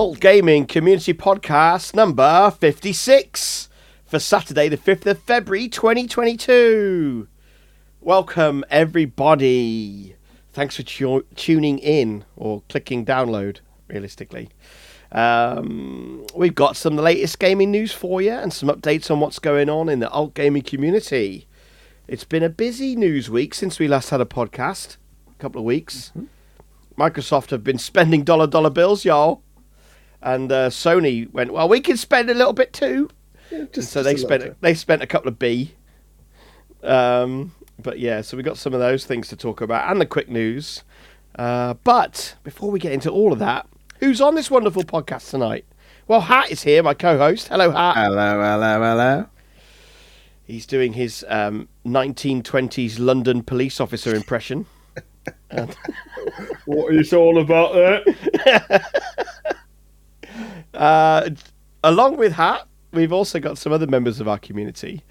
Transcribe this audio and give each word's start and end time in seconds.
Alt 0.00 0.18
Gaming 0.18 0.64
Community 0.64 1.12
Podcast 1.12 1.94
number 1.94 2.50
56 2.52 3.68
for 4.06 4.18
Saturday, 4.18 4.66
the 4.70 4.78
5th 4.78 5.04
of 5.04 5.18
February 5.18 5.68
2022. 5.68 7.28
Welcome, 8.00 8.64
everybody. 8.70 10.16
Thanks 10.54 10.76
for 10.76 10.84
tu- 10.84 11.26
tuning 11.36 11.78
in 11.78 12.24
or 12.34 12.62
clicking 12.70 13.04
download, 13.04 13.58
realistically. 13.88 14.48
Um, 15.12 16.26
we've 16.34 16.54
got 16.54 16.78
some 16.78 16.94
of 16.94 16.96
the 16.96 17.02
latest 17.02 17.38
gaming 17.38 17.70
news 17.70 17.92
for 17.92 18.22
you 18.22 18.32
and 18.32 18.54
some 18.54 18.70
updates 18.70 19.10
on 19.10 19.20
what's 19.20 19.38
going 19.38 19.68
on 19.68 19.90
in 19.90 19.98
the 19.98 20.08
alt 20.08 20.32
gaming 20.32 20.62
community. 20.62 21.46
It's 22.08 22.24
been 22.24 22.42
a 22.42 22.48
busy 22.48 22.96
news 22.96 23.28
week 23.28 23.52
since 23.52 23.78
we 23.78 23.86
last 23.86 24.08
had 24.08 24.22
a 24.22 24.24
podcast, 24.24 24.96
a 25.30 25.34
couple 25.34 25.58
of 25.58 25.66
weeks. 25.66 26.10
Microsoft 26.96 27.50
have 27.50 27.62
been 27.62 27.76
spending 27.76 28.24
dollar 28.24 28.46
dollar 28.46 28.70
bills, 28.70 29.04
y'all, 29.04 29.42
and 30.22 30.50
uh, 30.52 30.68
Sony 30.70 31.30
went, 31.32 31.52
well, 31.52 31.68
we 31.68 31.80
can 31.80 31.96
spend 31.96 32.30
a 32.30 32.34
little 32.34 32.52
bit 32.52 32.72
too. 32.72 33.10
And 33.50 33.72
just, 33.72 33.90
so 33.90 34.02
they 34.02 34.12
just 34.12 34.24
a 34.24 34.26
spent 34.28 34.42
bit. 34.42 34.56
they 34.60 34.74
spent 34.74 35.02
a 35.02 35.06
couple 35.06 35.28
of 35.28 35.38
B. 35.38 35.74
Um, 36.82 37.54
but 37.78 37.98
yeah, 37.98 38.20
so 38.20 38.36
we 38.36 38.42
got 38.42 38.58
some 38.58 38.74
of 38.74 38.80
those 38.80 39.04
things 39.06 39.28
to 39.28 39.36
talk 39.36 39.60
about 39.60 39.90
and 39.90 40.00
the 40.00 40.06
quick 40.06 40.28
news. 40.28 40.84
Uh, 41.36 41.74
but 41.84 42.34
before 42.44 42.70
we 42.70 42.78
get 42.78 42.92
into 42.92 43.10
all 43.10 43.32
of 43.32 43.38
that, 43.38 43.66
who's 43.98 44.20
on 44.20 44.34
this 44.34 44.50
wonderful 44.50 44.82
podcast 44.82 45.30
tonight? 45.30 45.64
Well, 46.06 46.22
Hat 46.22 46.50
is 46.50 46.62
here, 46.64 46.82
my 46.82 46.94
co-host. 46.94 47.48
Hello, 47.48 47.70
Hat. 47.70 47.96
Hello, 47.96 48.40
hello, 48.42 48.80
hello. 48.82 49.26
He's 50.44 50.66
doing 50.66 50.94
his 50.94 51.24
um, 51.28 51.68
1920s 51.86 52.98
London 52.98 53.42
police 53.44 53.80
officer 53.80 54.14
impression. 54.14 54.66
And- 55.50 55.76
What 56.66 56.94
is 56.94 57.12
all 57.12 57.38
about 57.40 57.72
that? 57.74 58.84
uh, 60.74 61.30
along 61.84 62.16
with 62.16 62.32
Hat, 62.32 62.66
we've 62.92 63.12
also 63.12 63.38
got 63.40 63.58
some 63.58 63.72
other 63.72 63.86
members 63.86 64.20
of 64.20 64.28
our 64.28 64.38
community. 64.38 65.02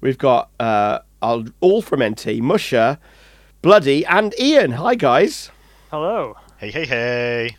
We've 0.00 0.18
got 0.18 0.50
uh, 0.60 1.00
our, 1.22 1.44
all 1.60 1.82
from 1.82 2.02
NT, 2.02 2.38
Musha, 2.40 2.98
Bloody, 3.62 4.04
and 4.06 4.34
Ian. 4.38 4.72
Hi, 4.72 4.94
guys. 4.94 5.50
Hello. 5.90 6.34
Hey, 6.58 6.70
hey, 6.70 6.86
hey. 6.86 7.56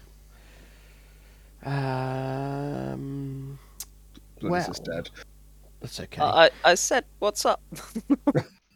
Um, 2.47 3.59
Bloody's 4.39 4.51
Well. 4.51 4.71
is 4.71 4.79
dead. 4.79 5.09
that's 5.81 5.99
okay. 5.99 6.21
I, 6.21 6.49
I 6.63 6.75
said, 6.75 7.05
what's 7.19 7.45
up? 7.45 7.61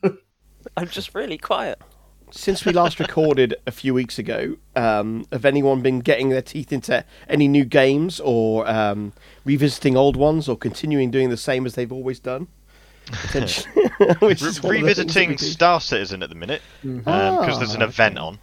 I'm 0.78 0.88
just 0.88 1.16
really 1.16 1.38
quiet. 1.38 1.82
Since 2.32 2.66
we 2.66 2.72
last 2.72 3.00
recorded 3.00 3.56
a 3.68 3.72
few 3.72 3.94
weeks 3.94 4.18
ago, 4.18 4.56
um, 4.76 5.26
have 5.32 5.46
anyone 5.46 5.82
been 5.82 6.00
getting 6.00 6.30
their 6.30 6.42
teeth 6.42 6.72
into 6.72 7.04
any 7.28 7.48
new 7.48 7.66
games 7.66 8.20
or 8.22 8.68
um, 8.70 9.14
revisiting 9.46 9.98
old 9.98 10.16
ones 10.16 10.48
or 10.48 10.56
continuing 10.58 11.12
doing 11.12 11.30
the 11.30 11.38
same 11.38 11.66
as 11.66 11.76
they've 11.76 11.92
always 11.92 12.20
done? 12.20 12.48
Re- 13.34 13.42
is 13.44 13.66
one 13.68 13.82
of 13.82 14.20
the 14.20 14.26
things 14.30 14.56
that 14.62 14.64
we 14.64 14.82
revisiting. 14.82 15.38
Star 15.38 15.82
Citizen 15.82 16.24
at 16.24 16.30
the 16.30 16.36
minute 16.36 16.62
because 16.82 17.60
there's 17.60 17.76
an 17.76 17.82
Ah, 17.82 17.86
event 17.86 18.18
on. 18.18 18.40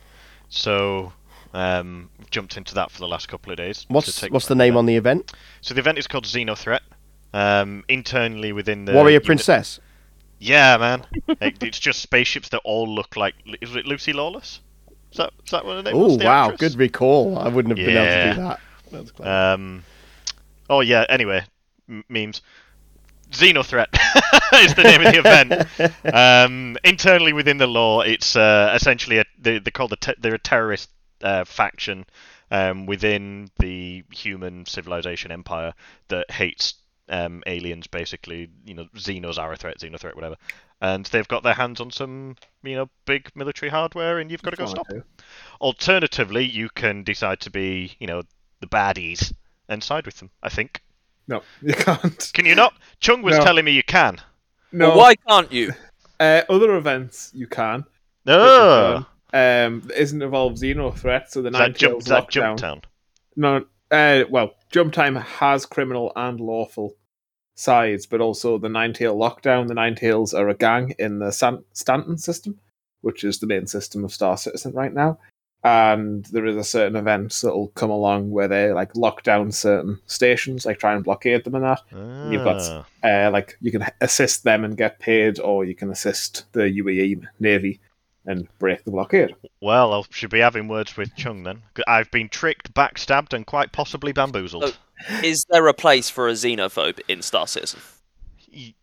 So 0.51 1.13
um, 1.55 2.11
we've 2.19 2.31
jumped 2.31 2.57
into 2.57 2.75
that 2.75 2.91
for 2.91 2.99
the 2.99 3.09
last 3.09 3.29
couple 3.29 3.51
of 3.53 3.57
days. 3.57 3.87
What's 3.89 4.23
what's 4.29 4.47
the 4.47 4.55
name 4.55 4.77
on 4.77 4.85
the 4.87 4.97
event? 4.97 5.33
So 5.63 5.73
the 5.75 5.81
event 5.81 5.99
is 5.99 6.07
called 6.07 6.25
Xenothreat. 6.25 6.81
Um, 7.35 7.85
internally 7.89 8.53
within 8.53 8.87
the 8.87 8.93
Warrior 8.95 9.13
unit- 9.17 9.27
Princess. 9.27 9.81
Yeah, 10.39 10.77
man. 10.77 11.05
Like, 11.41 11.63
it's 11.63 11.79
just 11.79 12.01
spaceships 12.01 12.49
that 12.51 12.61
all 12.65 12.89
look 12.93 13.17
like. 13.17 13.35
Is 13.61 13.75
it 13.77 13.87
Lucy 13.87 14.13
Lawless? 14.13 14.61
Is 15.13 15.19
that 15.19 15.33
is 15.45 15.51
that 15.51 15.65
what 15.65 15.77
her 15.77 15.83
name 15.83 15.95
Oh 15.97 16.05
was? 16.09 16.19
the 16.19 16.25
wow, 16.25 16.51
actress? 16.51 16.73
good 16.73 16.79
recall. 16.79 17.39
I 17.39 17.49
wouldn't 17.49 17.77
have 17.79 17.87
been 17.87 17.97
able 17.97 18.07
to 18.07 18.35
do 18.35 18.43
that. 18.43 18.61
That's. 18.91 19.21
Um, 19.55 19.85
oh 20.69 20.81
yeah. 20.81 21.05
Anyway, 21.09 21.45
m- 21.89 22.05
memes. 22.09 22.43
Xenothreat 23.31 23.89
is 24.65 24.75
the 24.75 24.83
name 24.85 25.05
of 25.07 25.13
the 25.13 25.19
event. 25.19 25.93
Um, 26.15 26.77
internally 26.83 27.33
within 27.35 27.59
the 27.59 27.67
law, 27.67 28.01
it's 28.01 28.35
uh, 28.37 28.73
essentially 28.75 29.19
a 29.19 29.25
they, 29.39 29.59
they're 29.59 29.71
called 29.71 29.93
a 29.93 29.97
te- 29.97 30.15
they're 30.19 30.35
a 30.35 30.39
terrorist 30.39 30.89
uh, 31.23 31.45
faction 31.45 32.07
um, 32.51 32.87
within 32.87 33.51
the 33.59 34.03
human 34.13 34.65
civilization 34.67 35.31
empire 35.31 35.75
that 36.09 36.31
hates 36.31 36.75
um, 37.09 37.43
aliens. 37.47 37.87
Basically, 37.87 38.51
you 38.65 38.75
know, 38.75 38.87
Xenos 38.97 39.39
are 39.39 39.53
a 39.53 39.57
threat, 39.57 39.79
Xenothreat, 39.79 40.15
whatever. 40.15 40.37
And 40.81 41.05
they've 41.07 41.27
got 41.27 41.43
their 41.43 41.55
hands 41.55 41.81
on 41.81 41.91
some, 41.91 42.37
you 42.63 42.77
know, 42.77 42.89
big 43.05 43.31
military 43.35 43.69
hardware, 43.71 44.19
and 44.21 44.31
you've 44.31 44.43
got 44.43 44.51
to 44.51 44.57
go 44.57 44.65
Fine, 44.67 44.75
stop 44.77 44.89
too. 44.89 45.03
Alternatively, 45.61 46.45
you 46.45 46.69
can 46.75 47.03
decide 47.03 47.41
to 47.41 47.51
be, 47.51 47.97
you 47.99 48.07
know, 48.07 48.23
the 48.61 48.67
baddies 48.67 49.33
and 49.69 49.83
side 49.83 50.07
with 50.07 50.19
them. 50.19 50.31
I 50.43 50.49
think. 50.49 50.83
No, 51.27 51.43
you 51.63 51.75
can't. 51.75 52.31
Can 52.33 52.47
you 52.47 52.55
not? 52.55 52.75
Chung 53.01 53.23
was 53.23 53.37
No. 53.39 53.45
telling 53.45 53.65
me 53.65 53.73
you 53.73 53.83
can. 53.83 54.19
No. 54.73 54.89
Well, 54.91 54.99
why 54.99 55.15
can't 55.17 55.53
you? 55.53 55.73
Uh, 56.21 56.43
other 56.51 56.75
events 56.75 57.31
you 57.33 57.47
can. 57.47 57.85
No. 58.27 59.07
Um, 59.33 59.83
it 59.89 59.97
isn't 59.99 60.21
involve 60.21 60.55
Xeno 60.55 60.93
threat, 60.99 61.31
so 61.31 61.43
the 61.43 61.51
Is 61.51 61.53
nine 61.53 61.71
that 61.71 61.79
jump? 61.79 61.93
tails 61.93 62.03
Is 62.03 62.09
that 62.09 62.25
lockdown. 62.25 62.31
jump 62.33 62.59
town? 62.59 62.83
No, 63.37 63.65
uh, 63.93 64.25
well, 64.29 64.55
Jumptown 64.73 65.23
has 65.23 65.65
criminal 65.65 66.11
and 66.17 66.41
lawful 66.41 66.97
sides, 67.59 68.07
but 68.07 68.21
also 68.21 68.57
the 68.59 68.69
Nine 68.69 68.93
Tail 68.93 69.17
Lockdown. 69.17 69.69
The 69.69 69.75
Nine 69.75 69.95
Tails 69.97 70.33
are 70.33 70.49
a 70.49 70.55
gang 70.55 70.95
in 70.99 71.19
the 71.19 71.33
San- 71.33 71.65
Stanton 71.73 72.17
system, 72.17 72.59
which 73.01 73.25
is 73.25 73.39
the 73.41 73.47
main 73.47 73.67
system 73.67 74.05
of 74.05 74.13
Star 74.13 74.37
Citizen 74.37 74.73
right 74.73 74.93
now. 74.95 75.19
And 75.65 76.25
there 76.27 76.47
is 76.47 76.55
a 76.55 76.63
certain 76.63 76.95
event 76.95 77.37
that'll 77.43 77.69
come 77.75 77.91
along 77.91 78.31
where 78.31 78.47
they 78.47 78.73
like 78.73 78.95
lock 78.95 79.25
down 79.25 79.51
certain 79.51 79.99
stations, 80.07 80.65
like 80.65 80.79
try 80.79 80.95
and 80.95 81.03
blockade 81.03 81.43
them 81.43 81.57
and 81.57 81.65
that. 81.65 81.83
You've 82.31 82.45
got- 82.45 82.63
Ah. 83.03 83.27
Uh, 83.27 83.31
like 83.33 83.57
you 83.61 83.73
can 83.73 83.85
assist 84.01 84.45
them 84.45 84.65
and 84.65 84.77
get 84.77 85.01
paid, 85.01 85.41
or 85.41 85.65
you 85.65 85.75
can 85.75 85.91
assist 85.91 86.45
the 86.53 86.61
UEE 86.71 87.23
Navy 87.41 87.81
and 88.29 88.47
break 88.59 88.85
the 88.85 88.91
blockade. 88.91 89.35
Well, 89.61 89.93
I 89.93 90.03
should 90.11 90.31
be 90.31 90.39
having 90.39 90.69
words 90.69 90.97
with 90.97 91.17
Chung 91.17 91.43
then. 91.43 91.63
I've 91.89 92.11
been 92.11 92.29
tricked, 92.29 92.73
backstabbed, 92.75 93.33
and 93.33 93.47
quite 93.47 93.73
possibly 93.73 94.13
bamboozled. 94.13 94.65
Oh. 94.65 95.21
Is 95.25 95.45
there 95.51 95.67
a 95.67 95.75
place 95.75 96.11
for 96.11 96.29
a 96.29 96.33
xenophobe 96.33 97.01
in 97.09 97.23
Star 97.23 97.47
Citizen? 97.47 97.81
Y- 98.53 98.75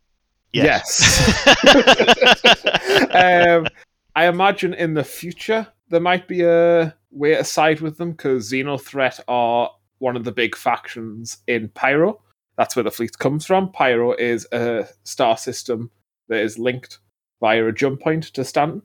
Yes. 0.52 1.46
um, 3.10 3.66
I 4.14 4.26
imagine 4.26 4.72
in 4.72 4.94
the 4.94 5.04
future 5.04 5.66
there 5.90 6.00
might 6.00 6.26
be 6.26 6.42
a 6.42 6.94
way 7.10 7.34
to 7.34 7.44
side 7.44 7.80
with 7.80 7.98
them 7.98 8.12
because 8.12 8.50
Xenothreat 8.50 9.20
are 9.28 9.70
one 9.98 10.16
of 10.16 10.24
the 10.24 10.32
big 10.32 10.56
factions 10.56 11.38
in 11.46 11.68
Pyro. 11.68 12.20
That's 12.56 12.74
where 12.74 12.82
the 12.82 12.90
fleet 12.90 13.18
comes 13.18 13.44
from. 13.44 13.70
Pyro 13.70 14.14
is 14.14 14.46
a 14.52 14.88
star 15.04 15.36
system 15.36 15.90
that 16.28 16.40
is 16.40 16.58
linked 16.58 17.00
via 17.40 17.66
a 17.66 17.72
jump 17.72 18.00
point 18.00 18.24
to 18.24 18.44
Stanton. 18.44 18.82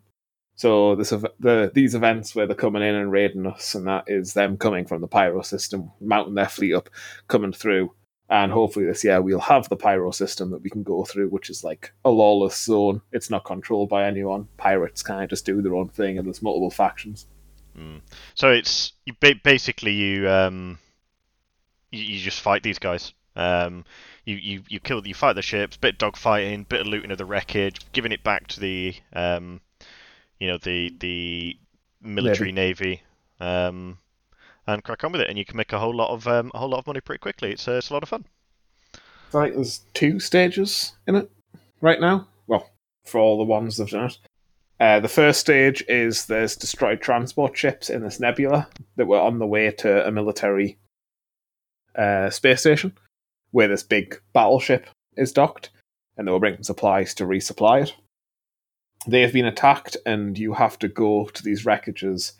So 0.61 0.93
this 0.93 1.09
the 1.39 1.71
these 1.73 1.95
events 1.95 2.35
where 2.35 2.45
they're 2.45 2.55
coming 2.55 2.83
in 2.83 2.93
and 2.93 3.11
raiding 3.11 3.47
us, 3.47 3.73
and 3.73 3.87
that 3.87 4.03
is 4.05 4.35
them 4.35 4.57
coming 4.57 4.85
from 4.85 5.01
the 5.01 5.07
Pyro 5.07 5.41
system, 5.41 5.91
mounting 5.99 6.35
their 6.35 6.47
fleet 6.47 6.75
up, 6.75 6.87
coming 7.27 7.51
through, 7.51 7.95
and 8.29 8.51
hopefully 8.51 8.85
this 8.85 9.03
year 9.03 9.23
we'll 9.23 9.39
have 9.39 9.67
the 9.69 9.75
pyro 9.75 10.11
system 10.11 10.51
that 10.51 10.61
we 10.61 10.69
can 10.69 10.83
go 10.83 11.03
through, 11.03 11.29
which 11.29 11.49
is 11.49 11.63
like 11.63 11.91
a 12.05 12.11
lawless 12.11 12.63
zone. 12.63 13.01
It's 13.11 13.31
not 13.31 13.43
controlled 13.43 13.89
by 13.89 14.05
anyone. 14.05 14.49
Pirates 14.57 15.01
kind 15.01 15.23
of 15.23 15.31
just 15.31 15.47
do 15.47 15.63
their 15.63 15.73
own 15.73 15.89
thing, 15.89 16.19
and 16.19 16.27
there's 16.27 16.43
multiple 16.43 16.69
factions. 16.69 17.25
so 18.35 18.51
it's 18.51 18.93
basically 19.43 19.93
you 19.93 20.29
um 20.29 20.77
you, 21.89 22.03
you 22.03 22.19
just 22.19 22.39
fight 22.39 22.61
these 22.61 22.77
guys. 22.77 23.13
Um, 23.35 23.83
you, 24.25 24.35
you 24.35 24.63
you 24.69 24.79
kill 24.79 25.07
you 25.07 25.15
fight 25.15 25.33
the 25.33 25.41
ships, 25.41 25.77
bit 25.77 25.99
of 25.99 26.13
dogfighting, 26.13 26.69
bit 26.69 26.81
of 26.81 26.87
looting 26.87 27.09
of 27.09 27.17
the 27.17 27.25
wreckage, 27.25 27.79
giving 27.93 28.11
it 28.11 28.23
back 28.23 28.45
to 28.49 28.59
the 28.59 28.93
um 29.13 29.59
you 30.41 30.47
know 30.47 30.57
the 30.57 30.93
the 30.99 31.57
military 32.01 32.51
navy. 32.51 33.03
Um, 33.39 33.99
and 34.67 34.83
crack 34.83 35.03
on 35.03 35.11
with 35.11 35.21
it, 35.21 35.29
and 35.29 35.37
you 35.37 35.45
can 35.45 35.57
make 35.57 35.73
a 35.73 35.79
whole 35.79 35.95
lot 35.95 36.09
of 36.09 36.27
um, 36.27 36.51
a 36.53 36.59
whole 36.59 36.69
lot 36.69 36.79
of 36.79 36.87
money 36.87 37.01
pretty 37.01 37.19
quickly. 37.19 37.51
It's 37.51 37.67
uh, 37.67 37.73
it's 37.73 37.89
a 37.89 37.93
lot 37.93 38.03
of 38.03 38.09
fun. 38.09 38.25
I 39.33 39.43
think 39.43 39.55
there's 39.55 39.81
two 39.93 40.19
stages 40.19 40.93
in 41.07 41.15
it 41.15 41.31
right 41.79 42.01
now. 42.01 42.27
Well, 42.47 42.69
for 43.05 43.19
all 43.19 43.37
the 43.37 43.43
ones 43.43 43.77
that've 43.77 43.91
done 43.91 44.05
it. 44.05 44.17
Uh, 44.79 44.99
the 44.99 45.07
first 45.07 45.39
stage 45.39 45.83
is 45.87 46.25
there's 46.25 46.55
destroyed 46.55 47.01
transport 47.01 47.55
ships 47.55 47.89
in 47.89 48.01
this 48.01 48.19
nebula 48.19 48.67
that 48.95 49.05
were 49.05 49.19
on 49.19 49.37
the 49.37 49.45
way 49.45 49.69
to 49.69 50.05
a 50.07 50.11
military 50.11 50.77
uh, 51.95 52.31
space 52.31 52.61
station 52.61 52.97
where 53.51 53.67
this 53.67 53.83
big 53.83 54.19
battleship 54.33 54.87
is 55.17 55.31
docked, 55.31 55.69
and 56.17 56.27
they 56.27 56.31
were 56.31 56.39
bringing 56.39 56.63
supplies 56.63 57.13
to 57.13 57.25
resupply 57.25 57.83
it. 57.83 57.95
They 59.07 59.21
have 59.21 59.33
been 59.33 59.45
attacked, 59.45 59.97
and 60.05 60.37
you 60.37 60.53
have 60.53 60.77
to 60.79 60.87
go 60.87 61.25
to 61.25 61.43
these 61.43 61.65
wreckages, 61.65 62.33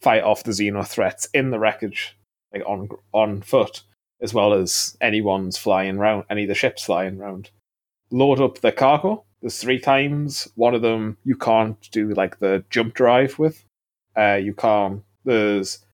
fight 0.00 0.22
off 0.22 0.44
the 0.44 0.52
Xeno 0.52 0.86
threats 0.86 1.28
in 1.34 1.50
the 1.50 1.58
wreckage, 1.58 2.16
like 2.52 2.62
on 2.66 2.88
on 3.12 3.42
foot, 3.42 3.82
as 4.20 4.32
well 4.32 4.52
as 4.52 4.96
anyone's 5.00 5.58
flying 5.58 5.98
round, 5.98 6.24
any 6.30 6.42
of 6.42 6.48
the 6.48 6.54
ships 6.54 6.84
flying 6.84 7.18
round. 7.18 7.50
Load 8.10 8.40
up 8.40 8.60
the 8.60 8.72
cargo. 8.72 9.24
There's 9.40 9.58
three 9.60 9.80
times. 9.80 10.48
One 10.54 10.74
of 10.74 10.82
them 10.82 11.18
you 11.24 11.36
can't 11.36 11.90
do 11.90 12.14
like 12.14 12.38
the 12.38 12.64
jump 12.70 12.94
drive 12.94 13.38
with. 13.38 13.64
Uh, 14.16 14.34
you 14.42 14.54
can't. 14.54 15.02
There's 15.24 15.84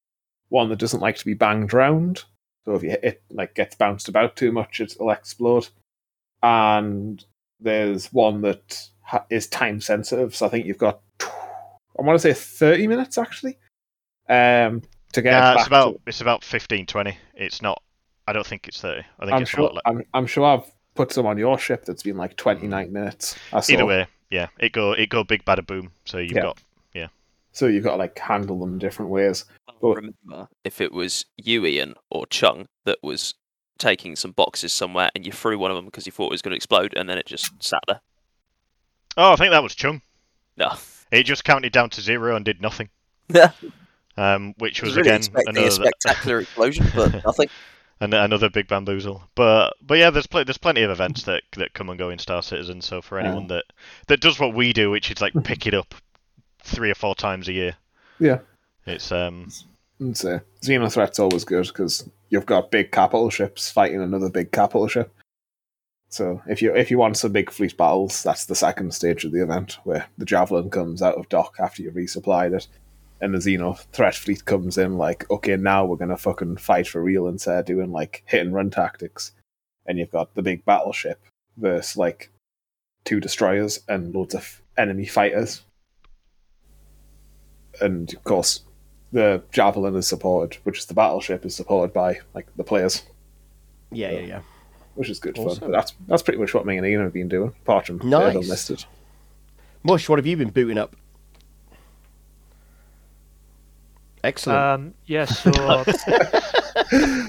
one 0.51 0.69
that 0.69 0.79
doesn't 0.79 1.01
like 1.01 1.17
to 1.17 1.25
be 1.25 1.35
banged 1.35 1.73
round. 1.73 2.25
So 2.65 2.75
if 2.75 2.83
you 2.83 2.97
it 3.03 3.23
like 3.31 3.55
gets 3.55 3.75
bounced 3.75 4.09
about 4.09 4.37
too 4.37 4.53
much, 4.53 4.81
it'll 4.81 5.11
explode. 5.11 5.69
And 6.43 7.25
there's 7.59 8.13
one 8.13 8.43
that 8.43 8.89
ha- 9.13 9.27
is 9.31 9.47
time 9.47 9.81
sensitive. 9.81 10.35
So 10.35 10.47
I 10.47 10.49
think 10.49 10.67
you've 10.67 10.79
got 10.79 11.01
I 11.21 12.03
want 12.03 12.19
to 12.21 12.23
say 12.23 12.33
thirty 12.33 12.87
minutes 12.87 13.19
actually. 13.19 13.59
Um, 14.29 14.83
to 15.13 15.21
get 15.21 15.33
Yeah, 15.33 15.41
back 15.55 15.59
it's 15.59 15.67
about 15.67 15.93
to, 15.93 16.01
it's 16.07 16.21
about 16.23 16.43
15, 16.43 16.87
20. 16.87 17.19
It's 17.35 17.61
not. 17.61 17.83
I 18.27 18.33
don't 18.33 18.47
think 18.47 18.67
it's 18.67 18.81
30. 18.81 19.01
I 19.01 19.25
think 19.25 19.33
I'm 19.35 19.43
it's 19.43 19.51
a 19.53 19.57
sure. 19.57 19.65
lot. 19.65 19.75
le- 19.75 19.83
I'm, 19.85 20.03
I'm 20.15 20.27
sure 20.27 20.47
I've 20.47 20.65
put 20.95 21.13
some 21.13 21.27
on 21.27 21.37
your 21.37 21.59
ship 21.59 21.85
that's 21.85 22.03
been 22.03 22.17
like 22.17 22.37
29 22.37 22.91
minutes. 22.93 23.37
I 23.53 23.61
saw. 23.61 23.73
Either 23.75 23.85
way, 23.85 24.07
yeah, 24.31 24.47
it 24.59 24.73
go 24.73 24.93
it 24.93 25.11
go 25.11 25.23
big 25.25 25.45
bada 25.45 25.67
boom. 25.67 25.93
So 26.07 26.19
you've 26.19 26.33
Yeah. 26.33 26.43
got 26.43 26.59
yeah. 26.95 27.09
So 27.53 27.67
you've 27.67 27.85
got 27.85 27.93
to 27.93 27.97
like 27.99 28.19
handle 28.19 28.59
them 28.61 28.79
different 28.79 29.11
ways. 29.11 29.45
But- 29.83 29.97
remember 29.97 30.49
if 30.65 30.81
it 30.81 30.93
was 30.93 31.27
you, 31.37 31.67
Ian, 31.67 31.95
or 32.11 32.27
Chung 32.27 32.67
that 32.87 32.99
was 33.03 33.35
taking 33.79 34.15
some 34.17 34.31
boxes 34.31 34.73
somewhere 34.73 35.11
and 35.15 35.27
you 35.27 35.33
threw 35.33 35.59
one 35.59 35.71
of 35.71 35.77
them 35.77 35.87
because 35.87 36.07
you 36.07 36.13
thought 36.13 36.27
it 36.29 36.33
was 36.33 36.43
going 36.43 36.53
to 36.53 36.57
explode 36.57 36.95
and 36.97 37.09
then 37.09 37.19
it 37.19 37.27
just 37.27 37.51
sat 37.63 37.83
there. 37.89 38.01
Oh, 39.17 39.33
I 39.33 39.37
think 39.37 39.51
that 39.53 39.63
was 39.63 39.75
Chung. 39.75 40.01
No. 40.57 40.73
It 41.11 41.25
just 41.25 41.45
counted 41.45 41.73
down 41.73 41.91
to 41.91 42.01
zero 42.01 42.37
and 42.37 42.45
did 42.45 42.61
nothing. 42.61 42.89
Yeah. 43.35 43.51
Um, 44.19 44.55
which 44.59 44.83
was 44.83 44.91
was 44.91 44.97
really 44.99 45.09
again 45.17 45.29
another 45.47 45.69
a 45.69 45.71
spectacular 45.71 46.41
explosion, 46.41 46.87
but 46.95 47.25
nothing. 47.25 47.49
an- 48.01 48.13
another 48.13 48.51
big 48.51 48.69
bamboozle. 48.69 49.23
But 49.35 49.73
but 49.81 49.97
yeah, 49.97 50.11
there's 50.11 50.27
pl- 50.27 50.45
there's 50.45 50.59
plenty 50.59 50.83
of 50.83 50.91
events 50.91 51.23
that 51.23 51.45
that 51.57 51.73
come 51.73 51.89
and 51.89 51.99
go 51.99 52.11
in 52.11 52.19
Star 52.19 52.43
Citizen. 52.43 52.83
So 52.83 53.01
for 53.01 53.19
anyone 53.19 53.47
that 53.47 53.65
that 54.09 54.21
does 54.21 54.39
what 54.39 54.55
we 54.55 54.75
do, 54.75 54.91
which 54.91 55.11
is 55.11 55.23
like 55.23 55.33
pick 55.45 55.67
it 55.67 55.73
up 55.73 55.95
three 56.63 56.91
or 56.91 56.95
four 56.95 57.15
times 57.15 57.49
a 57.49 57.53
year, 57.55 57.77
Yeah. 58.19 58.41
it's 58.87 59.11
um 59.13 59.49
And 59.99 60.15
so 60.17 60.41
Xenothreat's 60.63 61.19
always 61.19 61.45
good 61.45 61.69
because 61.69 62.07
you've 62.29 62.45
got 62.45 62.71
big 62.71 62.93
capital 62.93 63.31
ships 63.31 63.71
fighting 63.71 64.03
another 64.03 64.29
big 64.29 64.53
capital 64.53 64.89
ship. 64.89 65.11
So 66.13 66.43
if 66.47 66.61
you 66.61 66.75
if 66.77 66.91
you 66.91 66.99
want 66.99 67.17
some 67.17 67.33
big 67.33 67.51
fleet 67.51 67.75
battles, 67.79 68.23
that's 68.23 68.45
the 68.45 68.55
second 68.55 68.93
stage 68.93 69.25
of 69.25 69.33
the 69.33 69.43
event 69.43 69.79
where 69.85 70.07
the 70.19 70.27
javelin 70.27 70.69
comes 70.69 71.01
out 71.01 71.15
of 71.15 71.31
dock 71.31 71.57
after 71.59 71.83
you've 71.83 71.95
resupplied 71.95 72.55
it, 72.55 72.69
and 73.23 73.33
the 73.33 73.39
Xeno 73.39 73.79
threat 73.93 74.15
fleet 74.15 74.45
comes 74.45 74.77
in 74.77 74.99
like, 74.99 75.29
okay, 75.31 75.57
now 75.57 75.87
we're 75.87 75.97
gonna 75.97 76.19
fucking 76.19 76.59
fight 76.59 76.87
for 76.87 77.03
real 77.03 77.29
instead 77.29 77.61
of 77.61 77.65
doing 77.65 77.93
like 77.93 78.23
hit 78.27 78.43
and 78.43 78.55
run 78.55 78.69
tactics. 78.69 79.33
And 79.87 79.99
you've 79.99 80.11
got 80.11 80.35
the 80.35 80.43
big 80.43 80.67
battleship 80.67 81.19
versus 81.57 81.97
like 81.97 82.31
two 83.05 83.19
destroyers 83.19 83.81
and 83.89 84.15
loads 84.15 84.35
of 84.35 84.61
enemy 84.77 85.07
fighters. 85.07 85.63
And 87.81 88.13
of 88.13 88.23
course, 88.25 88.65
the 89.13 89.43
javelin 89.51 89.97
is 89.97 90.09
supported, 90.09 90.59
which 90.65 90.79
is 90.79 90.85
the 90.85 90.95
battleship 90.95 91.47
is 91.47 91.57
supported 91.57 91.95
by 91.95 92.21
like 92.35 92.55
the 92.55 92.65
players, 92.65 93.03
Yeah, 93.91 94.11
yeah, 94.11 94.21
yeah. 94.21 94.41
Which 94.95 95.09
is 95.09 95.19
good 95.19 95.37
fun. 95.37 95.57
But 95.61 95.71
that's 95.71 95.95
that's 96.07 96.23
pretty 96.23 96.39
much 96.39 96.53
what 96.55 96.67
me 96.67 96.77
and 96.77 96.87
Ian 96.87 97.03
have 97.03 97.13
been 97.13 97.29
doing, 97.29 97.49
apart 97.63 97.87
from 97.87 97.99
Nice. 97.99 98.35
nice. 98.35 98.45
Enlisted. 98.45 98.85
Mush, 99.85 100.09
what 100.09 100.19
have 100.19 100.27
you 100.27 100.37
been 100.37 100.51
booting 100.51 100.79
up? 100.79 100.95
Excellent. 104.25 104.59
Um, 104.59 104.95
yeah, 105.07 105.25
so 105.25 105.51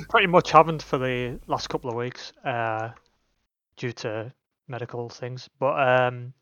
pretty 0.10 0.28
much 0.28 0.52
haven't 0.52 0.84
for 0.84 0.98
the 1.00 1.40
last 1.48 1.70
couple 1.70 1.90
of 1.90 1.96
weeks 1.96 2.34
uh, 2.46 2.92
due 3.78 3.92
to 3.94 4.32
medical 4.68 5.10
things. 5.10 5.50
But 5.60 5.80
um, 5.80 6.34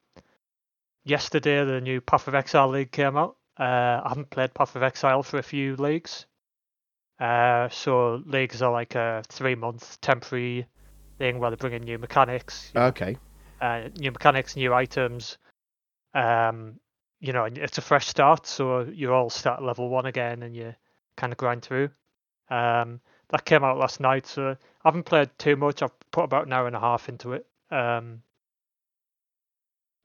yesterday, 1.06 1.64
the 1.64 1.80
new 1.80 2.02
Path 2.02 2.28
of 2.28 2.36
Exile 2.36 2.68
League 2.68 2.92
came 2.92 3.16
out. 3.16 3.38
Uh, 3.58 4.02
I 4.04 4.10
haven't 4.10 4.30
played 4.30 4.54
Path 4.54 4.76
of 4.76 4.84
Exile 4.84 5.24
for 5.24 5.38
a 5.38 5.44
few 5.44 5.76
leagues. 5.78 6.26
Uh, 7.20 7.70
so 7.70 8.22
leagues 8.26 8.62
are 8.62 8.72
like 8.72 8.96
a 8.96 9.24
three-month 9.30 10.02
temporary 10.02 10.66
thing 11.22 11.38
where 11.38 11.52
they 11.52 11.56
bring 11.56 11.74
in 11.74 11.84
new 11.84 12.00
mechanics, 12.00 12.72
okay. 12.76 13.16
uh, 13.62 13.90
new 13.96 14.12
mechanics, 14.12 14.56
new 14.56 14.74
items. 14.74 15.38
Um, 16.16 16.80
you 17.20 17.32
know, 17.32 17.46
it's 17.46 17.78
a 17.78 17.82
fresh 17.82 18.08
start, 18.08 18.48
so 18.48 18.82
you 18.82 19.14
all 19.14 19.30
start 19.30 19.60
at 19.60 19.64
level 19.64 19.88
one 19.88 20.08
again, 20.08 20.42
and 20.42 20.56
you 20.56 20.74
kind 21.16 21.32
of 21.32 21.38
grind 21.38 21.62
through. 21.62 21.90
Um, 22.50 23.00
that 23.30 23.46
came 23.46 23.64
out 23.64 23.78
last 23.78 24.00
night, 24.00 24.26
so 24.26 24.50
I 24.50 24.56
haven't 24.84 25.04
played 25.04 25.30
too 25.38 25.56
much. 25.56 25.84
I've 25.84 25.92
put 26.10 26.24
about 26.24 26.48
an 26.48 26.54
hour 26.54 26.66
and 26.66 26.76
a 26.76 26.80
half 26.80 27.08
into 27.08 27.34
it. 27.34 27.46
Um, 27.70 28.24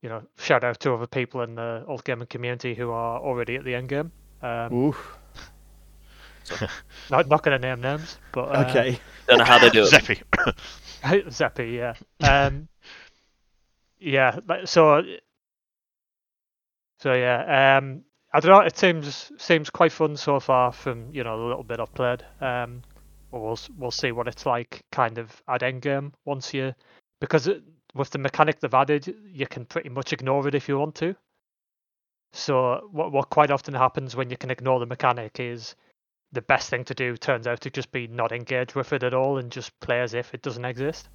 you 0.02 0.10
know, 0.10 0.22
shout 0.36 0.62
out 0.62 0.78
to 0.80 0.92
other 0.92 1.06
people 1.06 1.40
in 1.40 1.54
the 1.54 1.82
alt 1.88 2.04
gaming 2.04 2.26
community 2.26 2.74
who 2.74 2.90
are 2.90 3.18
already 3.18 3.56
at 3.56 3.64
the 3.64 3.74
end 3.74 3.88
game. 3.88 4.12
Um, 4.42 4.72
Oof. 4.74 5.18
not 7.10 7.26
not 7.26 7.42
going 7.42 7.58
to 7.58 7.66
name 7.66 7.80
names, 7.80 8.18
but 8.32 8.54
uh, 8.54 8.66
Okay. 8.68 9.00
Don't 9.26 9.38
know 9.38 9.44
how 9.44 9.58
they 9.58 9.70
do 9.70 9.82
it. 9.82 9.90
Zeppy. 9.90 10.22
Zeppy, 11.30 11.76
yeah. 11.76 11.94
Um, 12.20 12.68
yeah, 13.98 14.38
so 14.64 15.02
so 16.98 17.12
yeah. 17.14 17.78
Um, 17.78 18.02
I 18.32 18.40
don't 18.40 18.50
know. 18.50 18.60
It 18.60 18.76
seems 18.76 19.32
seems 19.38 19.70
quite 19.70 19.92
fun 19.92 20.16
so 20.16 20.40
far 20.40 20.72
from 20.72 21.10
you 21.12 21.24
know 21.24 21.38
the 21.38 21.44
little 21.44 21.64
bit 21.64 21.80
I've 21.80 21.94
played. 21.94 22.24
Um, 22.40 22.82
we'll 23.30 23.58
we'll 23.76 23.90
see 23.90 24.12
what 24.12 24.28
it's 24.28 24.46
like 24.46 24.82
kind 24.92 25.18
of 25.18 25.42
at 25.48 25.62
end 25.62 25.82
game 25.82 26.12
once 26.24 26.52
you 26.54 26.74
because 27.20 27.46
it, 27.46 27.62
with 27.94 28.10
the 28.10 28.18
mechanic 28.18 28.60
they've 28.60 28.74
added, 28.74 29.14
you 29.32 29.46
can 29.46 29.64
pretty 29.64 29.88
much 29.88 30.12
ignore 30.12 30.46
it 30.48 30.54
if 30.54 30.68
you 30.68 30.78
want 30.78 30.94
to. 30.96 31.16
So 32.32 32.88
what 32.92 33.12
what 33.12 33.30
quite 33.30 33.50
often 33.50 33.74
happens 33.74 34.16
when 34.16 34.30
you 34.30 34.36
can 34.36 34.50
ignore 34.50 34.80
the 34.80 34.86
mechanic 34.86 35.40
is 35.40 35.74
the 36.32 36.42
best 36.42 36.68
thing 36.70 36.84
to 36.84 36.94
do 36.94 37.16
turns 37.16 37.46
out 37.46 37.60
to 37.62 37.70
just 37.70 37.92
be 37.92 38.06
not 38.08 38.32
engage 38.32 38.74
with 38.74 38.92
it 38.92 39.02
at 39.02 39.14
all 39.14 39.38
and 39.38 39.50
just 39.50 39.78
play 39.80 40.00
as 40.00 40.14
if 40.14 40.34
it 40.34 40.42
doesn't 40.42 40.64
exist. 40.64 41.08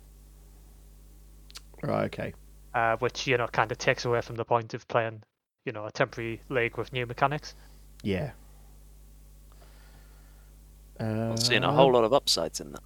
Right, 1.84 2.06
okay. 2.06 2.34
uh, 2.74 2.98
which 2.98 3.28
you 3.28 3.38
know 3.38 3.48
kind 3.48 3.72
of 3.72 3.78
takes 3.78 4.06
away 4.06 4.22
from 4.22 4.36
the 4.36 4.46
point 4.46 4.74
of 4.74 4.88
playing, 4.88 5.24
you 5.66 5.72
know, 5.72 5.86
a 5.86 5.92
temporary 5.92 6.42
league 6.50 6.78
with 6.78 6.94
new 6.94 7.06
mechanics. 7.06 7.56
Yeah. 8.04 8.32
Uh, 11.00 11.32
I'm 11.32 11.38
seeing 11.38 11.64
a 11.64 11.72
whole 11.72 11.92
lot 11.92 12.04
of 12.04 12.14
upsides 12.14 12.60
in 12.60 12.72
that. 12.74 12.84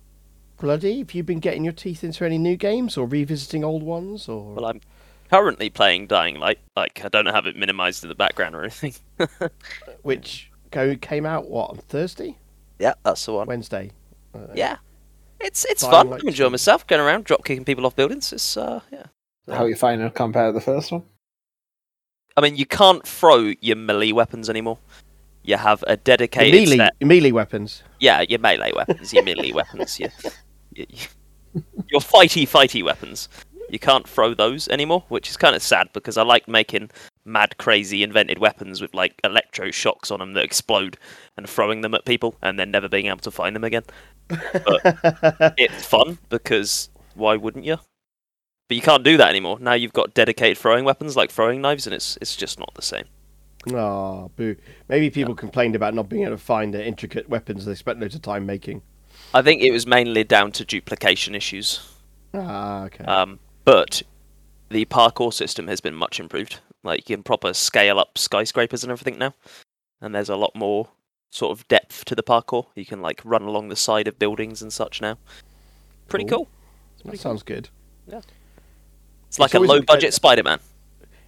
Bloody, 0.57 1.00
have 1.00 1.13
you 1.13 1.24
been 1.24 1.39
getting 1.39 1.66
your 1.66 1.74
teeth 1.74 2.04
into 2.04 2.24
any 2.24 2.38
new 2.38 2.56
games 2.56 2.95
or 2.95 3.06
revisiting 3.06 3.66
old 3.66 3.83
ones 3.83 4.30
or 4.30 4.54
Well, 4.54 4.66
I'm 4.66 4.80
currently 5.30 5.69
playing 5.69 6.07
Dying 6.07 6.39
Light. 6.39 6.60
Like, 6.78 7.04
I 7.04 7.10
don't 7.10 7.25
have 7.25 7.45
it 7.45 7.57
minimized 7.57 8.04
in 8.04 8.09
the 8.09 8.16
background 8.16 8.56
or 8.56 8.61
anything. 8.64 8.94
which 10.04 10.49
go 10.75 10.95
came 10.97 11.25
out 11.25 11.49
what 11.49 11.69
on 11.71 11.77
Thursday, 11.77 12.37
yeah, 12.79 12.94
that's 13.03 13.25
the 13.25 13.33
one. 13.33 13.47
Wednesday? 13.47 13.91
Uh, 14.33 14.39
Yeah, 14.53 14.77
it's 15.39 15.65
it's 15.65 15.83
fun. 15.83 16.09
Light 16.09 16.21
I'm 16.21 16.27
enjoying 16.27 16.51
myself 16.51 16.85
going 16.85 17.01
around, 17.01 17.23
drop 17.23 17.45
kicking 17.45 17.63
people 17.65 17.85
off 17.85 17.95
buildings. 17.95 18.31
It's 18.33 18.57
uh, 18.57 18.81
yeah. 18.91 19.05
How 19.47 19.63
are 19.63 19.69
you 19.69 19.75
find 19.75 20.01
it 20.01 20.13
compared 20.13 20.49
to 20.53 20.59
the 20.59 20.65
first 20.65 20.91
one? 20.91 21.03
I 22.37 22.41
mean, 22.41 22.55
you 22.57 22.65
can't 22.65 23.07
throw 23.07 23.53
your 23.61 23.77
melee 23.77 24.11
weapons 24.11 24.49
anymore. 24.49 24.77
You 25.44 25.55
have 25.57 25.83
a 25.83 25.95
The 25.95 25.97
dedicated 25.97 26.53
melee 26.53 26.77
set. 26.77 26.94
melee 27.01 27.31
weapons. 27.31 27.83
Yeah, 27.99 28.21
your 28.27 28.39
melee 28.39 28.73
weapons, 28.75 29.13
your 29.13 29.23
melee 29.23 29.51
weapons, 29.59 29.99
your, 29.99 30.09
your, 30.73 30.87
your 31.89 32.01
fighty 32.01 32.44
fighty 32.47 32.83
weapons. 32.83 33.29
You 33.69 33.79
can't 33.79 34.07
throw 34.07 34.33
those 34.33 34.67
anymore, 34.67 35.03
which 35.09 35.29
is 35.29 35.37
kind 35.37 35.55
of 35.55 35.61
sad 35.63 35.89
because 35.94 36.17
I 36.17 36.23
like 36.23 36.47
making 36.47 36.89
mad, 37.25 37.57
crazy, 37.57 38.03
invented 38.03 38.39
weapons 38.39 38.81
with 38.81 38.94
like 38.94 39.19
electro 39.23 39.71
shocks 39.71 40.11
on 40.11 40.19
them 40.19 40.33
that 40.33 40.44
explode 40.44 40.97
and 41.35 41.49
throwing 41.49 41.81
them 41.81 41.94
at 41.94 42.05
people 42.05 42.35
and 42.41 42.59
then 42.59 42.71
never 42.71 42.87
being 42.87 43.07
able 43.07 43.17
to 43.17 43.31
find 43.31 43.55
them 43.55 43.63
again. 43.63 43.83
But 44.27 45.53
it's 45.57 45.85
fun 45.85 46.19
because 46.29 46.89
why 47.15 47.35
wouldn't 47.35 47.65
you? 47.65 47.77
But 48.67 48.77
you 48.77 48.81
can't 48.81 49.03
do 49.03 49.17
that 49.17 49.29
anymore. 49.29 49.59
Now 49.59 49.73
you've 49.73 49.94
got 49.94 50.13
dedicated 50.13 50.57
throwing 50.57 50.85
weapons 50.85 51.15
like 51.15 51.31
throwing 51.31 51.61
knives, 51.61 51.85
and 51.85 51.94
it's 51.94 52.17
it's 52.21 52.35
just 52.35 52.59
not 52.59 52.73
the 52.75 52.81
same. 52.81 53.05
Oh, 53.73 54.31
boo. 54.35 54.55
Maybe 54.87 55.09
people 55.09 55.33
complained 55.35 55.75
about 55.75 55.94
not 55.94 56.09
being 56.09 56.23
able 56.23 56.35
to 56.35 56.41
find 56.41 56.73
the 56.73 56.85
intricate 56.85 57.29
weapons 57.29 57.65
they 57.65 57.75
spent 57.75 57.99
loads 57.99 58.15
of 58.15 58.21
time 58.21 58.45
making. 58.45 58.81
I 59.33 59.41
think 59.41 59.61
it 59.61 59.71
was 59.71 59.87
mainly 59.87 60.23
down 60.23 60.51
to 60.53 60.65
duplication 60.65 61.35
issues. 61.35 61.79
Ah, 62.33 62.83
okay. 62.85 63.03
Um, 63.05 63.39
but 63.63 64.03
the 64.69 64.85
parkour 64.85 65.33
system 65.33 65.67
has 65.67 65.81
been 65.81 65.95
much 65.95 66.19
improved. 66.19 66.59
Like 66.85 67.09
you 67.09 67.15
can 67.18 67.23
proper 67.23 67.54
scale 67.54 67.99
up 67.99 68.18
skyscrapers 68.18 68.83
and 68.83 68.92
everything 68.92 69.18
now, 69.19 69.33
and 70.01 70.13
there's 70.15 70.30
a 70.30 70.35
lot 70.35 70.56
more 70.56 70.89
sort 71.31 71.57
of 71.57 71.68
depth 71.68 72.06
to 72.06 72.15
the 72.15 72.23
parkour. 72.23 72.68
You 72.75 72.85
can 72.85 73.01
like 73.01 73.21
run 73.25 73.42
along 73.42 73.68
the 73.69 73.75
side 73.75 74.07
of 74.07 74.18
buildings 74.19 74.61
and 74.61 74.71
such 74.71 75.01
now. 75.01 75.18
Pretty 76.07 76.25
Cool. 76.25 76.47
cool. 77.04 77.11
that 77.11 77.19
sounds 77.19 77.44
good. 77.44 77.69
Yeah. 78.07 78.21
It's 79.27 79.39
like 79.39 79.47
It's 79.49 79.56
a 79.56 79.59
a- 79.59 79.68
low 79.68 79.81
budget 79.81 80.13
Spider-Man. 80.13 80.59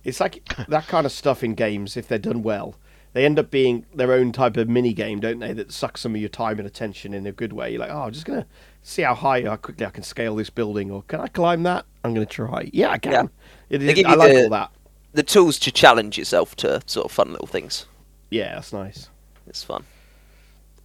It's 0.03 0.19
like 0.19 0.47
that 0.69 0.87
kind 0.87 1.05
of 1.05 1.11
stuff 1.11 1.43
in 1.43 1.55
games, 1.55 1.97
if 1.97 2.07
they're 2.07 2.17
done 2.19 2.43
well, 2.43 2.75
they 3.13 3.25
end 3.25 3.39
up 3.39 3.49
being 3.51 3.85
their 3.93 4.13
own 4.13 4.31
type 4.31 4.55
of 4.57 4.69
mini 4.69 4.93
game, 4.93 5.19
don't 5.19 5.39
they? 5.39 5.51
That 5.53 5.71
sucks 5.71 6.01
some 6.01 6.13
of 6.15 6.21
your 6.21 6.29
time 6.29 6.59
and 6.59 6.67
attention 6.67 7.13
in 7.13 7.25
a 7.25 7.31
good 7.31 7.51
way. 7.51 7.71
You're 7.71 7.79
like, 7.81 7.89
oh, 7.91 8.03
I'm 8.03 8.11
just 8.13 8.25
gonna 8.25 8.45
see 8.83 9.01
how 9.01 9.15
high, 9.15 9.41
how 9.41 9.55
quickly 9.55 9.85
I 9.85 9.89
can 9.89 10.03
scale 10.03 10.35
this 10.35 10.49
building, 10.51 10.91
or 10.91 11.01
can 11.03 11.19
I 11.19 11.27
climb 11.27 11.63
that? 11.63 11.85
I'm 12.03 12.13
gonna 12.13 12.25
try. 12.27 12.69
Yeah, 12.71 12.89
I 12.91 12.99
can. 12.99 13.29
Yeah. 13.69 13.77
It 13.79 13.95
give 13.95 14.05
I 14.05 14.13
like 14.13 14.31
the- 14.31 14.43
all 14.43 14.49
that. 14.51 14.71
The 15.17 15.23
tools 15.23 15.57
to 15.61 15.71
challenge 15.71 16.15
yourself 16.15 16.55
to 16.57 16.79
sort 16.85 17.05
of 17.05 17.11
fun 17.11 17.31
little 17.31 17.47
things. 17.47 17.87
Yeah, 18.29 18.53
that's 18.53 18.71
nice. 18.71 19.09
It's 19.47 19.63
fun. 19.63 19.83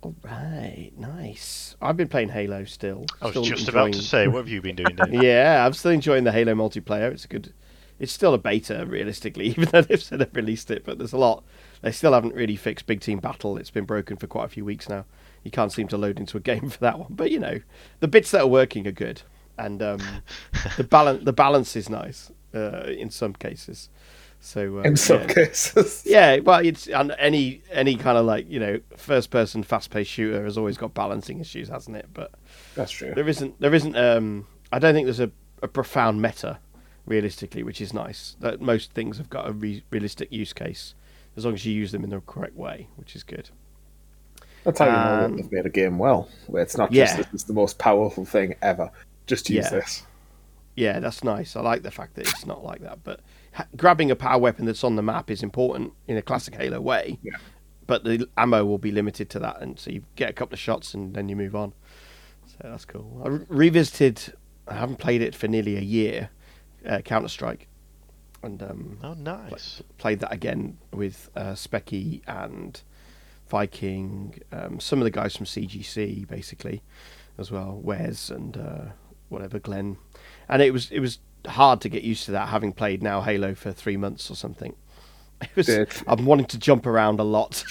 All 0.01 0.15
right, 0.25 0.91
nice. 0.97 1.77
I've 1.83 1.99
been 1.99 2.09
playing 2.09 2.31
Halo 2.31 2.65
still. 2.65 3.05
I 3.21 3.27
was 3.27 3.33
Still 3.33 3.43
just 3.43 3.69
enjoying... 3.69 3.89
about 3.89 3.93
to 3.93 4.03
say, 4.03 4.29
what 4.29 4.39
have 4.39 4.49
you 4.49 4.63
been 4.63 4.77
doing, 4.77 4.97
Dave? 4.97 5.23
Yeah, 5.23 5.67
I'm 5.67 5.75
still 5.75 5.91
enjoying 5.91 6.25
the 6.25 6.33
Halo 6.33 6.55
multiplayer. 6.55 7.13
It's 7.13 7.27
a 7.27 7.29
good. 7.29 7.53
It's 7.99 8.11
still 8.11 8.33
a 8.33 8.39
beta, 8.39 8.87
realistically, 8.87 9.49
even 9.49 9.69
though 9.69 9.83
they've 9.83 10.03
said 10.03 10.21
they've 10.21 10.35
released 10.35 10.71
it. 10.71 10.87
But 10.87 10.97
there's 10.97 11.13
a 11.13 11.19
lot. 11.19 11.45
They 11.83 11.93
still 11.93 12.15
haven't 12.15 12.35
really 12.35 12.57
fixed 12.57 12.87
Big 12.87 13.03
Team 13.03 13.19
Battle. 13.19 13.59
It's 13.59 13.69
been 13.69 13.85
broken 13.85 14.17
for 14.17 14.29
quite 14.29 14.47
a 14.47 14.49
few 14.49 14.65
weeks 14.65 14.89
now. 14.89 15.05
You 15.45 15.51
can't 15.51 15.71
seem 15.71 15.89
to 15.89 15.99
load 15.99 16.19
into 16.19 16.39
a 16.39 16.41
game 16.53 16.71
for 16.71 16.79
that 16.79 16.99
one. 16.99 17.09
But 17.11 17.31
you 17.31 17.39
know, 17.39 17.61
the 18.01 18.09
bits 18.09 18.31
that 18.31 18.41
are 18.41 18.47
working 18.47 18.87
are 18.87 18.93
good, 18.93 19.21
and 19.59 19.83
um, 19.83 20.01
the 20.79 20.85
balance 20.85 21.23
the 21.23 21.35
balance 21.35 21.77
is 21.77 21.91
nice 21.91 22.33
uh, 22.55 22.85
in 22.85 23.11
some 23.11 23.35
cases. 23.35 23.91
So 24.45 24.81
uh, 24.81 24.83
In 24.83 24.97
some 24.97 25.21
yeah. 25.23 25.27
cases. 25.35 26.03
Yeah, 26.07 26.39
well, 26.41 26.59
it's 26.59 26.89
and 26.89 27.15
any 27.17 27.63
any 27.71 27.95
kind 27.97 28.19
of 28.19 28.27
like 28.27 28.51
you 28.51 28.59
know 28.59 28.81
first 28.97 29.31
person 29.31 29.63
fast 29.63 29.91
paced 29.91 30.11
shooter 30.11 30.43
has 30.45 30.59
always 30.59 30.77
got 30.77 30.95
balancing 30.95 31.39
issues, 31.41 31.69
hasn't 31.69 31.97
it? 31.97 32.09
But 32.13 32.33
That's 32.75 32.91
true. 32.91 33.13
there 33.15 33.29
isn't 33.29 33.61
there 33.61 33.73
isn't 33.73 33.97
um 33.97 34.47
I 34.73 34.81
don't 34.81 34.95
think 34.95 35.07
there's 35.07 35.21
a, 35.21 35.31
a 35.63 35.69
profound 35.69 36.21
meta 36.21 36.59
realistically, 37.07 37.63
which 37.63 37.81
is 37.81 37.95
nice. 37.95 38.35
That 38.41 38.61
most 38.61 38.93
things 38.93 39.17
have 39.19 39.31
got 39.31 39.49
a 39.49 39.53
re- 39.53 39.85
realistic 39.91 40.33
use 40.33 40.53
case 40.53 40.95
as 41.37 41.45
long 41.45 41.55
as 41.55 41.65
you 41.65 41.73
use 41.73 41.93
them 41.93 42.03
in 42.03 42.11
the 42.11 42.21
correct 42.21 42.57
way, 42.57 42.89
which 42.97 43.15
is 43.15 43.23
good. 43.23 43.49
That's 44.65 44.79
how 44.81 44.87
you 44.87 44.93
know 44.93 45.25
Um, 45.27 45.37
they've 45.37 45.53
made 45.53 45.67
a 45.67 45.71
game 45.71 45.99
well, 45.99 46.29
where 46.49 46.63
it's 46.63 46.77
not 46.77 46.93
yeah. 46.93 47.05
just 47.05 47.17
this 47.19 47.43
is 47.43 47.45
the 47.45 47.53
most 47.53 47.79
powerful 47.79 48.25
thing 48.25 48.57
ever. 48.61 48.91
Just 49.27 49.49
use 49.51 49.67
Yeah. 49.67 49.71
this. 49.71 50.03
Yeah, 50.75 51.01
that's 51.01 51.23
nice. 51.23 51.55
I 51.57 51.61
like 51.61 51.83
the 51.83 51.91
fact 51.91 52.15
that 52.15 52.27
it's 52.29 52.47
not 52.47 52.65
like 52.65 52.81
that. 52.81 53.05
But 53.05 53.21
ha- 53.53 53.67
grabbing 53.77 54.11
a 54.11 54.17
power 54.17 54.39
weapon 54.39 54.65
that's 54.65 54.83
on 54.85 54.97
the 54.97 55.03
map 55.03 55.31
is 55.31 55.43
important 55.43 55.93
in 56.07 56.17
a 56.17 56.23
classic 56.23 56.55
Halo 56.55 56.81
way. 56.81 57.19
Yeah. 57.23 57.37
But 57.87 58.05
the 58.05 58.27
ammo 58.39 58.65
will 58.65 58.79
be 58.79 58.91
limited 58.91 59.29
to 59.31 59.39
that, 59.41 59.61
and 59.61 59.79
so 59.79 59.91
you 59.91 60.03
get 60.17 60.31
a 60.31 60.33
couple 60.33 60.55
of 60.55 60.61
shots 60.61 60.95
and 60.95 61.15
then 61.15 61.29
you 61.29 61.37
move 61.37 61.55
on. 61.55 61.75
So 62.47 62.57
that's 62.63 62.85
cool. 62.87 63.21
I 63.25 63.29
re- 63.29 63.47
revisited. 63.49 64.33
I 64.69 64.75
haven't 64.75 64.97
played 64.99 65.21
it 65.21 65.35
for 65.35 65.49
nearly 65.49 65.77
a 65.77 65.81
year. 65.81 66.31
Uh, 66.87 66.99
Counter 67.01 67.29
Strike, 67.29 67.69
and 68.43 68.63
um, 68.63 68.99
Oh, 69.05 69.15
nice. 69.15 69.83
played 69.99 70.21
that 70.21 70.33
again 70.33 70.79
with 70.93 71.29
uh, 71.37 71.53
Specky 71.53 72.23
and 72.27 72.81
Viking, 73.49 74.41
um, 74.51 74.81
some 74.81 74.99
of 74.99 75.05
the 75.05 75.11
guys 75.11 75.37
from 75.37 75.47
CGC 75.47 76.27
basically, 76.27 76.83
as 77.39 77.51
well, 77.51 77.79
Wes 77.83 78.31
and 78.31 78.57
uh, 78.57 78.85
whatever 79.29 79.59
Glenn, 79.59 79.97
and 80.53 80.61
it 80.61 80.71
was 80.71 80.91
it 80.91 81.01
was 81.01 81.19
hard 81.47 81.81
to 81.81 81.89
get 81.89 82.03
used 82.03 82.27
to 82.27 82.31
that 82.33 82.49
having 82.49 82.73
played 82.73 83.03
now 83.03 83.23
Halo 83.23 83.55
for 83.55 83.73
three 83.73 83.97
months 83.97 84.31
or 84.31 84.37
something. 84.37 84.77
It 85.43 85.57
was 85.57 85.69
I'm 86.07 86.25
wanting 86.25 86.47
to 86.47 86.59
jump 86.59 86.87
around 86.87 87.19
a 87.19 87.25
lot. 87.25 87.65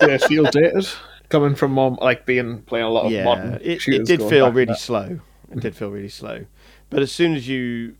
It 0.00 0.22
feel 0.22 0.44
dated? 0.44 0.86
Coming 1.28 1.56
from 1.56 1.72
more, 1.72 1.98
like 2.00 2.24
being 2.24 2.62
playing 2.62 2.86
a 2.86 2.88
lot 2.88 3.06
of 3.06 3.10
yeah, 3.10 3.24
modern 3.24 3.54
it, 3.54 3.88
it 3.88 4.06
did 4.06 4.22
feel 4.22 4.52
really 4.52 4.66
that. 4.66 4.78
slow. 4.78 5.18
It 5.50 5.58
did 5.58 5.74
feel 5.74 5.90
really 5.90 6.08
slow, 6.08 6.46
but 6.88 7.02
as 7.02 7.10
soon 7.10 7.34
as 7.34 7.48
you 7.48 7.96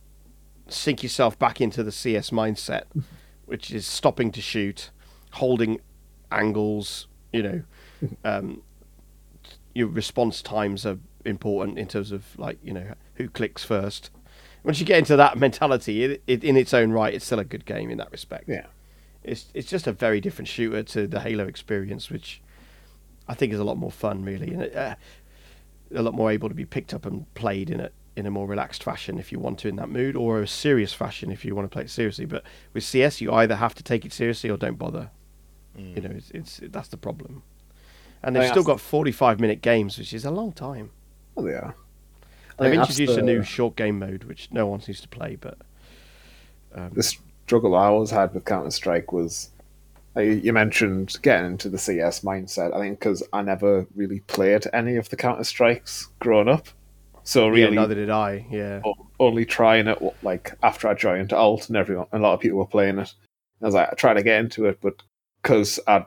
sink 0.68 1.02
yourself 1.02 1.36
back 1.40 1.60
into 1.60 1.82
the 1.82 1.90
CS 1.90 2.30
mindset, 2.30 2.84
which 3.46 3.72
is 3.72 3.84
stopping 3.84 4.30
to 4.30 4.40
shoot, 4.40 4.90
holding 5.32 5.80
angles, 6.30 7.08
you 7.32 7.42
know, 7.42 7.62
um, 8.24 8.62
your 9.74 9.88
response 9.88 10.40
times 10.40 10.86
are 10.86 10.98
important 11.24 11.80
in 11.80 11.88
terms 11.88 12.12
of 12.12 12.38
like 12.38 12.58
you 12.62 12.72
know 12.72 12.94
who 13.16 13.28
clicks 13.28 13.64
first. 13.64 14.10
Once 14.66 14.80
you 14.80 14.84
get 14.84 14.98
into 14.98 15.16
that 15.16 15.38
mentality, 15.46 16.02
it, 16.02 16.22
it 16.26 16.42
in 16.42 16.56
its 16.56 16.74
own 16.74 16.90
right, 16.90 17.14
it's 17.14 17.24
still 17.24 17.38
a 17.38 17.44
good 17.44 17.64
game 17.64 17.88
in 17.88 17.98
that 17.98 18.10
respect. 18.10 18.48
Yeah. 18.48 18.66
It's 19.22 19.46
it's 19.54 19.68
just 19.68 19.86
a 19.86 19.92
very 19.92 20.20
different 20.20 20.48
shooter 20.48 20.82
to 20.82 21.06
the 21.06 21.20
Halo 21.20 21.46
experience, 21.46 22.10
which 22.10 22.42
I 23.28 23.34
think 23.34 23.52
is 23.52 23.60
a 23.60 23.64
lot 23.64 23.76
more 23.76 23.92
fun, 23.92 24.24
really, 24.24 24.52
and 24.52 24.76
uh, 24.76 24.94
a 25.94 26.02
lot 26.02 26.14
more 26.14 26.30
able 26.30 26.48
to 26.48 26.54
be 26.54 26.64
picked 26.64 26.92
up 26.92 27.06
and 27.06 27.32
played 27.34 27.70
in 27.70 27.80
a 27.80 27.90
in 28.16 28.26
a 28.26 28.30
more 28.30 28.46
relaxed 28.46 28.82
fashion 28.82 29.18
if 29.18 29.30
you 29.30 29.38
want 29.38 29.58
to 29.60 29.68
in 29.68 29.76
that 29.76 29.88
mood, 29.88 30.16
or 30.16 30.42
a 30.42 30.48
serious 30.48 30.92
fashion 30.92 31.30
if 31.30 31.44
you 31.44 31.54
want 31.54 31.68
to 31.68 31.72
play 31.72 31.82
it 31.82 31.90
seriously. 31.90 32.24
But 32.24 32.42
with 32.72 32.82
CS, 32.82 33.20
you 33.20 33.32
either 33.32 33.56
have 33.56 33.74
to 33.76 33.84
take 33.84 34.04
it 34.04 34.12
seriously 34.12 34.50
or 34.50 34.56
don't 34.56 34.78
bother. 34.78 35.10
You 35.76 36.00
know, 36.00 36.10
it's, 36.10 36.30
it's 36.30 36.60
that's 36.72 36.88
the 36.88 36.96
problem. 36.96 37.42
And 38.22 38.34
they've 38.34 38.48
still 38.48 38.64
got 38.64 38.80
45 38.80 39.38
minute 39.38 39.60
games, 39.60 39.98
which 39.98 40.12
is 40.12 40.24
a 40.24 40.30
long 40.30 40.52
time. 40.52 40.90
Oh, 41.36 41.42
they 41.42 41.52
are. 41.52 41.74
They've 42.58 42.72
introduced 42.72 43.18
a 43.18 43.22
new 43.22 43.42
short 43.42 43.76
game 43.76 43.98
mode, 43.98 44.24
which 44.24 44.48
no 44.50 44.66
one 44.66 44.80
seems 44.80 45.00
to 45.02 45.08
play, 45.08 45.36
but 45.36 45.58
um, 46.74 46.90
the 46.94 47.02
struggle 47.02 47.74
I 47.74 47.86
always 47.86 48.10
had 48.10 48.32
with 48.34 48.44
Counter 48.44 48.70
Strike 48.70 49.12
was 49.12 49.50
like, 50.14 50.42
you 50.42 50.52
mentioned 50.52 51.16
getting 51.22 51.46
into 51.46 51.68
the 51.68 51.78
CS 51.78 52.20
mindset. 52.20 52.74
I 52.74 52.80
think 52.80 52.98
because 52.98 53.22
I 53.32 53.42
never 53.42 53.86
really 53.94 54.20
played 54.20 54.64
any 54.72 54.96
of 54.96 55.08
the 55.10 55.16
Counter 55.16 55.44
Strikes 55.44 56.08
growing 56.18 56.48
up, 56.48 56.68
so 57.22 57.46
yeah, 57.46 57.64
really 57.64 57.76
neither 57.76 57.94
did 57.94 58.10
I. 58.10 58.46
Yeah, 58.50 58.80
only 59.20 59.44
trying 59.44 59.88
it 59.88 59.98
like 60.22 60.54
after 60.62 60.88
I 60.88 60.94
joined 60.94 61.32
Alt 61.32 61.68
and 61.68 61.76
everyone, 61.76 62.06
a 62.12 62.18
lot 62.18 62.34
of 62.34 62.40
people 62.40 62.58
were 62.58 62.66
playing 62.66 62.98
it. 62.98 63.12
I 63.62 63.66
was 63.66 63.74
like, 63.74 63.90
I 63.90 63.94
tried 63.94 64.14
to 64.14 64.22
get 64.22 64.40
into 64.40 64.66
it, 64.66 64.78
but 64.80 65.02
because 65.42 65.78
I 65.86 66.06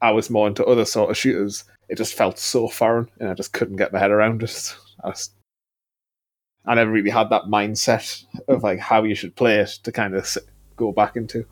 I 0.00 0.12
was 0.12 0.30
more 0.30 0.46
into 0.46 0.64
other 0.64 0.84
sort 0.84 1.10
of 1.10 1.16
shooters, 1.16 1.64
it 1.88 1.98
just 1.98 2.14
felt 2.14 2.38
so 2.38 2.68
foreign, 2.68 3.08
and 3.18 3.28
I 3.28 3.34
just 3.34 3.52
couldn't 3.52 3.76
get 3.76 3.92
my 3.92 3.98
head 3.98 4.10
around 4.10 4.42
it. 4.42 4.74
I, 5.04 5.10
just, 5.10 5.32
I 6.66 6.74
never 6.74 6.90
really 6.90 7.10
had 7.10 7.30
that 7.30 7.44
mindset 7.44 8.24
of 8.48 8.62
like 8.62 8.78
how 8.78 9.04
you 9.04 9.14
should 9.14 9.34
play 9.34 9.58
it 9.60 9.68
to 9.82 9.92
kind 9.92 10.14
of 10.14 10.36
go 10.76 10.92
back 10.92 11.16
into. 11.16 11.46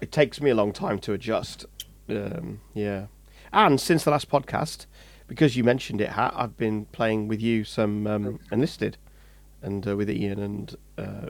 it 0.00 0.12
takes 0.12 0.40
me 0.40 0.50
a 0.50 0.54
long 0.54 0.72
time 0.72 0.98
to 1.00 1.12
adjust. 1.12 1.66
Um, 2.08 2.60
yeah, 2.74 3.06
and 3.52 3.80
since 3.80 4.04
the 4.04 4.10
last 4.10 4.28
podcast, 4.28 4.86
because 5.26 5.56
you 5.56 5.64
mentioned 5.64 6.00
it, 6.00 6.10
Hat, 6.10 6.34
I've 6.36 6.56
been 6.56 6.86
playing 6.86 7.28
with 7.28 7.40
you 7.40 7.64
some 7.64 8.06
um, 8.06 8.40
enlisted, 8.52 8.96
and 9.62 9.86
uh, 9.88 9.96
with 9.96 10.10
Ian, 10.10 10.40
and 10.40 10.76
uh, 10.98 11.28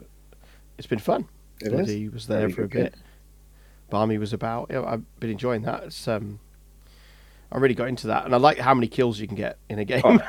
it's 0.77 0.87
been 0.87 0.99
fun. 0.99 1.27
It 1.61 1.71
And. 1.71 1.87
He 1.87 2.09
was 2.09 2.27
there 2.27 2.41
Very 2.41 2.53
for 2.53 2.63
a 2.63 2.67
bit. 2.67 2.95
Barmy 3.89 4.17
was 4.17 4.33
about. 4.33 4.73
I've 4.73 5.19
been 5.19 5.29
enjoying 5.29 5.61
that. 5.63 5.83
It's 5.83 6.07
um, 6.07 6.39
I 7.51 7.57
really 7.57 7.75
got 7.75 7.87
into 7.87 8.07
that, 8.07 8.25
and 8.25 8.33
I 8.33 8.37
like 8.37 8.57
how 8.57 8.73
many 8.73 8.87
kills 8.87 9.19
you 9.19 9.27
can 9.27 9.37
get 9.37 9.59
in 9.69 9.79
a 9.79 9.85
game. 9.85 10.01
Oh. 10.03 10.19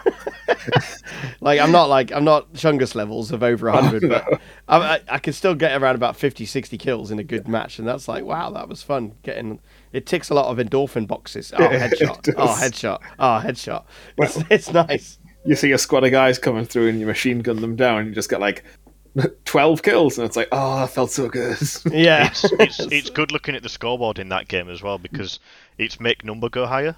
like 1.40 1.60
I'm 1.60 1.72
not 1.72 1.88
like 1.88 2.12
I'm 2.12 2.24
not 2.24 2.52
Chungus 2.52 2.94
levels 2.94 3.32
of 3.32 3.42
over 3.42 3.70
Oh, 3.70 3.80
hundred, 3.80 4.08
but 4.08 4.40
I, 4.68 4.76
I, 4.78 5.00
I 5.08 5.18
can 5.18 5.32
still 5.32 5.54
get 5.54 5.80
around 5.80 5.96
about 5.96 6.16
50, 6.16 6.46
60 6.46 6.78
kills 6.78 7.10
in 7.10 7.18
a 7.18 7.24
good 7.24 7.48
match, 7.48 7.78
and 7.78 7.88
that's 7.88 8.08
like 8.08 8.24
wow, 8.24 8.50
that 8.50 8.68
was 8.68 8.82
fun. 8.82 9.14
Getting 9.22 9.60
it 9.92 10.06
ticks 10.06 10.30
a 10.30 10.34
lot 10.34 10.46
of 10.46 10.64
endorphin 10.64 11.06
boxes. 11.06 11.52
Oh, 11.56 11.68
headshot! 11.68 12.34
Oh, 12.36 12.48
headshot! 12.48 13.00
Oh, 13.18 13.42
headshot! 13.44 13.84
It's, 14.18 14.38
it's 14.50 14.72
nice. 14.72 15.18
You 15.44 15.54
see 15.54 15.72
a 15.72 15.78
squad 15.78 16.04
of 16.04 16.10
guys 16.10 16.38
coming 16.38 16.64
through, 16.64 16.88
and 16.88 17.00
you 17.00 17.06
machine 17.06 17.40
gun 17.40 17.60
them 17.60 17.76
down, 17.76 18.00
and 18.00 18.08
you 18.08 18.14
just 18.14 18.28
get 18.28 18.40
like 18.40 18.64
twelve 19.44 19.82
kills, 19.82 20.18
and 20.18 20.26
it's 20.26 20.36
like, 20.36 20.48
oh, 20.52 20.80
that 20.80 20.90
felt 20.90 21.10
so 21.10 21.28
good. 21.28 21.56
Yeah, 21.90 22.26
It's, 22.26 22.44
it's 22.52 22.80
it's 22.92 23.10
good 23.10 23.32
looking 23.32 23.54
at 23.54 23.62
the 23.62 23.68
scoreboard 23.68 24.18
in 24.18 24.28
that 24.30 24.48
game 24.48 24.68
as 24.68 24.82
well 24.82 24.98
because 24.98 25.38
it's 25.78 26.00
make 26.00 26.24
number 26.24 26.48
go 26.48 26.66
higher, 26.66 26.96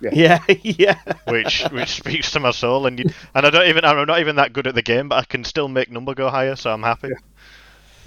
yeah, 0.00 0.42
yeah. 0.62 0.98
which 1.28 1.62
which 1.70 1.90
speaks 1.90 2.30
to 2.32 2.40
my 2.40 2.50
soul. 2.50 2.86
And 2.86 2.98
you, 2.98 3.06
and 3.34 3.46
I 3.46 3.50
don't 3.50 3.68
even 3.68 3.84
I'm 3.84 4.06
not 4.06 4.20
even 4.20 4.36
that 4.36 4.52
good 4.52 4.66
at 4.66 4.74
the 4.74 4.82
game, 4.82 5.08
but 5.08 5.16
I 5.16 5.24
can 5.24 5.44
still 5.44 5.68
make 5.68 5.90
number 5.90 6.14
go 6.14 6.30
higher, 6.30 6.56
so 6.56 6.72
I'm 6.72 6.82
happy. 6.82 7.10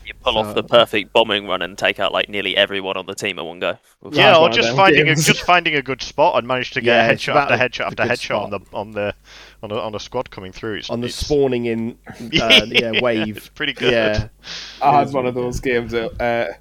You 0.06 0.14
pull 0.16 0.34
So- 0.34 0.40
off 0.40 0.56
the 0.56 0.64
perfect 0.64 1.14
bombing 1.14 1.48
run 1.48 1.62
and 1.62 1.78
take 1.78 1.98
out 2.00 2.12
like 2.12 2.28
nearly 2.28 2.58
everyone 2.58 2.98
on 2.98 3.06
the 3.06 3.16
team 3.16 3.40
at 3.40 3.46
one 3.46 3.60
go. 3.60 3.78
With 4.02 4.16
Yeah, 4.16 4.38
or 4.38 4.50
just 4.50 4.68
them 4.68 4.76
finding 4.76 5.08
a, 5.08 5.16
just 5.16 5.44
finding 5.44 5.76
a 5.76 5.82
good 5.82 6.02
spot 6.02 6.38
and 6.38 6.46
manage 6.46 6.72
to 6.72 6.82
get 6.82 6.94
Yeah, 6.94 7.06
a 7.10 7.14
headshot 7.16 7.36
after 7.36 7.54
a- 7.54 7.58
headshot 7.58 7.80
a 7.80 7.86
after 7.86 8.04
good 8.04 8.12
headshot 8.12 8.44
on 8.44 8.50
the 8.50 8.60
on 8.74 8.92
the 8.92 9.16
on 9.62 9.72
a, 9.72 9.76
on 9.80 9.96
a 9.96 10.00
squad 10.00 10.30
coming 10.30 10.52
through. 10.52 10.76
It's, 10.80 10.90
on 10.90 11.00
the 11.00 11.08
it's, 11.08 11.16
spawning 11.16 11.68
in 11.68 11.98
uh, 12.10 12.66
yeah 12.68 13.02
wave. 13.02 13.38
It's 13.38 13.48
pretty 13.48 13.72
good. 13.74 13.94
Yeah, 13.94 14.28
I 14.82 15.00
had 15.00 15.14
one 15.14 15.26
of 15.26 15.36
those 15.36 15.62
games 15.62 15.94
uh, 15.94 16.52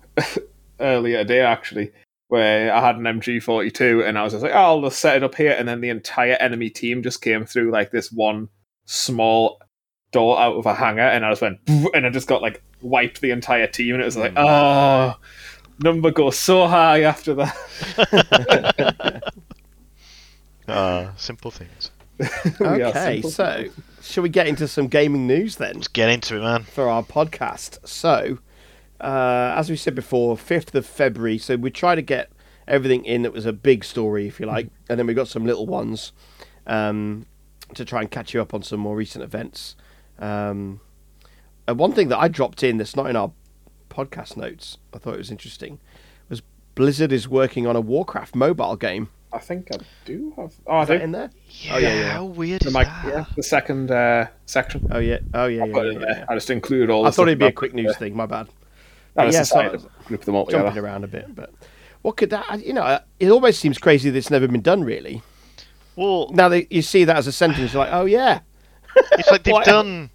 earlier 0.78 1.18
today 1.18 1.40
actually, 1.40 1.90
where 2.32 2.72
I 2.72 2.80
had 2.80 2.96
an 2.96 3.02
MG42 3.02 4.08
and 4.08 4.18
I 4.18 4.22
was 4.22 4.32
just 4.32 4.42
like, 4.42 4.54
oh, 4.54 4.56
I'll 4.56 4.80
just 4.80 5.00
set 5.00 5.18
it 5.18 5.22
up 5.22 5.34
here, 5.34 5.52
and 5.52 5.68
then 5.68 5.82
the 5.82 5.90
entire 5.90 6.32
enemy 6.40 6.70
team 6.70 7.02
just 7.02 7.20
came 7.20 7.44
through 7.44 7.70
like 7.70 7.90
this 7.90 8.10
one 8.10 8.48
small 8.86 9.60
door 10.12 10.40
out 10.40 10.56
of 10.56 10.64
a 10.64 10.72
hangar, 10.72 11.02
and 11.02 11.26
I 11.26 11.30
just 11.30 11.42
went, 11.42 11.58
and 11.68 12.06
I 12.06 12.08
just 12.08 12.26
got 12.28 12.40
like 12.40 12.62
wiped 12.80 13.20
the 13.20 13.32
entire 13.32 13.66
team, 13.66 13.96
and 13.96 14.02
it 14.02 14.06
was 14.06 14.16
like, 14.16 14.32
oh, 14.34 15.14
number 15.80 16.10
goes 16.10 16.38
so 16.38 16.66
high 16.66 17.02
after 17.02 17.34
that. 17.34 19.22
Ah, 20.68 21.12
simple 21.16 21.50
things. 21.50 21.90
Okay, 22.60 23.16
simple. 23.20 23.30
so 23.30 23.64
shall 24.00 24.22
we 24.22 24.28
get 24.30 24.46
into 24.46 24.66
some 24.68 24.86
gaming 24.86 25.26
news 25.26 25.56
then 25.56 25.74
Let's 25.74 25.88
get 25.88 26.08
into 26.08 26.36
it, 26.36 26.40
man. 26.40 26.62
for 26.62 26.88
our 26.88 27.02
podcast? 27.02 27.86
So, 27.86 28.38
uh, 29.02 29.54
as 29.56 29.68
we 29.68 29.76
said 29.76 29.94
before, 29.94 30.36
5th 30.36 30.74
of 30.74 30.86
February, 30.86 31.36
so 31.38 31.56
we 31.56 31.70
try 31.70 31.94
to 31.94 32.02
get 32.02 32.30
everything 32.68 33.04
in 33.04 33.22
that 33.22 33.32
was 33.32 33.44
a 33.46 33.52
big 33.52 33.84
story, 33.84 34.26
if 34.28 34.38
you 34.40 34.46
like, 34.46 34.68
and 34.88 34.98
then 34.98 35.06
we 35.06 35.14
got 35.14 35.28
some 35.28 35.44
little 35.44 35.66
ones 35.66 36.12
um, 36.66 37.26
to 37.74 37.84
try 37.84 38.00
and 38.00 38.10
catch 38.10 38.32
you 38.34 38.40
up 38.40 38.54
on 38.54 38.62
some 38.62 38.80
more 38.80 38.94
recent 38.96 39.24
events. 39.24 39.74
Um, 40.18 40.80
and 41.66 41.78
one 41.78 41.92
thing 41.92 42.08
that 42.08 42.18
I 42.18 42.28
dropped 42.28 42.62
in 42.62 42.76
that's 42.78 42.94
not 42.96 43.10
in 43.10 43.16
our 43.16 43.32
podcast 43.90 44.36
notes, 44.36 44.78
I 44.94 44.98
thought 44.98 45.14
it 45.14 45.18
was 45.18 45.30
interesting, 45.30 45.80
was 46.28 46.42
Blizzard 46.74 47.12
is 47.12 47.28
working 47.28 47.66
on 47.66 47.74
a 47.76 47.80
Warcraft 47.80 48.34
mobile 48.36 48.76
game. 48.76 49.08
I 49.34 49.38
think 49.38 49.68
I 49.74 49.78
do 50.04 50.32
have. 50.36 50.52
Oh, 50.66 50.72
I 50.76 50.82
Is 50.82 50.88
that 50.88 50.98
do. 50.98 51.04
in 51.04 51.12
there? 51.12 51.30
Yeah, 51.48 51.74
Oh, 51.74 51.78
yeah, 51.78 51.94
yeah. 52.00 52.12
how 52.12 52.24
weird 52.26 52.60
The, 52.60 52.68
is 52.68 52.74
mic- 52.74 52.86
that? 52.86 53.06
yeah, 53.06 53.24
the 53.34 53.42
second 53.42 53.90
uh, 53.90 54.26
section. 54.44 54.86
Oh 54.92 54.98
yeah. 54.98 55.18
Oh 55.32 55.46
yeah. 55.46 55.62
I 55.64 55.66
Yeah. 55.68 55.72
put 55.72 55.86
it 55.86 55.92
yeah, 55.92 55.96
in 55.96 56.00
yeah, 56.06 56.14
there. 56.14 56.26
I 56.28 56.34
just 56.34 56.50
included 56.50 56.90
all. 56.90 57.06
I 57.06 57.10
thought 57.10 57.28
it'd 57.28 57.38
be 57.38 57.46
a 57.46 57.52
quick 57.52 57.72
the- 57.72 57.82
news 57.82 57.96
thing. 57.96 58.14
My 58.14 58.26
bad. 58.26 58.48
No, 59.16 59.24
it's 59.26 59.34
yeah, 59.34 59.40
just 59.40 59.54
I 59.54 59.76
so- 59.76 59.88
group 60.06 60.22
them 60.24 60.34
all 60.34 60.46
Jumping 60.46 60.70
together. 60.70 60.86
around 60.86 61.04
a 61.04 61.08
bit, 61.08 61.34
but 61.34 61.50
what 62.02 62.16
could 62.16 62.30
that? 62.30 62.64
You 62.64 62.72
know, 62.72 62.98
it 63.20 63.30
almost 63.30 63.60
seems 63.60 63.78
crazy 63.78 64.10
that 64.10 64.18
it's 64.18 64.30
never 64.30 64.48
been 64.48 64.62
done. 64.62 64.84
Really. 64.84 65.22
Well, 65.96 66.30
Now 66.32 66.48
that 66.48 66.72
you 66.72 66.80
see 66.82 67.04
that 67.04 67.16
as 67.16 67.26
a 67.26 67.32
sentence, 67.32 67.72
you're 67.74 67.84
like, 67.84 67.92
oh 67.92 68.06
yeah. 68.06 68.40
it's 69.12 69.30
like 69.30 69.42
they've 69.42 69.62
done, 69.64 70.08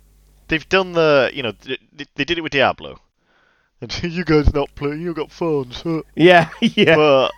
they've 0.48 0.68
done 0.70 0.94
the, 0.94 1.30
you 1.34 1.44
know, 1.44 1.52
they, 1.64 1.78
they 2.16 2.24
did 2.26 2.38
it 2.40 2.42
with 2.42 2.52
Diablo. 2.52 3.00
And 3.80 4.04
you 4.04 4.24
guys 4.24 4.52
not 4.56 4.74
playing, 4.74 5.02
you 5.02 5.14
got 5.14 5.32
phones. 5.32 5.82
Huh? 5.82 6.02
Yeah. 6.16 6.50
Yeah. 6.62 6.96
But 6.96 7.32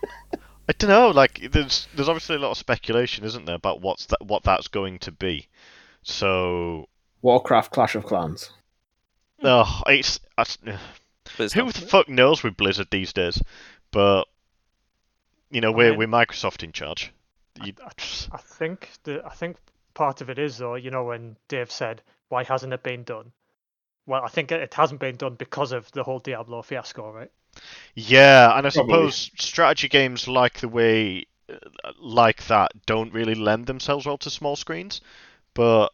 I 0.70 0.74
don't 0.78 0.90
know. 0.90 1.10
Like, 1.10 1.50
there's 1.52 1.88
there's 1.96 2.08
obviously 2.08 2.38
a 2.38 2.40
lot 2.40 2.52
of 2.52 2.58
speculation, 2.58 3.26
isn't 3.26 3.46
there, 3.46 3.56
about 3.56 3.82
what's 3.82 4.06
that 4.06 4.24
what 4.24 4.44
that's 4.44 4.70
going 4.70 5.00
to 5.00 5.12
be. 5.12 5.48
So, 6.04 6.88
Warcraft 7.22 7.72
Clash 7.72 7.96
of 7.96 8.06
Clans. 8.06 8.52
oh, 9.44 9.82
it's, 9.88 10.20
it's 10.38 10.58
it's 10.64 10.80
who 11.38 11.66
not- 11.66 11.74
the 11.74 11.82
fuck 11.82 12.10
knows 12.10 12.44
with 12.44 12.58
Blizzard 12.58 12.88
these 12.92 13.14
days? 13.14 13.42
But 13.92 14.26
you 15.52 15.62
know, 15.62 15.72
I 15.72 15.76
we're 15.76 15.90
mean- 15.92 16.00
we're 16.00 16.08
Microsoft 16.08 16.64
in 16.64 16.72
charge. 16.72 17.12
You, 17.64 17.74
I, 17.84 17.90
I 18.32 18.38
think 18.38 18.90
the 19.04 19.26
I 19.26 19.30
think 19.34 19.58
part 19.94 20.22
of 20.22 20.30
it 20.30 20.40
is 20.40 20.58
though, 20.58 20.76
you 20.76 20.92
know, 20.92 21.04
when 21.06 21.36
Dave 21.48 21.72
said 21.72 22.02
why 22.30 22.44
hasn't 22.44 22.72
it 22.74 22.84
been 22.84 23.04
done? 23.04 23.32
Well, 24.06 24.24
I 24.24 24.28
think 24.30 24.52
it 24.52 24.62
it 24.62 24.74
hasn't 24.74 25.00
been 25.00 25.16
done 25.18 25.36
because 25.36 25.72
of 25.72 25.92
the 25.92 26.04
whole 26.04 26.20
Diablo 26.20 26.62
fiasco, 26.62 27.12
right? 27.12 27.32
Yeah, 27.96 28.56
and 28.58 28.66
I 28.66 28.70
Probably. 28.70 28.94
suppose 28.94 29.32
strategy 29.38 29.88
games 29.90 30.28
like 30.28 30.60
the 30.60 30.70
way 30.70 31.26
uh, 31.52 31.92
like 32.00 32.46
that 32.48 32.72
don't 32.86 33.12
really 33.14 33.36
lend 33.36 33.66
themselves 33.66 34.06
well 34.06 34.20
to 34.20 34.30
small 34.30 34.56
screens. 34.56 35.02
But 35.56 35.90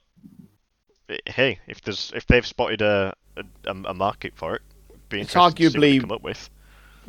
eh, 1.09 1.17
hey, 1.25 1.59
if 1.67 1.81
there's 1.81 2.11
if 2.13 2.27
they've 2.27 2.45
spotted 2.45 2.81
a 2.81 3.13
a, 3.37 3.71
a 3.71 3.93
market 3.93 4.33
for 4.35 4.55
it, 4.55 4.61
be 5.09 5.21
It's 5.21 5.35
interested 5.35 5.57
to 5.57 5.71
see 5.71 5.77
what 5.77 5.81
they 5.81 5.97
arguably- 5.97 6.01
come 6.01 6.11
up 6.11 6.23
with. 6.23 6.49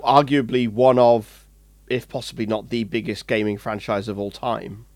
Arguably 0.00 0.68
one 0.68 0.98
of, 0.98 1.46
if 1.88 2.08
possibly 2.08 2.46
not 2.46 2.68
the 2.70 2.84
biggest 2.84 3.26
gaming 3.26 3.56
franchise 3.58 4.08
of 4.08 4.18
all 4.18 4.30
time. 4.30 4.86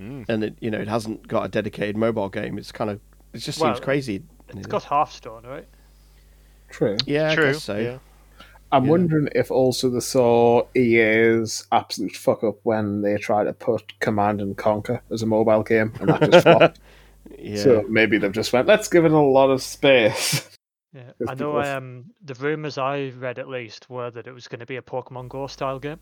Mm. 0.00 0.24
And 0.28 0.44
it, 0.44 0.56
you 0.60 0.70
know, 0.70 0.78
it 0.78 0.88
hasn't 0.88 1.26
got 1.28 1.44
a 1.44 1.48
dedicated 1.48 1.96
mobile 1.96 2.28
game. 2.28 2.58
It's 2.58 2.72
kind 2.72 2.90
of, 2.90 3.00
it 3.32 3.38
just 3.38 3.58
seems 3.58 3.72
Well, 3.74 3.80
crazy. 3.80 4.22
It's 4.48 4.66
got 4.66 4.84
Hearthstone, 4.84 5.44
right? 5.44 5.66
True. 6.70 6.96
Yeah, 7.06 7.34
True. 7.34 7.44
I 7.48 7.52
guess 7.52 7.62
so. 7.62 7.76
yeah. 7.78 7.98
I'm 8.70 8.84
Yeah. 8.84 8.90
wondering 8.90 9.28
if 9.34 9.50
also 9.50 9.88
they 9.88 10.00
saw 10.00 10.66
EA's 10.76 11.66
absolute 11.72 12.14
fuck 12.16 12.44
up 12.44 12.56
when 12.64 13.00
they 13.02 13.16
tried 13.16 13.44
to 13.44 13.52
put 13.54 13.98
Command 14.00 14.40
and 14.42 14.56
Conquer 14.56 15.00
as 15.10 15.22
a 15.22 15.26
mobile 15.26 15.62
game, 15.62 15.92
and 16.00 16.08
that 16.10 16.30
just 16.30 16.42
flopped. 16.44 16.78
Yeah. 17.38 17.56
So 17.62 17.84
maybe 17.88 18.18
they've 18.18 18.32
just 18.32 18.52
went, 18.52 18.66
let's 18.66 18.88
give 18.88 19.04
it 19.04 19.12
a 19.12 19.18
lot 19.18 19.50
of 19.50 19.62
space. 19.62 20.48
Yeah, 20.94 21.10
It's 21.20 21.30
I 21.30 21.34
know. 21.34 21.52
because- 21.52 21.68
Um, 21.68 22.04
the 22.22 22.34
rumors 22.34 22.78
I 22.78 23.10
read 23.10 23.38
at 23.38 23.48
least 23.48 23.88
were 23.90 24.10
that 24.10 24.26
it 24.26 24.32
was 24.32 24.48
going 24.48 24.60
to 24.60 24.66
be 24.66 24.76
a 24.76 24.82
Pokemon 24.82 25.28
Go 25.28 25.46
style 25.46 25.78
game. 25.78 26.00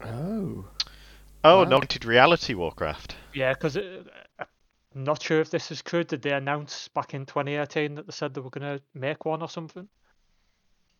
oh. 0.00 0.64
Oh, 1.44 1.56
Wow. 1.58 1.62
an 1.62 1.72
augmented 1.72 2.04
reality 2.04 2.54
Warcraft. 2.54 3.14
Yeah, 3.32 3.52
because 3.54 3.76
I'm 3.76 4.46
not 4.94 5.22
sure 5.22 5.40
if 5.40 5.50
this 5.50 5.70
is 5.70 5.82
true. 5.82 6.02
Did 6.02 6.22
they 6.22 6.32
announce 6.32 6.88
back 6.88 7.14
in 7.14 7.26
2018 7.26 7.94
that 7.94 8.06
they 8.06 8.12
said 8.12 8.34
they 8.34 8.40
were 8.40 8.50
going 8.50 8.78
to 8.78 8.82
make 8.94 9.24
one 9.24 9.40
or 9.40 9.48
something? 9.48 9.88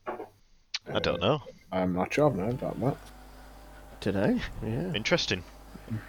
I 0.07 1.01
don't 1.01 1.21
know. 1.21 1.43
I'm 1.73 1.93
not 1.93 2.15
sure. 2.15 2.31
I've 2.31 2.37
known 2.37 2.51
about 2.51 2.81
that. 2.81 4.13
Don't. 4.13 4.41
Yeah. 4.63 4.93
Interesting. 4.95 5.43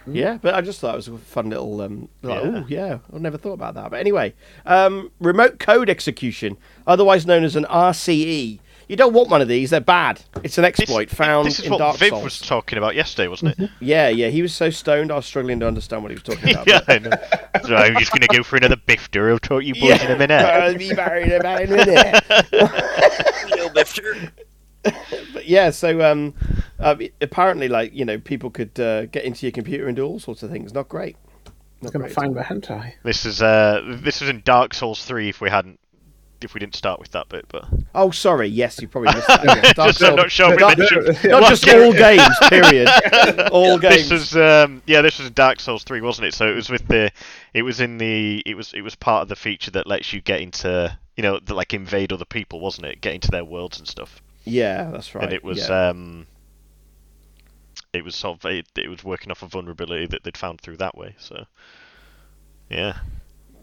Yeah, 0.06 0.38
but 0.40 0.54
I 0.54 0.60
just 0.60 0.80
thought 0.80 0.94
it 0.94 0.96
was 0.96 1.08
a 1.08 1.18
fun 1.18 1.50
little. 1.50 1.80
Um, 1.80 2.08
like, 2.22 2.42
Yeah. 2.42 2.50
oh 2.54 2.64
yeah, 2.68 2.98
I 3.14 3.18
never 3.18 3.38
thought 3.38 3.52
about 3.54 3.74
that. 3.74 3.90
But 3.90 4.00
anyway, 4.00 4.34
um, 4.66 5.10
remote 5.20 5.58
code 5.58 5.88
execution, 5.90 6.56
otherwise 6.86 7.26
known 7.26 7.44
as 7.44 7.56
an 7.56 7.64
RCE. 7.68 8.58
You 8.88 8.96
don't 8.96 9.12
want 9.12 9.28
one 9.30 9.40
of 9.40 9.46
these; 9.46 9.70
they're 9.70 9.80
bad. 9.80 10.20
It's 10.42 10.58
an 10.58 10.62
This, 10.62 10.80
exploit 10.80 11.10
found 11.10 11.46
this 11.46 11.60
is 11.60 11.66
in 11.66 11.70
what 11.70 11.78
Dark 11.78 11.98
Viv 11.98 12.08
Souls. 12.08 12.24
was 12.24 12.40
talking 12.40 12.76
about 12.76 12.96
yesterday, 12.96 13.28
wasn't 13.28 13.56
it? 13.56 13.70
Yeah, 13.78 14.08
yeah. 14.08 14.30
He 14.30 14.42
was 14.42 14.52
so 14.52 14.68
stoned, 14.70 15.12
I 15.12 15.16
was 15.16 15.26
struggling 15.26 15.60
to 15.60 15.68
understand 15.68 16.02
what 16.02 16.10
he 16.10 16.16
was 16.16 16.24
talking 16.24 16.50
about. 16.54 16.66
yeah, 16.66 16.80
but- 16.84 16.96
I 16.96 16.98
know. 16.98 17.16
So 17.68 17.76
I'm 17.76 17.96
just 17.98 18.10
going 18.10 18.22
to 18.22 18.36
go 18.36 18.42
for 18.42 18.56
another 18.56 18.74
biff 18.74 19.08
I'll 19.14 19.38
talk 19.38 19.62
you 19.62 19.74
boys 19.74 19.82
Yeah. 19.90 20.06
in 20.06 20.10
a 20.10 20.18
minute. 20.18 20.44
I'll 20.44 20.76
be 20.76 20.92
married 20.92 21.30
in 21.30 21.46
a 21.46 21.66
minute. 21.68 22.24
Little 23.50 23.70
bit 23.70 23.86
sure. 23.86 24.14
But 25.32 25.46
yeah, 25.46 25.70
so 25.70 26.02
um, 26.10 26.34
uh, 26.78 26.96
apparently, 27.20 27.68
like 27.68 27.94
you 27.94 28.04
know, 28.04 28.18
people 28.18 28.50
could 28.50 28.78
uh, 28.80 29.06
get 29.06 29.24
into 29.24 29.46
your 29.46 29.52
computer 29.52 29.86
and 29.86 29.94
do 29.96 30.04
all 30.04 30.18
sorts 30.18 30.42
of 30.42 30.50
things. 30.50 30.74
Not 30.74 30.88
great. 30.88 31.16
I'm 31.46 31.52
Not 31.82 31.92
going 31.92 32.02
great. 32.02 32.08
to 32.10 32.14
find 32.14 32.34
the 32.36 32.40
hentai. 32.42 32.94
This 33.04 33.24
is 33.24 33.40
uh, 33.40 33.80
this 34.02 34.20
was 34.20 34.28
in 34.28 34.42
Dark 34.44 34.74
Souls 34.74 35.04
three. 35.04 35.28
If 35.28 35.40
we 35.40 35.48
hadn't, 35.50 35.78
if 36.42 36.52
we 36.52 36.60
didn't 36.60 36.74
start 36.74 36.98
with 37.00 37.10
that 37.12 37.28
bit, 37.28 37.46
but 37.48 37.64
Oh, 37.94 38.10
sorry. 38.10 38.48
Yes, 38.48 38.80
you 38.80 38.88
probably 38.88 39.14
missed 39.14 39.28
that. 39.28 39.44
Yeah, 39.64 39.72
Dark 39.72 39.88
just 39.90 40.02
I'm 40.02 40.16
not 40.16 40.30
sure 40.30 40.56
Dark- 40.56 40.78
mentioned. 40.78 41.18
Not 41.24 41.48
just 41.48 41.68
all 41.68 41.92
games. 42.06 42.38
Period. 42.48 42.88
all 43.52 43.78
games. 43.78 44.08
This 44.08 44.10
was 44.10 44.36
um, 44.36 44.82
yeah, 44.86 45.00
this 45.00 45.18
was 45.18 45.28
in 45.28 45.34
Dark 45.34 45.60
Souls 45.60 45.84
three, 45.84 46.00
wasn't 46.00 46.26
it? 46.26 46.34
So 46.34 46.50
it 46.50 46.54
was 46.56 46.68
with 46.70 46.86
the, 46.88 47.10
it 47.54 47.62
was 47.62 47.80
in 47.80 47.98
the, 47.98 48.42
it 48.44 48.56
was 48.56 48.72
it 48.74 48.82
was 48.82 48.94
part 48.96 49.22
of 49.22 49.28
the 49.28 49.36
feature 49.36 49.70
that 49.72 49.86
lets 49.86 50.12
you 50.12 50.20
get 50.20 50.40
into, 50.40 50.98
you 51.16 51.22
know, 51.22 51.38
the, 51.38 51.54
like 51.54 51.72
invade 51.72 52.12
other 52.12 52.24
people, 52.26 52.58
wasn't 52.60 52.86
it? 52.86 53.00
Get 53.00 53.14
into 53.14 53.30
their 53.30 53.44
worlds 53.44 53.78
and 53.78 53.86
stuff. 53.86 54.20
Yeah, 54.44 54.90
that's 54.90 55.14
right. 55.14 55.24
and 55.24 55.32
it 55.32 55.44
was 55.44 55.68
yeah. 55.68 55.88
um, 55.88 56.26
it 57.92 58.04
was 58.04 58.14
sort 58.14 58.38
of 58.44 58.50
it, 58.50 58.66
it 58.76 58.88
was 58.88 59.04
working 59.04 59.30
off 59.30 59.42
a 59.42 59.46
vulnerability 59.46 60.06
that 60.06 60.22
they'd 60.24 60.36
found 60.36 60.60
through 60.60 60.78
that 60.78 60.96
way. 60.96 61.14
So 61.18 61.44
yeah, 62.68 62.98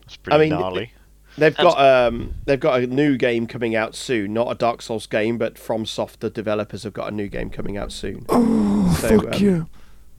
it's 0.04 0.18
pretty 0.18 0.40
mean, 0.40 0.50
gnarly. 0.50 0.92
They've 1.38 1.58
And- 1.58 1.68
got 1.68 1.80
um, 1.80 2.36
they've 2.46 2.60
got 2.60 2.82
a 2.82 2.88
new 2.88 3.18
game 3.18 3.48
coming 3.48 3.76
out 3.76 3.96
soon. 3.96 4.34
Not 4.34 4.52
a 4.52 4.56
Dark 4.56 4.82
Souls 4.82 5.08
game, 5.08 5.38
but 5.38 5.56
FromSoft, 5.56 6.20
the 6.20 6.30
developers, 6.30 6.84
have 6.84 6.94
got 6.94 7.12
a 7.12 7.16
new 7.16 7.28
game 7.28 7.50
coming 7.50 7.78
out 7.78 7.92
soon. 7.92 8.26
Oh, 8.30 8.96
so, 9.00 9.20
fuck 9.20 9.40
you! 9.40 9.68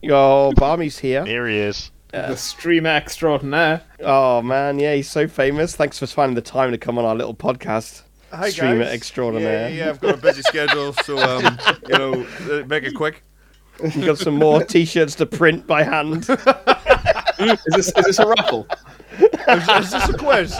Oh, 0.09 0.53
Barmy's 0.53 0.99
here. 0.99 1.25
Here 1.25 1.49
he 1.49 1.59
is. 1.59 1.91
the 2.13 2.37
streamer 2.37 2.91
extraordinaire. 2.91 3.83
Oh 4.01 4.43
man, 4.43 4.79
yeah, 4.79 4.95
he's 4.95 5.11
so 5.11 5.27
famous. 5.29 5.75
Thanks 5.77 5.99
for 5.99 6.07
finding 6.07 6.37
the 6.37 6.41
time 6.41 6.71
to 6.71 6.79
come 6.79 6.99
on 6.99 7.05
our 7.05 7.15
little 7.17 7.35
podcast. 7.35 8.03
Hi 8.31 8.51
Streamer 8.51 8.85
guys. 8.85 8.95
extraordinaire. 8.95 9.69
Yeah, 9.71 9.85
yeah, 9.85 9.89
I've 9.91 10.01
got 10.01 10.15
a 10.15 10.19
busy 10.19 10.43
schedule, 10.43 10.93
so 10.93 11.19
um, 11.19 11.59
you 11.89 11.99
know, 11.99 12.27
uh, 12.51 12.65
make 12.67 12.85
it 12.85 12.95
quick. 12.95 13.23
You've 13.83 14.05
got 14.05 14.19
some 14.19 14.35
more 14.35 14.63
T-shirts 14.65 15.15
to 15.17 15.27
print 15.27 15.67
by 15.67 15.83
hand. 15.85 16.29
Is 17.41 17.63
this, 17.67 17.87
is 17.97 18.05
this 18.05 18.19
a 18.19 18.27
raffle? 18.27 18.67
Is, 19.21 19.69
is 19.69 19.91
this 19.93 20.09
a 20.09 20.19
quiz? 20.19 20.59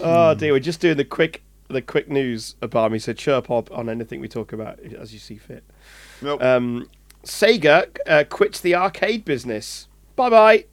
Oh 0.00 0.34
dear, 0.34 0.52
we're 0.52 0.60
just 0.60 0.80
doing 0.80 0.96
the 0.96 1.04
quick 1.04 1.42
the 1.68 1.82
quick 1.82 2.08
news. 2.08 2.54
about 2.62 2.90
me. 2.90 2.98
So 2.98 3.12
chirp 3.12 3.50
up 3.50 3.70
on 3.70 3.90
anything 3.90 4.20
we 4.20 4.28
talk 4.28 4.54
about 4.54 4.80
as 4.80 5.12
you 5.12 5.18
see 5.18 5.36
fit. 5.36 5.62
Nope. 6.22 6.42
Um, 6.42 6.88
Sega 7.24 7.94
uh, 8.06 8.24
quits 8.24 8.60
the 8.60 8.74
arcade 8.74 9.26
business. 9.26 9.88
Bye 10.16 10.30
bye. 10.30 10.64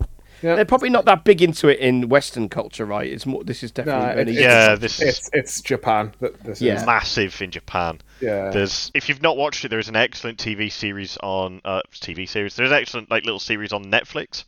Yeah. 0.42 0.56
They're 0.56 0.66
probably 0.66 0.90
not 0.90 1.06
that 1.06 1.24
big 1.24 1.42
into 1.42 1.68
it 1.68 1.80
in 1.80 2.10
Western 2.10 2.50
culture, 2.50 2.86
right? 2.86 3.12
It's 3.12 3.26
more. 3.26 3.44
This 3.44 3.62
is 3.64 3.72
definitely 3.72 4.16
No, 4.16 4.22
it- 4.22 4.30
Eastern 4.30 4.44
Yeah, 4.44 4.76
this 4.76 5.02
is 5.02 5.08
It's 5.18 5.30
it's 5.34 5.62
Japan. 5.62 6.14
This 6.44 6.62
Yeah. 6.62 6.76
is. 6.76 6.86
massive 6.86 7.42
in 7.42 7.52
Japan. 7.52 8.00
Yeah. 8.22 8.50
There's 8.50 8.92
if 8.94 9.10
you've 9.10 9.22
not 9.22 9.38
watched 9.38 9.66
it, 9.66 9.70
there 9.70 9.80
is 9.80 9.90
an 9.90 9.96
excellent 9.96 10.38
TV 10.40 10.70
series 10.72 11.18
on 11.24 11.62
uh, 11.66 11.82
TV 11.94 12.28
series. 12.28 12.56
There's 12.56 12.72
an 12.72 12.78
excellent 12.78 13.12
like 13.12 13.24
little 13.26 13.40
series 13.40 13.74
on 13.74 13.86
Netflix. 13.86 14.46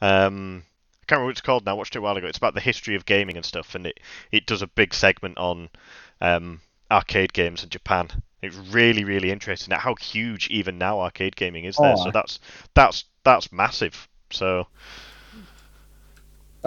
Um, 0.00 0.62
I 1.02 1.04
can't 1.06 1.18
remember 1.18 1.26
what 1.26 1.30
it's 1.32 1.40
called 1.40 1.64
now. 1.66 1.72
I 1.72 1.74
watched 1.74 1.96
it 1.96 1.98
a 1.98 2.02
while 2.02 2.16
ago. 2.16 2.26
It's 2.26 2.38
about 2.38 2.54
the 2.54 2.60
history 2.60 2.94
of 2.94 3.06
gaming 3.06 3.36
and 3.36 3.44
stuff, 3.44 3.74
and 3.74 3.86
it 3.86 4.00
it 4.32 4.46
does 4.46 4.62
a 4.62 4.66
big 4.66 4.94
segment 4.94 5.38
on 5.38 5.68
um, 6.20 6.60
arcade 6.90 7.32
games 7.32 7.62
in 7.64 7.70
Japan. 7.70 8.08
It's 8.42 8.56
really 8.56 9.04
really 9.04 9.30
interesting 9.30 9.72
at 9.74 9.80
how 9.80 9.94
huge 9.96 10.48
even 10.48 10.78
now 10.78 11.00
arcade 11.00 11.34
gaming 11.36 11.64
is 11.64 11.76
there. 11.76 11.94
Oh, 11.96 12.04
so 12.04 12.10
that's 12.10 12.38
that's 12.74 13.04
that's 13.24 13.50
massive. 13.52 14.08
So 14.30 14.66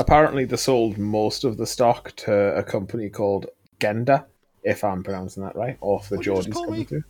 Apparently, 0.02 0.46
they 0.46 0.58
sold 0.58 0.98
most 0.98 1.44
of 1.44 1.58
the 1.58 1.68
stock 1.68 2.12
to 2.16 2.34
a 2.56 2.64
company 2.64 3.08
called 3.08 3.46
Genda, 3.80 4.26
if 4.64 4.84
I'm 4.84 5.04
pronouncing 5.04 5.44
that 5.44 5.56
right, 5.56 5.78
or 5.80 6.00
for 6.00 6.16
What'd 6.16 6.26
you 6.26 6.34
Jordan's 6.34 6.56
call 6.56 6.66
coming 6.66 6.80
me? 6.80 6.86
through. 6.86 7.04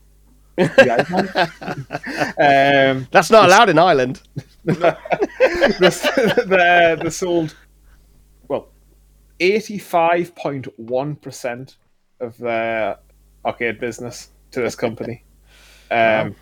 Um, 2.37 3.07
That's 3.11 3.31
not 3.31 3.45
allowed 3.45 3.69
in 3.69 3.79
Ireland. 3.79 4.21
the, 4.65 4.97
the, 5.79 6.99
they 7.01 7.09
sold 7.09 7.55
well 8.49 8.67
85.1% 9.39 11.75
of 12.19 12.37
their 12.37 12.97
arcade 13.45 13.79
business 13.79 14.29
to 14.51 14.59
this 14.61 14.75
company 14.75 15.23
um 15.89 16.35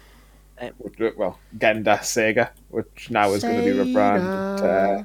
Um, 0.62 0.72
well 1.16 1.40
Genda 1.58 2.00
Sega 2.00 2.50
which 2.70 3.10
now 3.10 3.32
is 3.32 3.44
going 3.44 3.56
to 3.58 3.64
be 3.64 3.72
rebranded 3.80 4.62
uh, 4.66 5.04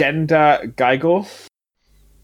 Genda 0.00 0.74
GiGO 0.74 1.48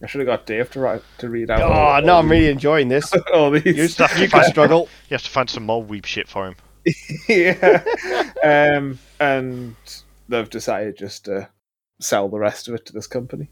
I 0.02 0.06
should 0.06 0.20
have 0.20 0.26
got 0.26 0.46
Dave 0.46 0.70
to 0.72 0.80
write 0.80 1.02
to 1.18 1.28
read 1.28 1.50
out 1.50 1.62
Oh 1.62 1.72
all, 1.72 2.02
no, 2.02 2.14
all 2.14 2.20
I'm 2.20 2.30
really 2.30 2.50
enjoying 2.50 2.88
this. 2.88 3.12
all 3.34 3.50
these 3.50 3.76
You, 3.76 3.88
Stuff 3.88 4.16
you 4.16 4.24
you 4.24 4.28
can 4.28 4.44
struggle. 4.44 4.88
you 5.08 5.14
have 5.14 5.22
to 5.22 5.30
find 5.30 5.48
some 5.48 5.64
more 5.64 5.82
weeb 5.82 6.04
shit 6.04 6.28
for 6.28 6.46
him. 6.46 6.56
yeah. 7.28 7.82
Um, 8.44 8.98
and 9.18 9.74
they've 10.28 10.48
decided 10.48 10.98
just 10.98 11.24
to 11.24 11.48
sell 12.00 12.28
the 12.28 12.38
rest 12.38 12.68
of 12.68 12.74
it 12.74 12.84
to 12.86 12.92
this 12.92 13.06
company. 13.06 13.50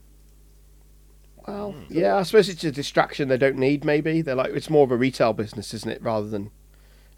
Well, 1.48 1.74
yeah, 1.88 2.16
I 2.16 2.22
suppose 2.22 2.48
it's 2.48 2.64
a 2.64 2.70
distraction 2.72 3.28
they 3.28 3.36
don't 3.38 3.56
need. 3.56 3.84
Maybe 3.84 4.22
they're 4.22 4.34
like 4.34 4.52
it's 4.52 4.70
more 4.70 4.84
of 4.84 4.90
a 4.90 4.96
retail 4.96 5.32
business, 5.32 5.74
isn't 5.74 5.90
it, 5.90 6.02
rather 6.02 6.28
than 6.28 6.50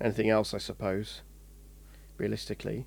anything 0.00 0.30
else? 0.30 0.54
I 0.54 0.58
suppose. 0.58 1.22
Realistically, 2.16 2.86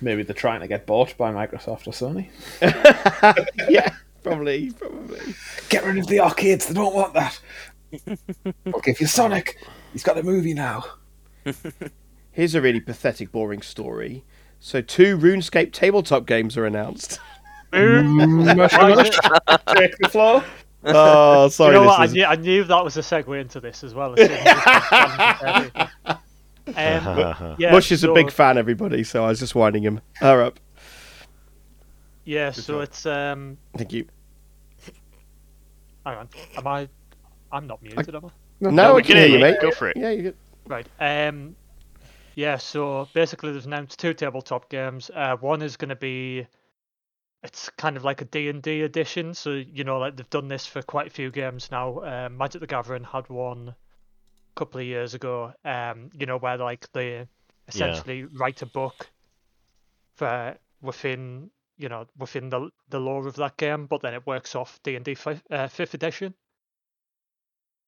Maybe 0.00 0.22
they're 0.22 0.34
trying 0.34 0.60
to 0.60 0.68
get 0.68 0.86
bought 0.86 1.16
by 1.16 1.32
Microsoft 1.32 1.86
or 1.86 1.92
Sony. 1.92 2.28
yeah, 3.68 3.94
probably, 4.22 4.70
probably. 4.72 5.34
Get 5.68 5.84
rid 5.84 5.98
of 5.98 6.06
the 6.06 6.20
arcades. 6.20 6.66
They 6.66 6.74
don't 6.74 6.94
want 6.94 7.14
that. 7.14 7.40
we'll 8.64 8.80
give 8.82 9.00
you 9.00 9.06
Sonic. 9.06 9.58
He's 9.92 10.02
got 10.02 10.18
a 10.18 10.22
movie 10.22 10.54
now. 10.54 10.84
Here's 12.30 12.54
a 12.54 12.60
really 12.60 12.80
pathetic, 12.80 13.32
boring 13.32 13.62
story. 13.62 14.24
So, 14.60 14.80
two 14.80 15.16
RuneScape 15.18 15.72
tabletop 15.72 16.26
games 16.26 16.56
are 16.56 16.66
announced. 16.66 17.18
Mush, 17.72 18.72
mush. 18.72 19.10
Take 19.76 19.96
the 19.98 20.08
floor. 20.10 20.44
Oh, 20.84 21.50
You 21.58 21.72
know 21.72 21.82
what? 21.84 22.00
I 22.00 22.06
knew, 22.06 22.24
I 22.24 22.36
knew 22.36 22.64
that 22.64 22.84
was 22.84 22.96
a 22.96 23.00
segue 23.00 23.40
into 23.40 23.60
this 23.60 23.82
as 23.84 23.94
well. 23.94 24.14
as 24.16 24.28
soon 26.74 26.84
as 26.84 27.04
this 27.04 27.16
was 27.16 27.38
done. 27.38 27.50
um, 27.50 27.56
yeah, 27.58 27.72
Mush 27.72 27.92
is 27.92 28.04
a 28.04 28.12
big 28.12 28.30
fan, 28.30 28.58
everybody. 28.58 29.04
So 29.04 29.24
I 29.24 29.28
was 29.28 29.38
just 29.38 29.54
winding 29.54 29.82
him. 29.82 30.00
Her 30.14 30.42
up. 30.42 30.60
Yeah, 32.24 32.50
so 32.50 32.80
it's 32.80 33.06
um. 33.06 33.56
Thank 33.76 33.92
you. 33.92 34.06
Hang 36.04 36.18
on, 36.18 36.28
am 36.56 36.66
I? 36.66 36.88
I'm 37.50 37.66
not 37.66 37.82
muted, 37.82 38.14
am 38.14 38.26
I? 38.26 38.30
No, 38.60 38.94
we 38.94 39.00
I 39.00 39.04
can 39.04 39.16
hear 39.16 39.26
you, 39.26 39.38
mate. 39.38 39.56
Go 39.60 39.70
for 39.70 39.88
it. 39.88 39.96
Yeah, 39.96 40.10
you 40.10 40.22
good. 40.22 40.36
Right. 40.66 40.86
Um. 41.00 41.56
Yeah. 42.34 42.56
So 42.56 43.08
basically, 43.14 43.52
there's 43.52 43.66
announced 43.66 43.98
two 43.98 44.14
tabletop 44.14 44.68
games. 44.68 45.10
Uh, 45.14 45.36
one 45.36 45.62
is 45.62 45.76
going 45.76 45.88
to 45.90 45.96
be. 45.96 46.46
It's 47.44 47.70
kind 47.70 47.96
of 47.96 48.04
like 48.04 48.20
a 48.20 48.24
D 48.24 48.48
and 48.48 48.60
D 48.60 48.82
edition. 48.82 49.32
So 49.32 49.52
you 49.52 49.84
know, 49.84 49.98
like 49.98 50.16
they've 50.16 50.28
done 50.28 50.48
this 50.48 50.66
for 50.66 50.82
quite 50.82 51.06
a 51.06 51.10
few 51.10 51.30
games 51.30 51.70
now. 51.70 52.02
Um, 52.02 52.36
Magic 52.36 52.60
the 52.60 52.66
Gathering 52.66 53.04
had 53.04 53.28
one 53.28 53.68
a 53.68 53.74
couple 54.58 54.80
of 54.80 54.86
years 54.86 55.14
ago. 55.14 55.52
Um, 55.64 56.10
you 56.18 56.26
know, 56.26 56.36
where 56.38 56.58
like 56.58 56.90
they 56.92 57.26
essentially 57.68 58.24
write 58.24 58.62
a 58.62 58.66
book 58.66 59.08
for 60.16 60.56
within 60.82 61.50
you 61.76 61.88
know 61.88 62.06
within 62.18 62.48
the 62.50 62.70
the 62.88 62.98
lore 62.98 63.26
of 63.26 63.36
that 63.36 63.56
game, 63.56 63.86
but 63.86 64.02
then 64.02 64.14
it 64.14 64.26
works 64.26 64.54
off 64.54 64.80
D 64.82 64.96
and 64.96 65.04
D 65.04 65.16
uh, 65.50 65.68
fifth 65.68 65.94
edition. 65.94 66.34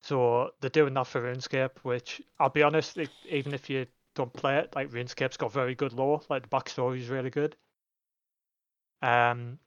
So 0.02 0.50
they're 0.60 0.70
doing 0.70 0.94
that 0.94 1.06
for 1.08 1.20
RuneScape, 1.20 1.78
which 1.82 2.22
I'll 2.38 2.48
be 2.48 2.62
honest, 2.62 2.96
it, 2.96 3.10
even 3.28 3.52
if 3.52 3.68
you 3.68 3.86
don't 4.14 4.32
play 4.32 4.56
it, 4.56 4.74
like 4.74 4.90
RuneScape's 4.90 5.36
got 5.36 5.52
very 5.52 5.74
good 5.74 5.92
lore, 5.92 6.22
like 6.30 6.42
the 6.42 6.48
backstory 6.48 7.00
is 7.00 7.08
really 7.08 7.28
good. 7.28 7.54
Um, 9.02 9.58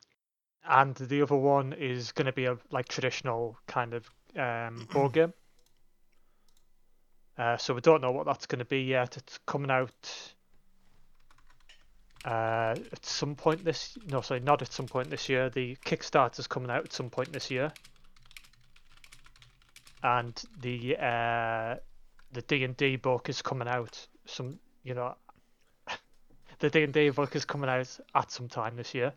and 0.68 0.96
the 0.96 1.22
other 1.22 1.36
one 1.36 1.74
is 1.74 2.12
going 2.14 2.26
to 2.26 2.32
be 2.32 2.46
a 2.46 2.58
like 2.72 2.88
traditional 2.88 3.58
kind 3.68 3.94
of 3.94 4.10
um 4.38 4.88
board 4.92 5.14
game. 5.20 5.34
Uh, 7.38 7.58
so 7.58 7.74
we 7.74 7.82
don't 7.82 8.02
know 8.02 8.12
what 8.12 8.26
that's 8.26 8.46
going 8.46 8.60
to 8.60 8.66
be 8.66 8.82
yet. 8.82 9.18
It's 9.18 9.40
coming 9.46 9.72
out 9.72 10.34
uh, 12.26 12.76
at 12.92 13.06
some 13.06 13.36
point 13.36 13.66
this. 13.66 13.98
No, 14.08 14.22
sorry, 14.22 14.40
not 14.40 14.62
at 14.62 14.72
some 14.72 14.88
point 14.88 15.10
this 15.10 15.30
year. 15.30 15.50
The 15.50 15.76
Kickstarter's 15.86 16.48
coming 16.48 16.70
out 16.70 16.86
at 16.86 16.94
some 16.94 17.10
point 17.10 17.34
this 17.34 17.50
year 17.50 17.72
and 20.04 20.44
the 20.62 20.98
uh, 20.98 21.76
the 22.34 22.42
D 22.42 22.64
and 22.64 22.76
D 22.78 22.98
book 22.98 23.30
is 23.30 23.42
coming 23.42 23.68
out. 23.68 24.08
Some 24.26 24.60
you 24.84 24.94
know, 24.94 25.16
the 26.60 26.70
D 26.70 26.84
and 26.84 26.94
D 26.94 27.10
book 27.10 27.36
is 27.36 27.46
coming 27.46 27.70
out 27.70 27.98
at 28.14 28.32
some 28.32 28.50
time 28.50 28.76
this 28.76 28.94
year. 28.94 29.14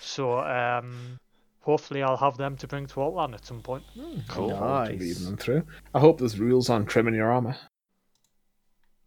So 0.00 0.38
um, 0.38 1.18
hopefully 1.60 2.02
I'll 2.02 2.16
have 2.16 2.36
them 2.36 2.56
to 2.58 2.66
bring 2.66 2.86
to 2.86 2.94
Altland 2.96 3.34
at 3.34 3.44
some 3.46 3.60
point. 3.62 3.84
Cool. 4.28 4.50
To 4.50 4.86
reading 4.90 5.08
Nice. 5.08 5.24
them 5.24 5.36
through. 5.36 5.62
I 5.94 6.00
hope 6.00 6.18
there's 6.18 6.38
rules 6.38 6.70
on 6.70 6.86
trimming 6.86 7.14
your 7.14 7.30
armor. 7.30 7.56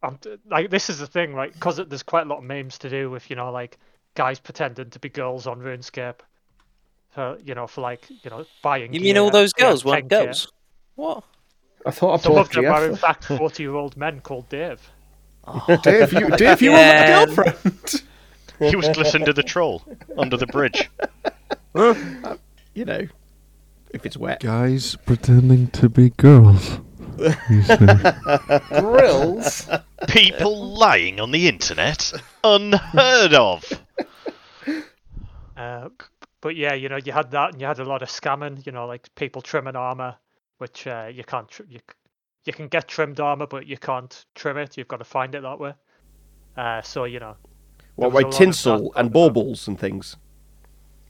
And 0.01 0.17
uh, 0.27 0.37
like 0.49 0.69
this 0.69 0.89
is 0.89 0.99
the 0.99 1.07
thing, 1.07 1.33
right? 1.33 1.53
Because 1.53 1.77
there's 1.77 2.03
quite 2.03 2.25
a 2.25 2.29
lot 2.29 2.39
of 2.39 2.43
memes 2.43 2.77
to 2.79 2.89
do 2.89 3.09
with 3.09 3.29
you 3.29 3.35
know 3.35 3.51
like 3.51 3.77
guys 4.15 4.39
pretending 4.39 4.89
to 4.91 4.99
be 4.99 5.09
girls 5.09 5.47
on 5.47 5.59
RuneScape. 5.59 6.19
For, 7.11 7.37
you 7.45 7.53
know, 7.55 7.67
for 7.67 7.81
like 7.81 8.09
you 8.09 8.29
know 8.29 8.45
buying. 8.61 8.91
You 8.93 8.99
mean 8.99 9.17
all 9.17 9.29
those 9.29 9.51
yeah, 9.57 9.65
girls 9.65 9.85
weren't 9.85 10.07
10K. 10.07 10.25
girls? 10.25 10.51
What? 10.95 11.23
I 11.85 11.91
thought 11.91 12.19
I 12.19 12.23
Some 12.23 12.31
of 12.33 12.47
bought 12.47 12.53
them 12.53 12.65
are 12.65 12.85
in 12.87 12.95
fact 12.95 13.25
forty-year-old 13.25 13.95
men 13.97 14.19
called 14.21 14.49
Dave. 14.49 14.81
Dave, 15.83 16.13
you, 16.13 16.29
Dave, 16.37 16.61
you 16.61 16.71
Yeah. 16.71 17.25
were 17.25 17.27
my 17.27 17.43
girlfriend. 17.43 18.03
He 18.59 18.75
was 18.75 18.87
glistened 18.89 19.25
to 19.25 19.33
the 19.33 19.43
troll 19.43 19.83
under 20.17 20.37
the 20.37 20.47
bridge. 20.47 20.89
You 22.73 22.85
know, 22.85 23.07
if 23.91 24.05
it's 24.05 24.17
wet. 24.17 24.41
Guys 24.41 24.95
pretending 25.05 25.67
to 25.71 25.89
be 25.89 26.09
girls. 26.11 26.79
You. 27.17 27.63
Grills. 28.79 29.69
People 30.07 30.75
lying 30.75 31.19
on 31.19 31.31
the 31.31 31.47
internet? 31.47 32.11
Unheard 32.43 33.33
of. 33.33 33.63
Uh, 35.55 35.89
but 36.41 36.55
yeah, 36.55 36.73
you 36.73 36.89
know, 36.89 36.97
you 36.97 37.11
had 37.11 37.31
that, 37.31 37.53
and 37.53 37.61
you 37.61 37.67
had 37.67 37.79
a 37.79 37.85
lot 37.85 38.01
of 38.01 38.09
scamming. 38.09 38.65
You 38.65 38.71
know, 38.71 38.85
like 38.87 39.13
people 39.15 39.41
trimming 39.41 39.75
armor, 39.75 40.15
which 40.57 40.87
uh, 40.87 41.09
you 41.13 41.23
can't. 41.23 41.47
Tr- 41.47 41.63
you 41.69 41.79
you 42.45 42.53
can 42.53 42.67
get 42.67 42.87
trimmed 42.87 43.19
armor, 43.19 43.47
but 43.47 43.67
you 43.67 43.77
can't 43.77 44.25
trim 44.35 44.57
it. 44.57 44.75
You've 44.77 44.87
got 44.87 44.97
to 44.97 45.05
find 45.05 45.35
it 45.35 45.43
that 45.43 45.59
way. 45.59 45.73
Uh, 46.57 46.81
so 46.81 47.05
you 47.05 47.19
know, 47.19 47.35
What, 47.95 48.11
was 48.11 48.23
a 48.23 48.27
like 48.27 48.35
tinsel 48.35 48.91
and 48.95 49.11
baubles 49.13 49.67
and 49.67 49.79
things. 49.79 50.17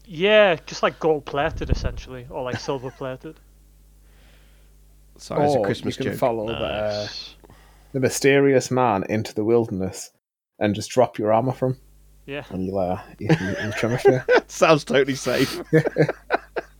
Yeah, 0.06 0.56
just 0.66 0.84
like 0.84 1.00
gold 1.00 1.26
plated 1.26 1.70
essentially, 1.70 2.28
or 2.30 2.44
like 2.44 2.60
silver 2.60 2.92
plated. 2.92 3.40
Sorry, 5.18 5.46
it's 5.46 5.56
a 5.56 5.62
Christmas 5.62 5.98
you 5.98 6.04
can 6.06 6.12
joke. 6.14 6.20
follow 6.20 6.48
the, 6.48 6.54
uh, 6.56 6.98
Nice. 7.04 7.36
the 7.94 8.00
mysterious 8.00 8.72
man 8.72 9.04
into 9.10 9.34
the 9.34 9.44
wilderness 9.44 10.12
and 10.60 10.74
just 10.74 10.90
drop 10.90 11.18
your 11.20 11.32
armor 11.32 11.52
from, 11.52 11.78
Yeah. 12.26 12.44
and 12.50 12.66
you'll, 12.66 12.80
uh, 12.80 13.00
you, 13.20 13.28
you, 13.40 13.56
you'll 13.62 13.72
trim 13.74 13.92
it 13.94 14.02
for 14.02 14.12
you. 14.12 14.22
Sounds 14.48 14.84
totally 14.84 15.16
safe. 15.16 15.62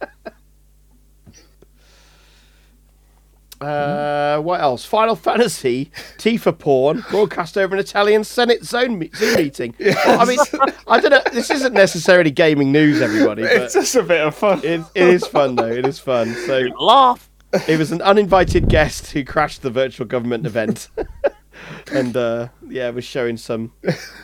Uh, 3.64 4.40
what 4.42 4.60
else? 4.62 4.86
Final 4.86 5.16
Fantasy, 5.16 5.92
Tifa 6.18 6.58
porn, 6.58 7.04
broadcast 7.10 7.58
over 7.58 7.74
an 7.76 7.80
Italian 7.80 8.24
Senate 8.24 8.64
zone 8.66 9.00
me- 9.00 9.10
Zoom 9.16 9.36
meeting. 9.38 9.76
Well, 9.80 10.20
I 10.20 10.26
mean, 10.26 10.40
I 10.88 11.00
don't 11.00 11.12
know. 11.12 11.22
This 11.32 11.50
isn't 11.50 11.74
necessarily 11.74 12.32
gaming 12.32 12.72
news, 12.72 13.02
everybody, 13.02 13.44
It's 13.44 13.74
just 13.74 13.96
a 13.96 14.04
bit 14.04 14.22
of 14.26 14.36
fun. 14.36 14.60
it, 14.64 14.82
it 14.96 15.08
is 15.08 15.26
fun 15.28 15.56
though. 15.56 15.68
It 15.68 15.86
is 15.86 16.00
fun. 16.00 16.34
So 16.46 16.60
Laugh. 16.80 17.30
it 17.68 17.78
was 17.80 17.92
an 17.92 18.02
uninvited 18.02 18.68
guest 18.70 19.12
who 19.12 19.24
crashed 19.24 19.62
the 19.62 19.70
virtual 19.70 20.06
government 20.08 20.46
event, 20.46 20.90
and 21.92 22.16
uh, 22.18 22.48
yeah, 22.68 22.90
was 22.90 23.06
showing 23.06 23.38
some 23.38 23.72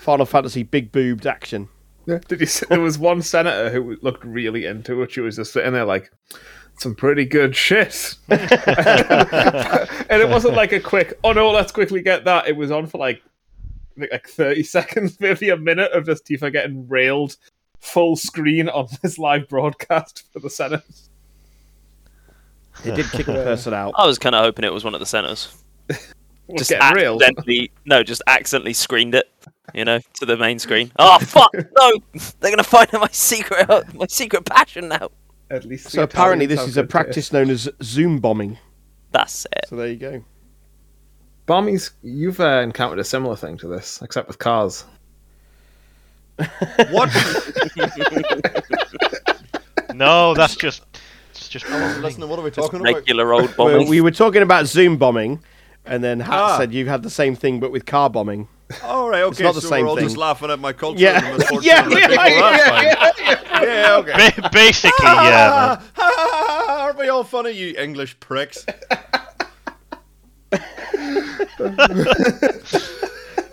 Final 0.01 0.25
Fantasy 0.25 0.63
big 0.63 0.91
boobed 0.91 1.25
action. 1.27 1.69
Did 2.27 2.39
you 2.39 2.47
see, 2.47 2.65
there 2.69 2.79
was 2.81 2.97
one 2.97 3.21
senator 3.21 3.69
who 3.69 3.95
looked 4.01 4.23
really 4.25 4.65
into 4.65 4.99
it. 5.03 5.11
She 5.11 5.21
was 5.21 5.35
just 5.35 5.53
sitting 5.53 5.73
there 5.73 5.85
like, 5.85 6.11
some 6.79 6.95
pretty 6.95 7.25
good 7.25 7.55
shit. 7.55 8.15
and 8.29 8.39
it 10.09 10.29
wasn't 10.29 10.55
like 10.55 10.71
a 10.71 10.79
quick, 10.79 11.19
oh 11.23 11.33
no, 11.33 11.51
let's 11.51 11.71
quickly 11.71 12.01
get 12.01 12.25
that. 12.25 12.47
It 12.47 12.55
was 12.55 12.71
on 12.71 12.87
for 12.87 12.97
like, 12.97 13.21
like 13.97 14.27
30 14.27 14.63
seconds, 14.63 15.19
maybe 15.19 15.49
a 15.49 15.57
minute 15.57 15.91
of 15.91 16.05
just 16.05 16.25
Tifa 16.25 16.51
getting 16.51 16.87
railed 16.87 17.35
full 17.79 18.15
screen 18.15 18.69
on 18.69 18.87
this 19.01 19.17
live 19.17 19.47
broadcast 19.49 20.23
for 20.31 20.39
the 20.39 20.49
Senate. 20.49 20.83
They 22.83 22.95
did 22.95 23.11
kick 23.11 23.27
a 23.27 23.33
person 23.33 23.73
out. 23.73 23.93
I 23.97 24.05
was 24.05 24.17
kind 24.17 24.35
of 24.35 24.43
hoping 24.43 24.63
it 24.63 24.71
was 24.71 24.85
one 24.85 24.93
of 24.93 25.01
the 25.01 25.05
centers. 25.05 25.53
Was 26.47 26.59
Just 26.59 26.69
getting 26.69 26.95
railed. 26.95 27.21
accidentally, 27.21 27.71
no, 27.85 28.03
just 28.03 28.21
accidentally 28.25 28.73
screened 28.73 29.15
it, 29.15 29.29
you 29.73 29.83
know, 29.83 29.99
to 30.13 30.25
the 30.25 30.37
main 30.37 30.59
screen. 30.59 30.91
Oh 30.97 31.19
fuck! 31.19 31.53
No, 31.53 31.91
they're 32.39 32.51
gonna 32.51 32.63
find 32.63 32.91
out 32.95 33.01
my 33.01 33.09
secret, 33.11 33.67
my 33.93 34.07
secret 34.07 34.45
passion 34.45 34.87
now. 34.87 35.09
At 35.51 35.65
least 35.65 35.89
So 35.89 36.03
apparently, 36.03 36.45
Italians 36.45 36.65
this 36.67 36.69
is 36.71 36.77
a 36.77 36.83
practice 36.83 37.33
known 37.33 37.49
as 37.49 37.67
Zoom 37.81 38.19
bombing. 38.19 38.57
That's 39.11 39.45
it. 39.45 39.65
So 39.67 39.75
there 39.75 39.87
you 39.87 39.95
go. 39.95 40.11
taste. 40.11 40.23
Bommies, 41.47 41.91
you've 42.03 42.39
uh, 42.39 42.61
encountered 42.61 42.99
a 42.99 43.03
similar 43.03 43.35
thing 43.35 43.57
to 43.57 43.67
this, 43.67 43.99
except 44.03 44.27
with 44.27 44.37
cars. 44.37 44.85
What? 46.91 47.09
No, 49.93 50.33
that's 50.35 50.55
just. 50.55 50.83
It's 51.31 51.49
just. 51.49 51.67
Listen, 51.69 52.29
what 52.29 52.39
are 52.39 52.43
we 52.43 52.51
talking 52.51 52.79
about? 52.81 52.93
Regular 52.93 53.33
old 53.33 53.55
Well, 53.57 53.69
bombing. 53.69 53.89
we 53.89 54.01
were 54.01 54.11
talking 54.11 54.41
about 54.43 54.67
Zoom 54.67 54.97
bombing, 54.97 55.39
and 55.85 56.03
then 56.03 56.19
Hat 56.19 56.33
Ah. 56.39 56.57
said 56.57 56.71
you've 56.73 56.87
had 56.87 57.01
the 57.03 57.09
same 57.09 57.35
thing, 57.35 57.59
but 57.59 57.71
with 57.71 57.85
car 57.85 58.09
bombing. 58.09 58.47
All 58.83 59.09
right, 59.09 59.23
okay. 59.23 59.43
not 59.43 59.55
the 59.55 59.61
so 59.61 59.69
same 59.69 59.83
we're 59.85 59.89
all 59.89 59.95
thing. 59.95 60.05
just 60.05 60.17
laughing 60.17 60.51
at 60.51 60.59
my 60.59 60.73
culture. 60.73 60.99
Yeah. 60.99 61.17
and 61.25 61.33
the 61.33 61.37
misfortune 61.39 61.63
Yeah, 61.69 61.85
of 61.85 61.89
the 61.89 61.99
yeah, 61.99 63.11
yeah, 63.17 63.63
Yeah, 63.63 63.95
okay. 63.97 64.29
Ba- 64.41 64.49
basically, 64.53 65.05
yeah. 65.05 65.81
Aren't 66.69 66.97
we 66.99 67.09
all 67.09 67.23
funny, 67.23 67.51
you 67.51 67.75
English 67.77 68.19
pricks? 68.19 68.65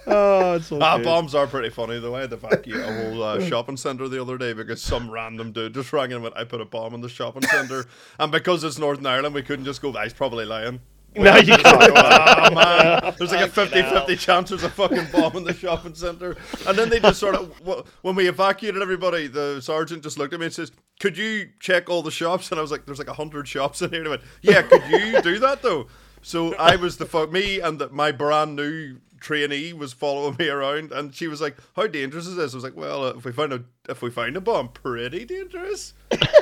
Oh, 0.09 0.55
it's 0.55 0.71
all 0.71 0.81
Ah, 0.83 0.99
bombs 0.99 1.35
are 1.35 1.49
pretty 1.49 1.69
funny. 1.69 1.99
The 1.99 2.11
way 2.13 2.19
I 2.19 2.21
had 2.23 2.31
to 2.31 2.37
evacuate 2.37 2.81
a 2.85 2.93
whole 2.93 3.23
uh, 3.25 3.41
shopping 3.41 3.77
centre 3.77 4.07
the 4.09 4.23
other 4.23 4.39
day 4.39 4.53
because 4.53 4.81
some 4.81 5.11
random 5.11 5.51
dude 5.51 5.75
just 5.75 5.93
rang 5.93 6.13
and 6.13 6.23
went, 6.23 6.37
I 6.37 6.45
put 6.45 6.61
a 6.61 6.65
bomb 6.65 6.95
in 6.95 7.01
the 7.01 7.09
shopping 7.09 7.43
centre. 7.43 7.87
and 8.21 8.31
because 8.31 8.63
it's 8.63 8.79
Northern 8.79 9.05
Ireland, 9.05 9.35
we 9.35 9.43
couldn't 9.43 9.65
just 9.65 9.83
go, 9.83 9.93
"Ah, 9.97 10.05
he's 10.05 10.13
probably 10.13 10.45
lying. 10.45 10.79
No, 11.17 11.35
you 11.37 11.57
can't. 11.57 11.65
oh 11.65 12.55
man, 12.55 13.15
there's 13.19 13.33
like 13.33 13.47
a 13.47 13.51
50-50 13.51 14.19
chance 14.19 14.51
there's 14.51 14.65
a 14.65 14.69
fucking 14.69 15.07
bomb 15.13 15.35
in 15.37 15.45
the 15.45 15.55
shopping 15.59 15.95
centre. 15.95 16.37
And 16.67 16.77
then 16.77 16.91
they 16.91 17.01
just 17.01 17.19
sort 17.19 17.35
of, 17.35 17.59
when 18.03 18.15
we 18.15 18.29
evacuated 18.29 18.83
everybody, 18.83 19.27
the 19.27 19.61
sergeant 19.63 20.03
just 20.03 20.19
looked 20.19 20.35
at 20.35 20.41
me 20.41 20.47
and 20.47 20.55
says, 20.55 20.73
"Could 21.01 21.17
you 21.17 21.49
check 21.59 21.89
all 21.89 22.03
the 22.03 22.11
shops?" 22.11 22.51
And 22.51 22.59
I 22.59 22.63
was 22.63 22.71
like, 22.71 22.85
"There's 22.85 22.99
like 22.99 23.09
a 23.09 23.15
hundred 23.15 23.49
shops 23.49 23.81
in 23.81 23.89
here." 23.91 24.01
And 24.01 24.07
he 24.07 24.11
went, 24.11 24.23
"Yeah, 24.43 24.61
could 24.61 24.83
you 24.91 25.23
do 25.23 25.39
that 25.39 25.63
though?" 25.63 25.87
So 26.21 26.55
I 26.57 26.77
was 26.77 26.97
the 26.97 27.07
fuck 27.07 27.31
me 27.33 27.61
and 27.61 27.79
the, 27.79 27.89
my 27.89 28.13
brand 28.13 28.57
new 28.57 28.99
trainee 29.27 29.73
was 29.73 29.93
following 29.93 30.37
me 30.39 30.49
around, 30.49 30.93
and 30.93 31.13
she 31.13 31.27
was 31.27 31.41
like, 31.41 31.57
"How 31.75 31.89
dangerous 31.89 32.29
is 32.29 32.37
this?" 32.37 32.55
I 32.55 32.57
was 32.57 32.63
like, 32.65 32.77
"Well, 32.77 33.05
uh, 33.05 33.15
if 33.17 33.25
we 33.25 33.33
find 33.33 33.53
a 33.53 33.65
if 33.89 34.01
we 34.01 34.09
find 34.11 34.37
a 34.37 34.41
bomb, 34.41 34.69
pretty 34.69 35.25
dangerous." 35.25 35.95
Then 36.11 36.21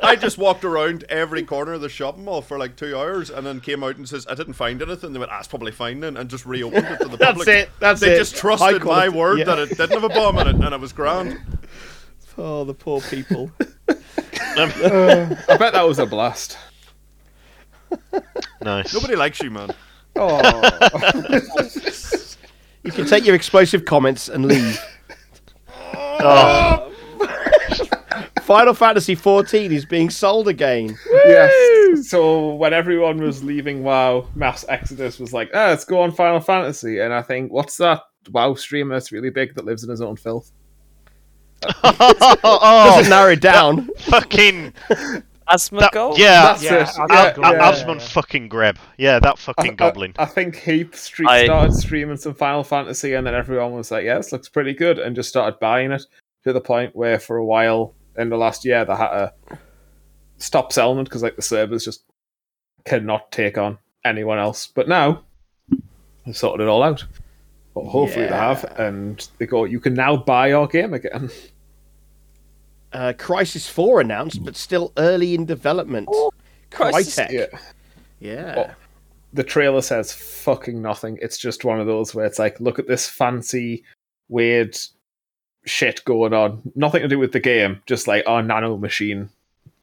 I 0.00 0.16
just 0.18 0.38
walked 0.38 0.64
around 0.64 1.04
every 1.08 1.42
corner 1.42 1.72
of 1.72 1.80
the 1.80 1.88
shopping 1.88 2.24
mall 2.24 2.40
for 2.40 2.56
like 2.56 2.76
two 2.76 2.96
hours, 2.96 3.30
and 3.30 3.44
then 3.44 3.58
came 3.60 3.82
out 3.82 3.96
and 3.96 4.08
says, 4.08 4.26
"I 4.30 4.36
didn't 4.36 4.52
find 4.52 4.80
anything." 4.80 5.12
They 5.12 5.18
went, 5.18 5.32
"That's 5.32 5.48
probably 5.48 5.72
fine 5.72 5.98
then," 5.98 6.16
and 6.16 6.30
just 6.30 6.46
reopened 6.46 6.86
it 6.86 7.00
to 7.00 7.08
the 7.08 7.16
That's 7.18 7.32
public. 7.32 7.48
it, 7.48 7.70
that's 7.80 8.00
they 8.00 8.14
it. 8.14 8.18
just 8.18 8.36
trusted 8.36 8.74
my 8.74 8.78
quality, 8.78 9.08
word 9.08 9.38
yeah. 9.40 9.44
that 9.46 9.58
it 9.58 9.68
didn't 9.70 9.90
have 9.90 10.04
a 10.04 10.08
bomb 10.08 10.38
in 10.38 10.46
it, 10.46 10.54
and 10.54 10.72
it 10.72 10.80
was 10.80 10.92
grand. 10.92 11.38
Oh, 12.38 12.64
the 12.64 12.72
poor 12.72 13.02
people. 13.02 13.50
I 13.58 15.26
bet 15.58 15.72
that 15.74 15.82
was 15.86 15.98
a 15.98 16.06
blast. 16.06 16.56
Nice. 18.62 18.94
Nobody 18.94 19.14
likes 19.16 19.40
you, 19.42 19.50
man. 19.50 19.70
Oh, 20.22 21.30
You 22.82 22.92
can 22.92 23.06
take 23.06 23.24
your 23.26 23.34
explosive 23.34 23.84
comments 23.84 24.28
and 24.28 24.44
leave. 24.46 24.80
Oh, 25.94 26.92
Final 28.42 28.74
Fantasy 28.74 29.14
XIV 29.16 29.70
is 29.70 29.84
being 29.84 30.10
sold 30.10 30.48
again. 30.48 30.96
yes. 31.26 32.08
So 32.08 32.54
when 32.54 32.72
everyone 32.72 33.18
was 33.22 33.44
leaving 33.44 33.82
WoW, 33.82 34.26
mass 34.34 34.64
exodus 34.68 35.18
was 35.18 35.32
like, 35.32 35.50
ah, 35.54 35.68
let's 35.68 35.84
go 35.84 36.00
on 36.02 36.10
Final 36.12 36.40
Fantasy. 36.40 36.98
And 37.00 37.12
I 37.14 37.22
think, 37.22 37.52
what's 37.52 37.76
that 37.76 38.02
WoW 38.30 38.54
streamer 38.54 38.94
that's 38.94 39.12
really 39.12 39.30
big 39.30 39.54
that 39.54 39.64
lives 39.64 39.84
in 39.84 39.90
his 39.90 40.00
own 40.00 40.16
filth? 40.16 40.50
oh, 41.84 42.86
Doesn't 42.96 43.10
narrow 43.10 43.32
it 43.32 43.40
down. 43.40 43.88
fucking 43.98 44.72
that, 44.88 45.22
Asmongold? 45.50 46.16
yeah, 46.18 46.42
That's 46.42 46.62
yeah, 46.62 46.82
it. 46.82 46.88
I'll- 46.98 47.06
Yeah, 47.08 47.16
I'll 47.16 47.34
go 47.34 47.42
Al- 47.42 47.70
with 47.72 47.78
yeah. 47.88 47.94
that. 47.94 48.02
Fucking 48.02 48.48
Greb. 48.48 48.78
Yeah, 48.98 49.18
that 49.20 49.38
fucking 49.38 49.72
I- 49.72 49.74
goblin. 49.74 50.14
I, 50.18 50.22
I 50.22 50.26
think 50.26 50.56
Heap 50.56 50.94
Street 50.94 51.28
I- 51.28 51.44
started 51.44 51.74
streaming 51.74 52.16
some 52.16 52.34
Final 52.34 52.62
Fantasy, 52.64 53.14
and 53.14 53.26
then 53.26 53.34
everyone 53.34 53.72
was 53.72 53.90
like, 53.90 54.04
"Yeah, 54.04 54.16
this 54.16 54.32
looks 54.32 54.48
pretty 54.48 54.72
good," 54.74 54.98
and 54.98 55.14
just 55.16 55.28
started 55.28 55.58
buying 55.60 55.92
it 55.92 56.02
to 56.44 56.52
the 56.52 56.60
point 56.60 56.94
where, 56.96 57.18
for 57.18 57.36
a 57.36 57.44
while 57.44 57.94
in 58.16 58.28
the 58.28 58.36
last 58.36 58.64
year, 58.64 58.84
they 58.84 58.94
had 58.94 59.08
to 59.10 59.32
stop 60.38 60.72
selling 60.72 60.98
it 61.00 61.04
because 61.04 61.22
like 61.22 61.36
the 61.36 61.42
servers 61.42 61.84
just 61.84 62.04
cannot 62.84 63.30
take 63.30 63.58
on 63.58 63.78
anyone 64.04 64.38
else. 64.38 64.66
But 64.66 64.88
now 64.88 65.22
they've 66.24 66.36
sorted 66.36 66.66
it 66.66 66.70
all 66.70 66.82
out. 66.82 67.04
But 67.74 67.84
hopefully 67.84 68.26
they 68.26 68.32
have, 68.32 68.64
and 68.78 69.26
they 69.38 69.46
go, 69.46 69.64
"You 69.64 69.80
can 69.80 69.94
now 69.94 70.16
buy 70.16 70.52
our 70.52 70.66
game 70.66 70.94
again." 70.94 71.30
Uh, 72.92 73.12
Crysis 73.16 73.68
4 73.68 74.00
announced, 74.00 74.44
but 74.44 74.56
still 74.56 74.92
early 74.96 75.34
in 75.34 75.44
development. 75.46 76.08
Crysis- 76.70 77.18
Crytek. 77.18 77.30
Yeah. 77.30 77.58
Yeah. 78.20 78.54
Oh. 78.70 78.74
the 79.32 79.44
trailer 79.44 79.80
says 79.80 80.12
fucking 80.12 80.82
nothing. 80.82 81.18
It's 81.22 81.38
just 81.38 81.64
one 81.64 81.80
of 81.80 81.86
those 81.86 82.14
where 82.14 82.26
it's 82.26 82.38
like, 82.38 82.58
look 82.60 82.78
at 82.78 82.86
this 82.88 83.08
fancy, 83.08 83.84
weird 84.28 84.76
shit 85.64 86.04
going 86.04 86.34
on. 86.34 86.60
Nothing 86.74 87.02
to 87.02 87.08
do 87.08 87.18
with 87.18 87.32
the 87.32 87.40
game, 87.40 87.80
just 87.86 88.06
like 88.08 88.24
our 88.26 88.42
nano 88.42 88.76
machine 88.76 89.30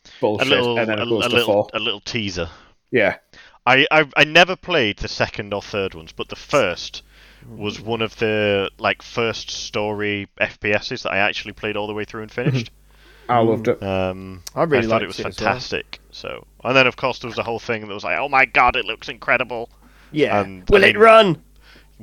a 0.06 0.10
bullshit, 0.22 0.48
little, 0.50 0.78
and 0.78 0.90
then 0.90 1.00
a, 1.00 1.04
it 1.04 1.10
goes 1.10 1.26
a 1.26 1.30
to 1.30 1.36
little, 1.36 1.54
four. 1.54 1.70
a 1.74 1.80
little 1.80 2.02
teaser. 2.02 2.50
Yeah, 2.92 3.18
I, 3.66 3.86
I 3.92 4.06
I 4.16 4.24
never 4.24 4.56
played 4.56 4.98
the 4.98 5.08
second 5.08 5.54
or 5.54 5.62
third 5.62 5.94
ones, 5.96 6.12
but 6.12 6.30
the 6.30 6.36
first 6.36 7.04
was 7.50 7.80
one 7.82 8.02
of 8.02 8.16
the 8.18 8.70
like 8.80 9.02
first 9.02 9.50
story 9.50 10.28
FPSs 10.40 11.04
that 11.04 11.12
I 11.12 11.18
actually 11.18 11.54
played 11.54 11.76
all 11.78 11.88
the 11.88 11.94
way 11.94 12.06
through 12.06 12.22
and 12.24 12.32
finished. 12.32 12.72
I 13.30 13.40
loved 13.40 13.68
it. 13.68 13.82
Um, 13.84 14.44
I 14.56 14.64
really 14.64 14.88
thought 14.88 15.02
liked 15.02 15.04
it 15.04 15.08
was 15.08 15.20
it 15.20 15.28
as 15.28 15.40
well. 15.42 15.54
fantastic. 15.54 16.00
So, 16.12 16.46
and 16.64 16.76
then 16.76 16.88
of 16.88 16.96
course 16.96 17.20
there 17.20 17.28
was 17.28 17.36
the 17.36 17.44
whole 17.44 17.60
thing 17.60 17.82
that 17.88 17.94
was 17.94 18.04
like, 18.04 18.18
"Oh 18.18 18.30
my 18.30 18.46
god, 18.46 18.76
it 18.76 18.86
looks 18.86 19.10
incredible!" 19.10 19.70
yeah. 20.12 20.42
and, 20.42 20.68
Will 20.70 20.84
I 20.86 20.90
it 20.90 20.98
run? 20.98 21.44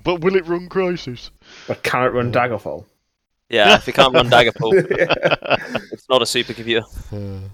But 0.02 0.20
will 0.20 0.36
it 0.36 0.46
run 0.46 0.68
Crysis? 0.68 1.30
But 1.68 1.82
can 1.82 2.02
it 2.02 2.12
run 2.12 2.32
Daggerfall? 2.32 2.84
Yeah, 3.48 3.76
if 3.76 3.86
you 3.86 3.92
can't 3.92 4.12
run 4.14 4.28
Daggerfall, 4.28 4.72
it's 5.92 6.08
not 6.08 6.22
a 6.22 6.24
supercomputer. 6.24 6.84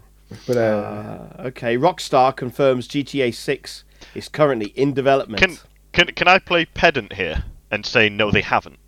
But 0.46 0.56
uh, 0.56 0.61
Uh, 0.61 1.42
okay. 1.46 1.76
Rockstar 1.76 2.35
confirms 2.37 2.87
GTA 2.87 3.35
6 3.35 3.85
is 4.14 4.28
currently 4.28 4.68
in 4.68 4.94
development. 4.94 5.42
Can 5.42 5.59
can 5.92 6.06
can 6.14 6.28
I 6.28 6.38
play 6.38 6.64
pedant 6.66 7.14
here 7.14 7.42
and 7.70 7.85
say 7.85 8.09
no, 8.09 8.30
they 8.30 8.42
haven't? 8.42 8.78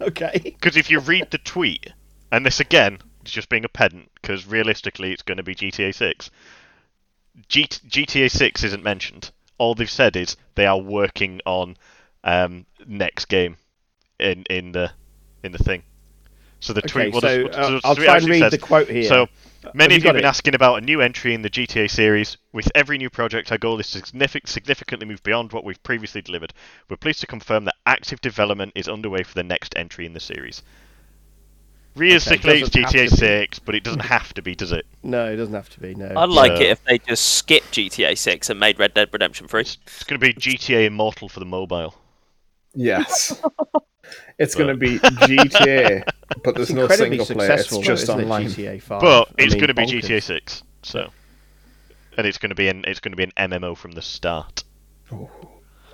okay. 0.00 0.40
Because 0.42 0.76
if 0.76 0.90
you 0.90 0.98
read 1.00 1.30
the 1.30 1.38
tweet, 1.38 1.92
and 2.32 2.44
this 2.44 2.58
again 2.60 2.94
is 2.94 3.00
just 3.32 3.48
being 3.48 3.64
a 3.64 3.68
pedant, 3.68 4.10
because 4.20 4.46
realistically 4.46 5.12
it's 5.12 5.22
going 5.22 5.38
to 5.38 5.42
be 5.42 5.54
GTA 5.54 5.94
6. 5.94 6.30
G- 7.48 7.66
GTA 7.66 8.30
6 8.30 8.62
isn't 8.64 8.82
mentioned. 8.82 9.30
All 9.58 9.74
they've 9.74 9.90
said 9.90 10.16
is 10.16 10.36
they 10.54 10.66
are 10.66 10.78
working 10.78 11.40
on 11.46 11.76
um, 12.22 12.66
next 12.86 13.26
game 13.26 13.56
in 14.18 14.44
in 14.50 14.72
the 14.72 14.90
in 15.42 15.52
the 15.52 15.58
thing. 15.58 15.82
So 16.60 16.72
the 16.72 16.80
Okay, 16.80 16.88
tweet. 16.88 17.12
well, 17.12 17.20
so 17.20 17.42
the- 17.42 17.58
uh, 17.58 17.80
I'll 17.84 17.94
try 17.96 18.16
and 18.16 18.28
read 18.28 18.38
says, 18.40 18.52
the 18.52 18.58
quote 18.58 18.88
here. 18.88 19.04
So 19.04 19.28
many 19.74 19.94
you 19.94 19.98
of 19.98 20.04
you 20.04 20.08
have 20.08 20.14
been 20.16 20.24
it? 20.24 20.28
asking 20.28 20.54
about 20.54 20.76
a 20.76 20.80
new 20.80 21.00
entry 21.00 21.34
in 21.34 21.42
the 21.42 21.50
GTA 21.50 21.90
series. 21.90 22.36
With 22.52 22.70
every 22.74 22.96
new 22.98 23.10
project, 23.10 23.52
our 23.52 23.58
goal 23.58 23.78
is 23.80 23.90
to 23.92 24.02
significantly 24.46 25.06
move 25.06 25.22
beyond 25.22 25.52
what 25.52 25.64
we've 25.64 25.82
previously 25.82 26.22
delivered. 26.22 26.54
We're 26.88 26.96
pleased 26.96 27.20
to 27.20 27.26
confirm 27.26 27.64
that 27.66 27.74
active 27.84 28.20
development 28.20 28.72
is 28.74 28.88
underway 28.88 29.22
for 29.24 29.34
the 29.34 29.42
next 29.42 29.74
entry 29.76 30.06
in 30.06 30.14
the 30.14 30.20
series. 30.20 30.62
Realistically, 31.96 32.60
it's 32.60 32.70
GTA 32.70 33.08
6, 33.08 33.60
but 33.60 33.74
it 33.76 33.84
doesn't 33.84 34.00
have 34.00 34.34
to 34.34 34.42
be, 34.42 34.54
does 34.54 34.72
it? 34.72 34.86
No, 35.04 35.30
it 35.30 35.36
doesn't 35.36 35.54
have 35.54 35.68
to 35.70 35.80
be. 35.80 35.94
No. 35.94 36.12
I'd 36.16 36.30
like 36.30 36.52
Yeah. 36.52 36.66
it 36.66 36.70
if 36.70 36.84
they 36.84 36.98
just 36.98 37.34
skipped 37.36 37.72
GTA 37.72 38.16
6 38.16 38.50
and 38.50 38.58
made 38.58 38.78
Red 38.78 38.94
Dead 38.94 39.10
Redemption 39.12 39.46
3. 39.48 39.60
It's 39.60 40.04
going 40.04 40.18
to 40.18 40.26
be 40.26 40.32
GTA 40.34 40.86
Immortal 40.86 41.28
for 41.28 41.40
the 41.40 41.46
mobile. 41.46 41.94
yes, 42.74 43.40
it's 44.38 44.54
going 44.54 44.68
to 44.68 44.76
be 44.76 44.98
GTA, 44.98 46.04
but 46.42 46.54
there's 46.56 46.70
it's 46.70 46.76
no 46.76 46.88
single 46.88 47.26
player. 47.26 47.52
It's 47.52 47.68
successful, 47.68 47.82
though, 47.82 47.84
just 47.84 48.04
isn't 48.04 48.20
it, 48.20 48.22
online. 48.24 48.46
GTA 48.46 48.80
5. 48.82 49.00
But 49.00 49.28
I 49.38 49.42
it's 49.42 49.54
going 49.54 49.68
to 49.68 49.74
be 49.74 49.86
bonkers. 49.86 50.02
GTA 50.02 50.22
6, 50.22 50.62
so 50.82 51.10
and 52.16 52.26
it's 52.26 52.38
going 52.38 52.50
to 52.50 52.54
be 52.56 52.68
an 52.68 52.84
it's 52.86 53.00
going 53.00 53.12
to 53.12 53.16
be 53.16 53.24
an 53.24 53.32
MMO 53.50 53.76
from 53.76 53.92
the 53.92 54.02
start. 54.02 54.64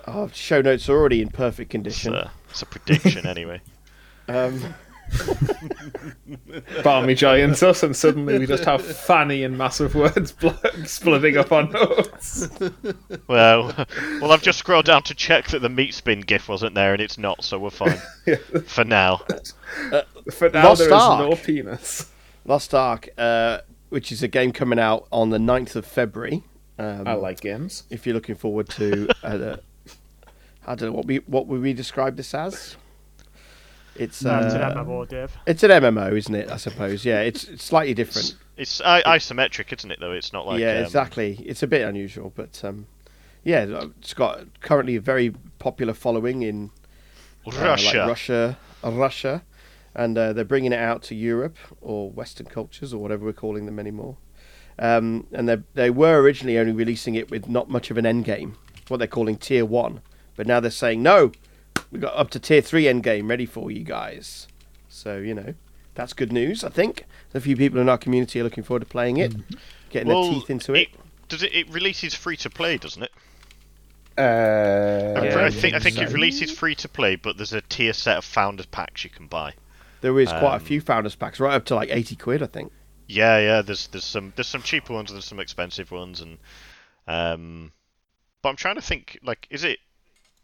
Oh, 0.07 0.29
show 0.33 0.61
notes 0.61 0.89
are 0.89 0.97
already 0.97 1.21
in 1.21 1.29
perfect 1.29 1.69
It's, 1.85 2.03
condition. 2.03 2.15
uh, 2.15 2.29
it's 2.49 2.61
a 2.61 2.65
prediction 2.65 3.27
anyway. 3.27 3.61
Um, 4.27 4.73
Barmy 6.83 7.15
giants 7.15 7.63
us, 7.63 7.83
and 7.83 7.95
suddenly 7.95 8.37
we 8.39 8.45
just 8.45 8.63
have 8.65 8.81
Fanny 8.83 9.43
in 9.43 9.57
massive 9.57 9.95
words 9.95 10.31
bl- 10.31 10.49
splitting 10.85 11.37
up 11.37 11.51
our 11.51 11.67
notes. 11.67 12.47
Well, 13.27 13.73
well, 14.21 14.31
I've 14.31 14.41
just 14.41 14.59
scrolled 14.59 14.85
down 14.85 15.03
to 15.03 15.15
check 15.15 15.47
that 15.47 15.59
the 15.59 15.69
meat 15.69 15.93
spin 15.93 16.21
GIF 16.21 16.49
wasn't 16.49 16.75
there, 16.75 16.93
and 16.93 17.01
it's 17.01 17.17
not, 17.17 17.43
so 17.43 17.59
we're 17.59 17.69
fine 17.69 17.97
for 18.65 18.83
now. 18.83 19.21
For 20.31 20.49
now, 20.49 20.69
Lost 20.69 20.79
there 20.79 20.87
is 20.89 20.93
Ark. 20.93 21.29
no 21.29 21.35
penis. 21.35 22.11
Lost 22.45 22.73
Ark, 22.73 23.09
uh, 23.17 23.59
which 23.89 24.11
is 24.11 24.23
a 24.23 24.27
game 24.27 24.51
coming 24.51 24.79
out 24.79 25.07
on 25.11 25.29
the 25.29 25.37
9th 25.37 25.75
of 25.75 25.85
February. 25.85 26.43
Um, 26.79 27.07
I 27.07 27.13
like 27.13 27.41
games. 27.41 27.83
If 27.89 28.05
you're 28.05 28.15
looking 28.15 28.35
forward 28.35 28.67
to, 28.69 29.07
uh, 29.23 29.57
I 30.67 30.75
don't 30.75 30.89
know 30.89 30.95
what 30.95 31.05
we 31.05 31.17
what 31.17 31.47
would 31.47 31.61
we 31.61 31.73
describe 31.73 32.15
this 32.17 32.33
as. 32.33 32.75
It's 33.95 34.23
No, 34.23 34.39
it's 34.39 34.53
an 34.53 34.61
uh, 34.61 34.73
MMO, 34.83 35.07
Dave. 35.07 35.35
it's 35.45 35.63
an 35.63 35.71
MMO, 35.71 36.17
isn't 36.17 36.33
it? 36.33 36.49
I 36.49 36.57
suppose. 36.57 37.03
Yeah, 37.05 37.21
it's, 37.21 37.43
it's 37.45 37.63
slightly 37.63 37.93
different. 37.93 38.35
It's 38.57 38.79
I- 38.81 39.03
isometric, 39.03 39.73
isn't 39.77 39.91
it? 39.91 39.99
Though 39.99 40.11
it's 40.13 40.31
not 40.31 40.45
like 40.47 40.59
yeah, 40.59 40.77
um, 40.77 40.83
exactly. 40.85 41.37
It's 41.45 41.61
a 41.63 41.67
bit 41.67 41.81
unusual, 41.87 42.31
but 42.35 42.63
um, 42.63 42.87
yeah, 43.43 43.83
it's 43.99 44.13
got 44.13 44.45
currently 44.61 44.95
a 44.95 45.01
very 45.01 45.33
popular 45.59 45.93
following 45.93 46.41
in 46.43 46.69
uh, 47.45 47.51
like 47.51 47.61
Russia. 47.61 48.05
Russia, 48.07 48.57
uh, 48.83 48.91
Russia, 48.91 49.43
and 49.95 50.17
uh, 50.17 50.31
they're 50.33 50.45
bringing 50.45 50.71
it 50.73 50.79
out 50.79 51.01
to 51.03 51.15
Europe 51.15 51.57
or 51.81 52.09
Western 52.11 52.45
cultures 52.45 52.93
or 52.93 53.01
whatever 53.01 53.25
we're 53.25 53.33
calling 53.33 53.65
them 53.65 53.79
anymore. 53.79 54.15
Um, 54.79 55.27
and 55.33 55.49
they 55.49 55.57
they 55.73 55.89
were 55.89 56.21
originally 56.21 56.57
only 56.57 56.71
releasing 56.71 57.15
it 57.15 57.29
with 57.29 57.49
not 57.49 57.69
much 57.69 57.91
of 57.91 57.97
an 57.97 58.05
end 58.05 58.25
game, 58.25 58.57
what 58.87 58.97
they're 58.97 59.07
calling 59.07 59.37
Tier 59.37 59.65
One, 59.65 60.01
but 60.35 60.47
now 60.47 60.59
they're 60.59 60.71
saying 60.71 61.03
no, 61.03 61.31
we 61.91 61.99
got 61.99 62.15
up 62.15 62.29
to 62.31 62.39
Tier 62.39 62.61
Three 62.61 62.87
end 62.87 63.03
game 63.03 63.27
ready 63.27 63.45
for 63.45 63.71
you 63.71 63.83
guys. 63.83 64.47
So 64.89 65.17
you 65.17 65.33
know 65.33 65.53
that's 65.95 66.13
good 66.13 66.31
news. 66.31 66.63
I 66.63 66.69
think 66.69 67.05
a 67.33 67.39
few 67.39 67.55
people 67.55 67.79
in 67.79 67.89
our 67.89 67.97
community 67.97 68.39
are 68.39 68.43
looking 68.43 68.63
forward 68.63 68.81
to 68.81 68.85
playing 68.85 69.17
it, 69.17 69.33
getting 69.89 70.07
Well, 70.07 70.23
their 70.23 70.33
teeth 70.33 70.49
into 70.49 70.73
it. 70.73 70.89
Does 71.27 71.43
it? 71.43 71.53
It 71.53 71.69
releases 71.69 72.13
free 72.13 72.37
to 72.37 72.49
play, 72.49 72.77
doesn't 72.77 73.03
it? 73.03 73.11
Uh, 74.17 74.21
I'm 75.17 75.23
Yeah. 75.25 75.45
I 75.45 75.49
think 75.49 75.73
I 75.73 75.79
think 75.79 75.97
it 75.97 76.09
releases 76.09 76.51
free 76.51 76.75
to 76.75 76.89
play, 76.89 77.15
but 77.15 77.37
there's 77.37 77.53
a 77.53 77.61
tier 77.61 77.93
set 77.93 78.17
of 78.17 78.25
founders 78.25 78.65
packs 78.65 79.03
you 79.03 79.09
can 79.09 79.27
buy. 79.27 79.53
There 80.01 80.19
is 80.19 80.29
quite 80.29 80.53
a 80.53 80.55
Um, 80.55 80.59
few 80.59 80.81
founders 80.81 81.15
packs, 81.15 81.39
right 81.39 81.53
up 81.53 81.65
to 81.65 81.75
like 81.75 81.89
eighty 81.89 82.15
quid, 82.15 82.43
I 82.43 82.47
think. 82.47 82.71
Yeah, 83.07 83.39
yeah. 83.39 83.61
There's 83.61 83.87
there's 83.87 84.03
some 84.03 84.33
there's 84.35 84.47
some 84.47 84.61
cheaper 84.63 84.93
ones 84.93 85.09
and 85.11 85.15
there's 85.17 85.25
some 85.25 85.39
expensive 85.39 85.91
ones, 85.91 86.21
and 86.21 86.37
um, 87.07 87.71
but 88.41 88.49
I'm 88.49 88.55
trying 88.55 88.75
to 88.75 88.81
think 88.81 89.19
like, 89.23 89.47
is 89.49 89.63
it? 89.63 89.79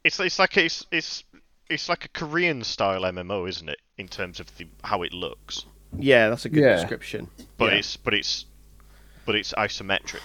It's 0.08 0.20
it's 0.22 0.40
like 0.40 0.56
a, 0.58 0.66
it's 0.66 0.86
it's 0.92 1.24
it's 1.70 1.90
like 1.90 2.06
a 2.06 2.10
Korean 2.10 2.64
style 2.64 3.02
MMO, 3.02 3.48
isn't 3.50 3.68
it? 3.70 3.80
In 3.98 4.08
terms 4.08 4.40
of 4.40 4.56
the 4.58 4.66
how 4.84 5.02
it 5.04 5.12
looks, 5.14 5.66
Yeah, 5.98 6.30
that's 6.30 6.46
a 6.46 6.50
good 6.50 6.64
Yeah. 6.64 6.76
description. 6.76 7.28
but 7.58 7.72
Yeah. 7.74 7.80
it's 7.80 7.98
but 7.98 8.14
it's 8.14 8.46
but 9.26 9.36
it's 9.36 9.54
isometric. 9.54 10.22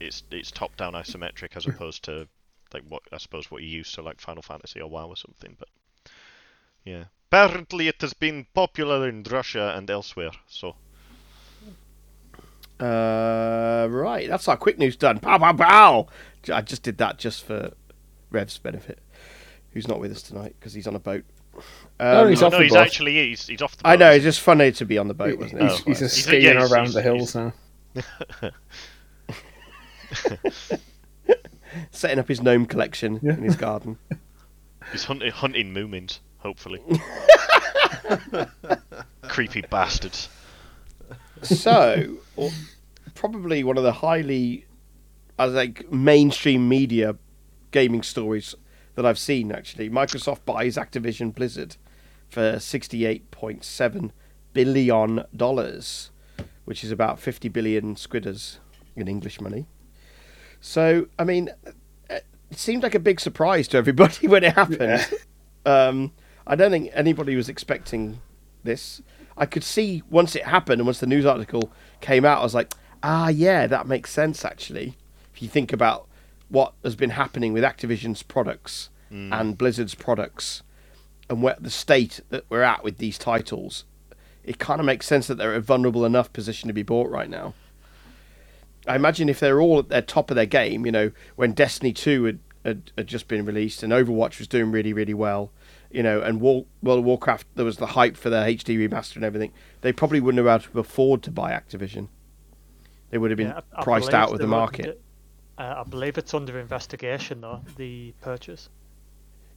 It's 0.00 0.22
it's 0.30 0.50
top 0.50 0.76
down 0.76 0.94
isometric 0.94 1.56
as 1.56 1.66
opposed 1.66 2.04
to 2.04 2.26
like 2.72 2.84
what 2.88 3.02
I 3.12 3.18
suppose 3.18 3.50
what 3.50 3.62
you 3.62 3.68
used 3.68 3.94
to 3.96 4.02
like 4.02 4.20
Final 4.20 4.42
Fantasy 4.42 4.80
or 4.80 4.88
WoW 4.88 5.08
or 5.08 5.16
something. 5.16 5.56
But 5.58 5.68
yeah, 6.84 7.04
apparently 7.30 7.88
it 7.88 8.00
has 8.00 8.14
been 8.14 8.46
popular 8.54 9.08
in 9.08 9.22
Russia 9.24 9.74
and 9.76 9.90
elsewhere. 9.90 10.30
So 10.46 10.74
Uh, 12.80 13.88
right, 13.90 14.28
that's 14.28 14.46
our 14.48 14.56
quick 14.56 14.78
news 14.78 14.96
done. 14.96 15.18
Pow, 15.18 15.36
pow, 15.38 15.52
pow! 15.52 16.06
I 16.52 16.62
just 16.62 16.82
did 16.84 16.96
that 16.98 17.18
just 17.18 17.44
for 17.44 17.72
Rev's 18.30 18.56
benefit, 18.58 19.00
who's 19.78 19.86
not 19.86 20.00
with 20.00 20.10
us 20.10 20.22
tonight 20.22 20.56
because 20.58 20.72
he's 20.74 20.88
on 20.88 20.96
a 20.96 20.98
boat. 20.98 21.24
Oh, 22.00 22.22
Um, 22.24 22.30
he's 22.30 22.40
no, 22.40 22.48
off 22.48 22.52
no, 22.54 22.60
he's 22.60 22.74
actually 22.74 23.14
he's 23.14 23.46
he's 23.46 23.62
off 23.62 23.76
the. 23.76 23.86
I 23.86 23.94
know, 23.94 24.06
isn't 24.10 24.16
it's 24.16 24.24
just 24.24 24.40
funny 24.40 24.72
to 24.72 24.84
be 24.84 24.98
on 24.98 25.06
the 25.06 25.14
boat, 25.14 25.38
wasn't 25.38 25.62
it? 25.62 25.70
he's, 25.70 25.80
Oh, 25.80 25.84
he's 25.86 25.98
just 26.00 26.16
skiing 26.24 26.42
yeah, 26.42 26.52
he's- 26.54 26.72
around 26.72 26.86
he's- 26.86 26.94
the 26.94 27.02
hills 27.02 27.34
now. 27.36 27.52
Setting 31.92 32.18
up 32.18 32.26
his 32.28 32.40
gnome 32.42 32.66
collection 32.66 33.20
Yeah. 33.22 33.34
in 33.34 33.42
his 33.44 33.54
garden. 33.56 33.98
He's 34.92 35.04
hunting 35.04 35.30
hunting 35.30 35.72
moomins, 35.74 36.18
hopefully. 36.38 36.80
Creepy 39.28 39.60
bastards. 39.62 40.28
so, 41.42 42.16
or- 42.36 42.50
probably 43.14 43.62
one 43.64 43.76
of 43.76 43.82
the 43.84 43.92
highly, 43.92 44.64
I 45.38 45.52
think, 45.52 45.92
mainstream 45.92 46.68
media 46.70 47.16
gaming 47.70 48.02
stories 48.02 48.54
that 48.98 49.06
I've 49.06 49.18
seen. 49.18 49.52
Actually, 49.52 49.88
Microsoft 49.88 50.44
buys 50.44 50.76
Activision 50.76 51.32
Blizzard 51.32 51.76
for 52.28 52.58
sixty-eight 52.58 53.30
point 53.30 53.62
seven 53.64 54.12
billion 54.52 55.24
dollars, 55.34 56.10
which 56.64 56.82
is 56.82 56.90
about 56.90 57.20
fifty 57.20 57.48
billion 57.48 57.94
squidders 57.94 58.58
in 58.96 59.06
English 59.06 59.40
money. 59.40 59.68
So, 60.60 61.06
I 61.16 61.22
mean, 61.22 61.50
it 62.10 62.24
seemed 62.50 62.82
like 62.82 62.96
a 62.96 62.98
big 62.98 63.20
surprise 63.20 63.68
to 63.68 63.76
everybody 63.76 64.26
when 64.26 64.42
it 64.42 64.54
happened. 64.54 65.08
Um, 65.64 66.12
I 66.44 66.56
don't 66.56 66.72
think 66.72 66.90
anybody 66.92 67.36
was 67.36 67.48
expecting 67.48 68.20
this. 68.64 69.00
I 69.36 69.46
could 69.46 69.62
see 69.62 70.02
once 70.10 70.34
it 70.34 70.44
happened 70.44 70.80
and 70.80 70.86
once 70.86 70.98
the 70.98 71.06
news 71.06 71.24
article 71.24 71.70
came 72.00 72.24
out, 72.24 72.40
I 72.40 72.42
was 72.42 72.54
like, 72.54 72.74
ah, 73.04 73.28
yeah, 73.28 73.68
that 73.68 73.86
makes 73.86 74.10
sense 74.10 74.44
actually. 74.44 74.96
If 75.32 75.40
you 75.40 75.48
think 75.48 75.72
about 75.72 76.07
what 76.48 76.74
has 76.82 76.96
been 76.96 77.10
happening 77.10 77.52
with 77.52 77.62
Activision's 77.62 78.22
products 78.22 78.90
and 79.10 79.56
Blizzard's 79.56 79.94
products 79.94 80.62
and 81.30 81.42
where 81.42 81.56
the 81.58 81.70
state 81.70 82.20
that 82.28 82.44
we're 82.50 82.62
at 82.62 82.84
with 82.84 82.98
these 82.98 83.16
titles, 83.18 83.84
it 84.44 84.58
kind 84.58 84.80
of 84.80 84.86
makes 84.86 85.06
sense 85.06 85.26
that 85.26 85.36
they're 85.36 85.54
a 85.54 85.60
vulnerable 85.60 86.04
enough 86.04 86.32
position 86.32 86.68
to 86.68 86.74
be 86.74 86.82
bought 86.82 87.10
right 87.10 87.28
now. 87.30 87.54
I 88.86 88.96
imagine 88.96 89.28
if 89.28 89.40
they're 89.40 89.60
all 89.60 89.78
at 89.80 89.88
their 89.88 90.02
top 90.02 90.30
of 90.30 90.34
their 90.36 90.46
game, 90.46 90.86
you 90.86 90.92
know, 90.92 91.10
when 91.36 91.52
Destiny 91.52 91.92
2 91.92 92.24
had, 92.24 92.38
had, 92.64 92.92
had 92.96 93.06
just 93.06 93.28
been 93.28 93.44
released 93.44 93.82
and 93.82 93.92
Overwatch 93.92 94.38
was 94.38 94.48
doing 94.48 94.70
really, 94.70 94.92
really 94.92 95.14
well, 95.14 95.52
you 95.90 96.02
know, 96.02 96.20
and 96.20 96.40
World 96.40 96.66
of 96.82 97.04
Warcraft, 97.04 97.46
there 97.54 97.64
was 97.64 97.76
the 97.78 97.86
hype 97.88 98.16
for 98.16 98.30
the 98.30 98.36
HD 98.36 98.88
remaster 98.88 99.16
and 99.16 99.24
everything, 99.24 99.52
they 99.82 99.92
probably 99.92 100.20
wouldn't 100.20 100.38
have 100.38 100.62
been 100.62 100.68
able 100.68 100.72
to 100.74 100.80
afford 100.80 101.22
to 101.22 101.30
buy 101.30 101.52
Activision. 101.52 102.08
They 103.10 103.18
would 103.18 103.30
have 103.30 103.38
been 103.38 103.48
Yeah, 103.48 103.60
priced 103.82 104.12
out 104.14 104.32
of 104.32 104.38
the 104.38 104.46
market. 104.46 105.00
Under- 105.58 105.72
Uh, 105.78 105.80
I 105.80 105.84
believe 105.88 106.18
it's 106.18 106.34
under 106.34 106.58
investigation 106.58 107.40
though. 107.40 107.60
The 107.76 108.12
purchase. 108.20 108.68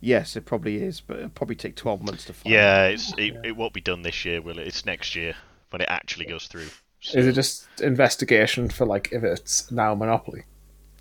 Yes, 0.04 0.36
it 0.36 0.46
probably 0.46 0.82
is, 0.82 1.00
but 1.00 1.18
it'll 1.18 1.30
probably 1.30 1.56
take 1.56 1.76
12 1.76 2.02
months 2.02 2.26
to 2.26 2.34
find. 2.34 2.54
Yeah, 2.54 2.86
it's 2.88 3.14
it, 3.18 3.36
it 3.44 3.56
won't 3.56 3.74
be 3.74 3.82
done 3.82 4.02
this 4.02 4.26
year, 4.26 4.42
will 4.42 4.58
it? 4.58 4.68
It's 4.68 4.84
next 4.86 5.16
year 5.16 5.36
when 5.70 5.82
it 5.82 5.88
actually 5.90 6.26
goes 6.26 6.48
through. 6.48 6.68
So- 7.02 7.20
Is 7.20 7.28
it 7.28 7.34
just 7.34 7.68
investigation 7.82 8.70
for 8.70 8.86
like 8.86 9.10
if 9.12 9.24
it's 9.24 9.72
now 9.72 9.94
monopoly? 9.96 10.44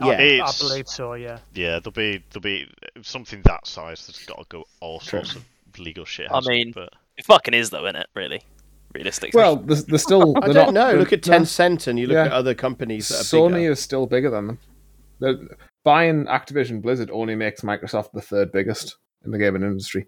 Yeah. 0.03 0.13
I, 0.13 0.41
I 0.47 0.53
believe 0.59 0.89
so. 0.89 1.13
Yeah. 1.15 1.39
Yeah, 1.55 1.79
there'll 1.79 1.93
be 1.93 2.23
there'll 2.31 2.43
be 2.43 2.71
something 3.03 3.43
that 3.45 3.67
size. 3.67 4.07
that's 4.07 4.25
got 4.25 4.39
to 4.39 4.45
go 4.49 4.65
all 4.81 4.99
sorts 5.01 5.35
of 5.37 5.45
legal 5.79 6.05
shit. 6.07 6.31
I 6.31 6.37
hasn't 6.37 6.55
it? 6.55 6.57
mean- 6.59 6.73
but 6.73 6.93
It 7.19 7.27
fucking 7.27 7.53
is 7.55 7.69
though, 7.71 7.85
isn't 7.85 7.97
it? 7.97 8.07
Really, 8.15 8.41
realistically. 8.95 9.37
Well, 9.39 9.57
there's, 9.57 9.85
there's 9.85 10.03
still. 10.03 10.37
I 10.43 10.47
they're 10.47 10.55
don't 10.55 10.75
not- 10.75 10.93
know. 10.93 10.99
Look 10.99 11.13
at 11.13 11.23
they're- 11.23 11.39
Tencent 11.41 11.87
and 11.87 11.99
you 11.99 12.07
look 12.07 12.15
Yeah. 12.15 12.27
at 12.27 12.33
other 12.33 12.55
companies 12.55 13.09
that 13.09 13.17
are 13.21 13.25
Sony 13.25 13.55
bigger. 13.55 13.73
is 13.73 13.81
still 13.81 14.07
bigger 14.07 14.31
than 14.31 14.47
them. 14.47 14.59
The, 15.21 15.49
buying 15.85 16.25
Activision 16.25 16.83
Blizzard 16.83 17.11
only 17.11 17.35
makes 17.35 17.61
Microsoft 17.61 18.13
the 18.13 18.23
third 18.23 18.53
biggest 18.53 18.97
in 19.25 19.31
the 19.31 19.39
gaming 19.39 19.63
industry. 19.63 20.07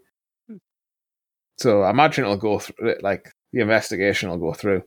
So 1.58 1.82
I 1.82 1.90
imagine 1.90 2.24
it'll 2.24 2.36
go 2.36 2.58
through. 2.58 2.96
Like 3.02 3.30
the 3.52 3.60
investigation 3.60 4.30
will 4.30 4.38
go 4.38 4.52
through. 4.54 4.82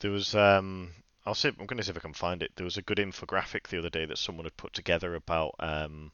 there 0.00 0.10
was 0.10 0.34
um, 0.34 0.90
I'll 1.24 1.34
see. 1.34 1.48
I'm 1.48 1.66
going 1.66 1.76
to 1.76 1.82
see 1.84 1.90
if 1.90 1.96
I 1.96 2.00
can 2.00 2.14
find 2.14 2.42
it. 2.42 2.52
There 2.56 2.64
was 2.64 2.76
a 2.76 2.82
good 2.82 2.98
infographic 2.98 3.68
the 3.68 3.78
other 3.78 3.90
day 3.90 4.06
that 4.06 4.18
someone 4.18 4.44
had 4.46 4.56
put 4.56 4.72
together 4.72 5.14
about 5.14 5.54
um, 5.60 6.12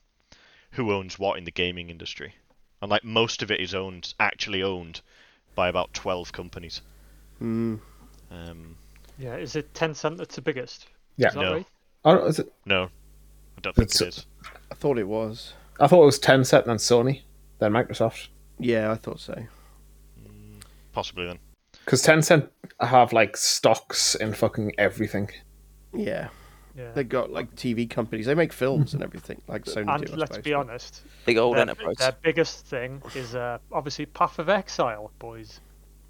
who 0.71 0.91
owns 0.91 1.17
what 1.17 1.37
in 1.37 1.45
the 1.45 1.51
gaming 1.51 1.89
industry, 1.89 2.35
and 2.81 2.91
like 2.91 3.03
most 3.03 3.41
of 3.41 3.51
it 3.51 3.61
is 3.61 3.73
owned 3.73 4.13
actually 4.19 4.61
owned 4.63 5.01
by 5.55 5.69
about 5.69 5.93
twelve 5.93 6.31
companies. 6.33 6.81
Mm. 7.41 7.79
Um, 8.31 8.75
Yeah. 9.17 9.35
Is 9.37 9.55
it 9.55 9.73
Tencent 9.73 10.17
that's 10.17 10.35
the 10.35 10.41
biggest? 10.41 10.87
Yeah. 11.17 11.29
Is 11.29 11.33
that 11.35 11.41
No. 11.41 11.53
right? 11.53 11.65
Oh, 12.05 12.25
is 12.25 12.39
it? 12.39 12.51
no, 12.65 12.83
I 13.57 13.61
don't 13.61 13.75
think 13.75 13.89
It's- 13.89 14.01
it 14.01 14.07
is. 14.09 14.25
I 14.71 14.75
thought 14.75 14.97
it 14.97 15.07
was. 15.07 15.53
I 15.79 15.87
thought 15.87 16.03
it 16.03 16.05
was 16.05 16.19
Tencent 16.19 16.67
and 16.67 16.79
Sony, 16.79 17.21
then 17.59 17.71
Microsoft. 17.71 18.27
Yeah, 18.59 18.91
I 18.91 18.95
thought 18.95 19.19
so. 19.19 19.35
Possibly 20.91 21.25
then. 21.25 21.39
Because 21.85 22.03
Tencent 22.03 22.49
have 22.79 23.13
like 23.13 23.35
stocks 23.35 24.15
in 24.15 24.33
fucking 24.33 24.73
everything. 24.77 25.29
Yeah. 25.93 26.29
Yeah. 26.77 26.91
They 26.93 27.03
got 27.03 27.31
like 27.31 27.55
TV 27.55 27.89
companies. 27.89 28.25
They 28.25 28.35
make 28.35 28.51
films 28.53 28.93
and 28.93 29.03
everything, 29.03 29.41
like 29.47 29.65
Sony 29.65 29.93
and 29.93 30.05
do. 30.05 30.15
Let's 30.15 30.31
suppose. 30.31 30.43
be 30.43 30.53
honest, 30.53 31.01
Big 31.25 31.37
old 31.37 31.55
their, 31.55 31.61
enterprise. 31.61 31.95
their 31.97 32.15
biggest 32.21 32.65
thing 32.65 33.01
is 33.15 33.35
uh, 33.35 33.59
obviously 33.71 34.05
Path 34.07 34.39
of 34.39 34.49
Exile, 34.49 35.11
boys. 35.19 35.59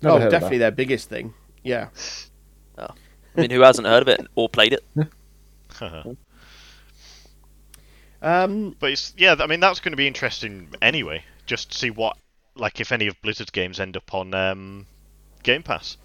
Never 0.02 0.26
Oh, 0.26 0.30
definitely 0.30 0.58
their 0.60 0.72
biggest 0.72 1.10
thing. 1.10 1.34
Yeah. 1.64 1.88
I 2.78 2.92
mean, 3.36 3.50
who 3.50 3.62
hasn't 3.62 3.88
heard 3.88 4.02
of 4.04 4.08
it 4.10 4.28
or 4.36 4.48
played 4.50 4.74
it? 4.74 4.84
Um, 8.22 8.76
But 8.80 8.92
it's 8.92 9.14
yeah, 9.18 9.36
I 9.40 9.48
mean 9.48 9.60
that's 9.60 9.80
going 9.80 9.92
to 9.92 9.98
be 9.98 10.08
interesting 10.08 10.70
anyway. 10.82 11.24
Just 11.46 11.72
to 11.72 11.78
see 11.78 11.90
what 11.90 12.18
like 12.56 12.80
if 12.80 12.92
any 12.92 13.08
of 13.08 13.22
Blizzard's 13.22 13.52
games 13.52 13.80
end 13.80 13.98
up 13.98 14.14
on 14.14 14.34
um, 14.34 14.86
Game 15.44 15.64
Pass. 15.64 15.98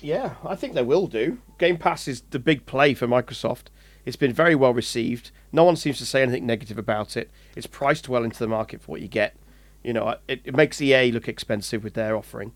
yeah, 0.00 0.34
I 0.44 0.54
think 0.54 0.74
they 0.74 0.82
will 0.82 1.06
do. 1.06 1.38
Game 1.58 1.76
Pass 1.76 2.06
is 2.06 2.22
the 2.30 2.38
big 2.38 2.66
play 2.66 2.94
for 2.94 3.08
Microsoft. 3.08 3.64
It's 4.04 4.14
been 4.16 4.32
very 4.32 4.54
well 4.54 4.72
received. 4.72 5.32
No 5.50 5.64
one 5.64 5.74
seems 5.74 5.98
to 5.98 6.06
say 6.06 6.22
anything 6.22 6.46
negative 6.46 6.78
about 6.78 7.16
it. 7.16 7.30
It's 7.56 7.66
priced 7.66 8.08
well 8.08 8.22
into 8.22 8.38
the 8.38 8.46
market 8.46 8.80
for 8.80 8.92
what 8.92 9.00
you 9.00 9.08
get. 9.08 9.34
You 9.82 9.92
know, 9.92 10.16
it, 10.28 10.42
it 10.44 10.54
makes 10.54 10.80
EA 10.80 11.10
look 11.10 11.26
expensive 11.28 11.82
with 11.82 11.94
their 11.94 12.16
offering. 12.16 12.52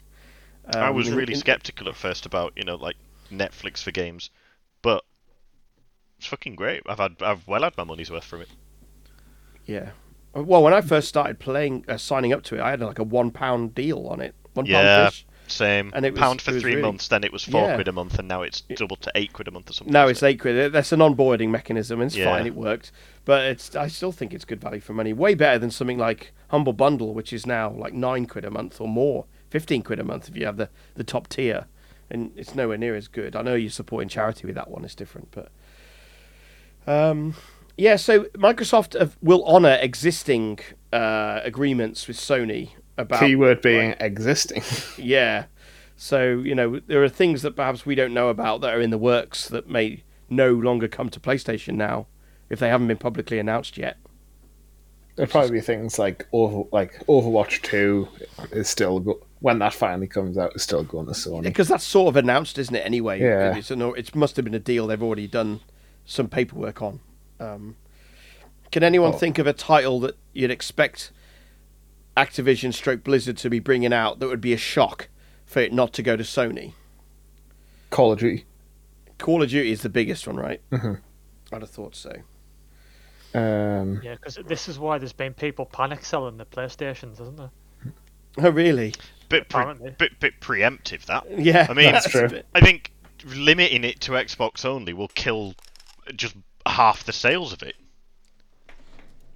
I 0.72 0.88
Um, 0.88 0.94
was 0.94 1.08
in- 1.08 1.16
really 1.16 1.32
in- 1.32 1.38
skeptical 1.40 1.88
at 1.88 1.96
first 1.96 2.26
about 2.26 2.52
you 2.54 2.62
know 2.62 2.76
like 2.76 2.96
Netflix 3.32 3.82
for 3.82 3.90
games, 3.90 4.30
but 4.82 5.02
it's 6.20 6.26
fucking 6.26 6.54
great. 6.54 6.82
I've 6.86 6.98
had 6.98 7.16
I've 7.22 7.48
well 7.48 7.62
had 7.62 7.74
my 7.78 7.84
money's 7.84 8.10
worth 8.10 8.24
from 8.24 8.42
it. 8.42 8.48
Yeah. 9.64 9.90
Well, 10.34 10.62
when 10.62 10.74
I 10.74 10.82
first 10.82 11.08
started 11.08 11.38
playing, 11.38 11.86
uh, 11.88 11.96
signing 11.96 12.32
up 12.34 12.42
to 12.44 12.56
it, 12.56 12.60
I 12.60 12.70
had 12.70 12.80
like 12.80 12.98
a 12.98 13.02
one 13.04 13.30
pound 13.30 13.74
deal 13.74 14.06
on 14.06 14.20
it. 14.20 14.34
One 14.52 14.66
Yeah. 14.66 14.82
pound 14.82 15.12
fish. 15.14 15.26
Same 15.48 15.90
And 15.94 16.04
it 16.04 16.12
was- 16.12 16.20
pound 16.20 16.42
for 16.42 16.54
it 16.54 16.60
three 16.60 16.72
really- 16.74 16.82
months, 16.82 17.08
then 17.08 17.24
it 17.24 17.32
was 17.32 17.42
four 17.42 17.62
Yeah. 17.62 17.74
quid 17.74 17.88
a 17.88 17.92
month, 17.92 18.18
and 18.18 18.28
now 18.28 18.42
it's 18.42 18.60
doubled 18.60 19.00
to 19.00 19.10
eight 19.14 19.32
quid 19.32 19.48
a 19.48 19.50
month 19.50 19.70
or 19.70 19.72
something. 19.72 19.92
No, 19.92 20.06
it's 20.08 20.22
it? 20.22 20.26
eight 20.26 20.40
quid. 20.40 20.72
That's 20.72 20.92
an 20.92 21.00
onboarding 21.00 21.48
mechanism, 21.48 22.00
and 22.00 22.08
it's 22.08 22.16
Yeah. 22.16 22.26
fine. 22.26 22.46
It 22.46 22.54
worked, 22.54 22.92
but 23.24 23.46
it's. 23.46 23.74
I 23.74 23.88
still 23.88 24.12
think 24.12 24.34
it's 24.34 24.44
good 24.44 24.60
value 24.60 24.80
for 24.80 24.92
money. 24.92 25.12
Way 25.14 25.34
better 25.34 25.58
than 25.58 25.70
something 25.72 25.98
like 25.98 26.32
Humble 26.48 26.74
Bundle, 26.74 27.14
which 27.14 27.32
is 27.32 27.46
now 27.46 27.70
like 27.70 27.94
nine 27.94 28.26
quid 28.26 28.44
a 28.44 28.50
month 28.50 28.78
or 28.80 28.86
more, 28.88 29.24
fifteen 29.48 29.82
quid 29.82 29.98
a 29.98 30.04
month 30.04 30.28
if 30.28 30.36
you 30.36 30.44
have 30.46 30.58
the 30.58 30.68
the 30.94 31.02
top 31.04 31.26
tier, 31.28 31.64
and 32.10 32.30
it's 32.36 32.54
nowhere 32.54 32.78
near 32.78 32.94
as 32.94 33.08
good. 33.08 33.34
I 33.34 33.42
know 33.42 33.54
you're 33.56 33.70
supporting 33.70 34.08
charity 34.08 34.46
with 34.46 34.54
that 34.54 34.70
one; 34.70 34.84
it's 34.84 34.94
different, 34.94 35.32
but 35.32 35.50
um, 36.86 37.34
yeah. 37.76 37.96
So 37.96 38.24
Microsoft 38.34 38.98
have, 38.98 39.16
will 39.22 39.44
honor 39.44 39.78
existing 39.80 40.60
uh, 40.92 41.40
agreements 41.44 42.06
with 42.08 42.16
Sony 42.16 42.70
about 42.96 43.20
Keyword 43.20 43.62
being 43.62 43.94
existing. 44.00 44.62
yeah. 44.98 45.46
So, 45.96 46.38
you 46.38 46.54
know, 46.54 46.80
there 46.86 47.04
are 47.04 47.10
things 47.10 47.42
that 47.42 47.56
perhaps 47.56 47.84
we 47.84 47.94
don't 47.94 48.14
know 48.14 48.28
about 48.28 48.62
that 48.62 48.74
are 48.74 48.80
in 48.80 48.88
the 48.90 48.98
works 48.98 49.48
that 49.48 49.68
may 49.68 50.02
no 50.30 50.52
longer 50.52 50.88
come 50.88 51.10
to 51.10 51.20
PlayStation 51.20 51.74
now 51.74 52.06
if 52.48 52.58
they 52.58 52.68
haven't 52.68 52.88
been 52.88 52.96
publicly 52.96 53.38
announced 53.38 53.76
yet. 53.76 53.98
There'll 55.16 55.30
probably 55.30 55.50
be 55.50 55.60
things 55.60 55.98
like 55.98 56.26
over 56.32 56.62
like 56.72 57.04
Overwatch 57.06 57.60
Two 57.62 58.08
is 58.52 58.68
still 58.68 59.00
go- 59.00 59.20
when 59.40 59.58
that 59.58 59.74
finally 59.74 60.06
comes 60.06 60.38
out 60.38 60.54
is 60.54 60.62
still 60.62 60.84
going 60.84 61.06
to 61.06 61.12
Sony. 61.12 61.42
Because 61.42 61.68
that's 61.68 61.84
sort 61.84 62.08
of 62.08 62.16
announced, 62.16 62.56
isn't 62.56 62.74
it? 62.74 62.86
Anyway, 62.86 63.20
Yeah. 63.20 63.54
It's 63.54 63.70
an, 63.70 63.82
it 63.96 64.14
must 64.14 64.36
have 64.36 64.44
been 64.46 64.54
a 64.54 64.58
deal 64.58 64.86
they've 64.86 65.02
already 65.02 65.26
done 65.26 65.60
some 66.10 66.28
paperwork 66.28 66.82
on. 66.82 66.98
Um, 67.38 67.76
can 68.72 68.82
anyone 68.82 69.14
Oh. 69.14 69.16
think 69.16 69.38
of 69.38 69.46
a 69.46 69.52
title 69.52 70.00
that 70.00 70.16
you'd 70.32 70.50
expect 70.50 71.12
Activision 72.16 72.74
stroke 72.74 73.04
Blizzard 73.04 73.36
to 73.38 73.48
be 73.48 73.60
bringing 73.60 73.92
out 73.92 74.18
that 74.18 74.26
would 74.26 74.40
be 74.40 74.52
a 74.52 74.56
shock 74.58 75.08
for 75.46 75.60
it 75.60 75.72
not 75.72 75.92
to 75.94 76.02
go 76.02 76.16
to 76.16 76.24
Sony? 76.24 76.72
Call 77.90 78.12
of 78.12 78.18
Duty. 78.18 78.44
Call 79.18 79.42
of 79.42 79.50
Duty 79.50 79.70
is 79.70 79.82
the 79.82 79.88
biggest 79.88 80.26
one, 80.26 80.36
right? 80.36 80.60
Mhm. 80.70 81.00
I'd 81.52 81.62
have 81.62 81.70
thought 81.70 81.94
so. 81.94 82.10
Um, 83.32 84.00
Yeah, 84.02 84.14
because 84.16 84.38
this 84.46 84.68
is 84.68 84.78
why 84.80 84.98
there's 84.98 85.12
been 85.12 85.34
people 85.34 85.64
panic 85.66 86.04
selling 86.04 86.36
the 86.36 86.44
PlayStations, 86.46 87.20
isn't 87.20 87.36
there? 87.36 87.50
Oh, 88.38 88.50
really? 88.50 88.94
Bit, 89.28 89.48
pre- 89.48 89.74
bit, 89.98 90.18
bit 90.18 90.40
preemptive 90.40 91.04
that. 91.06 91.26
Yeah, 91.38 91.66
I 91.70 91.74
mean, 91.74 91.92
That's 91.92 92.08
true. 92.10 92.28
I 92.54 92.60
think 92.60 92.92
limiting 93.24 93.84
it 93.84 94.00
to 94.00 94.12
Xbox 94.12 94.64
only 94.64 94.92
will 94.92 95.08
kill 95.08 95.54
just 96.16 96.36
half 96.66 97.04
the 97.04 97.12
sales 97.12 97.52
of 97.52 97.62
it. 97.62 97.74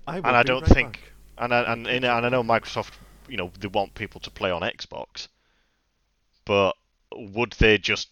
I 0.07 0.16
and 0.18 0.27
I 0.27 0.43
don't 0.43 0.62
right 0.62 0.70
think, 0.70 0.93
back. 0.93 1.12
and 1.39 1.55
I, 1.55 1.72
and 1.72 1.87
and 1.87 2.05
I 2.07 2.29
know 2.29 2.43
Microsoft, 2.43 2.93
you 3.29 3.37
know, 3.37 3.51
they 3.59 3.68
want 3.68 3.95
people 3.95 4.20
to 4.20 4.31
play 4.31 4.51
on 4.51 4.62
Xbox, 4.62 5.29
but 6.45 6.72
would 7.14 7.53
they 7.59 7.79
just 7.79 8.09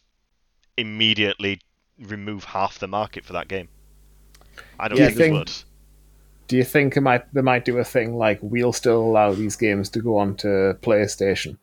immediately 0.77 1.61
remove 1.99 2.45
half 2.45 2.79
the 2.79 2.89
market 2.89 3.25
for 3.25 3.35
that 3.35 3.49
game? 3.49 3.69
I 4.81 4.89
don't 4.89 4.99
Yeah, 4.99 5.07
think 5.07 5.17
do 5.17 5.23
they 5.23 5.29
you 5.29 5.33
would. 5.35 5.49
think- 5.51 5.67
do 6.49 6.57
you 6.59 6.65
think 6.65 6.97
it 6.99 7.01
might 7.01 7.33
they 7.33 7.41
might 7.41 7.65
do 7.65 7.79
a 7.79 7.85
thing 7.85 8.15
like 8.17 8.39
we'll 8.43 8.75
still 8.75 9.01
allow 9.01 9.33
these 9.33 9.57
games 9.57 9.89
to 9.91 10.01
go 10.03 10.19
onto 10.19 10.75
PlayStation, 10.81 11.57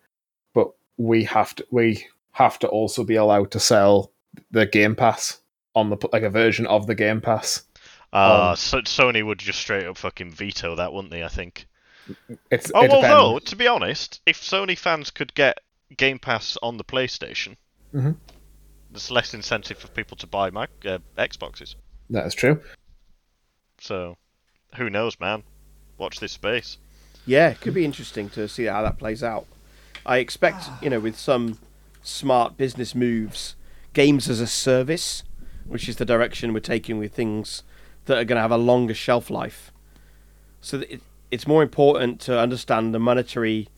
but 0.54 0.72
we 0.97 1.26
have 1.26 1.54
to 1.56 1.66
we 1.70 2.08
have 2.32 2.58
to 2.60 2.68
also 2.68 3.04
be 3.04 3.16
allowed 3.16 3.52
to 3.52 3.60
sell 3.60 4.12
the 4.50 4.66
Game 4.66 4.95
Pass 4.95 5.41
on 5.76 5.89
the 5.89 5.97
like 6.11 6.24
a 6.24 6.30
version 6.30 6.65
of 6.67 6.88
the 6.88 6.95
Game 6.95 7.22
Pass. 7.22 7.63
Uh, 8.11 8.49
Um, 8.51 8.55
so 8.55 8.82
Sony 8.82 9.26
would 9.26 9.38
just 9.39 9.59
straight 9.59 9.86
up 9.86 9.97
fucking 9.97 10.32
veto 10.32 10.76
that, 10.76 10.91
wouldn't 10.93 11.11
they? 11.11 11.24
I 11.24 11.28
think. 11.28 11.67
It's 12.49 12.72
Oh, 12.74 12.84
it 12.84 12.91
although 12.91 13.39
to 13.39 13.55
be 13.55 13.67
honest, 13.67 14.22
if 14.26 14.41
Sony 14.41 14.78
fans 14.78 15.11
could 15.11 15.34
get 15.36 15.59
Game 15.95 16.17
Pass 16.20 16.57
on 16.63 16.78
the 16.78 16.84
PlayStation, 16.84 17.55
Mhm. 17.93 18.15
there's 18.89 19.11
less 19.11 19.34
incentive 19.34 19.78
for 19.78 19.88
people 19.89 20.17
to 20.17 20.28
buy 20.28 20.49
Mac, 20.49 20.72
uh, 20.86 20.97
Xboxes. 21.17 21.76
that 22.09 22.26
is 22.26 22.34
true. 22.34 22.59
So, 23.80 24.17
who 24.76 24.89
knows, 24.89 25.20
man? 25.20 25.43
Watch 25.99 26.20
this 26.20 26.32
space. 26.32 26.78
Yeah, 27.26 27.49
it 27.49 27.61
could 27.61 27.74
be 27.76 27.86
interesting 27.86 28.30
to 28.32 28.47
see 28.47 28.65
how 28.65 28.82
that 28.82 28.97
plays 28.97 29.24
out. 29.24 29.45
I 30.05 30.17
expect, 30.17 30.65
you 30.82 30.89
know, 30.89 30.99
with 30.99 31.17
some 31.20 31.59
smart 32.01 32.57
business 32.57 32.95
moves, 32.95 33.55
games 33.93 34.28
as 34.30 34.39
a 34.41 34.47
service, 34.47 35.24
which 35.70 35.88
is 35.88 35.95
the 35.95 36.05
direction 36.05 36.53
we're 36.53 36.59
taking 36.59 36.97
with 36.97 37.13
things 37.13 37.63
that 38.05 38.17
are 38.17 38.26
going 38.26 38.38
to 38.38 38.41
have 38.41 38.51
a 38.51 38.57
longer 38.57 38.93
shelf 38.93 39.30
life. 39.30 39.72
So 40.61 40.80
that 40.80 40.91
it, 40.91 41.01
it's 41.32 41.47
more 41.47 41.63
important 41.63 42.20
to 42.22 42.38
understand 42.38 42.93
the 42.93 42.99
monetary 42.99 43.70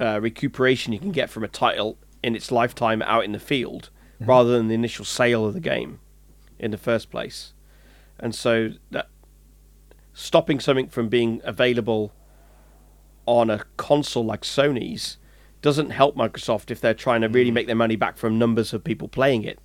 uh, 0.00 0.20
recuperation 0.20 0.92
you 0.92 0.98
can 0.98 1.12
get 1.12 1.30
from 1.30 1.44
a 1.44 1.48
title 1.48 1.98
in 2.22 2.34
its 2.34 2.50
lifetime 2.50 3.02
out 3.02 3.24
in 3.24 3.32
the 3.32 3.38
field, 3.38 3.90
rather 4.18 4.50
than 4.50 4.68
the 4.68 4.74
initial 4.74 5.04
sale 5.04 5.46
of 5.46 5.54
the 5.54 5.60
game 5.60 6.00
in 6.58 6.70
the 6.70 6.78
first 6.78 7.10
place. 7.10 7.52
And 8.18 8.34
so 8.34 8.72
that 8.90 9.08
stopping 10.14 10.58
something 10.58 10.88
from 10.88 11.08
being 11.08 11.42
available 11.44 12.12
on 13.26 13.50
a 13.50 13.64
console 13.76 14.24
like 14.24 14.42
Sony's 14.42 15.18
doesn't 15.60 15.90
help 15.90 16.16
Microsoft 16.16 16.70
if 16.70 16.80
they're 16.80 16.94
trying 16.94 17.20
to 17.20 17.28
really 17.28 17.50
make 17.50 17.66
their 17.66 17.76
money 17.76 17.96
back 17.96 18.16
from 18.16 18.38
numbers 18.38 18.72
of 18.72 18.82
people 18.82 19.08
playing 19.08 19.44
it, 19.44 19.58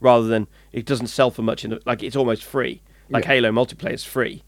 rather 0.00 0.26
than 0.26 0.48
it 0.72 0.86
doesn't 0.86 1.08
sell 1.08 1.30
for 1.30 1.42
much. 1.42 1.64
In 1.64 1.70
the, 1.70 1.82
like 1.86 2.02
it's 2.02 2.16
almost 2.16 2.42
free. 2.44 2.82
Like 3.08 3.24
Yeah. 3.24 3.34
Halo 3.34 3.52
multiplayer 3.52 3.92
is 3.92 4.04
free, 4.04 4.42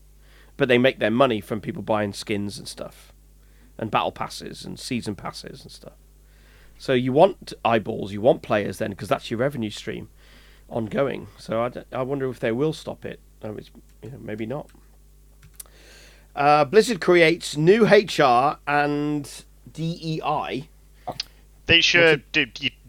but 0.57 0.69
they 0.69 0.79
make 0.79 0.99
their 0.99 1.11
money 1.11 1.41
from 1.41 1.61
people 1.61 1.83
buying 1.83 2.13
skins 2.13 2.59
and 2.59 2.67
stuff, 2.69 3.13
and 3.79 3.91
battle 3.91 4.13
passes 4.13 4.65
and 4.65 4.79
season 4.79 5.15
passes 5.15 5.63
and 5.63 5.71
stuff. 5.71 5.95
So 6.79 6.93
you 6.95 7.13
want 7.13 7.53
eyeballs, 7.65 8.13
you 8.13 8.21
want 8.21 8.43
players 8.43 8.79
then, 8.79 8.91
because 8.91 9.09
that's 9.09 9.31
your 9.31 9.39
revenue 9.39 9.71
stream 9.71 10.09
ongoing. 10.69 11.29
So 11.39 11.63
I, 11.63 11.97
I 11.97 12.03
wonder 12.03 12.29
if 12.29 12.41
they 12.41 12.51
will 12.51 12.73
stop 12.73 13.05
it. 13.05 13.21
Um, 13.43 13.59
it's, 13.59 13.71
you 14.03 14.11
know, 14.11 14.19
maybe 14.21 14.47
not. 14.47 14.71
Uh, 16.35 16.65
Blizzard 16.65 17.01
creates 17.01 17.57
new 17.57 17.85
HR 17.85 18.59
and 18.67 19.31
DEI. 19.73 20.69
They 21.67 21.81
should 21.81 22.31
do 22.33 22.47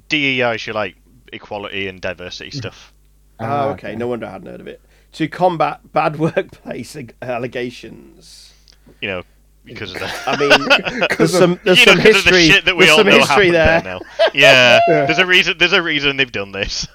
DEI 0.10 0.58
should 0.58 0.76
like 0.76 0.96
equality 1.34 1.88
and 1.88 2.00
diversity 2.00 2.52
stuff. 2.52 2.94
Oh, 3.40 3.46
Ah, 3.46 3.70
okay. 3.72 3.96
No 3.96 4.08
wonder 4.08 4.26
I 4.28 4.32
hadn't 4.32 4.48
heard 4.48 4.62
of 4.62 4.68
it. 4.68 4.82
To 5.14 5.28
combat 5.28 5.92
bad 5.92 6.18
workplace 6.20 6.96
allegations. 7.22 8.54
You 9.02 9.08
know, 9.10 9.24
because 9.66 9.94
of 9.94 10.00
the 10.00 10.12
I 10.28 10.38
mean, 10.38 11.08
there's 11.18 11.38
some 11.38 11.60
there's 11.64 11.80
you 11.80 11.86
know, 11.86 11.94
some 11.94 12.02
'cause 12.02 12.16
of 12.18 12.24
the 12.26 12.32
history. 12.32 12.48
shit 12.50 12.66
that 12.66 12.76
we 12.76 12.86
there's 12.86 12.92
all 12.92 12.98
some 13.00 13.08
know 13.08 13.18
history 13.18 13.50
happened 13.52 13.56
there. 13.56 13.82
there. 13.82 14.00
now. 14.00 14.30
Yeah, 14.34 14.80
Yeah. 14.88 15.06
there's 15.06 15.20
a 15.20 15.26
reason. 15.26 15.58
There's 15.58 15.74
a 15.74 15.82
reason 15.82 16.18
they've 16.18 16.32
done 16.32 16.52
this. 16.52 16.88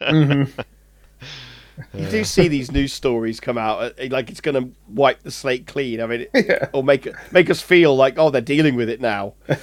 mhm. 0.00 0.50
You 1.92 2.08
do 2.08 2.24
see 2.24 2.48
these 2.48 2.70
news 2.72 2.92
stories 2.92 3.38
come 3.40 3.58
out 3.58 3.82
uh, 3.82 3.90
like 4.10 4.30
it's 4.30 4.40
going 4.40 4.54
to 4.62 4.76
wipe 4.88 5.22
the 5.22 5.30
slate 5.30 5.66
clean. 5.66 6.00
I 6.00 6.06
mean, 6.06 6.20
it, 6.32 6.46
Yeah. 6.48 6.68
or 6.72 6.82
make 6.82 7.06
make 7.32 7.50
us 7.50 7.60
feel 7.60 7.94
like 7.94 8.18
oh 8.18 8.30
they're 8.30 8.40
dealing 8.40 8.74
with 8.76 8.88
it 8.88 9.00
now. 9.00 9.34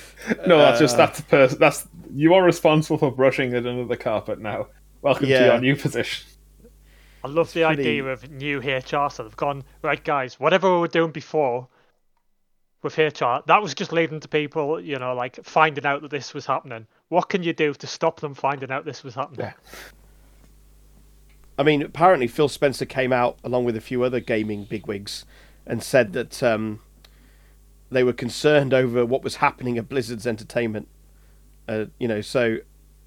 No, 0.47 0.57
that's 0.57 0.79
just 0.79 0.95
Uh, 0.95 0.97
that's 0.99 1.17
the 1.19 1.25
person. 1.25 1.59
That's 1.59 1.87
you 2.13 2.33
are 2.33 2.43
responsible 2.43 2.97
for 2.97 3.11
brushing 3.11 3.51
it 3.53 3.65
under 3.67 3.85
the 3.85 3.97
carpet 3.97 4.39
now. 4.39 4.67
Welcome 5.01 5.27
to 5.27 5.31
your 5.31 5.59
new 5.59 5.75
position. 5.75 6.25
I 7.23 7.27
love 7.29 7.51
the 7.53 7.63
pretty- 7.65 7.81
idea 7.81 8.05
of 8.05 8.29
new 8.31 8.59
HR. 8.59 9.09
So 9.09 9.23
they've 9.23 9.35
gone 9.35 9.63
right, 9.81 10.01
guys. 10.03 10.39
Whatever 10.39 10.73
we 10.73 10.79
were 10.81 10.87
doing 10.87 11.11
before 11.11 11.67
with 12.83 12.97
HR, 12.97 13.41
that 13.47 13.61
was 13.61 13.73
just 13.73 13.91
leading 13.93 14.19
to 14.19 14.27
people, 14.27 14.79
you 14.79 14.97
know, 14.99 15.13
like 15.15 15.43
finding 15.43 15.85
out 15.85 16.01
that 16.03 16.11
this 16.11 16.33
was 16.33 16.45
happening. 16.45 16.85
What 17.09 17.29
can 17.29 17.41
you 17.43 17.53
do 17.53 17.73
to 17.73 17.87
stop 17.87 18.19
them 18.19 18.33
finding 18.33 18.71
out 18.71 18.85
this 18.85 19.03
was 19.03 19.15
happening? 19.15 19.39
Yeah. 19.47 19.53
I 21.57 21.63
mean, 21.63 21.81
apparently 21.81 22.27
Phil 22.27 22.49
Spencer 22.49 22.85
came 22.85 23.13
out 23.13 23.37
along 23.43 23.65
with 23.65 23.75
a 23.75 23.81
few 23.81 24.03
other 24.03 24.19
gaming 24.19 24.63
bigwigs 24.63 25.25
and 25.65 25.83
said 25.83 26.13
that 26.13 26.41
um, 26.41 26.81
they 27.91 28.03
were 28.03 28.13
concerned 28.13 28.73
over 28.73 29.05
what 29.05 29.23
was 29.23 29.35
happening 29.35 29.77
at 29.77 29.87
Blizzard's 29.87 30.25
entertainment. 30.25 30.87
Uh, 31.67 31.85
you 31.99 32.07
know, 32.07 32.21
so 32.21 32.57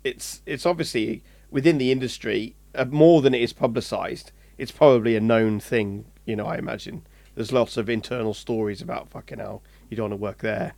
it's 0.04 0.42
it's 0.46 0.64
obviously 0.64 1.22
within 1.50 1.78
the 1.78 1.90
industry 1.90 2.54
uh, 2.74 2.84
more 2.84 3.20
than 3.20 3.34
it 3.34 3.42
is 3.42 3.52
publicised. 3.52 4.30
It's 4.56 4.72
probably 4.72 5.16
a 5.16 5.20
known 5.20 5.60
thing. 5.60 6.06
You 6.24 6.36
know, 6.36 6.46
I 6.46 6.56
imagine 6.56 7.06
there's 7.34 7.52
lots 7.52 7.76
of 7.76 7.90
internal 7.90 8.32
stories 8.32 8.80
about 8.80 9.10
fucking 9.10 9.38
hell 9.38 9.62
you 9.90 9.96
don't 9.96 10.10
want 10.10 10.12
to 10.12 10.22
work 10.22 10.38
there. 10.38 10.74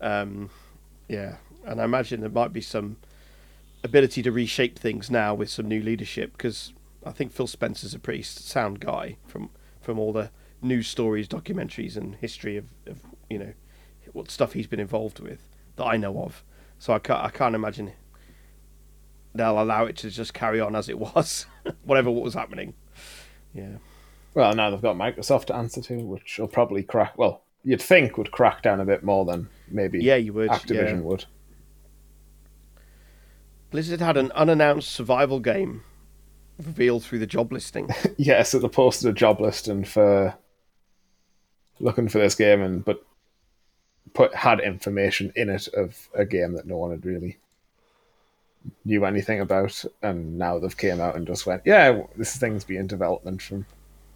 Um, 0.00 0.50
yeah, 1.08 1.36
and 1.64 1.80
I 1.80 1.84
imagine 1.84 2.20
there 2.20 2.30
might 2.30 2.52
be 2.52 2.60
some 2.60 2.96
ability 3.82 4.22
to 4.22 4.32
reshape 4.32 4.78
things 4.78 5.10
now 5.10 5.34
with 5.34 5.48
some 5.48 5.66
new 5.66 5.82
leadership 5.82 6.32
because 6.32 6.72
I 7.04 7.12
think 7.12 7.32
Phil 7.32 7.46
Spencer's 7.46 7.94
a 7.94 7.98
pretty 7.98 8.22
sound 8.22 8.80
guy 8.80 9.16
from 9.26 9.50
from 9.80 9.98
all 9.98 10.12
the 10.12 10.30
news 10.62 10.88
stories, 10.88 11.26
documentaries, 11.26 11.96
and 11.96 12.16
history 12.16 12.56
of, 12.56 12.72
of 12.86 13.00
you 13.28 13.38
know 13.38 13.52
what 14.12 14.30
stuff 14.30 14.52
he's 14.52 14.66
been 14.66 14.80
involved 14.80 15.20
with 15.20 15.46
that 15.76 15.84
I 15.84 15.96
know 15.96 16.22
of. 16.22 16.44
So 16.78 16.92
I 16.92 16.98
can't 16.98 17.24
I 17.24 17.30
can't 17.30 17.54
imagine 17.54 17.92
they'll 19.34 19.60
allow 19.60 19.86
it 19.86 19.96
to 19.98 20.10
just 20.10 20.34
carry 20.34 20.60
on 20.60 20.74
as 20.74 20.88
it 20.88 20.98
was, 20.98 21.46
whatever 21.84 22.10
what 22.10 22.24
was 22.24 22.34
happening. 22.34 22.74
Yeah, 23.54 23.78
Well, 24.34 24.54
now 24.54 24.70
they've 24.70 24.80
got 24.80 24.96
Microsoft 24.96 25.46
to 25.46 25.56
answer 25.56 25.80
to, 25.82 26.04
which 26.04 26.38
will 26.38 26.48
probably 26.48 26.82
crack. 26.82 27.16
Well, 27.18 27.42
you'd 27.64 27.82
think 27.82 28.16
would 28.16 28.30
crack 28.30 28.62
down 28.62 28.80
a 28.80 28.84
bit 28.84 29.02
more 29.02 29.24
than 29.24 29.48
maybe 29.68 30.02
yeah, 30.02 30.16
you 30.16 30.32
would. 30.32 30.50
Activision 30.50 30.96
yeah. 30.96 31.00
would. 31.00 31.24
Blizzard 33.70 34.00
had 34.00 34.16
an 34.16 34.32
unannounced 34.32 34.90
survival 34.90 35.38
game 35.38 35.84
revealed 36.66 37.04
through 37.04 37.18
the 37.20 37.26
job 37.26 37.52
listing. 37.52 37.88
Yes, 37.88 38.06
Yeah, 38.18 38.42
so 38.42 38.58
they 38.58 38.68
posted 38.68 39.10
a 39.10 39.12
job 39.12 39.40
listing 39.40 39.84
for 39.84 40.34
looking 41.78 42.08
for 42.08 42.18
this 42.18 42.34
game, 42.34 42.62
and 42.62 42.84
but 42.84 43.02
put 44.12 44.34
had 44.34 44.60
information 44.60 45.32
in 45.36 45.48
it 45.48 45.68
of 45.68 46.08
a 46.14 46.24
game 46.24 46.52
that 46.52 46.66
no 46.66 46.76
one 46.76 46.90
had 46.90 47.06
really 47.06 47.38
knew 48.84 49.04
anything 49.04 49.40
about, 49.40 49.84
and 50.02 50.38
now 50.38 50.58
they've 50.58 50.76
came 50.76 51.00
out 51.00 51.16
and 51.16 51.26
just 51.26 51.46
went, 51.46 51.62
yeah, 51.64 52.02
this 52.16 52.36
thing's 52.36 52.64
been 52.64 52.80
in 52.80 52.86
development 52.86 53.40
from 53.40 53.66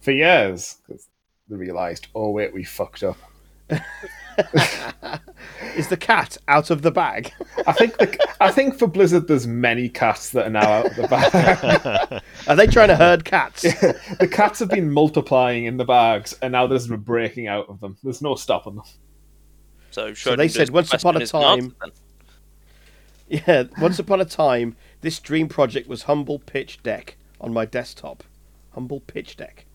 for 0.01 0.11
years 0.11 0.77
because 0.85 1.07
they 1.49 1.55
realised, 1.55 2.07
oh 2.15 2.29
wait, 2.29 2.53
we 2.53 2.63
fucked 2.63 3.03
up. 3.03 3.17
Is 5.75 5.87
the 5.87 5.97
cat 5.97 6.37
out 6.47 6.69
of 6.69 6.81
the 6.81 6.91
bag? 6.91 7.31
I 7.67 7.71
think 7.73 7.97
the, 7.97 8.27
I 8.39 8.51
think 8.51 8.77
for 8.77 8.87
Blizzard, 8.87 9.27
there's 9.27 9.47
many 9.47 9.89
cats 9.89 10.31
that 10.31 10.47
are 10.47 10.49
now 10.49 10.69
out 10.69 10.85
of 10.87 10.95
the 10.95 11.07
bag. 11.07 12.23
Are 12.47 12.55
they 12.55 12.67
trying 12.67 12.89
to 12.89 12.95
herd 12.95 13.25
cats? 13.25 13.61
the 14.19 14.29
cats 14.31 14.59
have 14.59 14.69
been 14.69 14.91
multiplying 14.91 15.65
in 15.65 15.77
the 15.77 15.85
bags, 15.85 16.37
and 16.41 16.51
now 16.51 16.67
there's 16.67 16.89
a 16.89 16.97
breaking 16.97 17.47
out 17.47 17.69
of 17.69 17.79
them. 17.79 17.97
There's 18.03 18.21
no 18.21 18.35
stopping 18.35 18.75
them. 18.75 18.85
So, 19.91 20.13
So 20.13 20.35
they 20.35 20.47
said 20.47 20.69
once 20.71 20.93
upon 20.93 21.15
a 21.15 21.19
question 21.19 21.21
is 21.21 21.33
answered 21.33 21.61
time- 21.61 21.75
then. 21.81 21.91
Yeah, 23.27 23.63
once 23.81 23.97
upon 23.97 24.21
a 24.21 24.25
time, 24.25 24.75
this 25.01 25.19
dream 25.19 25.47
project 25.47 25.87
was 25.87 26.03
Humble 26.03 26.37
Pitch 26.37 26.83
Deck 26.83 27.17
on 27.41 27.51
my 27.51 27.65
desktop. 27.65 28.23
Humble 28.73 28.99
Pitch 28.99 29.35
Deck. 29.35 29.65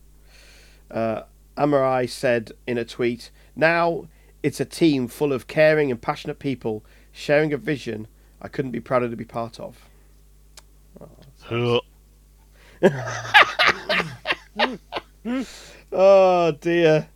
Uh, 0.89 1.23
Amarai 1.57 2.09
said 2.09 2.53
in 2.67 2.79
a 2.79 2.85
tweet, 2.85 3.31
Now 3.57 4.07
it's 4.43 4.61
a 4.61 4.65
team 4.65 5.09
full 5.09 5.33
of 5.33 5.47
caring 5.47 5.91
and 5.91 6.01
passionate 6.01 6.39
people 6.39 6.85
sharing 7.13 7.53
a 7.53 7.57
vision 7.57 8.07
I 8.43 8.49
couldn't 8.49 8.71
be 8.71 8.81
prouder 8.81 9.09
to 9.09 9.17
be 9.17 9.25
part 9.25 9.61
of. 9.61 9.89
Oh 11.51 11.81
oh 15.93 16.53
dear. 16.53 17.09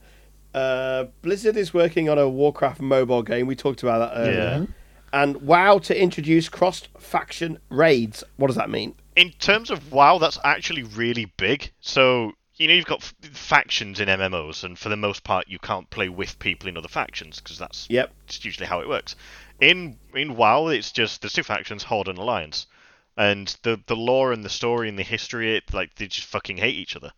Uh, 0.52 1.06
Blizzard 1.22 1.56
is 1.56 1.74
working 1.74 2.08
on 2.08 2.18
a 2.18 2.28
Warcraft 2.28 2.80
mobile 2.80 3.22
game. 3.22 3.46
We 3.46 3.56
talked 3.56 3.82
about 3.82 3.98
that 3.98 4.20
earlier. 4.20 4.36
Yeah. 4.36 4.66
And 5.12 5.36
WoW 5.42 5.78
to 5.78 6.00
introduce 6.00 6.48
cross 6.48 6.88
faction 6.98 7.58
raids. 7.70 8.22
What 8.36 8.48
does 8.48 8.56
that 8.56 8.70
mean? 8.70 8.94
in 9.16 9.30
terms 9.30 9.70
of 9.70 9.92
WoW, 9.92 10.18
that's 10.18 10.38
actually 10.44 10.82
really 10.82 11.26
big. 11.36 11.70
So 11.80 12.32
you 12.56 12.68
know 12.68 12.74
you've 12.74 12.86
got 12.86 13.02
f- 13.02 13.14
factions 13.32 14.00
in 14.00 14.08
MMOs, 14.08 14.64
and 14.64 14.78
for 14.78 14.88
the 14.88 14.96
most 14.96 15.24
part, 15.24 15.48
you 15.48 15.58
can't 15.58 15.90
play 15.90 16.08
with 16.08 16.38
people 16.38 16.68
in 16.68 16.76
other 16.76 16.88
factions 16.88 17.40
because 17.40 17.58
that's 17.58 17.86
Yep. 17.90 18.12
it's 18.26 18.44
usually 18.44 18.66
how 18.66 18.80
it 18.80 18.88
works. 18.88 19.16
In 19.60 19.98
in 20.14 20.36
WoW, 20.36 20.68
it's 20.68 20.92
just 20.92 21.20
there's 21.22 21.32
two 21.32 21.42
factions, 21.42 21.82
Horde 21.84 22.08
and 22.08 22.18
Alliance, 22.18 22.66
and 23.16 23.48
the 23.62 23.80
the 23.86 23.96
lore 23.96 24.32
and 24.32 24.44
the 24.44 24.48
story 24.48 24.88
and 24.88 24.98
the 24.98 25.02
history, 25.02 25.56
it 25.56 25.72
like 25.72 25.94
they 25.96 26.06
just 26.06 26.26
fucking 26.26 26.56
hate 26.56 26.74
each 26.76 26.96
other. 26.96 27.12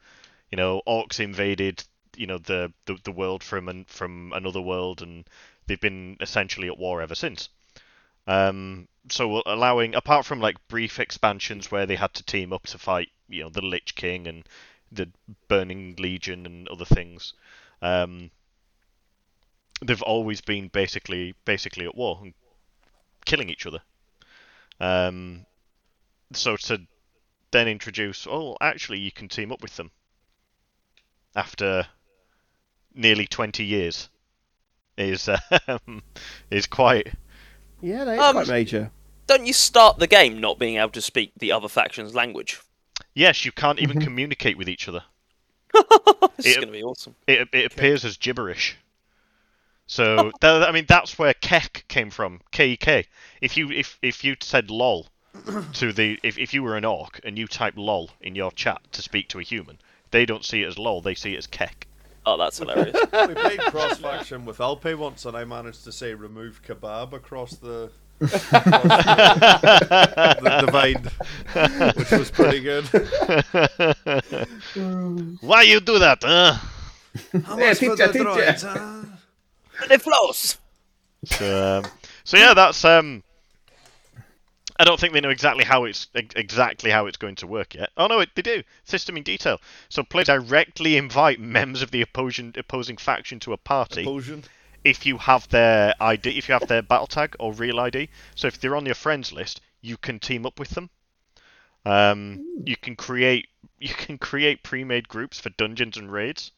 You 0.50 0.56
know, 0.56 0.82
orcs 0.86 1.20
invaded, 1.20 1.82
you 2.16 2.26
know, 2.26 2.38
the 2.38 2.72
the, 2.86 2.96
the 3.04 3.12
world 3.12 3.42
from 3.42 3.68
an, 3.68 3.84
from 3.88 4.32
another 4.34 4.60
world, 4.60 5.02
and 5.02 5.28
they've 5.66 5.80
been 5.80 6.16
essentially 6.20 6.68
at 6.68 6.78
war 6.78 7.02
ever 7.02 7.14
since. 7.14 7.48
Um, 8.26 8.88
so 9.08 9.42
allowing, 9.46 9.94
apart 9.94 10.26
from 10.26 10.40
like 10.40 10.56
brief 10.68 10.98
expansions 10.98 11.70
where 11.70 11.86
they 11.86 11.94
had 11.94 12.12
to 12.14 12.24
team 12.24 12.52
up 12.52 12.66
to 12.66 12.78
fight, 12.78 13.08
you 13.28 13.44
know, 13.44 13.50
the 13.50 13.62
Lich 13.62 13.94
King 13.94 14.26
and 14.26 14.44
the 14.92 15.10
Burning 15.48 15.96
Legion 15.98 16.46
and 16.46 16.68
other 16.68 16.84
things, 16.84 17.34
um, 17.82 18.30
they've 19.82 20.02
always 20.02 20.40
been 20.40 20.68
basically 20.68 21.34
basically 21.44 21.86
at 21.86 21.94
war 21.94 22.20
and 22.22 22.34
killing 23.24 23.48
each 23.50 23.66
other. 23.66 23.82
Um, 24.80 25.46
so 26.32 26.56
to 26.56 26.86
then 27.52 27.68
introduce, 27.68 28.26
oh, 28.28 28.56
actually, 28.60 29.00
you 29.00 29.12
can 29.12 29.28
team 29.28 29.52
up 29.52 29.62
with 29.62 29.76
them 29.76 29.90
after 31.36 31.86
nearly 32.94 33.26
twenty 33.26 33.64
years 33.64 34.08
is 34.98 35.28
um, 35.68 36.02
is 36.50 36.66
quite 36.66 37.14
Yeah, 37.80 38.04
that 38.04 38.18
is 38.18 38.20
Um, 38.20 38.32
quite 38.34 38.48
major. 38.48 38.90
Don't 39.26 39.46
you 39.46 39.52
start 39.52 39.98
the 39.98 40.06
game 40.06 40.40
not 40.40 40.58
being 40.58 40.76
able 40.76 40.90
to 40.90 41.02
speak 41.02 41.32
the 41.36 41.52
other 41.52 41.68
faction's 41.68 42.14
language? 42.14 42.60
Yes, 43.16 43.46
you 43.46 43.50
can't 43.50 43.80
even 43.80 43.96
mm-hmm. 43.96 44.04
communicate 44.04 44.58
with 44.58 44.68
each 44.68 44.88
other. 44.88 45.02
This 46.36 46.46
is 46.46 46.52
It- 46.52 46.56
going 46.56 46.68
to 46.68 46.72
be 46.72 46.82
awesome. 46.82 47.14
It, 47.26 47.48
it 47.52 47.72
appears 47.72 48.04
as 48.04 48.18
gibberish. 48.18 48.76
So 49.86 50.32
tha- 50.42 50.66
I 50.68 50.72
mean 50.72 50.84
that's 50.86 51.18
where 51.18 51.32
kek 51.32 51.86
came 51.88 52.10
from. 52.10 52.40
K 52.52 52.70
E 52.70 52.76
K. 52.76 53.06
If 53.40 53.56
you 53.56 53.70
if 53.70 53.98
if 54.02 54.22
you 54.22 54.36
said 54.40 54.70
lol 54.70 55.06
to 55.72 55.92
the 55.94 56.20
if 56.22 56.38
if 56.38 56.52
you 56.52 56.62
were 56.62 56.76
an 56.76 56.84
orc 56.84 57.20
and 57.24 57.38
you 57.38 57.46
type 57.46 57.74
lol 57.76 58.10
in 58.20 58.34
your 58.34 58.52
chat 58.52 58.82
to 58.92 59.00
speak 59.00 59.28
to 59.30 59.38
a 59.38 59.42
human, 59.42 59.78
they 60.10 60.26
don't 60.26 60.44
see 60.44 60.62
it 60.62 60.66
as 60.66 60.78
lol. 60.78 61.00
They 61.00 61.14
see 61.14 61.32
it 61.32 61.38
as 61.38 61.46
kek. 61.46 61.86
Oh, 62.26 62.36
that's 62.36 62.58
hilarious. 62.58 62.96
We 63.28 63.34
played 63.34 63.60
cross 63.60 63.98
faction 63.98 64.44
with 64.44 64.58
Alpe 64.58 64.98
once, 64.98 65.24
and 65.24 65.36
I 65.36 65.44
managed 65.44 65.84
to 65.84 65.92
say 65.92 66.12
remove 66.12 66.60
kebab 66.66 67.12
across 67.12 67.52
the, 67.52 67.84
across 67.84 67.92
the, 68.18 68.26
the 70.42 70.60
divide, 70.66 71.06
which 71.96 72.10
was 72.10 72.30
pretty 72.30 72.60
good. 72.60 72.84
Why 75.40 75.62
you 75.62 75.80
do 75.80 75.98
that? 75.98 76.18
Huh? 76.22 76.54
How 77.44 77.58
Yeah, 77.58 77.68
much 77.68 77.78
for 77.78 77.96
the 77.96 78.06
teacher. 78.08 78.24
droids, 78.24 78.62
huh? 78.62 79.02
the 79.88 79.98
flows. 79.98 80.58
So, 81.24 81.78
um, 81.84 81.90
so 82.24 82.36
yeah, 82.36 82.54
that's 82.54 82.84
um. 82.84 83.22
I 84.78 84.84
don't 84.84 85.00
think 85.00 85.14
they 85.14 85.22
know 85.22 85.30
exactly 85.30 85.64
how 85.64 85.84
it's 85.84 86.08
exactly 86.14 86.90
how 86.90 87.06
it's 87.06 87.16
going 87.16 87.36
to 87.36 87.46
work 87.46 87.74
yet. 87.74 87.88
Oh 87.96 88.06
no, 88.08 88.20
it, 88.20 88.28
they 88.34 88.42
do. 88.42 88.62
System 88.84 89.16
in 89.16 89.22
detail. 89.22 89.58
So 89.88 90.02
players 90.02 90.26
directly 90.26 90.98
invite 90.98 91.40
members 91.40 91.80
of 91.80 91.90
the 91.90 92.02
opposing 92.02 92.52
opposing 92.58 92.98
faction 92.98 93.40
to 93.40 93.54
a 93.54 93.56
party 93.56 94.04
Potion. 94.04 94.44
If 94.86 95.06
you 95.06 95.18
have 95.18 95.48
their 95.48 95.94
ID, 96.00 96.38
if 96.38 96.48
you 96.48 96.54
have 96.54 96.68
their 96.68 96.82
battle 96.82 97.06
tag 97.08 97.36
or 97.38 97.52
real 97.52 97.80
ID. 97.80 98.08
So 98.34 98.46
if 98.48 98.60
they're 98.60 98.76
on 98.76 98.86
your 98.86 98.94
friends 98.94 99.32
list, 99.32 99.60
you 99.80 99.96
can 99.96 100.18
team 100.20 100.46
up 100.46 100.58
with 100.58 100.70
them. 100.70 100.90
Um, 101.84 102.40
you 102.64 102.76
can 102.76 102.96
create 102.96 103.48
you 103.78 103.94
can 103.94 104.18
create 104.18 104.62
pre-made 104.62 105.08
groups 105.08 105.40
for 105.40 105.50
dungeons 105.50 105.96
and 105.96 106.10
raids. 106.12 106.52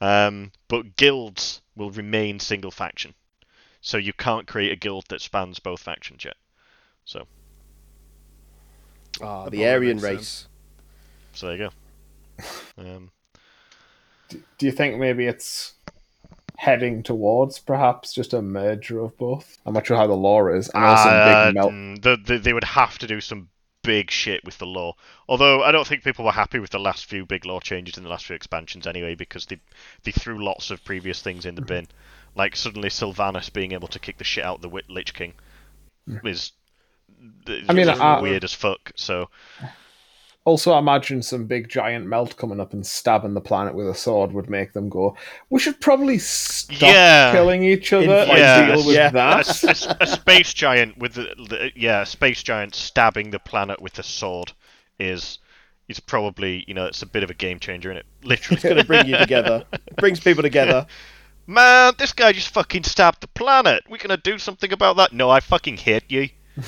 Um, 0.00 0.52
but 0.68 0.96
guilds 0.96 1.62
will 1.76 1.90
remain 1.90 2.40
single 2.40 2.70
faction, 2.70 3.14
so 3.80 3.98
you 3.98 4.12
can't 4.14 4.46
create 4.46 4.72
a 4.72 4.76
guild 4.76 5.06
that 5.08 5.20
spans 5.22 5.58
both 5.60 5.80
factions 5.82 6.24
yet. 6.24 6.36
So, 7.04 7.28
Ah, 9.22 9.44
That 9.44 9.50
the 9.50 9.58
probably 9.58 9.76
Aryan 9.76 9.96
makes 9.96 10.02
race. 10.02 10.46
so 11.32 11.46
there 11.48 11.56
you 11.56 11.64
go. 11.68 11.72
Um, 12.78 13.10
Do 14.58 14.66
you 14.66 14.72
think 14.72 14.98
maybe 14.98 15.26
it's 15.26 15.74
heading 16.60 17.02
towards 17.02 17.58
perhaps 17.58 18.12
just 18.12 18.34
a 18.34 18.42
merger 18.42 19.00
of 19.00 19.16
both? 19.16 19.56
I'm 19.64 19.72
not 19.72 19.86
sure 19.86 19.96
how 19.96 20.06
the 20.06 20.12
lore 20.12 20.54
is. 20.54 20.70
I 20.74 20.80
know 20.80 20.94
some 20.96 21.14
Uh, 21.14 21.46
big 21.46 21.54
melt. 21.54 21.72
mm, 21.72 22.02
the, 22.02 22.16
the, 22.22 22.38
they 22.38 22.52
would 22.52 22.64
have 22.64 22.98
to 22.98 23.06
do 23.06 23.22
some 23.22 23.48
big 23.82 24.10
shit 24.10 24.44
with 24.44 24.58
the 24.58 24.66
lore. 24.66 24.94
Although 25.26 25.62
I 25.62 25.72
don't 25.72 25.86
think 25.86 26.04
people 26.04 26.26
were 26.26 26.32
happy 26.32 26.58
with 26.58 26.68
the 26.68 26.78
last 26.78 27.06
few 27.06 27.24
big 27.24 27.46
lore 27.46 27.62
changes 27.62 27.96
in 27.96 28.02
the 28.04 28.10
last 28.10 28.26
few 28.26 28.36
expansions 28.36 28.86
anyway, 28.86 29.14
because 29.14 29.46
they 29.46 29.58
they 30.04 30.12
threw 30.12 30.44
lots 30.44 30.70
of 30.70 30.84
previous 30.84 31.22
things 31.22 31.46
in 31.46 31.54
the 31.54 31.62
bin. 31.62 31.88
Like 32.34 32.56
suddenly 32.56 32.90
Sylvanas 32.90 33.50
being 33.50 33.72
able 33.72 33.88
to 33.88 33.98
kick 33.98 34.18
the 34.18 34.24
shit 34.24 34.44
out 34.44 34.56
of 34.56 34.60
the 34.62 34.68
Wi- 34.68 34.84
Lich 34.90 35.14
King 35.14 35.32
is. 36.24 36.52
I 37.68 37.72
mean, 37.72 37.88
uh, 37.88 38.18
weird 38.20 38.44
as 38.44 38.52
fuck. 38.54 38.92
So 38.96 39.30
Also, 40.46 40.76
imagine 40.78 41.22
some 41.22 41.44
big 41.46 41.68
giant 41.68 42.06
melt 42.06 42.36
coming 42.36 42.60
up 42.60 42.72
and 42.72 42.86
stabbing 42.86 43.34
the 43.34 43.40
planet 43.42 43.74
with 43.74 43.86
a 43.88 43.94
sword 43.94 44.32
would 44.32 44.48
make 44.48 44.72
them 44.72 44.88
go, 44.88 45.14
we 45.50 45.60
should 45.60 45.78
probably 45.80 46.18
stop 46.18 46.80
Yeah. 46.80 47.30
killing 47.30 47.62
each 47.62 47.92
other 47.92 48.04
In- 48.04 48.10
and 48.30 48.38
Yeah. 48.38 48.66
deal 48.74 48.86
with 48.86 48.96
Yeah. 48.96 49.08
a, 49.10 49.12
that. 49.12 49.38
s- 49.48 49.86
a 50.00 50.06
space 50.06 50.54
giant 50.54 50.96
with 50.96 51.12
the, 51.14 51.22
the 51.48 51.70
yeah, 51.76 52.02
a 52.02 52.06
space 52.06 52.42
giant 52.42 52.74
stabbing 52.74 53.30
the 53.30 53.38
planet 53.38 53.82
with 53.82 53.98
a 53.98 54.02
sword 54.02 54.52
is 54.98 55.38
is 55.88 55.98
probably 56.00 56.64
you 56.68 56.72
know 56.74 56.86
it's 56.86 57.02
a 57.02 57.06
bit 57.06 57.22
of 57.24 57.30
a 57.30 57.34
game 57.34 57.58
changer 57.58 57.90
in 57.90 57.96
it. 57.98 58.06
Literally, 58.22 58.54
It's 58.56 58.64
going 58.64 58.76
to 58.76 58.84
bring 58.84 59.06
you 59.08 59.16
together. 59.18 59.64
It 59.72 59.96
Brings 59.96 60.20
people 60.20 60.42
together. 60.42 60.86
Man, 61.46 61.94
this 61.98 62.12
guy 62.12 62.32
just 62.32 62.48
fucking 62.50 62.84
stabbed 62.84 63.20
the 63.20 63.26
planet. 63.28 63.82
We're 63.90 63.98
gonna 63.98 64.16
do 64.16 64.38
something 64.38 64.72
about 64.72 64.96
that. 64.96 65.12
No, 65.12 65.28
I 65.28 65.40
fucking 65.40 65.76
hate 65.78 66.04
you. 66.08 66.28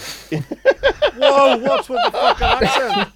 Whoa, 1.16 1.56
what's 1.58 1.88
with 1.88 2.00
the 2.04 2.10
fucking 2.10 2.46
accent? 2.46 3.08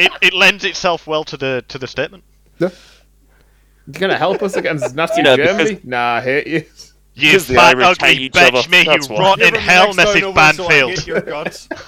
It, 0.00 0.12
it 0.22 0.32
lends 0.32 0.64
itself 0.64 1.06
well 1.06 1.24
to 1.24 1.36
the 1.36 1.64
to 1.68 1.78
the 1.78 1.86
statement. 1.86 2.24
You 2.58 2.70
gonna 3.92 4.16
help 4.18 4.42
us 4.42 4.56
against 4.56 4.94
Nazi 4.94 5.14
You 5.18 5.22
know, 5.24 5.36
Germany? 5.36 5.80
Nah, 5.84 6.14
I 6.16 6.20
hate 6.20 6.46
you. 6.46 6.64
You 7.14 7.30
Because 7.32 7.46
the 7.48 7.54
fat 7.54 7.76
Irish 7.76 7.98
hate 7.98 8.10
ugly 8.12 8.22
each 8.24 8.36
other, 8.36 8.50
bitch 8.58 8.70
me, 8.70 8.78
you 8.84 8.98
why. 9.08 9.18
rotten 9.20 9.54
hell, 9.54 9.92
the 9.92 10.04
next 10.04 10.14
Mrs. 10.14 10.34
down 10.34 10.54
so 10.54 10.68
Banfield. 10.68 11.06
your 11.06 11.20
guts. 11.20 11.68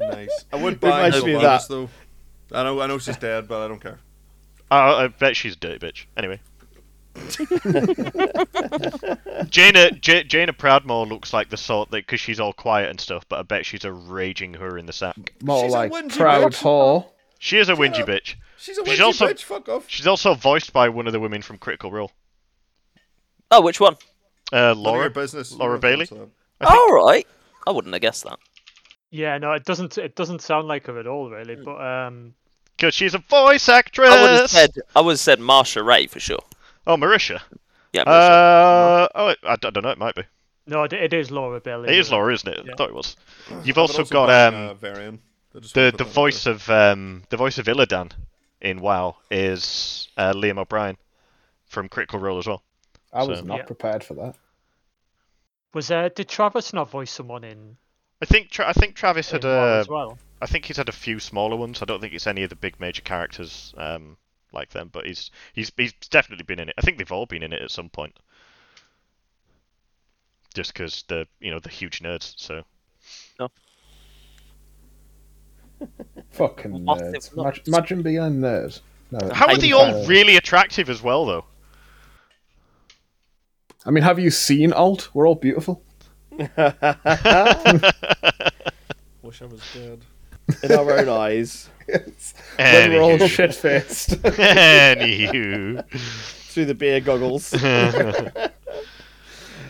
nice. 0.00 0.44
I 0.52 0.56
would 0.56 0.80
buy 0.80 1.06
Reminds 1.08 1.16
her 1.16 1.26
me 1.26 1.32
that. 1.34 1.68
though. 1.68 1.88
I 2.52 2.62
know, 2.64 2.80
I 2.80 2.86
know 2.86 2.98
she's 2.98 3.16
dead, 3.16 3.48
but 3.48 3.62
I 3.64 3.68
don't 3.68 3.80
care. 3.80 3.98
Oh, 4.70 4.76
I 5.04 5.08
bet 5.08 5.36
she's 5.36 5.54
a 5.54 5.58
dirty 5.58 5.78
bitch. 5.84 6.06
Anyway. 6.16 6.40
Jaina 9.48 9.90
J- 9.92 10.24
Jaina 10.24 10.52
Proudmoore 10.52 11.08
looks 11.08 11.32
like 11.32 11.48
the 11.50 11.56
sort 11.56 11.90
that 11.90 12.06
because 12.06 12.20
she's 12.20 12.40
all 12.40 12.52
quiet 12.52 12.90
and 12.90 13.00
stuff, 13.00 13.24
but 13.28 13.38
I 13.38 13.42
bet 13.42 13.66
she's 13.66 13.84
a 13.84 13.92
raging 13.92 14.54
her 14.54 14.78
in 14.78 14.86
the 14.86 14.92
sack. 14.92 15.34
More 15.42 15.64
She's 15.64 15.72
a 15.72 15.76
like 15.76 15.92
whingy 15.92 16.16
proud 16.16 16.52
bitch. 16.52 16.62
whore. 16.62 17.06
She 17.38 17.58
is 17.58 17.68
a 17.68 17.74
whingy 17.74 18.00
up. 18.00 18.08
bitch. 18.08 18.34
She's 18.58 18.78
a 18.78 18.82
She's 18.82 18.88
witchy 18.90 19.02
also- 19.02 19.26
bitch. 19.28 19.42
Fuck 19.42 19.68
off. 19.68 19.84
She's 19.88 20.06
also 20.06 20.34
voiced 20.34 20.72
by 20.72 20.88
one 20.88 21.06
of 21.06 21.12
the 21.12 21.20
women 21.20 21.42
from 21.42 21.58
Critical 21.58 21.90
Role, 21.90 22.12
Oh, 23.50 23.62
which 23.62 23.80
one? 23.80 23.94
uh, 24.52 24.56
None 24.56 24.70
of 24.70 24.76
your 24.78 24.84
Laura. 24.84 25.10
business. 25.10 25.52
Laura 25.52 25.76
You 25.76 25.80
don't 25.80 25.90
Bailey? 25.90 26.02
answer. 26.02 26.28
All 26.62 26.92
right. 26.92 27.26
I 27.66 27.70
wouldn't 27.70 27.94
have 27.94 28.02
guessed 28.02 28.24
that. 28.24 28.38
Yeah, 29.10 29.38
no, 29.38 29.52
it 29.52 29.64
doesn't. 29.64 29.96
It 29.96 30.16
doesn't 30.16 30.42
sound 30.42 30.68
like 30.68 30.86
her 30.86 30.98
at 30.98 31.06
all, 31.06 31.30
really. 31.30 31.56
But 31.56 31.80
um, 31.80 32.34
Because 32.76 32.94
she's 32.94 33.14
a 33.14 33.18
voice 33.18 33.68
actress. 33.68 34.10
I 34.10 34.20
would 34.22 34.40
have 34.40 34.50
said 34.50 34.70
I 34.94 35.00
would 35.00 35.12
have 35.12 35.20
said 35.20 35.38
Marsha 35.38 35.84
Ray 35.84 36.06
for 36.08 36.20
sure. 36.20 36.40
Oh, 36.88 36.96
Marisha. 36.96 37.40
Yeah, 37.92 38.04
Marisha. 38.04 38.06
Uh, 39.04 39.08
oh, 39.14 39.28
I, 39.28 39.36
I 39.44 39.56
don't 39.56 39.82
know. 39.82 39.90
It 39.90 39.98
might 39.98 40.14
be. 40.16 40.22
No, 40.66 40.82
it, 40.82 40.92
it 40.92 41.12
is 41.12 41.30
Laura 41.30 41.60
Bailey. 41.60 41.88
It 41.90 41.98
is. 41.98 42.10
Laura, 42.10 42.34
isn't 42.34 42.48
it? 42.52 42.64
Yeah. 42.66 42.72
I 42.72 42.76
thought 42.76 42.88
it 42.88 42.94
was. 42.94 43.16
You've 43.64 43.76
But 43.76 43.82
also 43.82 44.04
got 44.04 44.28
um, 44.30 44.54
uh, 44.54 44.74
Varian. 44.74 45.20
The 45.52 45.94
the 45.96 46.04
voice 46.04 46.44
there. 46.44 46.54
of 46.54 46.68
um 46.70 47.22
the 47.30 47.36
voice 47.36 47.58
of 47.58 47.66
Illidan 47.66 48.12
in 48.60 48.80
WoW 48.80 49.16
is 49.30 50.08
uh, 50.16 50.32
Liam 50.34 50.58
O'Brien 50.58 50.96
from 51.66 51.88
Critical 51.88 52.18
Role 52.20 52.38
as 52.38 52.46
well. 52.46 52.62
I 53.12 53.24
was 53.24 53.38
So- 53.40 53.44
not 53.46 53.58
Yeah. 53.58 53.64
prepared 53.64 54.04
for 54.04 54.14
that. 54.14 54.34
Was 55.74 55.90
uh, 55.90 56.08
did 56.14 56.28
Travis 56.28 56.72
not 56.72 56.90
voice 56.90 57.10
someone 57.10 57.44
in, 57.44 57.76
I 58.22 58.26
think 58.26 58.50
Tra- 58.50 58.68
I 58.68 58.72
think 58.72 58.94
Travis 58.94 59.30
in 59.32 59.36
had 59.36 59.44
WoW 59.44 59.76
uh, 59.76 59.80
as 59.80 59.88
well? 59.88 60.18
I 60.40 60.46
think 60.46 60.64
he's 60.66 60.76
had 60.76 60.88
a 60.88 60.92
few 60.92 61.18
smaller 61.18 61.56
ones. 61.56 61.82
I 61.82 61.84
don't 61.86 62.00
think 62.00 62.14
it's 62.14 62.26
any 62.26 62.42
of 62.42 62.50
the 62.50 62.56
big 62.56 62.78
major 62.80 63.02
characters 63.02 63.74
um 63.76 64.16
like 64.52 64.70
them, 64.70 64.90
but 64.92 65.06
he's 65.06 65.30
he's 65.52 65.72
he's 65.76 65.92
definitely 66.10 66.44
been 66.44 66.60
in 66.60 66.68
it. 66.68 66.74
I 66.78 66.82
think 66.82 66.98
they've 66.98 67.12
all 67.12 67.26
been 67.26 67.42
in 67.42 67.52
it 67.52 67.62
at 67.62 67.70
some 67.70 67.88
point. 67.88 68.18
Just 70.54 70.72
because 70.72 71.04
they're 71.08 71.26
you 71.40 71.50
know 71.50 71.60
the 71.60 71.68
huge 71.68 72.00
nerds. 72.00 72.34
So 72.36 72.62
Fucking 76.30 76.72
nerds. 76.72 77.14
if 77.14 77.36
not? 77.36 77.44
Imagine, 77.44 77.64
imagine 77.66 78.02
being 78.02 78.18
a 78.18 78.22
nerd. 78.22 78.80
No, 79.10 79.30
how 79.32 79.48
are 79.48 79.56
they 79.56 79.70
that. 79.70 79.76
all 79.76 80.06
really 80.06 80.36
attractive 80.36 80.90
as 80.90 81.02
well 81.02 81.24
though? 81.24 81.44
I 83.86 83.90
mean, 83.90 84.04
have 84.04 84.18
you 84.18 84.30
seen 84.30 84.72
Alt? 84.72 85.08
We're 85.14 85.26
all 85.26 85.34
beautiful. 85.34 85.82
Wish 86.32 86.50
I 86.58 86.74
was 89.46 89.62
dead. 89.72 90.04
In 90.62 90.72
our 90.72 90.98
own 90.98 91.08
eyes 91.08 91.68
When 92.58 92.92
we're 92.92 93.00
all 93.00 93.18
shit 93.18 93.54
faced. 93.54 94.10
Anywho. 94.22 95.88
through 95.90 96.66
the 96.66 96.74
beer 96.74 97.00
goggles. 97.00 97.54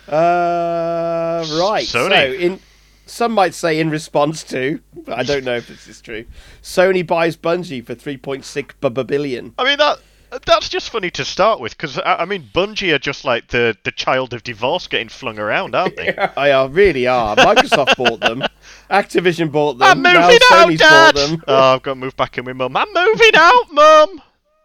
Uh, 0.08 1.44
right. 1.60 1.86
So, 1.86 2.08
Sony. 2.08 2.40
in 2.40 2.60
some 3.04 3.30
might 3.30 3.52
say 3.52 3.78
in 3.78 3.90
response 3.90 4.42
to, 4.44 4.80
but 5.04 5.18
I 5.18 5.22
don't 5.22 5.44
know 5.44 5.56
if 5.56 5.68
this 5.68 5.86
is 5.86 6.00
true. 6.00 6.24
Sony 6.62 7.06
buys 7.06 7.36
Bungie 7.36 7.84
for 7.84 7.94
3.6 7.94 9.06
billion. 9.06 9.52
I 9.58 9.64
mean 9.64 9.76
that 9.76 9.98
that's 10.44 10.68
just 10.68 10.90
funny 10.90 11.10
to 11.12 11.24
start 11.24 11.60
with 11.60 11.76
because 11.76 11.98
I, 11.98 12.16
I 12.16 12.24
mean 12.24 12.48
Bungie 12.54 12.92
are 12.94 12.98
just 12.98 13.24
like 13.24 13.48
the 13.48 13.76
the 13.84 13.90
child 13.90 14.34
of 14.34 14.42
divorce 14.42 14.86
getting 14.86 15.08
flung 15.08 15.38
around, 15.38 15.74
aren't 15.74 15.96
they? 15.96 16.14
I 16.36 16.52
are 16.52 16.68
really 16.68 17.06
are. 17.06 17.36
Microsoft 17.36 17.96
bought 17.96 18.20
them. 18.20 18.44
Activision 18.90 19.50
bought 19.50 19.78
them. 19.78 19.88
I'm 19.88 20.02
now 20.02 20.26
moving 20.26 20.40
out, 20.52 20.68
Sony's 20.68 20.78
Dad. 20.78 21.14
bought 21.14 21.28
them. 21.28 21.44
Oh, 21.48 21.74
I've 21.74 21.82
got 21.82 21.92
to 21.92 22.00
move 22.00 22.16
back 22.16 22.38
in 22.38 22.44
with 22.44 22.56
Mum. 22.56 22.76
I'm 22.76 22.88
moving 22.92 23.30
out, 23.34 23.72
Mum. 23.72 24.22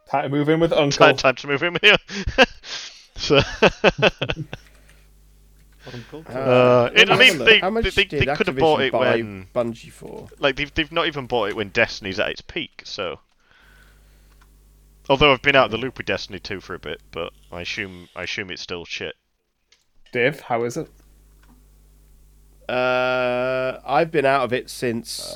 Time 0.09 0.23
to 0.23 0.29
move 0.29 0.49
in 0.49 0.59
with 0.59 0.73
Uncle. 0.73 0.91
Time, 0.91 1.15
time 1.17 1.35
to 1.35 1.47
move 1.47 1.63
in 1.63 1.73
with 1.73 1.83
you. 1.83 1.95
so, 3.15 3.37
uh, 6.27 6.89
it, 6.95 7.09
I 7.09 7.17
mean, 7.17 7.37
they, 7.39 7.59
How 7.59 7.69
much 7.69 7.83
they, 7.83 7.89
they, 7.89 8.03
did 8.05 8.21
they 8.21 8.35
could 8.35 8.47
have 8.47 8.55
Activision 8.55 8.59
bought 8.59 8.81
it 8.81 8.91
buy 8.91 9.15
when 9.17 9.47
Bungie 9.53 9.91
for? 9.91 10.29
like 10.39 10.55
they've 10.55 10.73
they've 10.73 10.91
not 10.91 11.07
even 11.07 11.25
bought 11.25 11.49
it 11.49 11.55
when 11.55 11.69
Destiny's 11.69 12.19
at 12.19 12.29
its 12.29 12.41
peak. 12.41 12.81
So, 12.85 13.19
although 15.09 15.31
I've 15.31 15.41
been 15.41 15.55
out 15.55 15.65
of 15.65 15.71
the 15.71 15.77
loop 15.77 15.97
with 15.97 16.07
Destiny 16.07 16.39
2 16.39 16.59
for 16.59 16.73
a 16.75 16.79
bit, 16.79 17.01
but 17.11 17.33
I 17.51 17.61
assume 17.61 18.09
I 18.15 18.23
assume 18.23 18.49
it's 18.49 18.61
still 18.61 18.85
shit. 18.85 19.15
Dave, 20.11 20.41
how 20.41 20.63
is 20.63 20.77
it? 20.77 20.89
Uh, 22.69 23.79
I've 23.85 24.11
been 24.11 24.25
out 24.25 24.43
of 24.43 24.53
it 24.53 24.69
since 24.69 25.35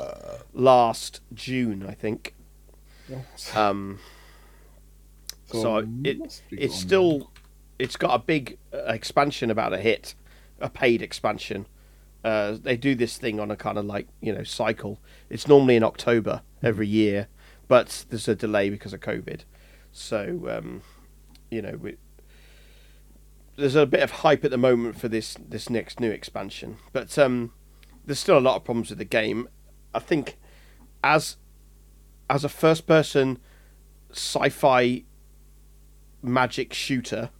last 0.53 1.22
June, 1.34 1.86
I 1.88 1.93
think. 1.93 2.34
Um, 3.55 3.99
so 5.45 5.78
it 6.03 6.20
must 6.20 6.49
be 6.49 6.57
it's 6.61 6.74
going 6.74 6.88
still 6.88 7.32
it's 7.80 7.95
got 7.95 8.13
a 8.13 8.20
big 8.20 8.57
uh, 8.74 8.91
expansion 8.91 9.51
about 9.51 9.74
a 9.74 9.78
hit, 9.78 10.15
a 10.59 10.70
paid 10.70 11.01
expansion. 11.01 11.68
Uh, 12.24 12.57
they 12.61 12.76
do 12.76 12.95
this 12.95 13.18
thing 13.18 13.39
on 13.39 13.51
a 13.51 13.55
kind 13.55 13.78
of 13.78 13.86
like 13.86 14.07
you 14.22 14.34
know 14.34 14.43
cycle. 14.43 14.99
It's 15.30 15.47
normally 15.47 15.76
in 15.76 15.84
October 15.84 16.41
every 16.63 16.88
year, 16.88 17.28
but 17.68 18.05
there's 18.09 18.28
a 18.28 18.36
delay 18.36 18.70
because 18.70 18.93
of 18.93 18.99
COVID. 18.99 19.41
So 19.97 20.47
um, 20.49 20.83
you 21.49 21.61
know 21.61 21.77
we, 21.81 21.97
there's 23.55 23.75
a 23.75 23.87
bit 23.87 24.01
of 24.01 24.11
hype 24.11 24.45
at 24.45 24.51
the 24.51 24.57
moment 24.57 24.99
for 24.99 25.07
this 25.07 25.35
this 25.49 25.69
next 25.69 25.99
new 25.99 26.11
expansion, 26.11 26.77
but 26.93 27.17
um, 27.17 27.51
there's 28.05 28.19
still 28.19 28.37
a 28.37 28.39
lot 28.39 28.55
of 28.55 28.63
problems 28.63 28.89
with 28.89 28.99
the 28.99 29.05
game. 29.05 29.49
I 29.95 29.99
think 29.99 30.37
as 31.03 31.37
as 32.29 32.43
a 32.43 32.49
first 32.49 32.85
person 32.85 33.39
sci-fi 34.11 35.03
magic 36.21 36.73
shooter, 36.73 37.31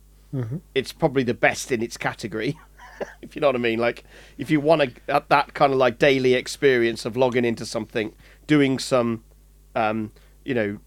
it's 0.74 0.92
probably 0.92 1.24
the 1.24 1.36
best 1.36 1.72
in 1.72 1.84
its 1.84 1.96
category. 1.96 2.58
if 3.22 3.36
you 3.36 3.40
know 3.40 3.50
what 3.50 3.56
I 3.56 3.60
mean, 3.60 3.78
like 3.78 4.04
if 4.40 4.50
you 4.50 4.60
want 4.60 4.82
to 4.82 5.24
that 5.30 5.54
kind 5.54 5.72
of 5.72 5.78
like 5.78 6.00
daily 6.00 6.34
experience 6.34 7.06
of 7.06 7.16
logging 7.16 7.46
into 7.46 7.68
something, 7.68 8.14
doing 8.48 8.80
some, 8.80 9.24
um, 9.76 10.12
you 10.44 10.56
know, 10.56 10.80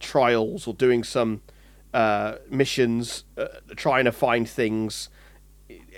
trials 0.00 0.66
or 0.66 0.74
doing 0.74 1.04
some 1.04 1.42
uh, 1.94 2.36
missions, 2.50 3.24
uh, 3.38 3.46
trying 3.76 4.04
to 4.04 4.12
find 4.12 4.48
things 4.48 5.08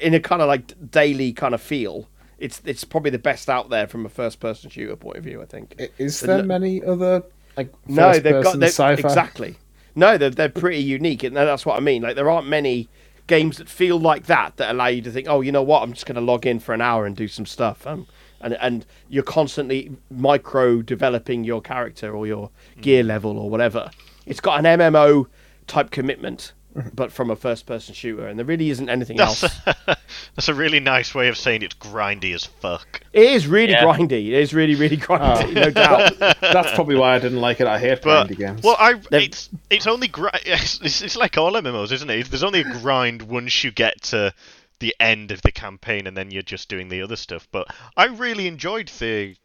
in 0.00 0.14
a 0.14 0.20
kind 0.20 0.42
of 0.42 0.48
like 0.48 0.90
daily 0.90 1.32
kind 1.32 1.54
of 1.54 1.62
feel. 1.62 2.08
It's 2.38 2.62
it's 2.64 2.84
probably 2.84 3.10
the 3.10 3.18
best 3.18 3.48
out 3.50 3.68
there 3.70 3.86
from 3.88 4.06
a 4.06 4.08
first 4.08 4.40
person 4.40 4.70
shooter 4.70 4.96
point 4.96 5.18
of 5.18 5.24
view. 5.24 5.42
I 5.42 5.46
think. 5.46 5.76
Is 5.98 6.20
The 6.20 6.26
there 6.26 6.38
n- 6.38 6.46
many 6.46 6.82
other 6.82 7.24
like 7.56 7.72
No, 7.86 8.18
they've 8.20 8.40
got 8.40 8.60
they've, 8.60 8.68
sci-fi? 8.70 8.92
exactly. 8.98 9.56
No, 9.94 10.16
they're 10.18 10.30
they're 10.30 10.48
pretty 10.48 10.82
unique, 10.82 11.24
and 11.24 11.36
that's 11.36 11.66
what 11.66 11.76
I 11.76 11.80
mean. 11.80 12.02
Like 12.02 12.14
there 12.16 12.30
aren't 12.30 12.46
many 12.48 12.88
games 13.26 13.58
that 13.58 13.68
feel 13.68 13.98
like 13.98 14.26
that 14.26 14.56
that 14.56 14.70
allow 14.70 14.86
you 14.86 15.02
to 15.02 15.10
think, 15.10 15.26
oh, 15.28 15.40
you 15.40 15.52
know 15.52 15.62
what, 15.62 15.82
I'm 15.82 15.92
just 15.92 16.06
going 16.06 16.14
to 16.16 16.20
log 16.22 16.46
in 16.46 16.60
for 16.60 16.72
an 16.74 16.80
hour 16.80 17.04
and 17.06 17.14
do 17.16 17.28
some 17.28 17.44
stuff. 17.46 17.86
Um, 17.86 18.06
and 18.40 18.54
and 18.54 18.86
you're 19.08 19.22
constantly 19.22 19.90
micro 20.10 20.82
developing 20.82 21.44
your 21.44 21.60
character 21.60 22.14
or 22.16 22.26
your 22.26 22.50
mm. 22.76 22.82
gear 22.82 23.02
level 23.02 23.38
or 23.38 23.50
whatever. 23.50 23.90
It's 24.26 24.40
got 24.40 24.64
an 24.64 24.78
MMO 24.78 25.26
type 25.66 25.90
commitment, 25.90 26.52
mm-hmm. 26.76 26.90
but 26.94 27.10
from 27.12 27.30
a 27.30 27.36
first 27.36 27.66
person 27.66 27.94
shooter, 27.94 28.26
and 28.26 28.38
there 28.38 28.44
really 28.46 28.70
isn't 28.70 28.88
anything 28.88 29.20
else. 29.20 29.40
That's 29.86 30.48
a 30.48 30.54
really 30.54 30.80
nice 30.80 31.14
way 31.14 31.28
of 31.28 31.36
saying 31.36 31.62
it's 31.62 31.74
grindy 31.74 32.34
as 32.34 32.44
fuck. 32.44 33.00
It 33.12 33.24
is 33.32 33.46
really 33.46 33.72
Yeah. 33.72 33.84
grindy. 33.84 34.28
It 34.28 34.34
is 34.34 34.52
really 34.54 34.74
really 34.74 34.96
grindy, 34.96 35.48
Oh. 35.48 35.50
no 35.50 35.70
doubt. 35.70 36.18
That's 36.40 36.72
probably 36.72 36.96
why 36.96 37.14
I 37.16 37.18
didn't 37.18 37.40
like 37.40 37.60
it. 37.60 37.66
I 37.66 37.78
hate 37.78 38.02
But 38.02 38.28
grindy 38.28 38.36
games. 38.36 38.62
well, 38.62 38.76
I 38.78 38.94
They've- 38.94 39.22
it's 39.24 39.48
it's 39.70 39.86
only 39.86 40.08
gri- 40.08 40.30
it's, 40.44 40.80
it's 40.82 41.02
it's 41.02 41.16
like 41.16 41.36
all 41.38 41.52
MMOs, 41.52 41.92
isn't 41.92 42.10
it? 42.10 42.30
There's 42.30 42.44
only 42.44 42.60
a 42.60 42.64
grind 42.80 43.22
once 43.22 43.64
you 43.64 43.70
get 43.70 44.00
to 44.02 44.32
the 44.80 44.94
end 45.00 45.30
of 45.30 45.42
the 45.42 45.52
campaign, 45.52 46.06
and 46.06 46.16
then 46.16 46.30
you're 46.30 46.42
just 46.42 46.68
doing 46.68 46.88
the 46.88 47.02
other 47.02 47.16
stuff. 47.16 47.48
But 47.50 47.68
I 47.96 48.06
really 48.06 48.46
enjoyed 48.46 48.88
the 48.88 49.36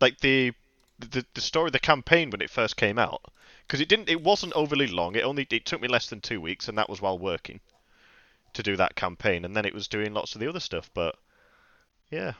like 0.00 0.20
the 0.20 0.52
the, 0.98 1.24
the 1.34 1.40
story, 1.40 1.70
the 1.70 1.78
campaign 1.78 2.30
when 2.30 2.40
it 2.40 2.50
first 2.50 2.76
came 2.76 2.98
out, 2.98 3.22
because 3.66 3.80
it 3.80 3.88
didn't 3.88 4.08
it 4.08 4.22
wasn't 4.22 4.52
overly 4.54 4.86
long. 4.86 5.14
It 5.14 5.24
only 5.24 5.46
it 5.50 5.66
took 5.66 5.80
me 5.80 5.88
less 5.88 6.08
than 6.08 6.20
two 6.20 6.40
weeks, 6.40 6.68
and 6.68 6.78
that 6.78 6.88
was 6.88 7.00
while 7.00 7.18
working 7.18 7.60
to 8.54 8.62
do 8.62 8.76
that 8.76 8.96
campaign, 8.96 9.44
and 9.44 9.54
then 9.54 9.64
it 9.64 9.74
was 9.74 9.88
doing 9.88 10.12
lots 10.14 10.34
of 10.34 10.40
the 10.40 10.48
other 10.48 10.60
stuff. 10.60 10.90
But 10.94 11.16
yeah, 12.10 12.32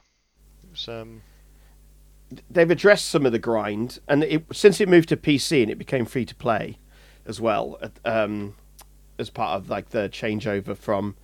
it 0.65 0.71
was 0.71 0.89
um. 0.89 1.23
they've 2.51 2.71
addressed 2.71 3.09
some 3.09 3.27
of 3.27 3.33
the 3.33 3.39
grind, 3.39 3.99
and 4.09 4.25
it, 4.25 4.45
since 4.53 4.81
it 4.81 4.89
moved 4.89 5.11
to 5.11 5.17
PC 5.17 5.63
and 5.63 5.71
it 5.71 5.79
became 5.79 6.07
free 6.07 6.25
to 6.25 6.35
play 6.35 6.79
as 7.27 7.41
well, 7.41 7.79
um, 8.07 8.55
as 9.19 9.29
part 9.29 9.61
of 9.61 9.69
like 9.69 9.91
the 9.91 10.09
changeover 10.09 10.77
from 10.77 11.15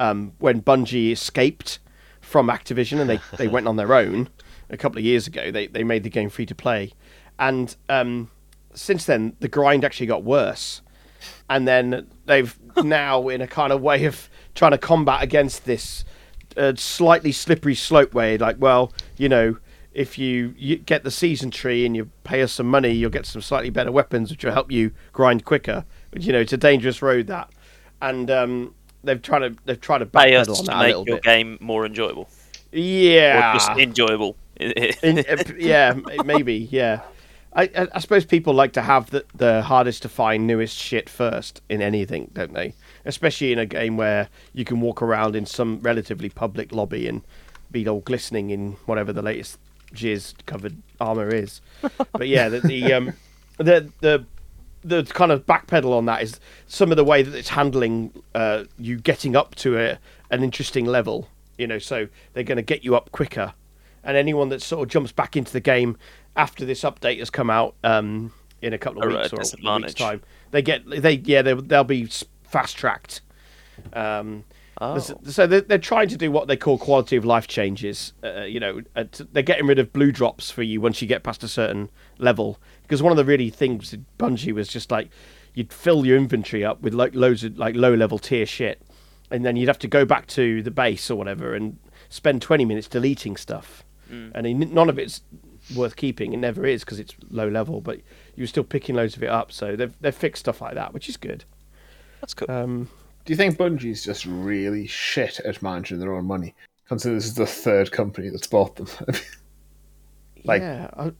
um, 0.00 0.32
when 0.38 0.62
Bungie 0.62 1.12
escaped 1.12 1.78
from 2.20 2.48
Activision 2.48 3.00
and 3.00 3.08
they, 3.08 3.20
they 3.36 3.48
went 3.48 3.68
on 3.68 3.76
their 3.76 3.94
own 3.94 4.28
a 4.70 4.76
couple 4.76 4.98
of 4.98 5.04
years 5.04 5.26
ago. 5.26 5.50
They 5.50 5.66
they 5.66 5.84
made 5.84 6.02
the 6.02 6.10
game 6.10 6.30
free 6.30 6.46
to 6.46 6.54
play, 6.54 6.92
and 7.38 7.74
um, 7.88 8.30
since 8.74 9.04
then 9.04 9.36
the 9.40 9.48
grind 9.48 9.84
actually 9.84 10.06
got 10.06 10.24
worse. 10.24 10.82
And 11.48 11.66
then 11.66 12.06
they've 12.26 12.56
now, 12.76 13.28
in 13.28 13.40
a 13.40 13.46
kind 13.46 13.72
of 13.72 13.80
way 13.80 14.04
of 14.04 14.28
trying 14.54 14.72
to 14.72 14.78
combat 14.78 15.22
against 15.22 15.64
this 15.64 16.04
uh, 16.56 16.74
slightly 16.76 17.32
slippery 17.32 17.74
slope 17.74 18.14
way, 18.14 18.38
like, 18.38 18.56
well, 18.58 18.92
you 19.16 19.28
know, 19.28 19.56
if 19.92 20.18
you, 20.18 20.54
you 20.56 20.76
get 20.76 21.04
the 21.04 21.10
season 21.10 21.50
tree 21.50 21.86
and 21.86 21.94
you 21.94 22.10
pay 22.24 22.42
us 22.42 22.52
some 22.52 22.66
money, 22.66 22.90
you'll 22.90 23.10
get 23.10 23.26
some 23.26 23.40
slightly 23.40 23.70
better 23.70 23.92
weapons, 23.92 24.30
which 24.30 24.44
will 24.44 24.52
help 24.52 24.70
you 24.70 24.90
grind 25.12 25.44
quicker. 25.44 25.84
But 26.10 26.22
you 26.22 26.32
know, 26.32 26.40
it's 26.40 26.52
a 26.52 26.58
dangerous 26.58 27.00
road 27.00 27.28
that, 27.28 27.50
and 28.02 28.30
um, 28.30 28.74
they've 29.04 29.20
tried 29.22 29.40
to 29.40 29.56
they've 29.64 29.80
tried 29.80 29.98
to 29.98 30.06
Pay 30.06 30.36
us 30.36 30.48
on 30.48 30.56
to 30.56 30.62
that 30.64 30.74
a 30.76 30.78
make 30.78 30.86
little 30.88 31.04
your 31.06 31.16
bit. 31.16 31.24
game 31.24 31.58
more 31.60 31.86
enjoyable, 31.86 32.28
Yeah, 32.72 33.50
or 33.50 33.54
just 33.54 33.70
enjoyable. 33.78 34.36
In- 34.56 35.18
uh, 35.28 35.42
yeah, 35.58 35.94
maybe, 36.24 36.68
yeah. 36.70 37.00
I, 37.56 37.62
I, 37.64 37.88
I 37.94 37.98
suppose 38.00 38.24
people 38.24 38.52
like 38.52 38.72
to 38.72 38.82
have 38.82 39.10
the, 39.10 39.24
the 39.34 39.62
hardest 39.62 40.02
to 40.02 40.08
find 40.08 40.46
newest 40.46 40.76
shit 40.76 41.08
first 41.08 41.60
in 41.68 41.80
anything, 41.82 42.30
don't 42.34 42.52
they? 42.52 42.74
Especially 43.04 43.52
in 43.52 43.58
a 43.60 43.66
game 43.66 43.96
where 43.96 44.28
you 44.52 44.64
can 44.64 44.80
walk 44.80 45.02
around 45.02 45.36
in 45.36 45.46
some 45.46 45.78
relatively 45.80 46.28
public 46.28 46.72
lobby 46.72 47.06
and 47.06 47.22
be 47.70 47.86
all 47.88 48.00
glistening 48.00 48.50
in 48.50 48.72
whatever 48.86 49.12
the 49.12 49.22
latest 49.22 49.58
jizz 49.92 50.34
covered 50.46 50.76
armor 51.00 51.28
is. 51.28 51.60
but 52.12 52.26
yeah, 52.28 52.48
the, 52.48 52.60
the 52.60 52.92
um, 52.92 53.12
the 53.58 53.88
the 54.00 54.24
the 54.84 55.02
kind 55.04 55.32
of 55.32 55.46
backpedal 55.46 55.92
on 55.92 56.04
that 56.06 56.22
is 56.22 56.38
some 56.66 56.90
of 56.90 56.96
the 56.96 57.04
way 57.04 57.22
that 57.22 57.34
it's 57.34 57.48
handling 57.48 58.12
uh, 58.34 58.64
you 58.78 58.98
getting 58.98 59.34
up 59.34 59.54
to 59.56 59.78
a, 59.78 59.98
an 60.30 60.44
interesting 60.44 60.84
level. 60.84 61.28
You 61.58 61.66
know, 61.66 61.78
so 61.78 62.08
they're 62.32 62.44
going 62.44 62.56
to 62.56 62.62
get 62.62 62.84
you 62.84 62.96
up 62.96 63.10
quicker, 63.12 63.54
and 64.02 64.16
anyone 64.16 64.48
that 64.50 64.60
sort 64.60 64.82
of 64.82 64.90
jumps 64.90 65.12
back 65.12 65.36
into 65.36 65.52
the 65.52 65.60
game 65.60 65.96
after 66.36 66.64
this 66.64 66.82
update 66.82 67.18
has 67.20 67.30
come 67.30 67.48
out 67.48 67.74
um, 67.84 68.32
in 68.60 68.72
a 68.72 68.78
couple 68.78 69.02
of 69.02 69.12
at 69.12 69.32
weeks 69.32 69.54
or 69.54 69.70
week's 69.78 69.94
time, 69.94 70.20
they 70.50 70.62
get 70.62 70.82
they 70.88 71.12
yeah 71.12 71.42
they 71.42 71.54
they'll 71.54 71.84
be 71.84 72.08
fast 72.44 72.76
tracked. 72.76 73.20
Um, 73.92 74.44
Oh. 74.80 74.98
So 74.98 75.46
they're, 75.46 75.60
they're 75.60 75.78
trying 75.78 76.08
to 76.08 76.16
do 76.16 76.30
what 76.30 76.48
they 76.48 76.56
call 76.56 76.78
quality 76.78 77.16
of 77.16 77.24
life 77.24 77.46
changes. 77.46 78.12
Uh, 78.24 78.42
you 78.42 78.58
know, 78.58 78.82
uh, 78.96 79.04
they're 79.32 79.42
getting 79.42 79.66
rid 79.66 79.78
of 79.78 79.92
blue 79.92 80.10
drops 80.10 80.50
for 80.50 80.62
you 80.62 80.80
once 80.80 81.00
you 81.00 81.06
get 81.06 81.22
past 81.22 81.44
a 81.44 81.48
certain 81.48 81.90
level. 82.18 82.58
Because 82.84 83.02
one 83.02 83.10
of 83.12 83.16
the 83.16 83.24
really 83.24 83.50
things 83.50 83.90
with 83.92 84.04
Bungie 84.18 84.52
was 84.52 84.68
just 84.68 84.90
like 84.90 85.08
you'd 85.54 85.72
fill 85.72 86.04
your 86.06 86.16
inventory 86.16 86.64
up 86.64 86.80
with 86.82 86.94
like 86.94 87.14
loads 87.14 87.42
of 87.44 87.58
like 87.58 87.74
low 87.74 87.94
level 87.94 88.18
tier 88.18 88.46
shit, 88.46 88.80
and 89.30 89.44
then 89.44 89.56
you'd 89.56 89.68
have 89.68 89.78
to 89.80 89.88
go 89.88 90.04
back 90.04 90.26
to 90.28 90.62
the 90.62 90.70
base 90.70 91.10
or 91.10 91.16
whatever 91.16 91.54
and 91.54 91.78
spend 92.08 92.42
20 92.42 92.64
minutes 92.64 92.86
deleting 92.88 93.36
stuff. 93.36 93.84
And 94.10 94.72
none 94.72 94.88
of 94.88 94.98
it's 94.98 95.22
worth 95.74 95.96
keeping. 95.96 96.32
It 96.32 96.36
never 96.36 96.64
is 96.66 96.84
because 96.84 97.00
it's 97.00 97.14
low 97.30 97.48
level, 97.48 97.80
but 97.80 98.00
you're 98.36 98.46
still 98.46 98.62
picking 98.62 98.94
loads 98.94 99.16
of 99.16 99.22
it 99.24 99.28
up. 99.28 99.50
So 99.50 99.74
they've 99.74 99.92
they've 100.00 100.14
fixed 100.14 100.40
stuff 100.40 100.60
like 100.60 100.74
that, 100.74 100.92
which 100.94 101.08
is 101.08 101.16
good. 101.16 101.44
That's 102.20 102.34
cool. 102.34 102.48
Um, 102.50 102.88
Do 103.24 103.32
you 103.32 103.36
think 103.36 103.56
Bungie's 103.56 104.04
just 104.04 104.24
really 104.26 104.86
shit 104.86 105.40
at 105.40 105.62
managing 105.62 105.98
their 105.98 106.14
own 106.14 106.26
money? 106.26 106.54
Considering 106.86 107.16
this 107.18 107.26
is 107.26 107.34
the 107.34 107.46
third 107.46 107.90
company 107.90 108.28
that's 108.28 108.46
bought 108.46 108.76
them. 108.76 108.86
Like- 110.44 110.60
yeah, 110.60 110.90
I, 110.96 111.12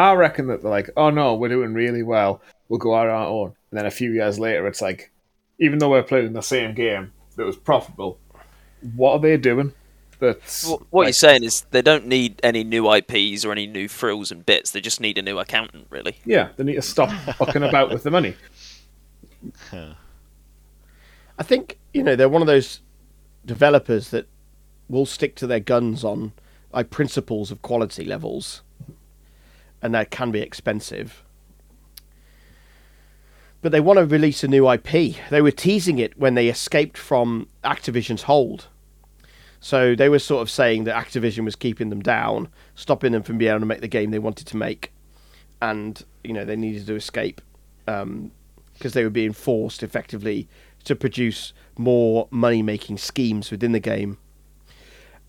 I 0.00 0.14
reckon 0.14 0.46
that 0.48 0.62
they're 0.62 0.70
like, 0.70 0.90
oh 0.96 1.10
no, 1.10 1.34
we're 1.34 1.48
doing 1.48 1.74
really 1.74 2.02
well. 2.02 2.42
We'll 2.68 2.78
go 2.78 2.94
out 2.94 3.08
on 3.08 3.14
our 3.14 3.26
own. 3.26 3.54
And 3.70 3.78
then 3.78 3.86
a 3.86 3.90
few 3.90 4.12
years 4.12 4.38
later, 4.38 4.66
it's 4.66 4.82
like, 4.82 5.12
even 5.58 5.78
though 5.78 5.90
we're 5.90 6.02
playing 6.02 6.32
the 6.32 6.42
same 6.42 6.74
game 6.74 7.12
that 7.36 7.44
was 7.44 7.56
profitable, 7.56 8.18
what 8.94 9.12
are 9.12 9.18
they 9.20 9.36
doing? 9.36 9.72
That's 10.18 10.68
Wh- 10.68 10.92
what 10.92 11.04
like, 11.04 11.06
you're 11.06 11.12
saying 11.14 11.44
is 11.44 11.62
they 11.70 11.82
don't 11.82 12.06
need 12.06 12.40
any 12.42 12.62
new 12.62 12.92
IPs 12.92 13.44
or 13.44 13.52
any 13.52 13.66
new 13.66 13.88
frills 13.88 14.30
and 14.30 14.44
bits. 14.44 14.70
They 14.70 14.80
just 14.80 15.00
need 15.00 15.18
a 15.18 15.22
new 15.22 15.38
accountant, 15.38 15.86
really. 15.90 16.18
yeah, 16.24 16.50
they 16.56 16.64
need 16.64 16.74
to 16.74 16.82
stop 16.82 17.10
fucking 17.38 17.62
about 17.62 17.90
with 17.90 18.02
the 18.02 18.10
money. 18.10 18.36
I 21.38 21.42
think 21.42 21.78
you 21.94 22.02
know 22.02 22.16
they're 22.16 22.28
one 22.28 22.42
of 22.42 22.46
those 22.46 22.80
developers 23.46 24.10
that 24.10 24.26
will 24.88 25.06
stick 25.06 25.34
to 25.36 25.46
their 25.46 25.60
guns 25.60 26.04
on 26.04 26.32
like 26.72 26.90
principles 26.90 27.50
of 27.50 27.62
quality 27.62 28.04
levels, 28.04 28.62
and 29.82 29.94
that 29.94 30.10
can 30.10 30.30
be 30.30 30.40
expensive. 30.40 31.22
But 33.62 33.72
they 33.72 33.80
want 33.80 33.98
to 33.98 34.06
release 34.06 34.42
a 34.42 34.48
new 34.48 34.70
IP. 34.70 35.16
They 35.28 35.42
were 35.42 35.50
teasing 35.50 35.98
it 35.98 36.18
when 36.18 36.34
they 36.34 36.48
escaped 36.48 36.96
from 36.96 37.48
Activision's 37.62 38.22
hold. 38.22 38.68
So 39.60 39.94
they 39.94 40.08
were 40.08 40.18
sort 40.18 40.40
of 40.40 40.50
saying 40.50 40.84
that 40.84 40.96
Activision 40.96 41.44
was 41.44 41.54
keeping 41.54 41.90
them 41.90 42.00
down, 42.00 42.48
stopping 42.74 43.12
them 43.12 43.22
from 43.22 43.36
being 43.36 43.50
able 43.50 43.60
to 43.60 43.66
make 43.66 43.82
the 43.82 43.88
game 43.88 44.10
they 44.10 44.18
wanted 44.18 44.46
to 44.48 44.56
make, 44.56 44.92
and 45.60 46.02
you 46.24 46.32
know 46.32 46.46
they 46.46 46.56
needed 46.56 46.86
to 46.86 46.94
escape 46.94 47.42
um, 47.86 48.30
because 48.72 48.94
they 48.94 49.04
were 49.04 49.10
being 49.10 49.34
forced 49.34 49.82
effectively 49.82 50.48
to 50.84 50.96
produce 50.96 51.52
more 51.76 52.26
money 52.30 52.62
making 52.62 52.96
schemes 52.96 53.50
within 53.50 53.72
the 53.72 53.80
game, 53.80 54.16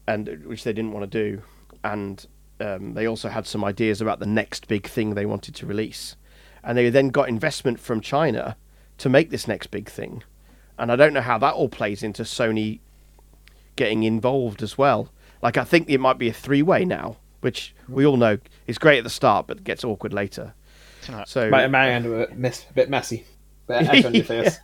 and 0.07 0.45
which 0.45 0.63
they 0.63 0.71
didn't 0.71 0.93
want 0.93 1.11
to 1.11 1.23
do. 1.35 1.41
And 1.83 2.25
um, 2.61 2.93
they 2.93 3.07
also 3.07 3.29
had 3.29 3.47
some 3.47 3.63
ideas 3.63 4.01
about 4.01 4.19
the 4.19 4.25
next 4.25 4.67
big 4.67 4.87
thing 4.87 5.13
they 5.13 5.25
wanted 5.25 5.55
to 5.55 5.65
release, 5.65 6.15
and 6.63 6.77
they 6.77 6.89
then 6.89 7.09
got 7.09 7.27
investment 7.27 7.79
from 7.79 8.01
China 8.01 8.55
to 8.99 9.09
make 9.09 9.29
this 9.29 9.47
next 9.47 9.67
big 9.67 9.89
thing. 9.89 10.23
And 10.77 10.91
I 10.91 10.95
don't 10.95 11.13
know 11.13 11.21
how 11.21 11.37
that 11.39 11.53
all 11.53 11.69
plays 11.69 12.03
into 12.03 12.23
Sony 12.23 12.79
getting 13.75 14.03
involved 14.03 14.61
as 14.61 14.77
well. 14.77 15.09
Like 15.41 15.57
I 15.57 15.63
think 15.63 15.89
it 15.89 15.99
might 15.99 16.17
be 16.17 16.29
a 16.29 16.33
three 16.33 16.61
way 16.61 16.85
now, 16.85 17.17
which 17.41 17.73
we 17.89 18.05
all 18.05 18.17
know 18.17 18.37
is 18.67 18.77
great 18.77 18.99
at 18.99 19.03
the 19.03 19.09
start, 19.09 19.47
but 19.47 19.63
gets 19.63 19.83
awkward 19.83 20.13
later. 20.13 20.53
So 21.25 21.49
Might, 21.49 21.67
might 21.67 21.89
end 21.89 22.05
up 22.05 22.11
a 22.11 22.17
bit, 22.27 22.37
mess, 22.37 22.65
a 22.69 22.73
bit 22.73 22.89
messy. 22.89 23.25
Bit 23.67 24.05
of 24.05 24.13
your 24.15 24.23
face. 24.23 24.59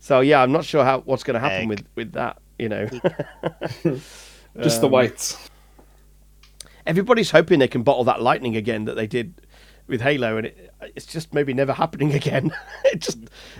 So 0.00 0.20
yeah, 0.20 0.42
I'm 0.42 0.50
not 0.50 0.64
sure 0.64 0.82
how 0.84 1.00
what's 1.00 1.22
going 1.22 1.34
to 1.34 1.40
happen 1.40 1.62
Egg. 1.62 1.68
with 1.68 1.84
with 1.94 2.12
that. 2.12 2.40
You 2.58 2.68
know, 2.68 2.88
Just 4.60 4.80
the 4.80 4.88
whites. 4.88 5.50
Everybody's 6.86 7.30
hoping 7.30 7.58
they 7.58 7.68
can 7.68 7.82
bottle 7.82 8.04
that 8.04 8.22
lightning 8.22 8.56
again 8.56 8.84
that 8.86 8.94
they 8.96 9.06
did 9.06 9.34
with 9.86 10.00
Halo, 10.00 10.36
and 10.36 10.46
it, 10.46 10.72
it's 10.96 11.06
just 11.06 11.34
maybe 11.34 11.52
never 11.52 11.72
happening 11.72 12.12
again. 12.20 12.52
it 12.84 13.00
just 13.00 13.18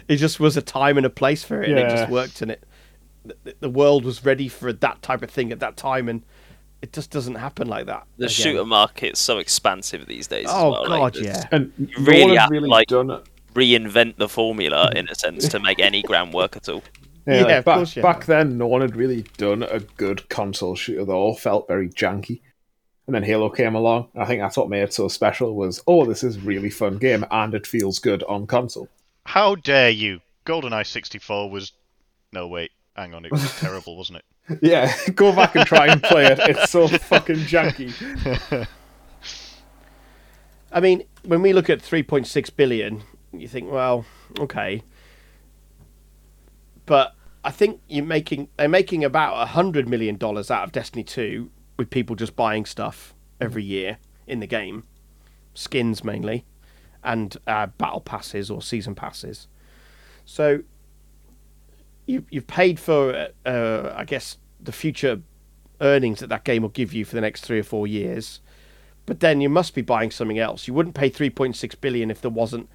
it 0.08 0.16
just 0.16 0.40
was 0.40 0.56
a 0.56 0.62
time 0.62 0.96
and 0.96 1.06
a 1.06 1.10
place 1.10 1.42
for 1.44 1.62
it, 1.62 1.70
and 1.70 1.78
it 1.78 1.88
just 1.90 2.10
worked, 2.10 2.42
and 2.42 2.52
it 2.52 2.64
the, 3.24 3.54
the 3.60 3.70
world 3.70 4.04
was 4.04 4.24
ready 4.24 4.48
for 4.48 4.72
that 4.72 5.02
type 5.02 5.22
of 5.22 5.30
thing 5.30 5.52
at 5.52 5.60
that 5.60 5.76
time, 5.76 6.08
and 6.08 6.22
it 6.82 6.92
just 6.92 7.10
doesn't 7.10 7.34
happen 7.34 7.68
like 7.68 7.86
that. 7.86 8.06
The 8.16 8.24
again. 8.24 8.32
shooter 8.34 8.64
market's 8.64 9.20
so 9.20 9.38
expansive 9.38 10.06
these 10.06 10.26
days. 10.26 10.46
as 10.46 10.52
Oh 10.54 10.70
well. 10.70 10.86
god, 10.86 11.16
like, 11.16 11.24
yeah. 11.24 11.46
And 11.52 11.72
You 11.76 12.04
really 12.06 12.36
have 12.36 12.50
really 12.50 12.68
like- 12.68 12.88
done. 12.88 13.22
Reinvent 13.52 14.16
the 14.16 14.28
formula 14.28 14.92
in 14.94 15.08
a 15.08 15.14
sense 15.16 15.48
to 15.48 15.58
make 15.58 15.80
any 15.80 16.02
ground 16.02 16.32
work 16.32 16.54
at 16.56 16.68
all. 16.68 16.84
Yeah, 17.26 17.34
Yeah, 17.34 17.42
like, 17.42 17.56
of 17.56 17.64
back, 17.64 17.74
course 17.78 17.96
you 17.96 18.02
back 18.02 18.24
then, 18.26 18.56
no 18.56 18.68
one 18.68 18.80
had 18.80 18.94
really 18.94 19.22
done 19.38 19.64
a 19.64 19.80
good 19.80 20.28
console 20.28 20.76
shooter. 20.76 21.04
They 21.04 21.12
all 21.12 21.34
felt 21.34 21.66
very 21.66 21.88
janky. 21.88 22.42
And 23.10 23.14
then 23.16 23.24
Halo 23.24 23.50
came 23.50 23.74
along. 23.74 24.06
I 24.14 24.24
think 24.24 24.40
that's 24.40 24.56
what 24.56 24.68
made 24.68 24.82
it 24.82 24.94
so 24.94 25.08
special 25.08 25.56
was, 25.56 25.82
oh, 25.88 26.04
this 26.04 26.22
is 26.22 26.36
a 26.36 26.40
really 26.42 26.70
fun 26.70 26.98
game, 26.98 27.26
and 27.28 27.54
it 27.54 27.66
feels 27.66 27.98
good 27.98 28.22
on 28.22 28.46
console. 28.46 28.88
How 29.24 29.56
dare 29.56 29.90
you? 29.90 30.20
GoldenEye 30.46 30.86
64 30.86 31.50
was. 31.50 31.72
No, 32.32 32.46
wait. 32.46 32.70
Hang 32.94 33.12
on. 33.12 33.24
It 33.24 33.32
was 33.32 33.50
terrible, 33.60 33.96
wasn't 33.96 34.18
it? 34.18 34.58
Yeah, 34.62 34.94
go 35.16 35.34
back 35.34 35.56
and 35.56 35.66
try 35.66 35.88
and 35.88 36.00
play 36.00 36.26
it. 36.26 36.38
It's 36.50 36.70
so 36.70 36.86
fucking 36.86 37.34
janky. 37.34 38.68
I 40.70 40.78
mean, 40.78 41.02
when 41.24 41.42
we 41.42 41.52
look 41.52 41.68
at 41.68 41.80
3.6 41.80 42.54
billion, 42.54 43.02
you 43.32 43.48
think, 43.48 43.72
well, 43.72 44.04
okay. 44.38 44.84
But 46.86 47.16
I 47.42 47.50
think 47.50 47.80
you're 47.88 48.04
making 48.04 48.50
they're 48.56 48.68
making 48.68 49.02
about 49.02 49.42
a 49.42 49.46
hundred 49.46 49.88
million 49.88 50.16
dollars 50.16 50.48
out 50.48 50.62
of 50.62 50.70
Destiny 50.70 51.02
2 51.02 51.50
with 51.80 51.88
people 51.90 52.14
just 52.14 52.36
buying 52.36 52.66
stuff 52.66 53.14
every 53.40 53.64
year 53.64 53.96
in 54.26 54.40
the 54.40 54.46
game, 54.46 54.84
skins 55.54 56.04
mainly, 56.04 56.44
and 57.02 57.36
uh, 57.46 57.66
battle 57.66 58.02
passes 58.02 58.50
or 58.50 58.60
season 58.60 58.94
passes. 58.94 59.48
So 60.24 60.60
you 62.06 62.26
you've 62.30 62.46
paid 62.46 62.78
for, 62.78 63.28
uh, 63.46 63.94
I 63.96 64.04
guess, 64.04 64.36
the 64.60 64.72
future 64.72 65.22
earnings 65.80 66.20
that 66.20 66.28
that 66.28 66.44
game 66.44 66.60
will 66.60 66.68
give 66.68 66.92
you 66.92 67.06
for 67.06 67.14
the 67.14 67.22
next 67.22 67.46
three 67.46 67.58
or 67.58 67.64
four 67.64 67.86
years 67.86 68.40
but 69.06 69.18
then 69.18 69.40
you 69.40 69.48
must 69.48 69.74
be 69.74 69.82
buying 69.82 70.12
something 70.12 70.38
else. 70.38 70.68
You 70.68 70.74
wouldn't 70.74 70.94
pay 70.94 71.10
3.6 71.10 71.80
billion 71.80 72.12
if 72.12 72.20
there 72.20 72.30
wasn't 72.30 72.68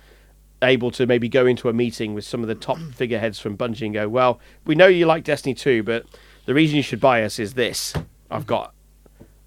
able 0.62 0.91
to 0.91 1.06
maybe 1.06 1.30
go 1.30 1.45
into 1.45 1.70
a 1.70 1.74
meeting 1.74 2.14
with 2.14 2.26
some 2.26 2.41
of 2.41 2.49
the 2.49 2.56
top 2.56 2.78
figureheads 2.95 3.39
from 3.39 3.56
Bungie 3.56 3.86
and 3.86 3.93
go, 3.93 4.10
"Well, 4.10 4.41
we 4.66 4.76
know 4.76 4.88
you 4.88 5.06
like 5.06 5.24
Destiny 5.24 5.53
2, 5.53 5.84
but 5.84 6.06
the 6.45 6.53
reason 6.53 6.76
you 6.76 6.84
should 6.84 6.99
buy 6.99 7.24
us 7.24 7.39
is 7.39 7.53
this. 7.53 7.93
I've 8.30 8.45
got 8.45 8.75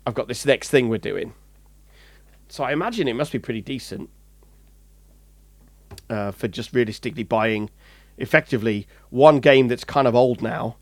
I've 0.09 0.15
got 0.15 0.29
this 0.29 0.45
next 0.47 0.71
thing 0.71 0.89
we're 0.89 0.99
doing." 0.99 1.35
So 2.49 2.65
I 2.65 2.73
imagine 2.73 3.09
it 3.09 3.15
must 3.15 3.31
be 3.31 3.39
pretty 3.39 3.61
decent 3.61 4.09
uh, 6.09 6.31
for 6.33 6.49
just 6.49 6.73
realistically 6.73 7.23
buying 7.23 7.71
effectively 8.17 8.87
one 9.11 9.41
game 9.41 9.69
that's 9.69 9.85
kind 9.85 10.09
of 10.09 10.15
old 10.15 10.43
now. 10.43 10.77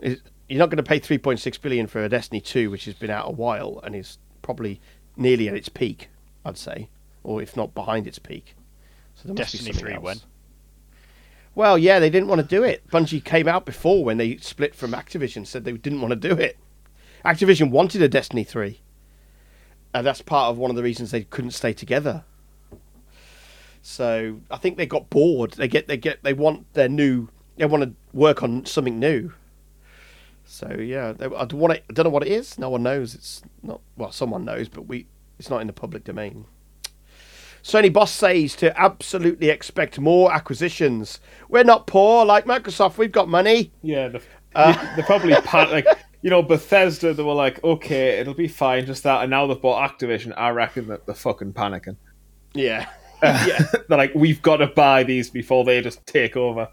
Is 0.00 0.20
you're 0.48 0.58
not 0.58 0.70
going 0.70 0.76
to 0.76 0.82
pay 0.82 1.00
3.6 1.00 1.60
billion 1.60 1.86
for 1.86 2.04
a 2.04 2.08
Destiny 2.08 2.40
2 2.40 2.70
which 2.70 2.84
has 2.84 2.94
been 2.94 3.10
out 3.10 3.28
a 3.28 3.32
while 3.32 3.80
and 3.82 3.94
is 3.94 4.18
probably 4.42 4.80
nearly 5.16 5.48
at 5.48 5.54
its 5.54 5.68
peak, 5.68 6.08
I'd 6.44 6.58
say, 6.58 6.88
or 7.22 7.40
if 7.40 7.56
not 7.56 7.74
behind 7.74 8.06
its 8.06 8.18
peak. 8.18 8.54
So 9.14 9.28
there 9.28 9.34
must 9.34 9.52
Destiny 9.52 9.72
be 9.72 9.78
3 9.78 9.94
else. 9.94 10.02
when? 10.02 10.16
Well, 11.54 11.78
yeah, 11.78 11.98
they 11.98 12.10
didn't 12.10 12.28
want 12.28 12.40
to 12.40 12.46
do 12.46 12.62
it. 12.62 12.86
Bungie 12.90 13.24
came 13.24 13.48
out 13.48 13.64
before 13.64 14.04
when 14.04 14.18
they 14.18 14.36
split 14.38 14.74
from 14.74 14.92
Activision, 14.92 15.46
said 15.46 15.64
they 15.64 15.72
didn't 15.72 16.00
want 16.00 16.10
to 16.10 16.28
do 16.28 16.34
it. 16.34 16.58
Activision 17.24 17.70
wanted 17.70 18.02
a 18.02 18.08
Destiny 18.08 18.44
3. 18.44 18.80
And 19.94 20.06
that's 20.06 20.22
part 20.22 20.50
of 20.50 20.58
one 20.58 20.70
of 20.70 20.76
the 20.76 20.82
reasons 20.82 21.10
they 21.10 21.22
couldn't 21.22 21.52
stay 21.52 21.72
together. 21.72 22.24
So 23.80 24.40
I 24.50 24.56
think 24.56 24.76
they 24.76 24.86
got 24.86 25.10
bored. 25.10 25.52
They 25.52 25.68
get 25.68 25.88
they 25.88 25.96
get 25.96 26.22
they 26.22 26.32
want 26.32 26.72
their 26.72 26.88
new 26.88 27.28
they 27.56 27.66
want 27.66 27.84
to 27.84 27.92
work 28.12 28.42
on 28.42 28.64
something 28.64 28.98
new. 28.98 29.32
So 30.46 30.76
yeah, 30.80 31.12
they, 31.12 31.26
I 31.26 31.44
don't 31.44 31.60
want 31.60 31.74
it, 31.74 31.84
I 31.88 31.92
don't 31.92 32.04
know 32.04 32.10
what 32.10 32.26
it 32.26 32.32
is. 32.32 32.58
No 32.58 32.70
one 32.70 32.82
knows. 32.82 33.14
It's 33.14 33.42
not 33.62 33.80
well, 33.96 34.10
someone 34.10 34.44
knows, 34.44 34.68
but 34.68 34.86
we 34.86 35.06
it's 35.38 35.50
not 35.50 35.60
in 35.60 35.66
the 35.66 35.72
public 35.72 36.04
domain. 36.04 36.46
Sony 37.62 37.92
boss 37.92 38.10
says 38.10 38.54
to 38.56 38.78
absolutely 38.78 39.48
expect 39.48 39.98
more 39.98 40.32
acquisitions. 40.32 41.20
We're 41.48 41.64
not 41.64 41.86
poor 41.86 42.24
like 42.26 42.44
Microsoft. 42.44 42.98
We've 42.98 43.12
got 43.12 43.28
money. 43.28 43.70
Yeah, 43.82 44.08
the, 44.08 44.22
uh, 44.54 44.96
they're 44.96 45.04
probably 45.04 45.34
pan- 45.42 45.70
like 45.70 45.86
you 46.24 46.30
know 46.30 46.42
Bethesda. 46.42 47.12
They 47.12 47.22
were 47.22 47.34
like, 47.34 47.62
okay, 47.62 48.18
it'll 48.18 48.32
be 48.32 48.48
fine, 48.48 48.86
just 48.86 49.02
that. 49.02 49.20
And 49.20 49.30
now 49.30 49.46
they've 49.46 49.60
bought 49.60 49.90
Activision. 49.90 50.32
I 50.38 50.48
reckon 50.48 50.88
that 50.88 51.04
they're 51.04 51.14
fucking 51.14 51.52
panicking. 51.52 51.98
Yeah. 52.54 52.88
yeah. 53.22 53.62
They're 53.88 53.98
like, 53.98 54.14
we've 54.14 54.40
got 54.40 54.56
to 54.56 54.66
buy 54.68 55.02
these 55.02 55.28
before 55.28 55.64
they 55.64 55.82
just 55.82 56.04
take 56.06 56.34
over. 56.34 56.68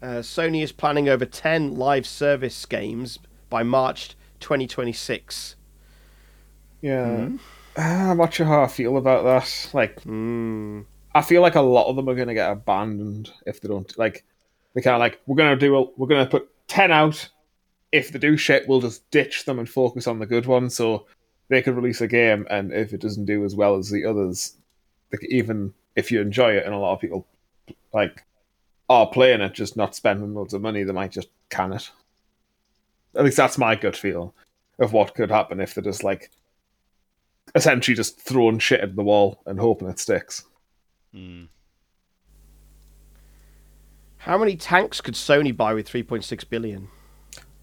Uh, 0.00 0.20
Sony 0.20 0.62
is 0.62 0.70
planning 0.70 1.08
over 1.08 1.24
10 1.24 1.74
live 1.74 2.06
service 2.06 2.64
games 2.66 3.18
by 3.50 3.64
March 3.64 4.16
2026. 4.40 5.56
Yeah. 6.82 7.30
Ah, 7.76 8.10
I'm 8.10 8.18
not 8.18 8.34
sure 8.34 8.46
how 8.46 8.62
I 8.62 8.68
feel 8.68 8.96
about 8.96 9.24
that. 9.24 9.70
Like, 9.74 10.00
Mm. 10.02 10.84
I 11.16 11.22
feel 11.22 11.42
like 11.42 11.54
a 11.56 11.60
lot 11.60 11.88
of 11.88 11.96
them 11.96 12.08
are 12.08 12.14
going 12.14 12.28
to 12.28 12.34
get 12.34 12.50
abandoned 12.50 13.30
if 13.46 13.60
they 13.60 13.68
don't. 13.68 13.96
Like, 13.98 14.24
they 14.74 14.82
kind 14.82 14.94
of 14.94 15.00
like, 15.00 15.20
we're 15.26 15.36
going 15.36 15.56
to 15.58 15.66
do, 15.66 15.76
a, 15.76 15.82
we're 15.96 16.08
going 16.08 16.24
to 16.24 16.30
put 16.30 16.48
10 16.68 16.90
out. 16.92 17.28
If 17.94 18.10
they 18.10 18.18
do 18.18 18.36
shit, 18.36 18.66
we'll 18.66 18.80
just 18.80 19.08
ditch 19.12 19.44
them 19.44 19.60
and 19.60 19.68
focus 19.68 20.08
on 20.08 20.18
the 20.18 20.26
good 20.26 20.46
ones. 20.46 20.74
So 20.74 21.06
they 21.48 21.62
could 21.62 21.76
release 21.76 22.00
a 22.00 22.08
game, 22.08 22.44
and 22.50 22.72
if 22.72 22.92
it 22.92 23.00
doesn't 23.00 23.26
do 23.26 23.44
as 23.44 23.54
well 23.54 23.76
as 23.76 23.88
the 23.88 24.04
others, 24.04 24.56
like, 25.12 25.24
even 25.28 25.72
if 25.94 26.10
you 26.10 26.20
enjoy 26.20 26.56
it, 26.56 26.64
and 26.66 26.74
a 26.74 26.78
lot 26.78 26.94
of 26.94 27.00
people 27.00 27.26
like 27.92 28.24
are 28.88 29.06
playing 29.06 29.40
it, 29.40 29.54
just 29.54 29.76
not 29.76 29.94
spending 29.94 30.34
loads 30.34 30.54
of 30.54 30.60
money, 30.60 30.82
they 30.82 30.92
might 30.92 31.12
just 31.12 31.28
can 31.50 31.72
it. 31.72 31.88
At 33.14 33.24
least 33.24 33.36
that's 33.36 33.58
my 33.58 33.76
gut 33.76 33.94
feel 33.94 34.34
of 34.80 34.92
what 34.92 35.14
could 35.14 35.30
happen 35.30 35.60
if 35.60 35.74
they're 35.74 35.84
just 35.84 36.02
like 36.02 36.32
essentially 37.54 37.94
just 37.94 38.20
throwing 38.20 38.58
shit 38.58 38.80
at 38.80 38.96
the 38.96 39.04
wall 39.04 39.40
and 39.46 39.60
hoping 39.60 39.88
it 39.88 40.00
sticks. 40.00 40.44
Hmm. 41.12 41.44
How 44.16 44.38
many 44.38 44.56
tanks 44.56 45.00
could 45.00 45.14
Sony 45.14 45.56
buy 45.56 45.74
with 45.74 45.88
3.6 45.88 46.48
billion? 46.48 46.88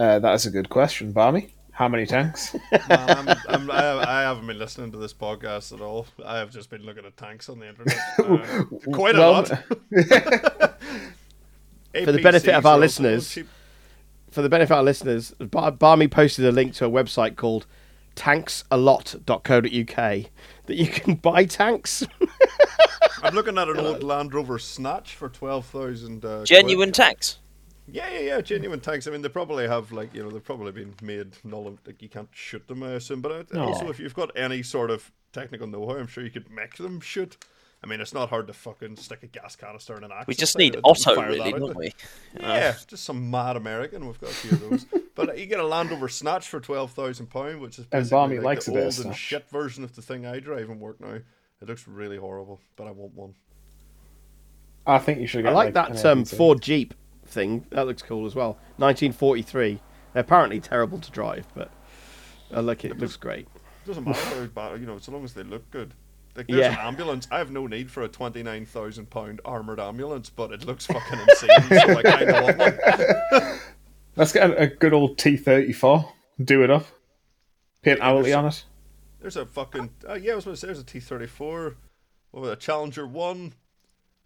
Uh, 0.01 0.17
that 0.17 0.33
is 0.33 0.47
a 0.47 0.49
good 0.49 0.67
question, 0.69 1.11
Barmy. 1.11 1.53
How 1.73 1.87
many 1.87 2.07
tanks? 2.07 2.55
Man, 2.71 2.81
I'm, 2.89 3.29
I'm, 3.47 3.69
I, 3.71 4.03
I 4.03 4.21
haven't 4.23 4.47
been 4.47 4.57
listening 4.57 4.91
to 4.93 4.97
this 4.97 5.13
podcast 5.13 5.71
at 5.73 5.79
all. 5.79 6.07
I 6.25 6.39
have 6.39 6.49
just 6.51 6.71
been 6.71 6.81
looking 6.81 7.05
at 7.05 7.15
tanks 7.17 7.49
on 7.49 7.59
the 7.59 7.69
internet. 7.69 7.95
Uh, 8.17 8.63
quite 8.93 9.13
a 9.15 9.19
Well- 9.19 9.31
lot. 9.33 9.47
For 12.03 12.11
the 12.11 12.21
benefit 12.23 12.55
of 12.55 12.65
our 12.65 12.79
listeners, 12.79 13.29
cheap. 13.29 13.47
For 14.31 14.41
the 14.41 14.49
benefit 14.49 14.71
of 14.73 14.77
our 14.77 14.83
listeners, 14.83 15.31
Bar- 15.39 15.71
Barmy 15.73 16.07
posted 16.07 16.45
a 16.45 16.51
link 16.51 16.73
to 16.75 16.85
a 16.85 16.89
website 16.89 17.35
called 17.35 17.67
tanksalot.co.uk 18.15 20.25
that 20.65 20.75
you 20.75 20.87
can 20.87 21.13
buy 21.15 21.45
tanks. 21.45 22.03
I'm 23.21 23.35
looking 23.35 23.57
at 23.59 23.67
an 23.67 23.77
old 23.77 24.01
Land 24.03 24.33
Rover 24.33 24.57
Snatch 24.57 25.13
for 25.13 25.29
twelve 25.29 25.65
thousand. 25.67 26.25
Uh, 26.25 26.43
Genuine 26.45 26.91
tanks. 26.91 27.37
Yeah, 27.91 28.09
yeah, 28.09 28.19
yeah, 28.19 28.41
genuine 28.41 28.79
tanks. 28.79 29.07
I 29.07 29.11
mean, 29.11 29.21
they 29.21 29.29
probably 29.29 29.67
have 29.67 29.91
like 29.91 30.13
you 30.13 30.23
know 30.23 30.29
they've 30.29 30.43
probably 30.43 30.71
been 30.71 30.93
made 31.01 31.37
null. 31.43 31.77
Like 31.85 32.01
you 32.01 32.09
can't 32.09 32.29
shoot 32.31 32.67
them, 32.67 32.83
I 32.83 32.91
assume. 32.93 33.21
But 33.21 33.53
uh, 33.53 33.65
also, 33.65 33.89
if 33.89 33.99
you've 33.99 34.15
got 34.15 34.31
any 34.37 34.63
sort 34.63 34.89
of 34.89 35.11
technical 35.33 35.67
know-how, 35.67 35.97
I'm 35.97 36.07
sure 36.07 36.23
you 36.23 36.29
could 36.29 36.49
make 36.49 36.77
them 36.77 36.99
shoot. 37.01 37.37
I 37.83 37.87
mean, 37.87 37.99
it's 37.99 38.13
not 38.13 38.29
hard 38.29 38.45
to 38.47 38.53
fucking 38.53 38.97
stick 38.97 39.23
a 39.23 39.27
gas 39.27 39.55
canister 39.55 39.97
in 39.97 40.03
an 40.03 40.11
axe. 40.13 40.27
We 40.27 40.35
just 40.35 40.55
need 40.57 40.75
it 40.75 40.77
and 40.77 40.85
Otto, 40.85 41.15
fire 41.15 41.29
really, 41.29 41.51
don't 41.51 41.75
we? 41.75 41.93
Yeah, 42.39 42.75
just 42.87 43.03
some 43.03 43.31
mad 43.31 43.57
American. 43.57 44.05
We've 44.05 44.19
got 44.19 44.29
a 44.29 44.33
few 44.33 44.51
of 44.51 44.69
those. 44.69 44.85
but 45.15 45.29
uh, 45.29 45.33
you 45.33 45.47
get 45.47 45.59
a 45.59 45.65
Land 45.65 45.89
Rover 45.89 46.07
Snatch 46.07 46.47
for 46.47 46.59
twelve 46.59 46.91
thousand 46.91 47.27
pound, 47.27 47.59
which 47.59 47.79
is 47.79 47.87
And 47.91 48.03
basically 48.03 48.37
like 48.37 48.45
likes 48.45 48.65
the 48.67 48.71
a 48.71 48.75
bit 48.75 48.81
of 48.81 48.85
old 48.85 48.93
and 48.97 49.03
Snatch. 49.03 49.17
shit 49.17 49.49
version 49.49 49.83
of 49.83 49.95
the 49.95 50.01
thing 50.01 50.25
I 50.25 50.39
drive 50.39 50.69
and 50.69 50.79
work 50.79 51.01
now. 51.01 51.19
It 51.61 51.67
looks 51.67 51.87
really 51.87 52.17
horrible, 52.17 52.59
but 52.75 52.87
I 52.87 52.91
want 52.91 53.15
one. 53.15 53.35
I 54.85 54.97
think 54.97 55.19
you 55.19 55.27
should 55.27 55.41
I 55.41 55.49
get 55.49 55.53
like 55.55 55.73
that 55.73 56.05
um, 56.05 56.23
APC. 56.23 56.37
Ford 56.37 56.61
Jeep 56.61 56.93
thing. 57.31 57.65
That 57.71 57.87
looks 57.87 58.01
cool 58.01 58.25
as 58.25 58.35
well. 58.35 58.57
1943. 58.77 59.79
They're 60.13 60.21
apparently 60.21 60.59
terrible 60.59 60.99
to 60.99 61.11
drive, 61.11 61.47
but 61.55 61.71
I 62.53 62.59
like 62.59 62.85
it. 62.85 62.91
It 62.91 62.99
looks 62.99 63.15
great. 63.15 63.47
It 63.55 63.87
doesn't 63.87 64.05
matter 64.05 64.19
how 64.35 64.45
bad, 64.47 64.79
you 64.79 64.85
know, 64.85 64.97
so 64.99 65.11
long 65.11 65.23
as 65.23 65.33
they 65.33 65.43
look 65.43 65.69
good. 65.71 65.93
Like 66.35 66.47
there's 66.47 66.65
an 66.65 66.79
ambulance. 66.79 67.27
I 67.29 67.39
have 67.39 67.51
no 67.51 67.67
need 67.67 67.91
for 67.91 68.03
a 68.03 68.07
twenty 68.07 68.41
nine 68.41 68.65
thousand 68.65 69.09
pound 69.09 69.41
armored 69.43 69.79
ambulance, 69.79 70.29
but 70.29 70.51
it 70.51 70.65
looks 70.65 70.85
fucking 70.85 71.19
insane. 71.19 71.49
so 71.67 71.97
I 71.97 72.03
kind 72.03 72.29
of 72.29 72.43
want 72.43 72.57
one. 72.57 73.59
Let's 74.15 74.31
get 74.31 74.49
a, 74.49 74.61
a 74.61 74.67
good 74.67 74.93
old 74.93 75.17
T34. 75.17 76.09
Do 76.41 76.63
it 76.63 76.69
up. 76.69 76.85
Paint 77.81 77.99
hourly 78.01 78.33
on 78.33 78.45
it. 78.45 78.63
There's 79.19 79.35
a 79.35 79.45
fucking 79.45 79.89
uh, 80.07 80.13
yeah. 80.13 80.33
I 80.33 80.35
was 80.35 80.45
going 80.45 80.55
to 80.55 80.59
say 80.59 80.67
there's 80.67 80.79
a 80.79 80.85
T 80.85 81.01
thirty 81.01 81.27
four. 81.27 81.75
What 82.31 82.41
was 82.41 82.49
it, 82.51 82.53
a 82.53 82.55
Challenger 82.55 83.05
one? 83.05 83.53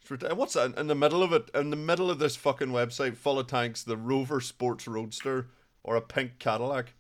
It's 0.09 0.35
What's 0.35 0.53
that 0.53 0.77
in 0.77 0.87
the 0.87 0.95
middle 0.95 1.23
of 1.23 1.33
it? 1.33 1.49
In 1.53 1.69
the 1.69 1.75
middle 1.75 2.09
of 2.11 2.19
this 2.19 2.35
fucking 2.35 2.69
website, 2.69 3.15
full 3.17 3.39
of 3.39 3.47
tanks, 3.47 3.83
the 3.83 3.97
Rover 3.97 4.39
Sports 4.41 4.87
Roadster 4.87 5.47
or 5.83 5.95
a 5.95 6.01
pink 6.01 6.39
Cadillac, 6.39 6.93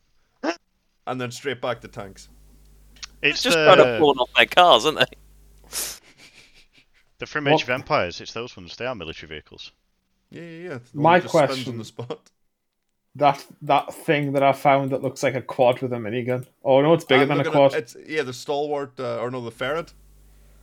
and 1.07 1.19
then 1.21 1.31
straight 1.31 1.61
back 1.61 1.81
to 1.81 1.87
tanks. 1.87 2.29
It's 3.21 3.41
Just 3.41 3.57
the, 3.57 3.65
trying 3.65 3.77
to 3.77 3.99
pawn 3.99 4.17
off 4.17 4.29
their 4.35 4.45
cars, 4.45 4.85
aren't 4.85 4.99
they? 4.99 5.05
the 7.19 7.25
from 7.25 7.47
Age 7.47 7.53
What- 7.53 7.63
of 7.63 7.69
Empires. 7.69 8.21
It's 8.21 8.33
those 8.33 8.55
ones. 8.55 8.75
They 8.75 8.85
are 8.85 8.95
military 8.95 9.29
vehicles. 9.29 9.71
Yeah, 10.29 10.41
yeah, 10.41 10.69
yeah. 10.69 10.77
The 10.93 10.99
My 10.99 11.19
just 11.19 11.31
question- 11.31 11.73
on 11.73 11.77
the 11.77 11.85
spot. 11.85 12.31
That 13.17 13.45
that 13.61 13.93
thing 13.93 14.33
that 14.33 14.43
I 14.43 14.51
found 14.51 14.89
that 14.91 15.01
looks 15.01 15.23
like 15.23 15.35
a 15.35 15.41
quad 15.41 15.81
with 15.81 15.93
a 15.93 15.95
minigun. 15.95 16.45
Oh 16.65 16.81
no, 16.81 16.93
it's 16.93 17.05
bigger 17.05 17.21
I'm 17.21 17.29
than 17.29 17.47
a 17.47 17.49
quad. 17.49 17.73
At, 17.73 17.79
it's, 17.83 17.95
yeah, 18.05 18.23
the 18.23 18.33
stalwart, 18.33 18.99
uh, 18.99 19.19
or 19.19 19.31
no, 19.31 19.39
the 19.39 19.51
ferret. 19.51 19.93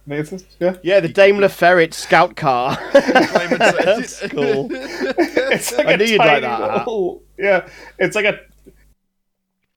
Is? 0.09 0.45
Yeah. 0.59 0.77
Yeah, 0.83 1.01
the 1.01 1.09
Daimler 1.09 1.49
Ferret 1.49 1.95
scout 1.95 2.35
car. 2.37 2.77
That's 2.93 4.21
cool. 4.29 4.69
it's 4.73 5.73
like 5.77 5.87
I 5.87 5.97
knew 5.97 6.05
you'd 6.05 6.19
like 6.19 6.43
that. 6.43 6.79
little- 6.79 7.23
Yeah, 7.39 7.69
it's 7.99 8.17
like 8.17 8.25
a 8.25 8.41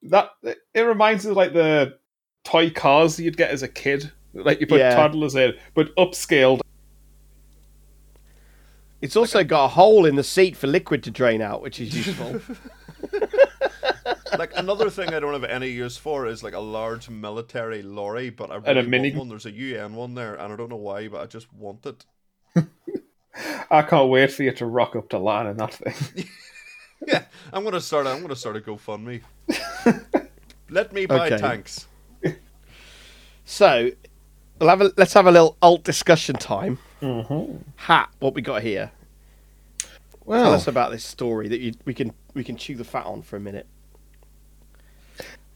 that. 0.02 0.30
It 0.74 0.80
reminds 0.80 1.24
me 1.24 1.30
of 1.30 1.36
like 1.36 1.52
the 1.52 1.98
toy 2.44 2.70
cars 2.70 3.20
you'd 3.20 3.36
get 3.36 3.50
as 3.50 3.62
a 3.62 3.68
kid, 3.68 4.10
like 4.34 4.60
you 4.60 4.66
put 4.66 4.80
Yeah. 4.80 4.94
toddlers 4.94 5.36
in, 5.36 5.54
but 5.74 5.94
upscaled. 5.96 6.60
It's 9.00 9.14
also 9.16 9.44
got 9.44 9.66
a 9.66 9.68
hole 9.68 10.06
in 10.06 10.16
the 10.16 10.24
seat 10.24 10.56
for 10.56 10.66
liquid 10.66 11.02
to 11.04 11.10
drain 11.10 11.40
out, 11.42 11.62
which 11.62 11.78
is 11.80 11.94
useful. 12.06 12.40
Like 14.38 14.52
another 14.56 14.90
thing 14.90 15.12
I 15.14 15.20
don't 15.20 15.32
have 15.32 15.44
any 15.44 15.68
use 15.68 15.96
for 15.96 16.26
is 16.26 16.42
like 16.42 16.54
a 16.54 16.60
large 16.60 17.08
military 17.08 17.82
lorry, 17.82 18.30
but 18.30 18.50
I 18.50 18.56
really 18.56 18.86
mini- 18.88 19.10
want 19.10 19.18
one. 19.20 19.28
There's 19.30 19.46
a 19.46 19.50
UN 19.52 19.94
one 19.94 20.14
there, 20.14 20.34
and 20.34 20.52
I 20.52 20.56
don't 20.56 20.68
know 20.70 20.76
why, 20.76 21.08
but 21.08 21.20
I 21.22 21.26
just 21.26 21.52
want 21.52 21.86
it. 21.86 22.04
I 23.70 23.82
can't 23.82 24.08
wait 24.08 24.32
for 24.32 24.42
you 24.44 24.52
to 24.52 24.66
rock 24.66 24.96
up 24.96 25.08
to 25.10 25.18
LAN 25.18 25.46
in 25.48 25.56
that 25.58 25.74
thing. 25.74 26.28
Yeah, 27.06 27.24
I'm 27.52 27.62
gonna 27.62 27.80
start. 27.82 28.06
I'm 28.06 28.22
gonna 28.22 28.34
start 28.34 28.56
a 28.56 28.60
GoFundMe. 28.60 29.20
Let 30.70 30.94
me 30.94 31.04
buy 31.04 31.26
Okay. 31.26 31.36
tanks. 31.36 31.86
so, 33.44 33.90
we'll 34.58 34.70
have 34.70 34.80
a, 34.80 34.90
let's 34.96 35.12
have 35.12 35.26
a 35.26 35.30
little 35.30 35.58
alt 35.60 35.84
discussion 35.84 36.36
time. 36.36 36.78
Mm-hmm. 37.02 37.58
Hat, 37.76 38.08
what 38.18 38.34
we 38.34 38.40
got 38.40 38.62
here? 38.62 38.92
Tell 39.78 39.90
Well, 40.24 40.52
us 40.54 40.66
about 40.66 40.90
this 40.90 41.04
story 41.04 41.48
that 41.48 41.60
you, 41.60 41.74
we 41.84 41.92
can 41.92 42.12
we 42.32 42.42
can 42.42 42.56
chew 42.56 42.74
the 42.74 42.82
fat 42.84 43.04
on 43.04 43.20
for 43.20 43.36
a 43.36 43.40
minute. 43.40 43.66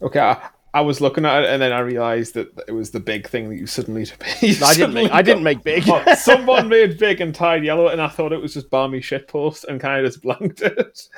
Okay. 0.03 0.21
I, 0.21 0.51
I 0.73 0.83
was 0.83 1.01
looking 1.01 1.25
at 1.25 1.43
it 1.43 1.51
and 1.51 1.61
then 1.61 1.73
I 1.73 1.81
realised 1.81 2.35
that 2.35 2.49
it 2.69 2.73
was 2.73 2.91
the 2.91 3.01
big 3.01 3.29
thing 3.29 3.49
that 3.51 3.57
you 3.57 3.67
suddenly. 3.67 4.07
you 4.41 4.59
No, 4.61 4.67
I 4.67 4.75
didn't 4.75 4.75
suddenly 4.75 5.03
make 5.03 5.13
I 5.13 5.23
didn't 5.23 5.43
make 5.43 5.65
big. 5.65 5.89
Oh, 5.89 6.15
someone 6.19 6.69
made 6.69 6.99
big 6.99 7.21
and 7.21 7.35
tied 7.35 7.65
yellow, 7.65 7.89
and 7.89 8.01
I 8.01 8.09
thought 8.09 8.33
it 8.33 8.41
was 8.41 8.55
just 8.55 8.71
Barmy 8.71 9.01
shitpost 9.01 9.65
and 9.65 9.81
kind 9.81 10.05
of 10.05 10.11
just 10.11 10.23
blanked 10.23 10.63
it. 10.63 11.09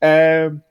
Um, 0.00 0.62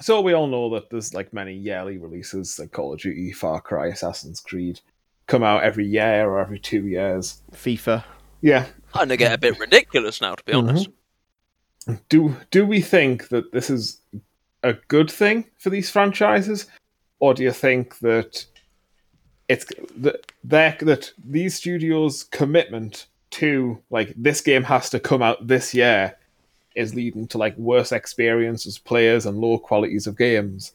so 0.00 0.20
we 0.20 0.32
all 0.32 0.46
know 0.46 0.70
that 0.74 0.90
there's 0.90 1.12
like 1.12 1.32
many 1.32 1.54
yearly 1.54 1.98
releases 1.98 2.58
like 2.58 2.72
Call 2.72 2.94
of 2.94 3.00
Duty, 3.00 3.32
Far 3.32 3.60
Cry, 3.60 3.88
Assassin's 3.88 4.40
Creed 4.40 4.80
come 5.26 5.42
out 5.42 5.62
every 5.62 5.86
year 5.86 6.28
or 6.28 6.40
every 6.40 6.58
two 6.58 6.86
years. 6.86 7.42
FIFA. 7.52 8.02
Yeah. 8.40 8.66
Kind 8.92 9.12
of 9.12 9.18
get 9.18 9.32
a 9.32 9.38
bit 9.38 9.58
ridiculous 9.58 10.20
now, 10.20 10.34
to 10.34 10.44
be 10.44 10.52
honest. 10.52 10.88
Do 12.08 12.36
do 12.50 12.66
we 12.66 12.80
think 12.80 13.28
that 13.28 13.52
this 13.52 13.70
is 13.70 14.00
a 14.62 14.74
good 14.88 15.10
thing 15.10 15.44
for 15.58 15.70
these 15.70 15.90
franchises, 15.90 16.66
or 17.20 17.34
do 17.34 17.42
you 17.42 17.52
think 17.52 17.98
that 18.00 18.44
it's 19.48 19.64
that 19.96 20.30
that 20.44 20.78
that 20.80 21.12
these 21.24 21.54
studios' 21.54 22.24
commitment 22.24 23.06
to 23.30 23.78
like 23.90 24.12
this 24.16 24.40
game 24.40 24.62
has 24.64 24.90
to 24.90 25.00
come 25.00 25.22
out 25.22 25.46
this 25.46 25.74
year 25.74 26.16
is 26.74 26.94
leading 26.94 27.26
to 27.28 27.38
like 27.38 27.56
worse 27.56 27.92
experiences, 27.92 28.78
players, 28.78 29.26
and 29.26 29.38
lower 29.38 29.58
qualities 29.58 30.06
of 30.06 30.16
games 30.16 30.72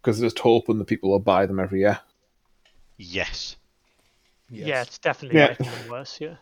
because 0.00 0.18
they're 0.18 0.26
just 0.30 0.38
hoping 0.38 0.78
that 0.78 0.86
people 0.86 1.10
will 1.10 1.18
buy 1.18 1.46
them 1.46 1.60
every 1.60 1.80
year. 1.80 1.98
Yes. 2.96 3.56
Yes. 4.50 4.66
Yeah, 4.66 4.82
it's 4.82 4.98
definitely 4.98 5.38
Yeah. 5.40 5.48
making 5.48 5.66
them 5.66 5.88
worse. 5.90 6.18
Yeah. 6.20 6.36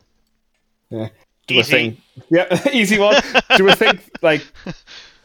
Yeah. 0.91 1.09
Do 1.47 1.55
we 1.55 1.61
Easy. 1.61 1.71
think? 1.73 2.01
Yeah, 2.31 2.69
easy 2.73 2.99
one. 2.99 3.21
do 3.57 3.65
we 3.65 3.73
think 3.75 4.09
like 4.23 4.43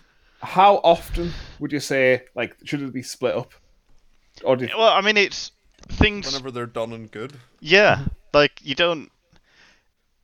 how 0.41 0.75
often 0.83 1.31
would 1.59 1.71
you 1.71 1.79
say 1.79 2.23
like 2.35 2.55
should 2.65 2.81
it 2.81 2.93
be 2.93 3.03
split 3.03 3.35
up? 3.35 3.51
Or 4.43 4.55
do 4.55 4.65
you, 4.65 4.71
Well, 4.77 4.89
I 4.93 5.01
mean, 5.01 5.17
it's 5.17 5.51
things. 5.89 6.25
Whenever 6.27 6.51
they're 6.51 6.65
done 6.65 6.93
and 6.93 7.11
good. 7.11 7.33
Yeah, 7.59 8.05
like 8.33 8.53
you 8.63 8.75
don't. 8.75 9.09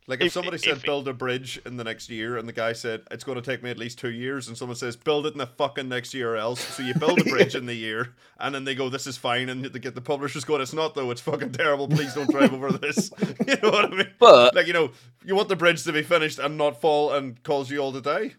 Like 0.06 0.20
if, 0.20 0.28
If- 0.28 0.32
somebody 0.32 0.56
said 0.56 0.78
if- 0.78 0.84
build 0.84 1.06
a 1.06 1.12
bridge 1.12 1.60
in 1.66 1.76
the 1.76 1.84
next 1.84 2.08
year, 2.08 2.38
and 2.38 2.48
the 2.48 2.52
guy 2.54 2.72
said 2.72 3.02
it's 3.10 3.24
going 3.24 3.36
to 3.36 3.42
take 3.42 3.62
me 3.62 3.70
at 3.70 3.76
least 3.76 3.98
two 3.98 4.10
years, 4.10 4.48
and 4.48 4.56
someone 4.56 4.74
says 4.76 4.96
build 4.96 5.26
it 5.26 5.32
in 5.34 5.38
the 5.38 5.46
fucking 5.46 5.86
next 5.88 6.14
year 6.14 6.32
or 6.32 6.36
else, 6.38 6.60
so 6.60 6.82
you 6.82 6.94
build 6.94 7.20
a 7.20 7.24
bridge 7.30 7.54
in 7.54 7.66
the 7.66 7.74
year, 7.74 8.14
and 8.40 8.54
then 8.54 8.64
they 8.64 8.74
go 8.74 8.88
this 8.88 9.06
is 9.06 9.18
fine, 9.18 9.50
and 9.50 9.66
they 9.66 9.78
get 9.78 9.94
the 9.94 10.00
publishers 10.00 10.44
going 10.46 10.62
it's 10.62 10.72
not 10.72 10.94
though, 10.94 11.10
it's 11.10 11.20
fucking 11.20 11.52
terrible. 11.52 11.86
Please 11.88 12.14
don't 12.14 12.30
drive 12.30 12.54
over 12.54 12.72
this. 12.72 13.10
you 13.46 13.56
know 13.62 13.68
what 13.70 13.84
I 13.92 13.96
mean? 13.96 14.10
But 14.18 14.54
Like 14.54 14.66
you 14.66 14.72
know, 14.72 14.92
you 15.26 15.36
want 15.36 15.50
the 15.50 15.56
bridge 15.56 15.84
to 15.84 15.92
be 15.92 16.02
finished 16.02 16.38
and 16.38 16.56
not 16.56 16.80
fall 16.80 17.12
and 17.12 17.40
cause 17.42 17.70
you 17.70 17.78
all 17.80 17.92
to 17.92 18.00
die. 18.00 18.32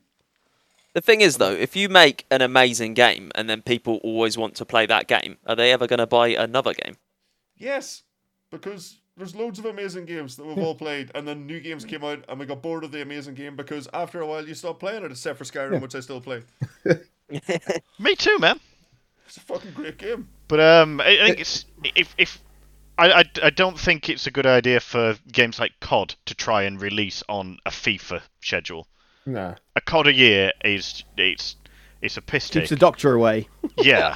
The 1.00 1.06
thing 1.06 1.22
is, 1.22 1.38
though, 1.38 1.54
if 1.54 1.78
you 1.78 1.88
make 1.88 2.26
an 2.30 2.42
amazing 2.42 2.94
game 2.94 3.32
and 3.34 3.50
then 3.50 3.62
people 3.62 4.02
always 4.04 4.38
want 4.38 4.54
to 4.56 4.66
play 4.66 4.86
that 4.86 5.08
game, 5.08 5.38
are 5.48 5.56
they 5.56 5.72
ever 5.72 5.88
going 5.88 6.00
to 6.00 6.06
buy 6.06 6.28
another 6.28 6.74
game? 6.74 6.98
Yes, 7.56 8.04
because 8.52 8.98
there's 9.16 9.34
loads 9.34 9.60
of 9.60 9.66
amazing 9.66 10.04
games 10.04 10.36
that 10.36 10.46
we've 10.46 10.58
all 10.58 10.76
played, 10.86 11.10
and 11.16 11.26
then 11.26 11.48
new 11.48 11.62
games 11.62 11.86
came 11.86 12.04
out, 12.04 12.26
and 12.28 12.38
we 12.38 12.46
got 12.46 12.62
bored 12.62 12.84
of 12.84 12.92
the 12.92 13.02
amazing 13.02 13.34
game 13.34 13.56
because 13.56 13.88
after 13.94 14.20
a 14.20 14.28
while 14.28 14.46
you 14.46 14.54
stop 14.54 14.78
playing 14.78 15.06
it, 15.06 15.12
except 15.12 15.38
for 15.38 15.46
Skyrim, 15.46 15.82
which 15.82 15.96
I 15.96 16.02
still 16.02 16.20
play. 16.20 16.44
Me 18.00 18.16
too, 18.18 18.38
man. 18.40 18.60
It's 19.26 19.38
a 19.38 19.40
fucking 19.40 19.72
great 19.72 19.98
game. 19.98 20.28
But 20.50 20.60
um, 20.60 21.00
I 21.00 21.18
I 21.22 21.26
think 21.28 21.40
it's 21.40 21.64
if 21.96 22.14
if 22.18 22.44
I, 22.98 23.22
I, 23.22 23.24
I 23.42 23.50
don't 23.52 23.80
think 23.80 24.10
it's 24.10 24.28
a 24.28 24.32
good 24.32 24.46
idea 24.46 24.82
for 24.82 25.16
games 25.32 25.60
like 25.60 25.80
COD 25.80 26.16
to 26.26 26.36
try 26.36 26.64
and 26.64 26.82
release 26.82 27.24
on 27.30 27.58
a 27.66 27.70
FIFA 27.70 28.22
schedule. 28.42 28.86
Nah. 29.26 29.56
A 29.76 29.82
COD 29.82 30.08
a 30.08 30.14
year 30.14 30.52
is 30.64 31.04
it's 31.18 31.56
it's 32.02 32.18
a 32.18 32.22
piss 32.22 32.50
take. 32.50 32.64
Keeps 32.64 32.70
the 32.72 32.76
doctor 32.76 33.14
away. 33.14 33.48
Yeah. 33.78 34.16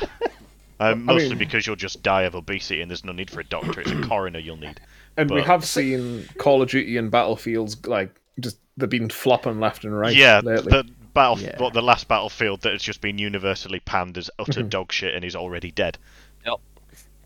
Um, 0.79 1.05
mostly 1.05 1.29
mean- 1.29 1.37
because 1.37 1.65
you'll 1.65 1.75
just 1.77 2.01
die 2.03 2.23
of 2.23 2.35
obesity 2.35 2.81
and 2.81 2.89
there's 2.91 3.05
no 3.05 3.11
need 3.13 3.29
for 3.29 3.39
a 3.39 3.43
doctor. 3.45 3.79
It's 3.81 3.91
a 3.91 4.01
coroner 4.07 4.39
you'll 4.39 4.57
need. 4.57 4.79
And 5.15 5.29
we 5.29 5.37
But- 5.41 5.47
have 5.47 5.63
seen 5.65 6.27
Call 6.37 6.61
of 6.61 6.69
Duty 6.69 6.97
and 6.97 7.09
Battlefields 7.11 7.85
like 7.87 8.19
just 8.39 8.57
they've 8.75 8.89
been 8.89 9.09
flopping 9.09 9.59
left 9.59 9.83
and 9.85 9.97
right 9.97 10.15
yeah, 10.15 10.41
lately. 10.43 10.71
the 10.71 10.89
battle, 11.13 11.39
Yeah. 11.39 11.57
what 11.61 11.73
the 11.73 11.81
last 11.83 12.07
battlefield 12.07 12.61
that 12.61 12.73
has 12.73 12.81
just 12.81 12.99
been 13.01 13.17
universally 13.19 13.79
panned 13.81 14.17
as 14.17 14.29
utter 14.39 14.61
Mm-hmm. 14.61 14.69
dog 14.69 14.91
shit 14.91 15.13
and 15.13 15.23
is 15.23 15.35
already 15.35 15.71
dead. 15.71 15.97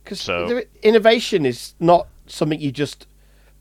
Because 0.04 0.22
So- 0.22 0.62
innovation 0.84 1.46
is 1.46 1.74
not 1.80 2.08
something 2.28 2.60
you 2.62 2.72
just 2.72 3.07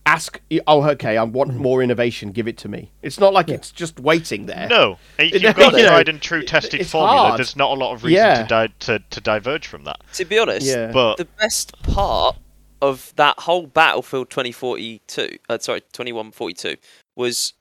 ask. 0.07 0.41
Oh, 0.67 0.83
okay, 0.91 1.17
I 1.17 1.23
want 1.25 1.51
Mm-hmm. 1.51 1.61
more 1.63 1.83
innovation. 1.83 2.33
Give 2.33 2.49
it 2.49 2.57
to 2.59 2.69
me. 2.69 2.93
It's 3.03 3.21
not 3.21 3.33
like 3.35 3.49
it's 3.49 3.71
just 3.71 4.01
waiting 4.01 4.47
there. 4.47 4.67
No, 4.69 4.99
You 5.19 5.27
you've 5.41 5.57
got 5.57 5.75
a 5.75 5.83
tried 5.85 6.09
and 6.09 6.21
true 6.23 6.43
tested 6.43 6.81
it's 6.81 6.91
formula. 6.93 7.19
hard. 7.29 7.39
There's 7.39 7.57
not 7.57 7.71
a 7.73 7.75
lot 7.75 7.93
of 7.95 8.05
reason 8.05 8.17
Yeah. 8.25 8.43
to, 8.43 8.49
di- 8.49 8.75
to 8.81 8.99
to 9.11 9.21
diverge 9.21 9.67
from 9.67 9.85
that. 9.85 10.01
To 10.15 10.25
be 10.25 10.39
honest, 10.39 10.67
Yeah. 10.67 10.91
But 10.93 11.17
the 11.17 11.25
best 11.39 11.77
part 11.83 12.37
of 12.81 13.13
that 13.17 13.39
whole 13.41 13.67
Battlefield 13.67 14.31
2042, 14.31 15.39
uh, 15.49 15.59
sorry, 15.59 15.81
2142, 15.93 16.77
was 17.15 17.55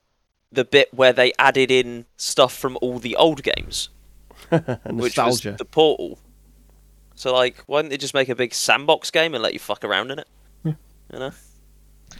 the 0.52 0.64
bit 0.64 0.92
where 0.94 1.12
they 1.12 1.32
added 1.38 1.70
in 1.70 2.06
stuff 2.16 2.54
from 2.56 2.78
all 2.80 2.98
the 2.98 3.16
old 3.16 3.42
games, 3.42 3.88
And 4.50 4.78
which 5.00 5.16
nostalgia. 5.16 5.50
was 5.52 5.58
the 5.58 5.64
Portal. 5.64 6.18
So, 7.14 7.32
like, 7.32 7.56
why 7.66 7.80
didn't 7.80 7.90
they 7.90 7.96
just 7.96 8.12
make 8.14 8.28
a 8.28 8.34
big 8.34 8.52
sandbox 8.52 9.10
game 9.10 9.32
and 9.34 9.42
let 9.42 9.54
you 9.54 9.58
fuck 9.58 9.82
around 9.84 10.10
in 10.10 10.18
it? 10.18 10.28
You 10.64 10.74
know? 11.18 11.30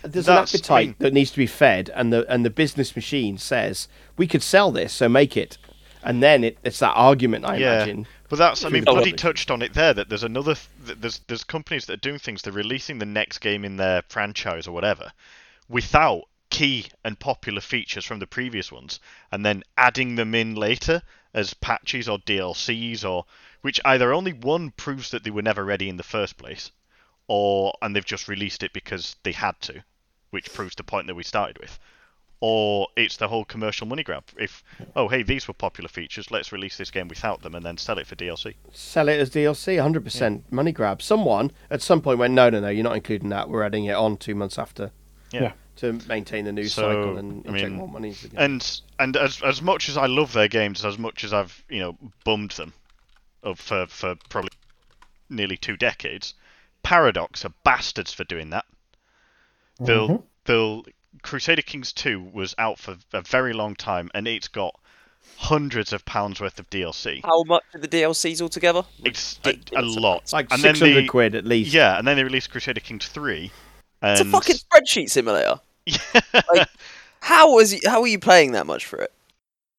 There's 0.02 0.26
That's- 0.26 0.54
an 0.54 0.58
I 0.58 0.58
appetite 0.58 0.86
mean- 0.88 0.94
that 1.00 1.12
needs 1.12 1.30
to 1.32 1.36
be 1.38 1.46
fed, 1.46 1.90
and 1.94 2.12
the 2.12 2.26
and 2.32 2.44
the 2.44 2.50
business 2.50 2.94
machine 2.94 3.38
says 3.38 3.88
we 4.16 4.26
could 4.26 4.42
sell 4.42 4.70
this, 4.72 4.92
so 4.92 5.08
make 5.08 5.36
it. 5.36 5.58
And 6.02 6.22
then 6.22 6.44
it, 6.44 6.58
it's 6.62 6.78
that 6.78 6.92
argument, 6.92 7.44
I 7.44 7.56
yeah, 7.56 7.76
imagine. 7.82 8.06
but 8.28 8.38
that's 8.38 8.64
I 8.64 8.68
mean, 8.68 8.84
Oh, 8.86 8.92
Bloody 8.94 9.12
touched 9.12 9.50
on 9.50 9.60
it 9.60 9.74
there. 9.74 9.92
That 9.92 10.08
there's 10.08 10.22
another 10.22 10.54
th- 10.86 10.98
there's 11.00 11.18
there's 11.26 11.42
companies 11.42 11.86
that 11.86 11.94
are 11.94 11.96
doing 12.08 12.20
things. 12.20 12.42
They're 12.42 12.52
releasing 12.52 12.98
the 12.98 13.06
next 13.06 13.38
game 13.38 13.64
in 13.64 13.76
their 13.76 14.02
franchise 14.08 14.68
or 14.68 14.72
whatever, 14.72 15.10
without 15.68 16.22
key 16.48 16.86
and 17.04 17.18
popular 17.18 17.60
features 17.60 18.04
from 18.04 18.20
the 18.20 18.26
previous 18.26 18.70
ones, 18.70 19.00
and 19.32 19.44
then 19.44 19.64
adding 19.76 20.14
them 20.14 20.34
in 20.34 20.54
later 20.54 21.02
as 21.34 21.54
patches 21.54 22.08
or 22.08 22.18
DLCs 22.20 23.04
or 23.04 23.24
which 23.62 23.80
either 23.84 24.12
only 24.14 24.32
one 24.32 24.70
proves 24.70 25.10
that 25.10 25.24
they 25.24 25.30
were 25.30 25.42
never 25.42 25.64
ready 25.64 25.88
in 25.88 25.96
the 25.96 26.02
first 26.04 26.36
place, 26.36 26.70
or 27.28 27.72
and 27.82 27.94
they've 27.94 28.04
just 28.04 28.28
released 28.28 28.62
it 28.62 28.72
because 28.72 29.16
they 29.22 29.32
had 29.32 29.60
to, 29.62 29.82
which 30.30 30.52
proves 30.52 30.74
the 30.76 30.82
point 30.84 31.06
that 31.08 31.14
we 31.16 31.22
started 31.22 31.58
with. 31.58 31.78
Or 32.40 32.88
it's 32.96 33.16
the 33.16 33.28
whole 33.28 33.46
commercial 33.46 33.86
money 33.86 34.02
grab. 34.02 34.24
If 34.38 34.62
oh 34.94 35.08
hey 35.08 35.22
these 35.22 35.48
were 35.48 35.54
popular 35.54 35.88
features, 35.88 36.30
let's 36.30 36.52
release 36.52 36.76
this 36.76 36.90
game 36.90 37.08
without 37.08 37.40
them 37.42 37.54
and 37.54 37.64
then 37.64 37.78
sell 37.78 37.98
it 37.98 38.06
for 38.06 38.14
DLC. 38.14 38.54
Sell 38.72 39.08
it 39.08 39.18
as 39.18 39.30
DLC, 39.30 39.76
100% 39.82 40.42
money 40.50 40.70
grab. 40.72 41.00
Someone 41.00 41.50
at 41.70 41.80
some 41.80 42.02
point 42.02 42.18
went, 42.18 42.34
no, 42.34 42.50
no, 42.50 42.60
no, 42.60 42.68
you're 42.68 42.84
not 42.84 42.94
including 42.96 43.30
that. 43.30 43.48
We're 43.48 43.62
adding 43.62 43.86
it 43.86 43.94
on 43.94 44.18
two 44.18 44.34
months 44.34 44.58
after 44.58 44.90
Yeah. 45.32 45.42
Yeah. 45.42 45.52
to 45.76 45.92
maintain 46.06 46.44
the 46.44 46.52
news 46.52 46.74
So, 46.74 46.82
cycle 46.82 47.16
and 47.16 47.46
I 47.48 47.52
mean, 47.52 47.72
more 47.72 47.88
money. 47.88 48.08
into 48.08 48.22
the 48.24 48.28
game. 48.36 48.40
And 48.40 48.80
and 48.98 49.16
as 49.16 49.40
as 49.42 49.62
much 49.62 49.88
as 49.88 49.96
I 49.96 50.04
love 50.06 50.34
their 50.34 50.48
games, 50.48 50.84
as 50.84 50.98
much 50.98 51.24
as 51.24 51.32
I've 51.32 51.64
you 51.70 51.80
know 51.80 51.96
bummed 52.24 52.50
them, 52.52 52.74
of 53.42 53.58
for 53.58 53.86
for 53.86 54.14
probably 54.28 54.50
nearly 55.30 55.56
two 55.56 55.78
decades, 55.78 56.34
Paradox 56.86 57.44
are 57.44 57.52
bastards 57.64 58.12
for 58.12 58.22
doing 58.22 58.50
that. 58.50 58.64
They'll 59.80 60.24
they'll 60.44 60.82
mm-hmm. 60.82 61.18
Crusader 61.20 61.62
Kings 61.62 61.92
two 61.92 62.20
was 62.32 62.54
out 62.58 62.78
for 62.78 62.96
a 63.12 63.22
very 63.22 63.52
long 63.52 63.74
time, 63.74 64.08
and 64.14 64.28
it's 64.28 64.46
got 64.46 64.78
hundreds 65.36 65.92
of 65.92 66.04
pounds 66.04 66.40
worth 66.40 66.60
of 66.60 66.70
DLC. 66.70 67.22
How 67.24 67.42
much 67.42 67.64
are 67.74 67.80
the 67.80 67.88
DLCs 67.88 68.40
altogether? 68.40 68.84
It's 69.02 69.40
a, 69.44 69.58
a 69.74 69.82
lot. 69.82 70.22
it's 70.22 70.32
like 70.32 70.46
and 70.52 70.62
then 70.62 70.76
600 70.76 70.94
they, 70.94 71.06
quid 71.08 71.34
at 71.34 71.44
least. 71.44 71.74
Yeah, 71.74 71.98
and 71.98 72.06
then 72.06 72.16
they 72.16 72.22
released 72.22 72.50
Crusader 72.52 72.78
Kings 72.78 73.08
three. 73.08 73.50
And 74.00 74.12
It's 74.12 74.20
a 74.20 74.30
fucking 74.30 74.54
spreadsheet 74.54 75.10
simulator. 75.10 75.58
Like, 76.54 76.68
how 77.18 77.52
was 77.52 77.74
you, 77.74 77.80
how 77.84 78.00
are 78.00 78.06
you 78.06 78.20
paying 78.20 78.52
that 78.52 78.64
much 78.66 78.86
for 78.86 79.00
it? 79.00 79.12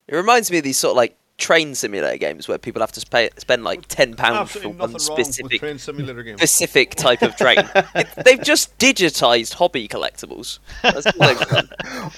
It 0.10 0.16
reminds 0.18 0.52
me 0.52 0.58
of 0.58 0.66
these 0.66 0.78
sort 0.78 0.92
of 0.92 0.98
like 0.98 1.18
train 1.38 1.76
simulator 1.76 2.18
games 2.18 2.48
where 2.48 2.58
people 2.58 2.82
have 2.82 2.92
to 2.92 3.06
pay, 3.06 3.30
spend 3.38 3.64
like 3.64 3.88
ten 3.88 4.16
pounds 4.16 4.52
for 4.54 4.70
one 4.70 4.78
nothing 4.78 4.80
wrong 4.80 4.94
with 4.94 5.02
specific 5.28 5.60
train 5.60 5.78
simulator 5.78 6.24
games. 6.24 6.40
specific 6.40 6.96
type 6.96 7.22
of 7.22 7.36
train. 7.36 7.60
It- 7.96 8.08
they've 8.26 8.42
just 8.42 8.76
digitized 8.80 9.54
hobby 9.54 9.88
collectibles. 9.88 10.60
That's 10.82 11.06
all. 11.06 11.64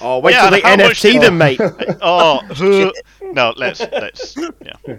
Oh, 0.02 0.18
wait 0.20 0.32
Yeah, 0.32 0.42
till 0.42 0.50
they 0.52 0.60
how 0.62 0.76
much 0.76 1.02
NFT 1.02 1.12
did- 1.12 1.22
them, 1.22 1.38
mate. 1.38 1.60
oh 2.00 2.40
no, 3.32 3.52
let's 3.56 3.80
let's 3.80 4.34
yeah. 4.36 4.96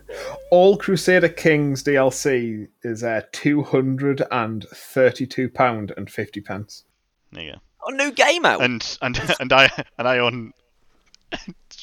All 0.52 0.78
Crusader 0.78 1.30
Kings 1.30 1.84
DLC 1.84 2.68
is 2.84 3.04
uh, 3.04 3.22
two 3.32 3.64
hundred 3.64 4.22
and 4.32 4.66
thirty-two 4.74 5.50
pound 5.50 5.94
and 5.98 6.10
fifty 6.10 6.42
pence. 6.42 6.84
There 7.32 7.44
you 7.44 7.52
go. 7.54 7.58
Got 7.86 7.94
a 7.94 7.98
new 7.98 8.12
game 8.12 8.46
out. 8.46 8.62
and 8.62 8.98
and 9.02 9.20
and 9.40 9.52
I 9.52 9.70
and 9.98 10.08
I 10.08 10.20
own 10.20 10.54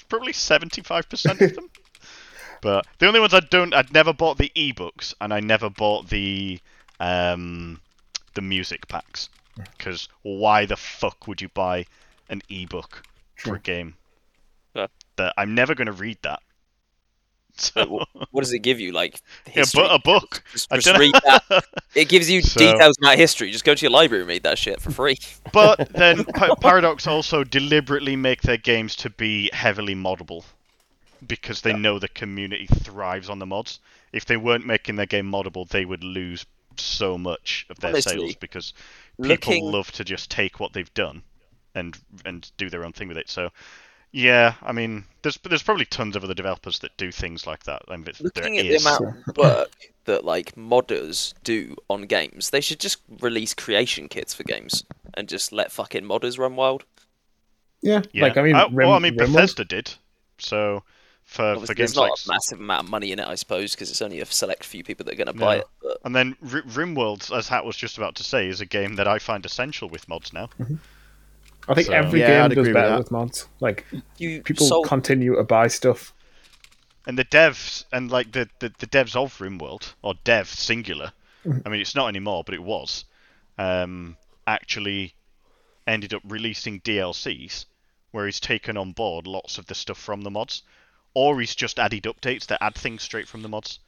probably 0.09 0.32
seventy 0.32 0.82
five 0.82 1.09
percent 1.09 1.41
of 1.41 1.55
them. 1.57 1.68
But 2.61 2.86
the 2.98 3.06
only 3.06 3.20
ones 3.20 3.34
I 3.34 3.40
don't, 3.40 3.72
I'd 3.74 3.92
never 3.92 4.12
bought 4.12 4.38
the 4.38 4.50
ebooks, 4.56 5.14
and 5.20 5.32
I 5.32 5.40
never 5.40 5.70
bought 5.70 6.09
the 6.09 6.59
um 7.00 7.80
the 8.34 8.40
music 8.42 8.88
packs. 8.88 9.28
Because 9.76 10.09
why 10.22 10.66
the 10.66 10.76
fuck 10.76 11.26
would 11.26 11.40
you 11.42 11.48
buy 11.48 11.86
an 12.30 12.42
ebook 12.48 13.02
for 13.36 13.56
a 13.56 13.59
game 13.61 13.94
Yeah. 14.74 14.86
that 15.16 15.34
I'm 15.36 15.54
never 15.54 15.74
going 15.74 15.86
to 15.86 15.92
read 15.92 16.18
that? 16.22 16.40
So 17.61 18.04
But 18.14 18.28
what 18.30 18.42
does 18.42 18.52
it 18.52 18.61
give 18.61 18.78
you? 18.78 18.92
Like 18.92 19.20
yeah, 19.54 19.64
but 19.74 19.92
a 19.92 19.98
book. 19.98 20.44
Just, 20.52 20.72
I 20.72 20.76
just 20.76 20.86
don't 20.86 21.00
read 21.00 21.12
that. 21.24 21.64
It 21.96 22.09
gives 22.09 22.30
you 22.30 22.40
So- 22.42 22.61
details 22.61 22.96
about 22.98 23.16
history. 23.18 23.50
Just 23.50 23.64
go 23.64 23.74
to 23.74 23.82
your 23.82 23.90
library 23.90 24.22
and 24.22 24.28
read 24.28 24.44
that 24.44 24.59
shit 24.59 24.80
for 24.80 24.92
free. 24.92 25.16
But 25.52 25.88
then 25.92 26.24
Paradox 26.61 27.09
also 27.09 27.42
deliberately 27.42 28.14
make 28.14 28.42
their 28.42 28.59
games 28.59 28.94
to 28.96 29.11
be 29.11 29.50
heavily 29.52 29.96
moddable 29.96 30.44
because 31.26 31.60
they 31.62 31.72
know 31.72 31.98
the 31.98 32.08
community 32.08 32.66
thrives 32.66 33.28
on 33.28 33.38
the 33.38 33.46
mods. 33.46 33.80
If 34.12 34.24
they 34.24 34.36
weren't 34.36 34.66
making 34.66 34.96
their 34.96 35.06
game 35.06 35.30
moddable, 35.30 35.68
they 35.68 35.84
would 35.84 36.04
lose 36.04 36.46
so 36.76 37.18
much 37.18 37.66
of 37.70 37.78
their 37.80 37.90
Honestly, 37.90 38.12
sales 38.18 38.34
because 38.36 38.72
people 39.20 39.28
looking- 39.28 39.64
love 39.72 39.90
to 39.92 40.04
just 40.04 40.30
take 40.30 40.60
what 40.60 40.72
they've 40.72 40.92
done 40.94 41.22
and 41.74 41.98
and 42.24 42.50
do 42.56 42.70
their 42.70 42.84
own 42.84 42.92
thing 42.92 43.08
with 43.08 43.16
it. 43.18 43.28
So 43.28 43.50
yeah, 44.12 44.54
I 44.62 44.72
mean, 44.72 45.04
there's 45.22 45.38
there's 45.42 45.62
probably 45.62 45.84
tons 45.84 46.16
of 46.16 46.24
other 46.24 46.34
developers 46.34 46.78
that 46.78 46.96
do 46.96 47.10
things 47.12 47.46
like 47.46 47.64
that. 47.64 47.82
And 47.88 48.04
there 48.06 48.14
Looking 48.20 48.58
at 48.58 48.62
the 48.64 48.76
amount 48.76 49.16
of 49.28 49.36
work 49.36 49.70
that 50.04 50.24
like 50.24 50.54
modders 50.54 51.34
do 51.44 51.76
on 51.90 52.02
games, 52.02 52.50
they 52.50 52.60
should 52.62 52.80
just 52.80 52.98
release 53.20 53.52
creation 53.54 54.08
kits 54.08 54.32
for 54.32 54.44
games 54.44 54.84
and 55.14 55.28
just 55.28 55.52
let 55.52 55.70
fucking 55.72 56.04
modders 56.04 56.38
run 56.38 56.56
wild. 56.56 56.84
Yeah, 57.82 58.02
Yeah. 58.12 58.22
like 58.24 58.36
I 58.36 58.42
mean, 58.42 58.54
Uh, 58.56 58.68
Rim, 58.68 58.88
well, 58.88 58.92
I 58.94 58.98
mean, 58.98 59.14
Rimworld- 59.16 59.32
Bethesda 59.34 59.64
did. 59.64 59.94
So 60.38 60.84
for 61.29 61.43
Obviously, 61.45 61.66
for 61.66 61.74
there's 61.76 61.91
games 61.93 61.97
not 61.97 62.03
like 62.11 62.12
a 62.26 62.29
massive 62.33 62.59
amount 62.59 62.85
of 62.87 62.91
money 62.91 63.12
in 63.12 63.18
it, 63.18 63.29
I 63.29 63.35
suppose, 63.35 63.74
because 63.74 63.91
it's 63.91 64.01
only 64.01 64.20
a 64.20 64.26
select 64.26 64.64
few 64.64 64.83
people 64.83 65.05
that 65.05 65.12
are 65.12 65.16
going 65.16 65.26
to 65.26 65.35
buy 65.35 65.57
No. 65.57 65.61
it. 65.61 65.66
But 65.83 65.99
And 66.05 66.16
then 66.16 66.35
R- 66.43 66.62
RimWorld, 66.62 67.37
as 67.37 67.49
Hat 67.49 67.66
was 67.66 67.76
just 67.76 67.99
about 67.99 68.14
to 68.16 68.24
say, 68.24 68.49
is 68.49 68.62
a 68.62 68.66
game 68.66 68.95
that 68.97 69.07
I 69.07 69.18
find 69.18 69.45
essential 69.45 69.91
with 69.91 70.09
mods 70.09 70.33
now. 70.33 70.49
I 71.68 71.74
think 71.74 71.89
So- 71.89 71.93
every 71.93 72.20
Yeah, 72.20 72.26
I'd 72.26 72.31
game 72.31 72.45
agree 72.53 72.55
does 72.55 72.66
with 72.68 72.74
better 72.74 72.89
that. 72.89 72.99
with 72.99 73.11
mods. 73.11 73.47
Like 73.61 73.85
you 74.16 74.43
people 74.43 74.66
sold 74.66 74.87
continue 74.89 75.37
to 75.37 75.45
buy 75.45 75.68
stuff. 75.68 76.14
And 77.07 77.18
the 77.18 77.26
devs, 77.26 77.85
and 77.93 78.11
like 78.11 78.33
the, 78.33 78.49
the, 78.61 78.72
the 78.79 78.87
devs 78.87 79.14
of 79.14 79.37
RimWorld, 79.39 79.93
or 80.03 80.14
dev 80.24 80.49
singular, 80.49 81.12
I 81.64 81.68
mean, 81.68 81.81
it's 81.81 81.95
not 81.95 82.09
anymore, 82.09 82.43
but 82.45 82.55
it 82.55 82.62
was, 82.62 83.05
um, 83.59 84.16
actually 84.47 85.14
ended 85.87 86.12
up 86.14 86.22
releasing 86.24 86.81
DLCs 86.81 87.66
where 88.12 88.24
he's 88.26 88.41
taken 88.41 88.76
on 88.79 88.93
board 88.93 89.26
lots 89.26 89.59
of 89.59 89.66
the 89.66 89.74
stuff 89.74 89.99
from 89.99 90.22
the 90.22 90.31
mods, 90.31 90.62
or 91.18 91.40
he's 91.40 91.54
just 91.56 91.78
added 91.80 92.04
updates 92.04 92.46
that 92.46 92.62
add 92.62 92.74
things 92.76 93.02
straight 93.02 93.26
from 93.26 93.42
the 93.42 93.48
mods. 93.48 93.80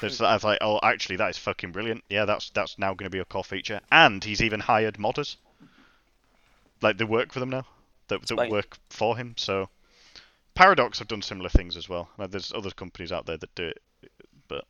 There's 0.00 0.20
I 0.20 0.34
was 0.34 0.44
like, 0.44 0.58
oh, 0.60 0.80
actually, 0.82 1.16
that 1.16 1.30
is 1.30 1.38
fucking 1.38 1.72
brilliant. 1.72 2.02
Yeah, 2.08 2.24
that's 2.24 2.50
that's 2.50 2.78
now 2.78 2.94
going 2.94 3.06
to 3.06 3.10
be 3.10 3.18
a 3.20 3.24
core 3.24 3.44
feature, 3.44 3.80
and 3.92 4.24
he's 4.24 4.42
even 4.42 4.60
hired 4.60 4.96
modders, 4.96 5.36
like 6.82 6.98
they 6.98 7.04
work 7.04 7.32
for 7.32 7.40
them 7.40 7.50
now, 7.50 7.64
that, 8.08 8.20
that 8.22 8.28
Sweet. 8.28 8.50
work 8.50 8.76
for 8.90 9.16
him. 9.16 9.34
So 9.36 9.68
Paradox 10.54 10.98
have 10.98 11.08
done 11.08 11.22
similar 11.22 11.48
things 11.48 11.76
as 11.76 11.88
well. 11.88 12.08
Like, 12.18 12.30
there's 12.30 12.52
other 12.52 12.70
companies 12.70 13.12
out 13.12 13.26
there 13.26 13.36
that 13.36 13.54
do 13.54 13.64
it, 13.68 13.82
but 14.48 14.64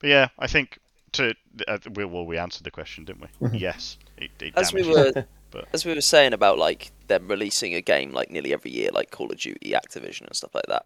but 0.00 0.10
yeah, 0.10 0.28
I 0.38 0.46
think 0.46 0.78
to 1.12 1.34
uh, 1.68 1.78
we, 1.94 2.04
well 2.04 2.26
we 2.26 2.36
answered 2.38 2.64
the 2.64 2.70
question, 2.70 3.04
didn't 3.04 3.28
we? 3.40 3.58
yes, 3.58 3.98
it, 4.18 4.30
it 4.40 4.52
As 4.56 4.72
we 4.72 4.82
were, 4.82 5.12
but- 5.50 5.68
as 5.72 5.84
we 5.86 5.94
were 5.94 6.00
saying 6.00 6.32
about 6.34 6.58
like 6.58 6.90
them 7.06 7.28
releasing 7.28 7.74
a 7.74 7.80
game 7.80 8.12
like 8.12 8.30
nearly 8.30 8.52
every 8.52 8.72
year, 8.72 8.90
like 8.92 9.10
Call 9.10 9.30
of 9.32 9.38
Duty, 9.38 9.70
Activision, 9.72 10.26
and 10.26 10.34
stuff 10.36 10.54
like 10.54 10.66
that. 10.68 10.84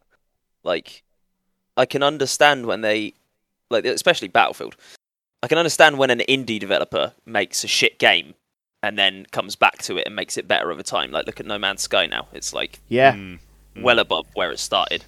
Like, 0.68 1.02
I 1.78 1.86
can 1.86 2.02
understand 2.02 2.66
when 2.66 2.82
they, 2.82 3.14
like, 3.70 3.86
especially 3.86 4.28
Battlefield. 4.28 4.76
I 5.42 5.48
can 5.48 5.56
understand 5.58 5.98
when 5.98 6.10
an 6.10 6.20
indie 6.28 6.60
developer 6.60 7.14
makes 7.24 7.64
a 7.64 7.68
shit 7.68 7.98
game 7.98 8.34
and 8.82 8.98
then 8.98 9.24
comes 9.32 9.56
back 9.56 9.78
to 9.78 9.96
it 9.96 10.06
and 10.06 10.14
makes 10.14 10.36
it 10.36 10.46
better 10.46 10.70
over 10.70 10.82
time. 10.82 11.10
Like, 11.10 11.26
look 11.26 11.40
at 11.40 11.46
No 11.46 11.58
Man's 11.58 11.82
Sky 11.82 12.06
now; 12.06 12.28
it's 12.32 12.52
like 12.52 12.80
Yeah. 12.88 13.14
Mm. 13.14 13.38
Mm. 13.76 13.82
well 13.82 13.98
above 13.98 14.26
where 14.34 14.50
it 14.52 14.58
started. 14.58 15.04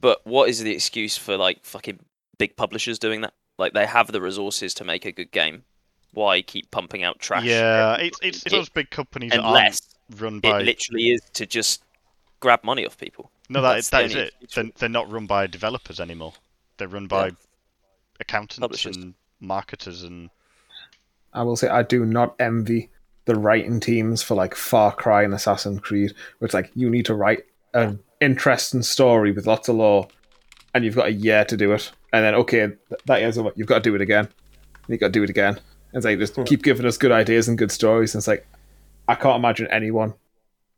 But 0.00 0.24
what 0.26 0.48
is 0.48 0.60
the 0.62 0.72
excuse 0.72 1.16
for 1.16 1.36
like 1.36 1.64
fucking 1.64 1.98
big 2.36 2.56
publishers 2.56 2.98
doing 2.98 3.22
that? 3.22 3.32
Like, 3.58 3.72
they 3.72 3.86
have 3.86 4.12
the 4.12 4.20
resources 4.20 4.74
to 4.74 4.84
make 4.84 5.04
a 5.06 5.12
good 5.12 5.32
game. 5.32 5.64
Why 6.12 6.42
keep 6.42 6.70
pumping 6.70 7.04
out 7.04 7.18
trash? 7.20 7.44
Yeah, 7.44 7.94
it's 7.96 8.18
it's, 8.22 8.38
it's 8.38 8.46
It- 8.46 8.50
those 8.52 8.68
big 8.68 8.90
companies 8.90 9.30
that 9.30 9.40
unless 9.44 9.80
aren't 10.10 10.20
run 10.20 10.40
it 10.42 10.64
literally 10.64 11.10
is 11.10 11.22
to 11.34 11.46
just 11.46 11.82
grab 12.40 12.62
money 12.64 12.84
off 12.86 12.98
people. 12.98 13.30
No, 13.48 13.62
that, 13.62 13.74
That's 13.74 13.90
that 13.90 13.98
the 13.98 14.04
is 14.04 14.14
only 14.14 14.26
it. 14.26 14.34
They're, 14.54 14.70
they're 14.78 14.88
not 14.88 15.10
run 15.10 15.26
by 15.26 15.46
developers 15.46 16.00
anymore. 16.00 16.34
They're 16.76 16.88
run 16.88 17.06
by 17.06 17.26
Yeah. 17.26 17.32
accountants 18.20 18.58
Publishers. 18.58 18.96
and 18.96 19.14
marketers 19.40 20.02
and 20.02 20.30
I 21.32 21.42
will 21.42 21.56
say 21.56 21.68
I 21.68 21.82
do 21.82 22.04
not 22.04 22.34
envy 22.38 22.90
the 23.26 23.34
writing 23.34 23.80
teams 23.80 24.22
for 24.22 24.34
like 24.34 24.54
Far 24.54 24.92
Cry 24.92 25.22
and 25.22 25.34
Assassin's 25.34 25.80
Creed, 25.80 26.14
where 26.38 26.46
it's 26.46 26.54
like 26.54 26.70
you 26.74 26.88
need 26.88 27.04
to 27.06 27.14
write 27.14 27.44
an 27.74 28.00
interesting 28.20 28.82
story 28.82 29.32
with 29.32 29.46
lots 29.46 29.68
of 29.68 29.76
lore, 29.76 30.08
and 30.74 30.84
you've 30.84 30.94
got 30.94 31.08
a 31.08 31.12
year 31.12 31.44
to 31.44 31.56
do 31.56 31.72
it, 31.72 31.92
and 32.12 32.24
then 32.24 32.34
okay, 32.34 32.72
that 33.04 33.20
year's 33.20 33.36
over, 33.36 33.52
you've 33.54 33.68
got 33.68 33.84
to 33.84 33.90
do 33.90 33.94
it 33.94 34.00
again, 34.00 34.24
and 34.24 34.88
you've 34.88 35.00
got 35.00 35.08
to 35.08 35.12
do 35.12 35.22
it 35.22 35.30
again. 35.30 35.54
And 35.92 35.98
it's 35.98 36.06
like 36.06 36.18
just 36.18 36.36
hmm. 36.36 36.44
keep 36.44 36.62
giving 36.62 36.86
us 36.86 36.96
good 36.96 37.12
ideas 37.12 37.48
and 37.48 37.58
good 37.58 37.70
stories, 37.70 38.14
and 38.14 38.20
it's 38.20 38.28
like 38.28 38.46
I 39.06 39.14
can't 39.14 39.36
imagine 39.36 39.68
anyone 39.70 40.14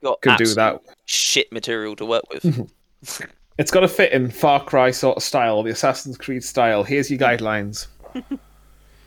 Got 0.02 0.20
could 0.22 0.36
do 0.38 0.44
absolute 0.44 0.54
that. 0.56 0.82
Shit 1.06 1.52
material 1.52 1.96
to 1.96 2.04
work 2.06 2.24
with. 2.30 2.70
It's 3.58 3.70
got 3.70 3.80
to 3.80 3.88
fit 3.88 4.12
in 4.12 4.30
Far 4.30 4.64
Cry 4.64 4.90
sort 4.90 5.18
of 5.18 5.22
style, 5.22 5.62
the 5.62 5.70
Assassin's 5.70 6.16
Creed 6.16 6.42
style. 6.42 6.82
Here's 6.82 7.10
your 7.10 7.18
guidelines. 7.18 7.88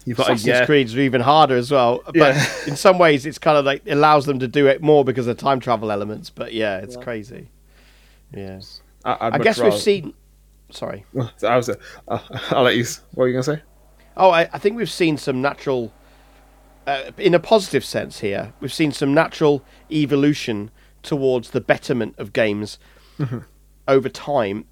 You've 0.05 0.17
got 0.17 0.27
Assassin's 0.27 0.45
a 0.45 0.57
year. 0.57 0.65
Creed's 0.67 0.95
are 0.95 0.99
even 0.99 1.21
harder 1.21 1.55
as 1.55 1.71
well. 1.71 2.03
But 2.05 2.35
Yeah. 2.35 2.47
in 2.67 2.75
some 2.75 2.99
ways, 2.99 3.25
it's 3.25 3.39
kind 3.39 3.57
of 3.57 3.65
like 3.65 3.81
it 3.85 3.93
allows 3.93 4.27
them 4.27 4.37
to 4.37 4.47
do 4.47 4.67
it 4.67 4.79
more 4.83 5.03
because 5.03 5.25
of 5.25 5.37
time 5.37 5.59
travel 5.59 5.91
elements. 5.91 6.29
But 6.29 6.53
yeah, 6.53 6.77
it's 6.77 6.95
crazy. 6.97 7.49
Yeah, 8.31 8.59
I, 9.03 9.13
I'd 9.13 9.17
I 9.21 9.29
much 9.37 9.41
guess 9.43 9.57
rather- 9.57 9.71
we've 9.71 9.81
seen. 9.81 10.13
Sorry. 10.69 11.03
I 11.43 11.55
was. 11.55 11.69
Uh, 11.69 11.75
I'll 12.51 12.61
let 12.63 12.75
you. 12.75 12.83
What 13.15 13.23
were 13.23 13.27
you 13.29 13.33
gonna 13.33 13.43
say? 13.43 13.61
Oh, 14.17 14.29
I, 14.29 14.41
I 14.53 14.59
think 14.59 14.75
we've 14.75 14.91
seen 14.91 15.17
some 15.17 15.41
natural, 15.41 15.91
uh, 16.85 17.09
in 17.17 17.33
a 17.33 17.39
positive 17.39 17.83
sense 17.83 18.19
here, 18.19 18.53
we've 18.59 18.73
seen 18.73 18.91
some 18.91 19.15
natural 19.15 19.63
evolution 19.91 20.69
towards 21.03 21.51
the 21.51 21.61
betterment 21.61 22.15
of 22.17 22.33
games 22.33 22.79
over 23.87 24.09
time. 24.09 24.65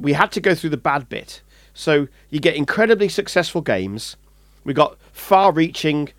We 0.00 0.14
had 0.14 0.32
to 0.32 0.40
go 0.40 0.54
through 0.54 0.70
the 0.70 0.76
bad 0.76 1.08
bit. 1.08 1.42
So 1.74 2.08
you 2.30 2.40
get 2.40 2.56
incredibly 2.56 3.08
successful 3.08 3.60
games. 3.60 4.16
We 4.64 4.74
got 4.74 4.98
far-reaching, 5.12 6.10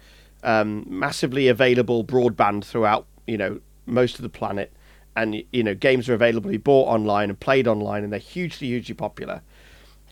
um, 0.44 0.86
massively 0.88 1.48
available 1.48 2.04
broadband 2.04 2.64
throughout, 2.64 3.06
you 3.28 3.38
know, 3.38 3.60
most 3.86 4.16
of 4.16 4.22
the 4.22 4.30
planet, 4.30 4.72
and 5.16 5.44
you 5.52 5.64
know, 5.64 5.76
games 5.76 6.08
are 6.08 6.14
available 6.14 6.50
to 6.50 6.52
be 6.52 6.58
bought 6.58 6.88
online 6.88 7.30
and 7.30 7.40
played 7.40 7.68
online, 7.68 8.04
and 8.04 8.14
they're 8.14 8.20
hugely, 8.20 8.68
hugely 8.68 8.96
popular 8.96 9.42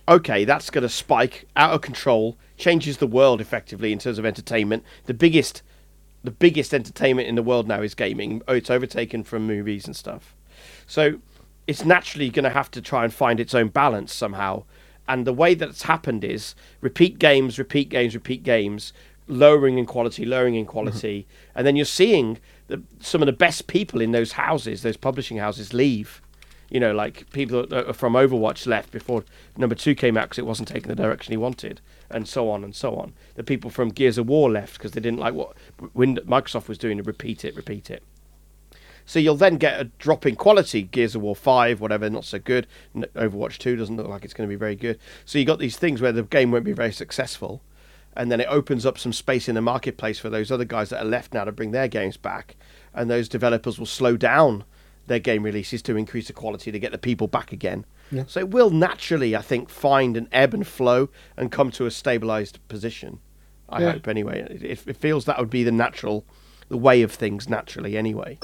okay, 0.07 0.45
that's 0.45 0.69
going 0.69 0.83
to 0.83 0.89
spike 0.89 1.45
out 1.55 1.73
of 1.73 1.81
control, 1.81 2.37
changes 2.57 2.97
the 2.97 3.07
world 3.07 3.41
effectively 3.41 3.91
in 3.91 3.99
terms 3.99 4.17
of 4.17 4.25
entertainment. 4.25 4.83
The 5.05 5.13
biggest, 5.13 5.61
the 6.27 6.31
biggest 6.31 6.73
entertainment 6.73 7.25
in 7.25 7.35
the 7.35 7.41
world 7.41 7.69
now 7.69 7.81
is 7.81 7.95
gaming. 7.95 8.41
Oh, 8.49 8.53
it's 8.53 8.69
overtaken 8.69 9.23
from 9.23 9.47
movies 9.47 9.85
and 9.85 9.95
stuff. 9.95 10.35
So 10.85 11.19
it's 11.67 11.85
naturally 11.85 12.29
going 12.29 12.43
to 12.43 12.49
have 12.49 12.69
to 12.71 12.81
try 12.81 13.05
and 13.05 13.13
find 13.13 13.39
its 13.39 13.55
own 13.55 13.69
balance 13.69 14.13
somehow. 14.13 14.65
And 15.07 15.25
the 15.25 15.31
way 15.31 15.53
that's 15.53 15.83
happened 15.83 16.25
is 16.25 16.53
repeat 16.81 17.17
games, 17.17 17.57
repeat 17.57 17.87
games, 17.87 18.13
repeat 18.13 18.43
games, 18.43 18.91
lowering 19.25 19.77
in 19.77 19.85
quality, 19.85 20.25
lowering 20.25 20.55
in 20.55 20.65
mm-hmm. 20.65 20.71
quality, 20.71 21.27
and 21.55 21.65
then 21.65 21.77
you're 21.77 21.85
seeing 21.85 22.39
the, 22.67 22.83
some 22.99 23.21
of 23.21 23.25
the 23.25 23.31
best 23.31 23.67
people 23.67 24.01
in 24.01 24.11
those 24.11 24.33
houses, 24.33 24.81
those 24.81 24.97
publishing 24.97 25.37
houses, 25.37 25.73
leave 25.73 26.21
you 26.69 26.81
know, 26.81 26.93
like 26.93 27.29
people 27.31 27.65
from 27.93 28.13
Overwatch 28.13 28.67
left 28.67 28.91
before 28.91 29.23
number 29.55 29.75
two 29.75 29.95
came 29.95 30.17
out 30.17 30.25
because 30.25 30.39
it 30.39 30.45
wasn't 30.45 30.67
taking 30.67 30.89
the 30.89 30.95
direction 30.95 31.31
he 31.31 31.37
wanted, 31.37 31.79
and 32.09 32.27
so 32.27 32.49
on 32.49 32.63
and 32.63 32.75
so 32.75 32.95
on. 32.95 33.13
The 33.35 33.43
people 33.43 33.69
from 33.69 33.89
Gears 33.89 34.17
of 34.17 34.27
War 34.27 34.49
left 34.49 34.73
because 34.73 34.91
they 34.91 35.01
didn't 35.01 35.19
like 35.19 35.33
what 35.33 35.55
Microsoft 35.95 36.67
was 36.67 36.77
doing 36.77 36.97
to 36.97 37.03
repeat 37.03 37.43
it, 37.45 37.55
repeat 37.55 37.89
it. 37.89 38.03
So 39.05 39.19
you'll 39.19 39.35
then 39.35 39.55
get 39.55 39.79
a 39.79 39.85
drop 39.85 40.25
in 40.25 40.35
quality. 40.35 40.83
Gears 40.83 41.15
of 41.15 41.21
War 41.21 41.35
Five, 41.35 41.79
whatever, 41.79 42.09
not 42.09 42.25
so 42.25 42.39
good. 42.39 42.67
Overwatch 42.95 43.57
Two 43.57 43.77
doesn't 43.77 43.95
look 43.95 44.07
like 44.07 44.25
it's 44.25 44.33
going 44.33 44.49
to 44.49 44.53
be 44.53 44.59
very 44.59 44.75
good. 44.75 44.99
So 45.23 45.39
you 45.39 45.45
got 45.45 45.59
these 45.59 45.77
things 45.77 46.01
where 46.01 46.11
the 46.11 46.23
game 46.23 46.51
won't 46.51 46.65
be 46.65 46.73
very 46.73 46.91
successful, 46.91 47.61
and 48.17 48.29
then 48.29 48.41
it 48.41 48.47
opens 48.49 48.85
up 48.85 48.97
some 48.97 49.13
space 49.13 49.47
in 49.47 49.55
the 49.55 49.61
marketplace 49.61 50.19
for 50.19 50.29
those 50.29 50.51
other 50.51 50.65
guys 50.65 50.89
that 50.89 51.01
are 51.01 51.07
left 51.07 51.33
now 51.33 51.45
to 51.45 51.53
bring 51.53 51.71
their 51.71 51.87
games 51.87 52.17
back, 52.17 52.57
and 52.93 53.09
those 53.09 53.29
developers 53.29 53.79
will 53.79 53.85
slow 53.85 54.17
down 54.17 54.65
their 55.07 55.19
game 55.19 55.43
releases 55.43 55.81
to 55.83 55.95
increase 55.95 56.27
the 56.27 56.33
quality 56.33 56.69
to 56.69 56.79
get 56.79 56.91
the 56.91 56.97
people 56.97 57.27
back 57.27 57.53
again. 57.53 57.85
So 58.27 58.39
it 58.39 58.49
will 58.49 58.69
naturally, 58.69 59.35
I 59.35 59.41
think, 59.41 59.69
find 59.69 60.15
an 60.17 60.27
ebb 60.31 60.53
and 60.53 60.65
flow 60.65 61.09
and 61.35 61.51
come 61.51 61.71
to 61.71 61.85
a 61.85 61.91
stabilized 61.91 62.59
position. 62.67 63.19
I 63.69 63.81
Yeah. 63.81 63.91
hope 63.93 64.07
anyway. 64.07 64.47
It, 64.49 64.87
it 64.87 64.95
feels 64.97 65.25
that 65.25 65.37
would 65.39 65.49
be 65.49 65.63
the 65.63 65.71
natural, 65.73 66.25
the 66.69 66.77
way 66.77 67.01
of 67.01 67.11
things 67.11 67.49
naturally 67.49 67.97
anyway. 67.97 68.39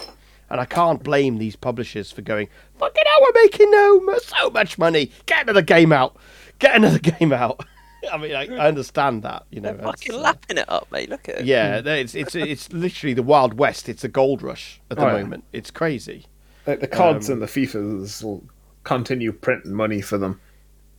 And 0.50 0.60
I 0.60 0.66
can't 0.66 1.02
blame 1.02 1.38
these 1.38 1.56
publishers 1.56 2.12
for 2.12 2.22
going, 2.22 2.50
fucking 2.78 3.04
hell, 3.06 3.20
we're 3.22 3.42
making 3.42 3.72
no 3.72 4.18
so 4.22 4.50
much 4.50 4.78
money. 4.78 5.12
Get 5.26 5.44
another 5.44 5.62
game 5.62 5.92
out. 5.94 6.18
Get 6.60 6.76
another 6.76 7.00
game 7.20 7.32
out. 7.32 7.66
I 8.12 8.18
mean, 8.18 8.36
I, 8.36 8.48
I 8.54 8.68
understand 8.68 9.24
that, 9.24 9.46
you 9.50 9.62
know. 9.62 9.72
They're 9.74 9.82
fucking 9.84 10.14
uh, 10.14 10.18
lapping 10.18 10.58
it 10.58 10.66
up, 10.70 10.92
mate. 10.92 11.10
Look 11.10 11.30
at 11.30 11.40
it. 11.40 11.46
yeah, 11.46 11.78
it's 11.78 12.14
it's 12.14 12.36
it's 12.36 12.72
literally 12.74 13.14
the 13.14 13.24
Wild 13.24 13.54
West. 13.54 13.88
It's 13.88 14.04
a 14.04 14.10
gold 14.10 14.42
rush 14.42 14.82
at 14.92 14.98
the 14.98 15.06
Oh, 15.06 15.08
yeah. 15.16 15.24
moment. 15.24 15.46
It's 15.54 15.72
crazy. 15.72 16.26
Like 16.68 16.82
the 16.82 16.88
CODs 16.88 17.30
Um, 17.30 17.34
and 17.36 17.42
the 17.42 17.46
FIFAs 17.48 18.22
will 18.22 18.44
continue 18.84 19.32
printing 19.32 19.74
money 19.74 20.02
for 20.02 20.18
them. 20.18 20.40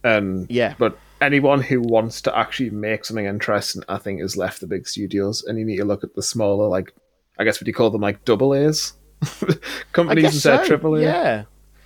And 0.03 0.47
Yeah. 0.51 0.75
but 0.79 0.99
anyone 1.21 1.63
who 1.63 1.81
wants 1.81 2.21
to 2.23 2.37
actually 2.39 2.71
make 2.71 3.05
something 3.05 3.25
interesting, 3.27 3.83
I 3.89 3.99
think, 3.99 4.21
has 4.21 4.37
left 4.37 4.61
the 4.61 4.67
big 4.67 4.87
studios, 4.87 5.43
and 5.45 5.59
you 5.59 5.65
need 5.65 5.79
to 5.79 5.85
look 5.85 6.05
at 6.05 6.15
the 6.15 6.23
smaller, 6.23 6.69
like 6.69 6.93
I 7.39 7.45
guess 7.45 7.57
what 7.61 7.65
do 7.65 7.71
you 7.71 7.75
call 7.75 7.91
them, 7.91 8.03
like 8.03 8.25
double 8.25 8.55
A's 8.55 8.93
companies 9.93 10.25
instead 10.27 10.57
so. 10.57 10.63
of 10.63 10.67
triple 10.69 10.95
A. 10.97 11.03
Yeah. 11.03 11.45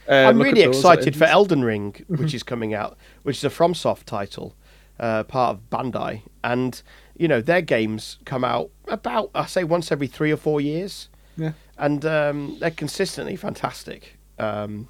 Uh, 0.08 0.12
I'm 0.28 0.40
really 0.40 0.62
excited 0.62 1.14
for. 1.16 1.24
Elden 1.24 1.62
Ring, 1.62 2.04
which 2.08 2.32
is 2.34 2.42
coming 2.42 2.74
out, 2.74 2.96
which 3.22 3.38
is 3.38 3.44
a 3.44 3.50
FromSoft 3.50 4.04
title, 4.04 4.56
uh, 4.98 5.22
part 5.24 5.56
of 5.56 5.70
Bandai, 5.70 6.22
and 6.42 6.80
you 7.16 7.28
know 7.28 7.40
their 7.42 7.60
games 7.60 8.18
come 8.24 8.42
out 8.44 8.70
about 8.86 9.30
I 9.34 9.46
say 9.46 9.64
once 9.64 9.92
every 9.92 10.06
three 10.06 10.32
or 10.32 10.36
four 10.38 10.60
years, 10.60 11.08
Yeah. 11.36 11.52
and 11.76 12.04
um, 12.06 12.56
they're 12.58 12.70
consistently 12.70 13.36
fantastic. 13.36 14.16
Um, 14.38 14.88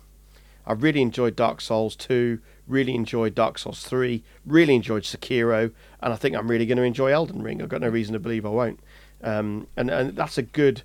I 0.69 0.75
really 0.75 1.03
enjoyed 1.03 1.35
Dark 1.35 1.61
Souls 1.61 1.97
2, 1.97 2.39
really 2.69 2.95
enjoyed 2.95 3.35
Dark 3.35 3.59
Souls 3.59 3.83
3, 3.83 4.23
really 4.47 4.77
enjoyed 4.77 5.03
Sekiro, 5.03 5.73
and 6.01 6.13
I 6.13 6.17
think 6.17 6.37
I'm 6.37 6.49
really 6.49 6.67
going 6.67 6.79
to 6.79 6.85
enjoy 6.85 7.11
Elden 7.11 7.43
Ring. 7.43 7.61
I've 7.61 7.69
got 7.69 7.81
no 7.81 7.89
reason 7.89 8.13
to 8.13 8.21
believe 8.21 8.47
I 8.47 8.51
won't. 8.51 8.79
Um, 9.25 9.67
and 9.77 9.91
and 9.91 10.15
that's 10.15 10.39
a 10.39 10.43
good, 10.43 10.83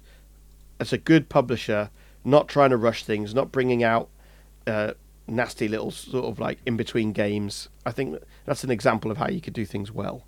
that's 0.80 0.94
a 0.94 0.98
good 0.98 1.30
publisher, 1.30 1.92
not 2.24 2.48
trying 2.48 2.72
to 2.72 2.78
rush 2.78 3.04
things, 3.04 3.36
not 3.36 3.52
bringing 3.52 3.84
out 3.84 4.10
uh, 4.66 4.94
nasty 5.28 5.68
little 5.68 5.92
sort 5.92 6.26
of 6.26 6.40
like 6.40 6.58
in 6.66 6.78
between 6.78 7.12
games. 7.12 7.70
I 7.86 7.92
think 7.92 8.18
that's 8.46 8.64
an 8.64 8.72
example 8.72 9.12
of 9.12 9.18
how 9.18 9.28
you 9.28 9.42
could 9.42 9.54
do 9.54 9.66
things 9.66 9.92
well 9.92 10.26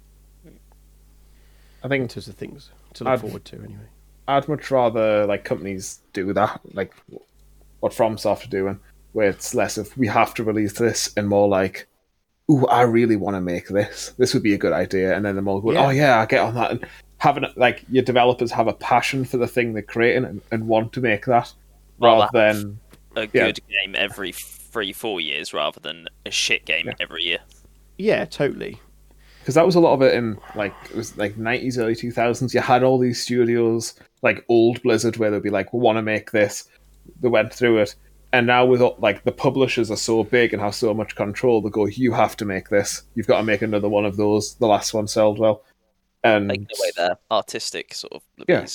I 1.86 1.88
think 1.88 2.02
in 2.02 2.08
terms 2.08 2.28
of 2.28 2.34
things 2.34 2.72
to 2.96 3.04
look 3.04 3.14
I'd- 3.14 3.22
forward 3.22 3.46
to 3.46 3.58
anyway. 3.58 3.90
I'd 4.28 4.48
much 4.48 4.72
rather 4.72 5.28
like 5.28 5.44
companies 5.44 6.00
do 6.14 6.34
that, 6.34 6.60
like 6.74 6.92
what 7.80 7.94
FromSoft 7.94 8.48
are 8.48 8.50
doing, 8.50 8.80
where 9.16 9.30
it's 9.30 9.56
less 9.56 9.78
of 9.78 9.98
we 9.98 10.08
have 10.08 10.34
to 10.34 10.44
release 10.44 10.74
this 10.74 11.12
and 11.16 11.28
more 11.30 11.48
like, 11.48 11.88
ooh, 12.52 12.66
I 12.68 12.82
really 12.82 13.16
want 13.16 13.36
to 13.38 13.42
make 13.42 13.70
this. 13.70 14.14
This 14.18 14.34
would 14.34 14.44
be 14.44 14.54
a 14.54 14.58
good 14.58 14.74
idea, 14.74 15.16
and 15.16 15.24
then 15.26 15.36
them 15.38 15.48
all 15.48 15.62
go, 15.62 15.70
oh, 15.70 15.74
Yeah. 15.74 15.86
oh 15.86 15.90
yeah, 15.90 16.20
I 16.20 16.26
get 16.26 16.42
on 16.42 16.54
that. 16.56 16.72
And 16.72 16.86
having 17.18 17.46
like 17.56 17.84
your 17.90 18.04
developers 18.04 18.52
have 18.52 18.68
a 18.68 18.74
passion 18.74 19.24
for 19.24 19.38
the 19.38 19.48
thing 19.48 19.72
they're 19.74 19.82
creating 19.82 20.26
and, 20.26 20.42
and 20.52 20.68
want 20.68 20.92
to 20.94 21.00
make 21.02 21.26
that, 21.28 21.54
rather 22.00 22.28
Rather 22.34 22.54
than 22.54 22.80
A 23.16 23.22
Yeah. 23.22 23.46
good 23.48 23.60
game 23.70 23.96
every 23.96 24.34
three, 24.34 24.92
four 24.92 25.22
years 25.22 25.54
rather 25.54 25.80
than 25.80 26.08
a 26.26 26.32
shit 26.32 26.66
game 26.66 26.88
Yeah. 26.88 26.94
every 27.00 27.24
year. 27.24 27.40
Yeah, 27.98 28.26
totally. 28.26 28.80
because 29.40 29.56
that 29.56 29.66
was 29.66 29.76
a 29.76 29.80
lot 29.80 29.94
of 29.94 30.02
it 30.02 30.14
in 30.16 30.38
like 30.56 30.74
it 30.90 30.96
was 30.98 31.16
like 31.18 31.36
90s 31.38 31.78
early 31.78 31.94
2000s 31.96 32.52
you 32.54 32.60
had 32.60 32.82
all 32.84 32.98
these 32.98 33.22
studios 33.22 33.94
like 34.24 34.44
old 34.50 34.82
blizzard 34.82 35.18
where 35.18 35.30
they'd 35.30 35.44
be 35.44 35.52
like 35.52 35.72
we 35.72 35.80
want 35.80 35.98
to 35.98 36.02
make 36.02 36.32
this 36.32 36.68
they 37.22 37.28
went 37.30 37.54
through 37.54 37.78
it 37.78 37.94
and 38.36 38.48
now 38.48 38.66
with 38.66 38.82
all- 38.82 38.98
like 39.00 39.24
the 39.24 39.32
publishers 39.32 39.90
are 39.90 39.96
so 40.12 40.24
big 40.24 40.52
and 40.54 40.62
have 40.62 40.76
so 40.76 40.94
much 40.94 41.16
control 41.16 41.62
they 41.62 41.70
go 41.70 41.86
you 41.86 42.12
have 42.14 42.36
to 42.38 42.46
make 42.46 42.68
this. 42.70 43.04
You've 43.16 43.28
got 43.28 43.38
to 43.38 43.44
make 43.44 43.62
another 43.62 43.88
one 43.90 44.06
of 44.06 44.18
those. 44.18 44.56
The 44.56 44.68
last 44.68 44.94
one 44.94 45.08
sold 45.08 45.40
well. 45.40 45.64
And 46.24 46.50
Taking 46.50 46.68
away 46.80 46.92
their 46.98 47.18
artistic 47.32 47.94
sort 47.94 48.14
of 48.14 48.22
Yeah. 48.48 48.66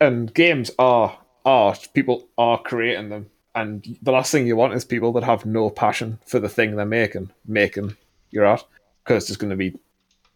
and 0.00 0.32
games 0.34 0.70
are 0.78 1.18
art 1.46 1.88
people 1.94 2.28
are 2.36 2.58
creating 2.60 3.08
them. 3.08 3.30
And 3.54 3.96
the 4.02 4.12
last 4.12 4.30
thing 4.30 4.46
you 4.46 4.56
want 4.56 4.74
is 4.74 4.84
people 4.84 5.12
that 5.14 5.24
have 5.24 5.46
no 5.46 5.70
passion 5.70 6.18
for 6.26 6.38
the 6.38 6.48
thing 6.48 6.76
they're 6.76 6.84
making 7.02 7.30
making 7.46 7.96
your 8.30 8.44
art 8.44 8.64
because 9.04 9.28
it's 9.30 9.38
going 9.38 9.50
to 9.50 9.56
be 9.56 9.78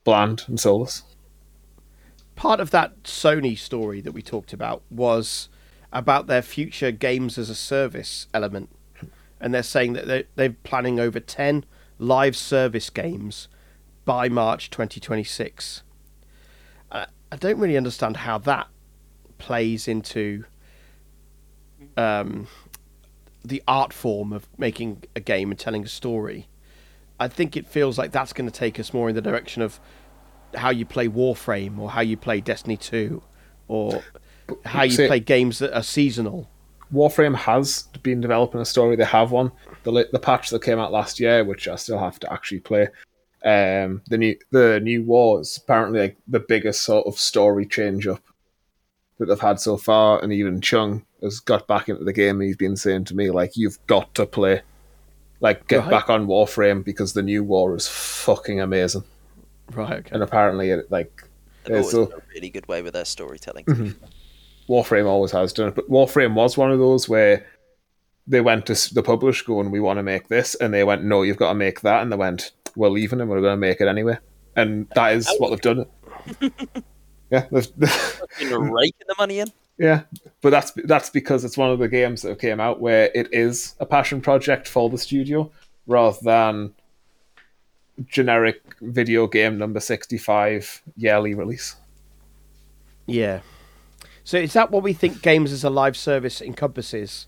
bland 0.04 0.44
and 0.48 0.58
soulless. 0.58 1.02
Part 2.34 2.60
of 2.60 2.70
that 2.70 3.02
Sony 3.02 3.58
story 3.58 4.00
that 4.00 4.12
we 4.12 4.22
talked 4.22 4.52
about 4.54 4.82
was 4.90 5.48
about 5.92 6.26
their 6.26 6.42
future 6.42 6.90
games 6.90 7.38
as 7.38 7.50
a 7.50 7.54
service 7.54 8.26
element, 8.32 8.70
and 9.40 9.52
they're 9.52 9.62
saying 9.62 9.92
that 9.94 10.06
they're, 10.06 10.24
they're 10.36 10.56
planning 10.64 10.98
over 10.98 11.20
ten 11.20 11.64
live 11.98 12.36
service 12.36 12.90
games 12.90 13.48
by 14.04 14.28
March 14.28 14.70
2026. 14.70 15.82
Uh, 16.90 17.06
I 17.30 17.36
don't 17.36 17.58
really 17.58 17.76
understand 17.76 18.18
how 18.18 18.38
that 18.38 18.68
plays 19.38 19.86
into 19.88 20.44
um, 21.96 22.46
the 23.44 23.62
art 23.66 23.92
form 23.92 24.32
of 24.32 24.48
making 24.58 25.04
a 25.14 25.20
game 25.20 25.50
and 25.50 25.58
telling 25.58 25.84
a 25.84 25.88
story. 25.88 26.48
I 27.18 27.28
think 27.28 27.56
it 27.56 27.66
feels 27.66 27.98
like 27.98 28.12
that's 28.12 28.32
going 28.32 28.50
to 28.50 28.56
take 28.56 28.80
us 28.80 28.92
more 28.92 29.08
in 29.08 29.14
the 29.14 29.22
direction 29.22 29.62
of 29.62 29.78
how 30.54 30.70
you 30.70 30.84
play 30.84 31.08
Warframe 31.08 31.78
or 31.78 31.90
how 31.90 32.00
you 32.00 32.16
play 32.16 32.40
Destiny 32.40 32.76
2 32.76 33.22
or 33.68 34.02
how 34.64 34.82
you 34.84 34.90
see- 34.90 35.06
play 35.06 35.20
games 35.20 35.58
that 35.60 35.74
are 35.76 35.82
seasonal. 35.82 36.48
Warframe 36.92 37.34
has 37.34 37.84
been 38.02 38.20
developing 38.20 38.60
a 38.60 38.64
story. 38.66 38.96
They 38.96 39.04
have 39.04 39.30
one. 39.30 39.50
The 39.84 40.08
the 40.12 40.18
patch 40.18 40.50
that 40.50 40.62
came 40.62 40.78
out 40.78 40.92
last 40.92 41.18
year, 41.18 41.42
which 41.44 41.66
I 41.66 41.76
still 41.76 41.98
have 41.98 42.20
to 42.20 42.32
actually 42.32 42.60
play. 42.60 42.88
Um, 43.44 44.02
the 44.08 44.18
new 44.18 44.36
the 44.50 44.78
new 44.80 45.02
war 45.02 45.40
is 45.40 45.56
apparently 45.56 46.00
like 46.00 46.16
the 46.28 46.38
biggest 46.40 46.82
sort 46.82 47.06
of 47.06 47.18
story 47.18 47.66
change 47.66 48.06
up 48.06 48.22
that 49.18 49.26
they've 49.26 49.40
had 49.40 49.58
so 49.58 49.76
far. 49.78 50.22
And 50.22 50.32
even 50.32 50.60
Chung 50.60 51.04
has 51.22 51.40
got 51.40 51.66
back 51.66 51.88
into 51.88 52.04
the 52.04 52.12
game. 52.12 52.40
And 52.40 52.46
he's 52.48 52.56
been 52.56 52.76
saying 52.76 53.04
to 53.06 53.16
me 53.16 53.30
like, 53.30 53.56
"You've 53.56 53.78
got 53.86 54.14
to 54.16 54.26
play, 54.26 54.60
like, 55.40 55.66
get 55.68 55.80
Right. 55.80 55.90
back 55.90 56.10
on 56.10 56.26
Warframe 56.26 56.84
because 56.84 57.14
the 57.14 57.22
new 57.22 57.42
war 57.42 57.74
is 57.74 57.88
fucking 57.88 58.60
amazing." 58.60 59.04
Right, 59.72 60.00
okay. 60.00 60.10
And 60.12 60.22
apparently, 60.22 60.70
it, 60.70 60.90
like, 60.90 61.22
They've 61.64 61.74
Yeah, 61.74 61.78
always 61.78 61.90
so- 61.92 62.06
done 62.06 62.18
a 62.18 62.22
really 62.34 62.50
good 62.50 62.66
way 62.66 62.82
with 62.82 62.92
their 62.92 63.04
storytelling. 63.04 63.64
Mm-hmm. 63.66 64.04
Warframe 64.72 65.06
always 65.06 65.32
has 65.32 65.52
done 65.52 65.68
it, 65.68 65.74
but 65.74 65.90
Warframe 65.90 66.34
was 66.34 66.56
one 66.56 66.72
of 66.72 66.78
those 66.78 67.08
where 67.08 67.44
they 68.26 68.40
went 68.40 68.64
to 68.66 68.72
s- 68.72 68.88
the 68.88 69.02
publisher 69.02 69.44
going, 69.44 69.70
"We 69.70 69.80
want 69.80 69.98
to 69.98 70.02
make 70.02 70.28
this," 70.28 70.54
and 70.54 70.72
they 70.72 70.84
went, 70.84 71.04
"No, 71.04 71.22
you've 71.22 71.36
got 71.36 71.50
to 71.50 71.54
make 71.54 71.82
that," 71.82 72.02
and 72.02 72.10
they 72.10 72.16
went, 72.16 72.52
"We're 72.76 72.88
leaving 72.88 73.20
and 73.20 73.28
we're 73.28 73.40
going 73.40 73.52
to 73.52 73.66
make 73.68 73.80
it 73.80 73.88
anyway," 73.88 74.16
and 74.56 74.86
that 74.94 75.14
is 75.14 75.28
what 75.38 75.50
they've 75.50 75.60
done. 75.60 75.86
yeah, 77.30 77.46
they've, 77.52 77.76
Been 78.38 78.70
raking 78.70 79.06
the 79.08 79.14
money 79.18 79.40
in. 79.40 79.48
yeah, 79.78 80.02
but 80.40 80.50
that's 80.50 80.70
that's 80.84 81.10
because 81.10 81.44
it's 81.44 81.58
one 81.58 81.70
of 81.70 81.78
the 81.78 81.88
games 81.88 82.22
that 82.22 82.38
came 82.38 82.60
out 82.60 82.80
where 82.80 83.10
it 83.14 83.28
is 83.32 83.74
a 83.80 83.86
passion 83.86 84.20
project 84.20 84.68
for 84.68 84.88
the 84.88 84.98
studio 84.98 85.50
rather 85.86 86.16
than 86.22 86.72
generic 88.06 88.60
video 88.80 89.26
game 89.26 89.58
number 89.58 89.80
sixty-five 89.80 90.82
yearly 90.96 91.34
release. 91.34 91.76
Yeah. 93.06 93.40
So 94.24 94.38
is 94.38 94.52
that 94.54 94.70
what 94.70 94.82
we 94.82 94.92
think 94.92 95.22
games 95.22 95.52
as 95.52 95.64
a 95.64 95.70
live 95.70 95.96
service 95.96 96.40
encompasses? 96.40 97.26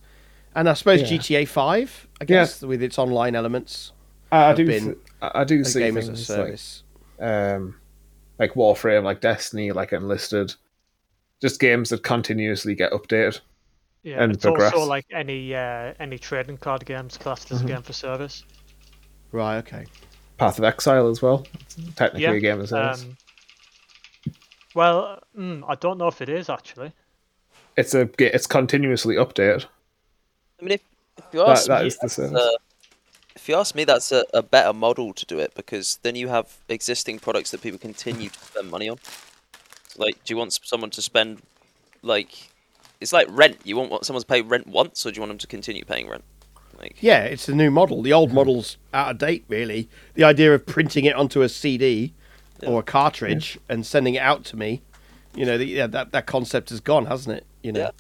And 0.55 0.69
I 0.69 0.75
suppose 0.75 1.03
Yeah. 1.03 1.09
GTA 1.09 1.45
5, 1.47 2.09
I 2.21 2.25
guess, 2.25 2.63
with 2.63 2.83
its 2.83 2.99
online 2.99 3.35
elements, 3.35 3.93
I, 4.31 4.51
I 4.51 4.53
do, 4.53 4.67
been 4.67 4.73
th- 4.73 4.99
I 5.23 5.43
I 5.43 5.45
do 5.45 5.65
a 5.65 5.71
see 5.71 5.81
game 5.81 5.97
as 5.97 6.09
a 6.09 6.15
things 6.15 6.37
like 6.37 6.61
um, 7.21 7.81
like 8.39 8.55
Warframe, 8.55 9.05
like 9.05 9.21
Destiny, 9.21 9.73
like 9.73 9.93
Enlisted, 9.93 10.55
just 11.43 11.61
games 11.61 11.91
that 11.91 12.03
continuously 12.05 12.75
get 12.75 12.93
updated. 12.93 13.41
Yeah, 14.05 14.23
and 14.25 14.33
it's 14.33 14.45
progress. 14.45 14.73
also 14.73 14.85
like 14.85 15.07
any 15.11 15.53
uh, 15.55 15.95
any 15.99 16.19
trading 16.19 16.59
card 16.59 16.85
games 16.87 17.19
classed 17.19 17.51
Mm-hmm. 17.51 17.51
as 17.51 17.61
a 17.61 17.65
game 17.65 17.83
for 17.83 17.93
service. 17.93 18.45
Right, 19.33 19.59
okay. 19.59 19.87
Path 20.39 20.59
of 20.59 20.65
Exile 20.65 21.09
as 21.09 21.23
well, 21.23 21.47
it's 21.67 21.77
technically 21.97 22.23
Yeah, 22.23 22.31
a 22.37 22.41
game 22.41 22.61
of 22.61 22.69
service. 22.69 23.07
Um, 23.07 23.17
well, 24.75 25.21
mm, 25.39 25.63
I 25.69 25.75
don't 25.75 25.99
know 25.99 26.09
if 26.09 26.21
it 26.21 26.29
is 26.29 26.49
actually. 26.49 26.93
it's 27.77 27.95
a 27.95 28.09
it's 28.19 28.47
continuously 28.47 29.17
updated. 29.17 29.67
I 30.61 30.65
mean, 30.65 30.73
if, 30.73 30.81
if 31.19 31.25
you 31.33 31.43
ask 31.43 31.67
that 31.67 31.83
me, 31.83 31.89
is 31.89 31.95
the 31.99 32.01
that's, 32.03 32.19
uh, 32.19 32.51
if 33.37 33.49
you 33.49 33.57
ask 33.57 33.75
me, 33.75 33.85
that's 33.85 34.13
a, 34.13 34.25
a 34.33 34.43
better 34.43 34.73
model 34.73 35.13
to 35.13 35.27
do 35.27 35.39
it 35.39 35.55
because 35.55 35.99
then 36.03 36.17
you 36.17 36.29
have 36.29 36.57
existing 36.69 37.19
products 37.19 37.51
that 37.51 37.63
people 37.63 37.79
continue 37.79 38.29
to 38.29 38.39
spend 38.39 38.71
money 38.71 38.89
on. 38.89 38.99
Like, 39.97 40.23
do 40.25 40.33
you 40.33 40.39
want 40.39 40.53
someone 40.53 40.91
to 40.91 41.03
spend 41.03 41.43
like 42.03 42.51
it's 43.01 43.13
like 43.13 43.27
rent? 43.31 43.59
You 43.65 43.77
want 43.77 43.91
what- 43.91 44.05
someone 44.05 44.23
to 44.23 44.27
pay 44.27 44.43
rent 44.43 44.67
once, 44.67 45.05
or 45.05 45.11
do 45.11 45.17
you 45.17 45.21
want 45.23 45.31
them 45.31 45.39
to 45.39 45.47
continue 45.47 45.85
paying 45.85 46.09
rent? 46.09 46.25
Like, 46.79 46.97
Yeah, 47.01 47.23
it's 47.25 47.49
a 47.49 47.55
new 47.55 47.71
model. 47.71 48.03
The 48.03 48.13
old 48.13 48.33
model's 48.33 48.77
out 48.93 49.11
of 49.13 49.19
date, 49.19 49.45
really. 49.49 49.89
The 50.15 50.25
idea 50.25 50.53
of 50.55 50.67
printing 50.67 51.05
it 51.05 51.15
onto 51.15 51.43
a 51.43 51.49
CD 51.49 52.13
or 52.67 52.81
a 52.81 52.83
cartridge 52.83 53.59
and 53.69 53.85
sending 53.85 54.15
it 54.15 54.21
out 54.23 54.45
to 54.47 54.57
me, 54.57 54.83
you 55.35 55.45
know, 55.45 55.59
the, 55.59 55.65
yeah, 55.67 55.87
that, 55.89 56.13
that 56.13 56.27
concept 56.27 56.71
has 56.71 56.81
gone, 56.81 57.07
hasn't 57.07 57.39
it? 57.39 57.47
You 57.63 57.73
know, 57.73 57.81
Yeah. 57.81 57.91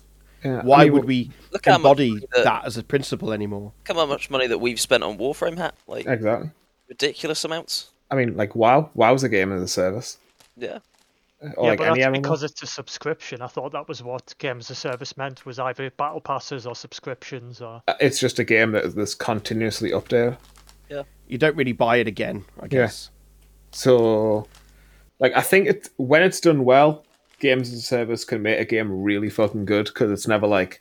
Yeah, 0.44 0.58
I 0.58 0.62
why 0.62 0.84
mean, 0.84 0.92
would 0.92 1.04
we 1.06 1.30
Look 1.52 1.66
embody 1.66 2.18
that- 2.32 2.44
that 2.44 2.64
as 2.66 2.76
a 2.76 2.82
principle 2.82 3.32
anymore? 3.32 3.72
look 3.88 3.96
how 3.96 4.04
much 4.06 4.28
money 4.28 4.46
that 4.46 4.58
we've 4.58 4.78
spent 4.78 5.02
on 5.02 5.16
Warframe 5.16 5.56
hat, 5.56 5.74
like 5.86 6.06
Exactly. 6.06 6.50
ridiculous 6.88 7.44
amounts. 7.46 7.90
I 8.10 8.14
mean, 8.16 8.36
like 8.36 8.54
WoW. 8.54 8.90
WoW's 8.94 9.22
a 9.24 9.30
game 9.30 9.50
as 9.52 9.62
a 9.62 9.68
service. 9.68 10.18
Yeah, 10.58 10.80
uh, 11.42 11.48
Or 11.56 11.64
yeah, 11.64 11.70
like 11.70 11.78
but 11.78 11.88
any 11.88 12.00
that's 12.02 12.18
because 12.18 12.42
it's 12.42 12.62
a 12.62 12.66
subscription. 12.66 13.40
I 13.40 13.46
thought 13.46 13.72
that 13.72 13.88
was 13.88 14.02
what 14.02 14.34
games 14.38 14.70
as 14.70 14.76
a 14.76 14.80
service 14.80 15.16
meant 15.16 15.46
was 15.46 15.58
either 15.58 15.88
battle 15.92 16.20
passes 16.20 16.66
or 16.66 16.74
subscriptions 16.76 17.62
or 17.62 17.82
uh, 17.88 17.94
It's 17.98 18.20
just 18.20 18.38
a 18.38 18.44
game 18.44 18.72
that 18.72 18.84
is 18.84 19.14
continuously 19.14 19.92
updated. 19.92 20.36
Yeah. 20.90 21.04
You 21.26 21.38
don't 21.38 21.56
really 21.56 21.72
buy 21.72 21.96
it 21.96 22.06
again, 22.06 22.44
I 22.60 22.68
guess. 22.68 23.08
So, 23.74 24.46
like, 25.18 25.32
I 25.34 25.40
think 25.40 25.66
it 25.66 25.88
when 25.96 26.22
it's 26.22 26.40
done 26.40 26.64
well, 26.64 27.04
games 27.40 27.72
as 27.72 27.80
a 27.80 27.82
service 27.82 28.24
can 28.24 28.40
make 28.40 28.60
a 28.60 28.64
game 28.64 29.02
really 29.02 29.28
fucking 29.28 29.64
good 29.64 29.86
because 29.86 30.10
it's 30.10 30.28
never 30.28 30.46
like, 30.46 30.80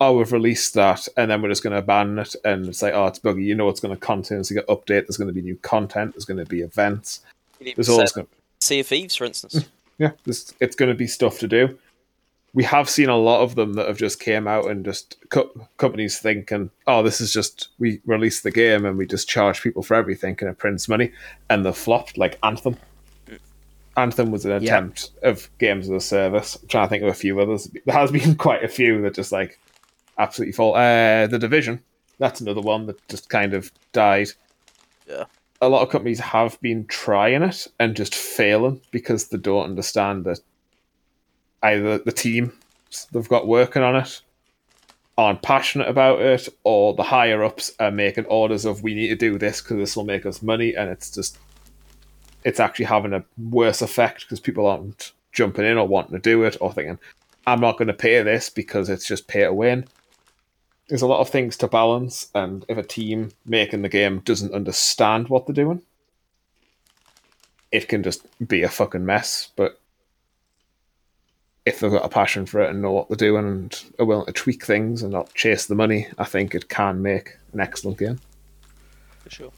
oh, 0.00 0.16
we've 0.16 0.32
released 0.32 0.74
that 0.74 1.08
and 1.16 1.30
then 1.30 1.42
we're 1.42 1.48
just 1.48 1.62
going 1.64 1.72
to 1.72 1.80
abandon 1.80 2.20
it, 2.20 2.34
and 2.44 2.66
it's 2.68 2.80
like, 2.80 2.94
oh, 2.94 3.06
it's 3.06 3.18
buggy. 3.18 3.42
You 3.42 3.56
know, 3.56 3.68
it's 3.68 3.80
going 3.80 3.94
to 3.94 4.00
continuously 4.00 4.54
get 4.54 4.68
update. 4.68 5.06
There's 5.06 5.16
going 5.16 5.28
to 5.28 5.34
be 5.34 5.42
new 5.42 5.56
content. 5.56 6.14
There's 6.14 6.24
going 6.24 6.38
to 6.38 6.46
be 6.46 6.60
events. 6.60 7.20
There's 7.60 7.88
to 7.88 7.92
always 7.92 8.12
going, 8.12 8.28
Sea 8.60 8.80
of 8.80 8.86
Thieves, 8.86 9.16
for 9.16 9.24
instance. 9.24 9.68
yeah, 9.98 10.12
it's 10.26 10.76
going 10.76 10.90
to 10.90 10.94
be 10.94 11.08
stuff 11.08 11.40
to 11.40 11.48
do. 11.48 11.76
We 12.58 12.64
have 12.64 12.90
seen 12.90 13.08
a 13.08 13.16
lot 13.16 13.42
of 13.42 13.54
them 13.54 13.74
that 13.74 13.86
have 13.86 13.98
just 13.98 14.18
came 14.18 14.48
out 14.48 14.68
and 14.68 14.84
just 14.84 15.16
co- 15.28 15.68
companies 15.76 16.18
thinking, 16.18 16.70
oh, 16.88 17.04
this 17.04 17.20
is 17.20 17.32
just 17.32 17.68
we 17.78 18.00
release 18.04 18.40
the 18.40 18.50
game 18.50 18.84
and 18.84 18.98
we 18.98 19.06
just 19.06 19.28
charge 19.28 19.62
people 19.62 19.84
for 19.84 19.94
everything 19.94 20.36
and 20.40 20.50
it 20.50 20.58
prints 20.58 20.88
money, 20.88 21.12
and 21.48 21.64
they 21.64 21.70
flopped 21.70 22.18
like 22.18 22.36
Anthem. 22.42 22.76
Anthem 23.96 24.32
was 24.32 24.44
an 24.44 24.50
Yeah. 24.50 24.56
attempt 24.76 25.10
of 25.22 25.48
games 25.58 25.88
as 25.88 25.94
a 25.94 26.00
service. 26.00 26.56
I'm 26.60 26.66
trying 26.66 26.86
to 26.86 26.90
think 26.90 27.02
of 27.04 27.10
a 27.10 27.14
few 27.14 27.38
others. 27.40 27.70
There 27.86 27.94
has 27.94 28.10
been 28.10 28.34
quite 28.46 28.64
a 28.64 28.68
few 28.68 29.02
that 29.02 29.14
just 29.14 29.30
like 29.30 29.56
absolutely 30.18 30.52
fall. 30.52 30.74
Uh, 30.74 31.28
the 31.28 31.38
Division, 31.38 31.80
that's 32.18 32.40
another 32.40 32.60
one 32.60 32.86
that 32.86 33.06
just 33.08 33.28
kind 33.28 33.54
of 33.54 33.70
died. 33.92 34.30
Yeah. 35.08 35.24
A 35.60 35.68
lot 35.68 35.82
of 35.82 35.90
companies 35.90 36.18
have 36.18 36.60
been 36.60 36.86
trying 36.86 37.42
it 37.44 37.68
and 37.78 37.94
just 37.94 38.16
failing 38.16 38.80
because 38.90 39.28
they 39.28 39.38
don't 39.38 39.64
understand 39.64 40.24
that 40.24 40.40
either 41.62 41.98
the 41.98 42.12
team 42.12 42.52
they've 43.12 43.28
got 43.28 43.46
working 43.46 43.82
on 43.82 43.96
it 43.96 44.22
aren't 45.18 45.42
passionate 45.42 45.88
about 45.88 46.20
it, 46.20 46.48
or 46.62 46.94
the 46.94 47.02
higher 47.02 47.42
ups 47.42 47.72
are 47.80 47.90
making 47.90 48.24
orders 48.26 48.64
of 48.64 48.84
we 48.84 48.94
need 48.94 49.08
to 49.08 49.16
do 49.16 49.36
this 49.36 49.60
because 49.60 49.76
this 49.76 49.96
will 49.96 50.04
make 50.04 50.24
us 50.24 50.42
money, 50.42 50.74
and 50.74 50.88
it's 50.88 51.10
just 51.10 51.36
it's 52.44 52.60
actually 52.60 52.84
having 52.84 53.12
a 53.12 53.24
worse 53.50 53.82
effect 53.82 54.20
because 54.20 54.38
people 54.38 54.66
aren't 54.66 55.12
jumping 55.32 55.64
in 55.64 55.76
or 55.76 55.88
wanting 55.88 56.12
to 56.12 56.20
do 56.20 56.44
it 56.44 56.56
or 56.60 56.72
thinking 56.72 56.98
I'm 57.46 57.60
not 57.60 57.78
going 57.78 57.88
to 57.88 57.94
pay 57.94 58.22
this 58.22 58.48
because 58.48 58.88
it's 58.88 59.06
just 59.06 59.26
pay 59.26 59.40
to 59.40 59.52
win. 59.52 59.86
There's 60.88 61.02
a 61.02 61.06
lot 61.06 61.20
of 61.20 61.28
things 61.28 61.56
to 61.58 61.68
balance, 61.68 62.28
and 62.34 62.64
if 62.68 62.78
a 62.78 62.82
team 62.82 63.32
making 63.44 63.82
the 63.82 63.88
game 63.88 64.20
doesn't 64.20 64.54
understand 64.54 65.28
what 65.28 65.46
they're 65.46 65.54
doing, 65.54 65.82
it 67.72 67.88
can 67.88 68.02
just 68.02 68.26
be 68.46 68.62
a 68.62 68.68
fucking 68.68 69.04
mess. 69.04 69.50
But 69.56 69.80
if 71.68 71.80
they've 71.80 71.90
got 71.90 72.04
a 72.04 72.08
passion 72.08 72.46
for 72.46 72.60
it 72.62 72.70
and 72.70 72.82
know 72.82 72.92
what 72.92 73.08
they're 73.08 73.16
doing 73.16 73.46
and 73.46 73.84
are 73.98 74.04
willing 74.04 74.26
to 74.26 74.32
tweak 74.32 74.64
things 74.64 75.02
and 75.02 75.12
not 75.12 75.32
chase 75.34 75.66
the 75.66 75.74
money, 75.74 76.08
I 76.18 76.24
think 76.24 76.54
it 76.54 76.68
can 76.68 77.00
make 77.02 77.36
an 77.52 77.60
excellent 77.60 77.98
game. 77.98 78.18
For 79.20 79.30
sure. 79.30 79.52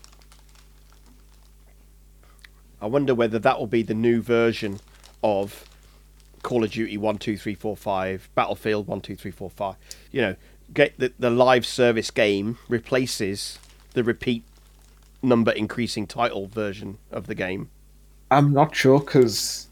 I 2.80 2.86
wonder 2.86 3.14
whether 3.14 3.38
that 3.38 3.58
will 3.58 3.66
be 3.66 3.82
the 3.82 3.94
new 3.94 4.22
version 4.22 4.80
of 5.22 5.64
Call 6.42 6.64
of 6.64 6.70
Duty 6.70 6.96
one, 6.96 7.18
two, 7.18 7.36
three, 7.36 7.54
four, 7.54 7.76
five, 7.76 8.28
Battlefield 8.34 8.86
one, 8.86 9.00
two, 9.00 9.16
three, 9.16 9.30
four, 9.30 9.50
five. 9.50 9.76
You 10.10 10.22
know, 10.22 10.36
get 10.72 10.98
the, 10.98 11.12
the 11.18 11.30
live 11.30 11.66
service 11.66 12.10
game 12.10 12.58
replaces 12.68 13.58
the 13.92 14.02
repeat 14.02 14.44
number 15.22 15.52
increasing 15.52 16.06
title 16.06 16.46
version 16.46 16.98
of 17.10 17.26
the 17.26 17.34
game. 17.34 17.68
I'm 18.30 18.52
not 18.52 18.74
sure 18.74 19.00
because, 19.00 19.66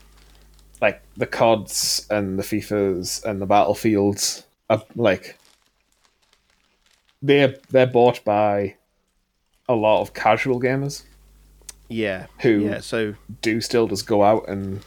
like, 0.81 1.03
the 1.17 1.27
CODs 1.27 2.07
and 2.11 2.39
the 2.39 2.43
FIFAs 2.43 3.25
and 3.25 3.41
the 3.41 3.47
Battlefields 3.47 4.45
are 4.71 4.83
like 4.95 5.37
they're 7.23 7.57
they're 7.71 7.87
bought 7.87 8.23
by 8.25 8.75
a 9.69 9.75
lot 9.75 10.01
of 10.03 10.15
casual 10.15 10.61
gamers 10.61 11.03
Yeah. 11.89 12.27
Who- 12.41 12.61
Yeah. 12.61 12.81
So 12.81 13.15
do 13.43 13.61
still 13.61 13.89
just 13.89 14.07
go 14.07 14.23
out 14.23 14.49
and 14.49 14.81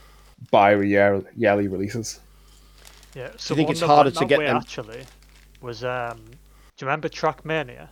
buy 0.50 0.76
year, 0.76 1.24
yearly 1.36 1.68
releases. 1.68 2.20
Yeah. 3.16 3.32
So 3.38 3.54
I 3.54 3.58
think 3.58 3.70
it's 3.70 3.82
harder 3.82 4.12
to 4.12 4.26
get 4.26 4.40
way 4.40 4.46
them- 4.46 4.58
actually 4.58 5.04
was 5.62 5.84
um. 5.84 6.18
Do 6.78 6.86
you 6.86 6.88
remember 6.88 7.10
Trackmania? 7.10 7.90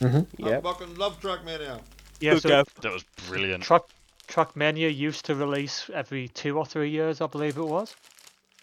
yeah. 0.00 0.58
I 0.58 0.60
fucking 0.60 0.94
love 0.96 1.20
Trackmania. 1.20 1.80
Yeah. 2.20 2.38
So. 2.38 2.48
That 2.82 2.92
was 2.92 3.04
brilliant. 3.28 3.62
Track 3.64 3.82
Trackmania 4.28 4.94
used 4.94 5.26
to 5.26 5.34
release 5.34 5.88
every 5.92 6.28
two 6.28 6.58
or 6.58 6.66
three 6.66 6.90
years, 6.90 7.20
I 7.20 7.26
believe 7.26 7.56
it 7.56 7.62
was, 7.62 7.94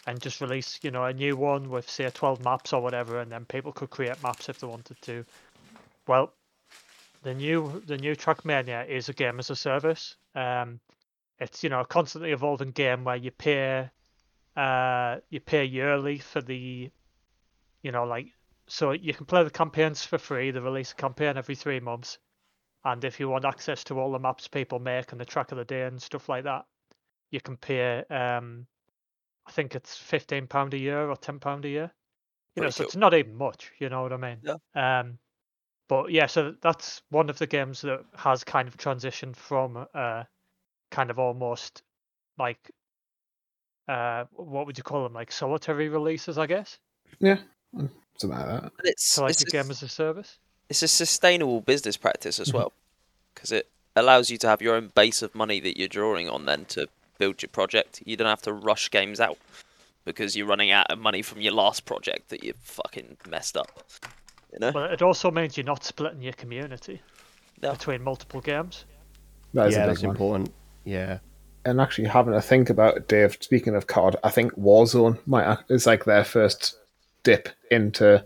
and 0.06 0.20
just 0.20 0.40
release 0.40 0.78
you 0.82 0.90
know 0.90 1.04
a 1.04 1.12
new 1.12 1.36
one 1.36 1.70
with 1.70 1.88
say 1.88 2.08
twelve 2.10 2.42
maps 2.44 2.72
or 2.72 2.82
whatever, 2.82 3.20
and 3.20 3.30
then 3.30 3.44
people 3.44 3.72
could 3.72 3.90
create 3.90 4.22
maps 4.22 4.48
if 4.48 4.58
they 4.58 4.66
wanted 4.66 5.00
to. 5.02 5.24
Well, 6.06 6.32
the 7.22 7.34
new 7.34 7.82
the 7.86 7.96
new 7.96 8.16
Trackmania 8.16 8.88
is 8.88 9.08
a 9.08 9.12
game 9.12 9.38
as 9.38 9.50
a 9.50 9.56
service. 9.56 10.16
Um, 10.34 10.80
it's 11.38 11.62
you 11.62 11.70
know 11.70 11.80
a 11.80 11.86
constantly 11.86 12.32
evolving 12.32 12.70
game 12.70 13.04
where 13.04 13.16
you 13.16 13.30
pay, 13.30 13.90
uh, 14.56 15.16
you 15.30 15.40
pay 15.40 15.64
yearly 15.64 16.18
for 16.18 16.40
the, 16.40 16.90
you 17.82 17.92
know 17.92 18.04
like 18.04 18.26
so 18.66 18.92
you 18.92 19.12
can 19.12 19.26
play 19.26 19.42
the 19.44 19.50
campaigns 19.50 20.04
for 20.04 20.18
free. 20.18 20.50
They 20.50 20.60
release 20.60 20.92
a 20.92 20.96
campaign 20.96 21.36
every 21.36 21.54
three 21.54 21.80
months. 21.80 22.18
And 22.84 23.04
if 23.04 23.20
you 23.20 23.28
want 23.28 23.44
access 23.44 23.84
to 23.84 23.98
all 23.98 24.10
the 24.10 24.18
maps 24.18 24.48
people 24.48 24.78
make 24.78 25.12
and 25.12 25.20
the 25.20 25.24
track 25.24 25.52
of 25.52 25.58
the 25.58 25.64
day 25.64 25.82
and 25.82 26.02
stuff 26.02 26.28
like 26.28 26.44
that, 26.44 26.64
you 27.30 27.40
can 27.40 27.56
pay. 27.56 28.04
Um, 28.10 28.66
I 29.46 29.52
think 29.52 29.74
it's 29.74 29.96
fifteen 29.96 30.46
pound 30.46 30.74
a 30.74 30.78
year 30.78 31.08
or 31.08 31.16
ten 31.16 31.38
pound 31.38 31.64
a 31.64 31.68
year. 31.68 31.92
You 32.56 32.62
know, 32.62 32.70
so 32.70 32.84
cool. 32.84 32.86
it's 32.88 32.96
not 32.96 33.14
even 33.14 33.34
much. 33.34 33.72
You 33.78 33.88
know 33.88 34.02
what 34.02 34.12
I 34.12 34.16
mean? 34.16 34.38
Yeah. 34.42 35.00
Um, 35.00 35.18
but 35.88 36.10
yeah, 36.10 36.26
so 36.26 36.54
that's 36.60 37.02
one 37.10 37.30
of 37.30 37.38
the 37.38 37.46
games 37.46 37.80
that 37.82 38.04
has 38.16 38.44
kind 38.44 38.68
of 38.68 38.76
transitioned 38.76 39.36
from 39.36 39.86
uh, 39.94 40.24
kind 40.90 41.10
of 41.10 41.18
almost 41.18 41.82
like 42.38 42.70
uh, 43.88 44.24
what 44.32 44.66
would 44.66 44.78
you 44.78 44.84
call 44.84 45.02
them? 45.02 45.12
Like 45.12 45.32
solitary 45.32 45.88
releases, 45.88 46.38
I 46.38 46.46
guess. 46.46 46.78
Yeah, 47.18 47.38
something 47.72 48.38
like 48.38 48.46
that. 48.46 48.62
And 48.62 48.72
it's 48.84 49.04
So 49.04 49.22
like 49.22 49.32
it's, 49.32 49.42
a 49.42 49.46
game 49.46 49.70
as 49.70 49.82
a 49.82 49.88
service. 49.88 50.38
It's 50.72 50.82
a 50.82 50.88
sustainable 50.88 51.60
business 51.60 51.96
practice 51.96 52.36
Mm-hmm. 52.36 52.42
as 52.42 52.52
well, 52.52 52.72
because 53.34 53.52
it 53.52 53.68
allows 53.94 54.30
you 54.30 54.38
to 54.38 54.48
have 54.48 54.62
your 54.62 54.74
own 54.74 54.90
base 54.94 55.20
of 55.22 55.34
money 55.34 55.60
that 55.60 55.76
you're 55.78 55.88
drawing 55.88 56.28
on 56.28 56.46
then 56.46 56.64
to 56.66 56.88
build 57.18 57.42
your 57.42 57.50
project. 57.50 58.02
You 58.06 58.16
don't 58.16 58.26
have 58.28 58.42
to 58.42 58.52
rush 58.52 58.90
games 58.90 59.20
out 59.20 59.36
because 60.04 60.34
you're 60.36 60.46
running 60.46 60.70
out 60.70 60.90
of 60.90 60.98
money 60.98 61.22
from 61.22 61.40
your 61.40 61.52
last 61.52 61.84
project 61.84 62.30
that 62.30 62.42
you 62.42 62.54
fucking 62.62 63.18
messed 63.28 63.56
up. 63.56 63.70
You 64.52 64.58
know? 64.60 64.72
But 64.72 64.92
it 64.92 65.02
also 65.02 65.30
means 65.30 65.56
you're 65.56 65.64
not 65.66 65.84
splitting 65.84 66.22
your 66.22 66.32
community 66.32 67.00
Yeah. 67.62 67.72
between 67.72 68.02
multiple 68.02 68.40
games. 68.40 68.84
That 69.54 69.68
is 69.68 69.74
yeah, 69.76 69.84
a 69.84 69.86
that's 69.88 70.00
big 70.00 70.06
one. 70.08 70.16
important. 70.16 70.54
Yeah. 70.84 71.18
And 71.64 71.80
actually, 71.80 72.08
having 72.08 72.32
to 72.32 72.40
think 72.42 72.70
about 72.70 72.96
it, 72.96 73.06
Dave. 73.08 73.36
Speaking 73.40 73.76
of 73.76 73.86
COD, 73.86 74.16
I 74.24 74.30
think 74.30 74.52
Warzone 74.54 75.18
might 75.26 75.44
act- 75.44 75.70
is 75.70 75.86
like 75.86 76.04
their 76.06 76.24
first 76.24 76.76
dip 77.22 77.50
into 77.70 78.24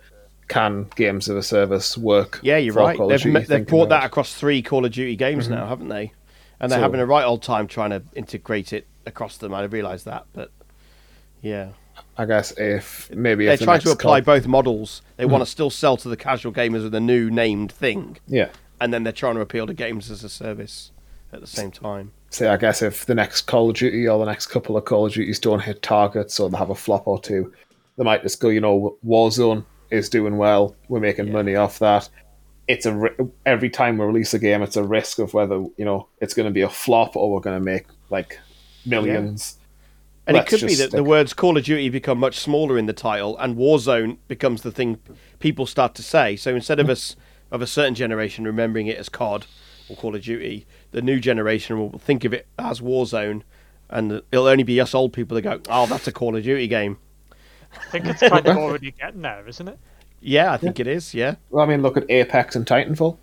can 0.48 0.88
games 0.96 1.28
of 1.28 1.36
a 1.36 1.42
service 1.42 1.96
work. 1.98 2.40
Yeah, 2.42 2.56
you're 2.56 2.74
right. 2.74 2.96
Call 2.96 3.08
They've, 3.08 3.20
Duty, 3.20 3.44
they've 3.44 3.66
brought 3.66 3.88
that 3.88 4.04
across 4.04 4.34
three 4.34 4.62
Call 4.62 4.84
of 4.84 4.92
Duty 4.92 5.16
games 5.16 5.44
mm-hmm. 5.44 5.54
now, 5.54 5.66
haven't 5.66 5.88
they? 5.88 6.12
And 6.60 6.70
they're 6.70 6.78
So- 6.78 6.82
having 6.82 7.00
a 7.00 7.06
right 7.06 7.24
old 7.24 7.42
time 7.42 7.66
trying 7.66 7.90
to 7.90 8.02
integrate 8.14 8.72
it 8.72 8.86
across 9.04 9.36
them. 9.36 9.54
I 9.54 9.62
realise 9.64 10.04
that, 10.04 10.26
but 10.32 10.50
yeah, 11.42 11.70
I 12.18 12.24
guess 12.24 12.52
if 12.52 13.10
maybe 13.10 13.46
they're 13.46 13.56
trying 13.56 13.80
to 13.80 13.90
apply 13.90 14.20
COD 14.20 14.24
both 14.24 14.46
models. 14.46 15.02
They 15.16 15.26
want 15.26 15.42
to 15.42 15.46
hmm. 15.46 15.50
still 15.50 15.70
sell 15.70 15.96
to 15.98 16.08
the 16.08 16.16
casual 16.16 16.52
gamers 16.52 16.82
with 16.82 16.94
a 16.94 17.00
new 17.00 17.30
named 17.30 17.72
thing, 17.72 18.18
Yeah. 18.26 18.48
and 18.80 18.92
then 18.92 19.04
they're 19.04 19.12
trying 19.12 19.34
to 19.34 19.40
appeal 19.40 19.66
to 19.66 19.74
games 19.74 20.10
as 20.10 20.24
a 20.24 20.28
service 20.28 20.92
at 21.32 21.40
the 21.40 21.46
same 21.46 21.70
time. 21.70 22.12
say 22.30 22.48
I 22.48 22.56
guess 22.56 22.82
if 22.82 23.06
the 23.06 23.14
next 23.14 23.42
Call 23.42 23.70
of 23.70 23.76
Duty 23.76 24.08
or 24.08 24.18
the 24.18 24.24
next 24.30 24.46
couple 24.46 24.76
of 24.76 24.84
Call 24.84 25.06
of 25.06 25.12
Duties 25.12 25.38
don't 25.38 25.60
hit 25.60 25.82
targets 25.82 26.40
or 26.40 26.48
they 26.48 26.56
have 26.56 26.70
a 26.70 26.74
flop 26.74 27.06
or 27.06 27.20
two, 27.20 27.52
they 27.96 28.04
might 28.04 28.22
just 28.22 28.40
go, 28.40 28.48
you 28.48 28.60
know, 28.60 28.96
Warzone 29.04 29.64
is 29.90 30.08
doing 30.08 30.36
well, 30.36 30.76
we're 30.88 31.00
making 31.00 31.32
money 31.32 31.56
off 31.56 31.78
that. 31.78 32.08
It's 32.68 32.84
a 32.84 33.10
every 33.44 33.70
time 33.70 33.98
we 33.98 34.04
release 34.04 34.34
a 34.34 34.38
game, 34.38 34.62
it's 34.62 34.76
a 34.76 34.82
risk 34.82 35.18
of 35.18 35.34
whether 35.34 35.56
you 35.76 35.84
know 35.84 36.08
it's 36.20 36.34
going 36.34 36.46
to 36.48 36.52
be 36.52 36.62
a 36.62 36.68
flop 36.68 37.16
or 37.16 37.32
we're 37.32 37.40
going 37.40 37.58
to 37.58 37.64
make 37.64 37.86
like 38.10 38.40
millions. 38.84 39.58
And 40.26 40.36
Let's 40.36 40.52
it 40.52 40.58
could 40.58 40.66
be 40.66 40.74
that 40.76 40.90
the 40.90 41.04
words 41.04 41.32
Call 41.32 41.56
of 41.56 41.64
Duty 41.64 41.88
become 41.88 42.18
much 42.18 42.38
smaller 42.38 42.76
in 42.76 42.86
the 42.86 42.92
title, 42.92 43.38
and 43.38 43.56
Warzone 43.56 44.18
becomes 44.26 44.62
the 44.62 44.72
thing 44.72 44.98
people 45.38 45.66
start 45.66 45.94
to 45.94 46.02
say. 46.02 46.34
So 46.34 46.54
instead 46.54 46.80
of 46.80 46.86
hmm. 46.86 46.92
us 46.92 47.14
of 47.52 47.62
a 47.62 47.66
certain 47.66 47.94
generation 47.94 48.44
remembering 48.44 48.88
it 48.88 48.96
as 48.96 49.08
COD 49.08 49.46
or 49.88 49.96
Call 49.96 50.16
of 50.16 50.22
Duty, 50.22 50.66
the 50.90 51.00
new 51.00 51.20
generation 51.20 51.78
will 51.78 51.98
think 52.00 52.24
of 52.24 52.34
it 52.34 52.48
as 52.58 52.80
Warzone, 52.80 53.42
and 53.88 54.22
it'll 54.32 54.48
only 54.48 54.64
be 54.64 54.80
us 54.80 54.94
old 54.94 55.12
people 55.12 55.36
that 55.36 55.42
go, 55.42 55.60
"Oh, 55.68 55.86
that's 55.86 56.08
a 56.08 56.12
Call 56.12 56.34
of 56.36 56.42
Duty 56.42 56.66
game." 56.66 56.98
I 57.80 57.90
think 57.90 58.06
it's 58.06 58.20
kind 58.20 58.46
of 58.46 58.56
already 58.56 58.90
getting 58.92 59.22
there, 59.22 59.46
isn't 59.46 59.68
it? 59.68 59.78
Yeah, 60.20 60.52
I 60.52 60.56
think 60.56 60.80
it 60.80 60.86
is. 60.86 61.14
Yeah, 61.14 61.36
Well, 61.50 61.64
I 61.64 61.68
mean, 61.68 61.82
look 61.82 61.96
at 61.96 62.10
Apex 62.10 62.56
and 62.56 62.66
Titanfall. 62.66 63.18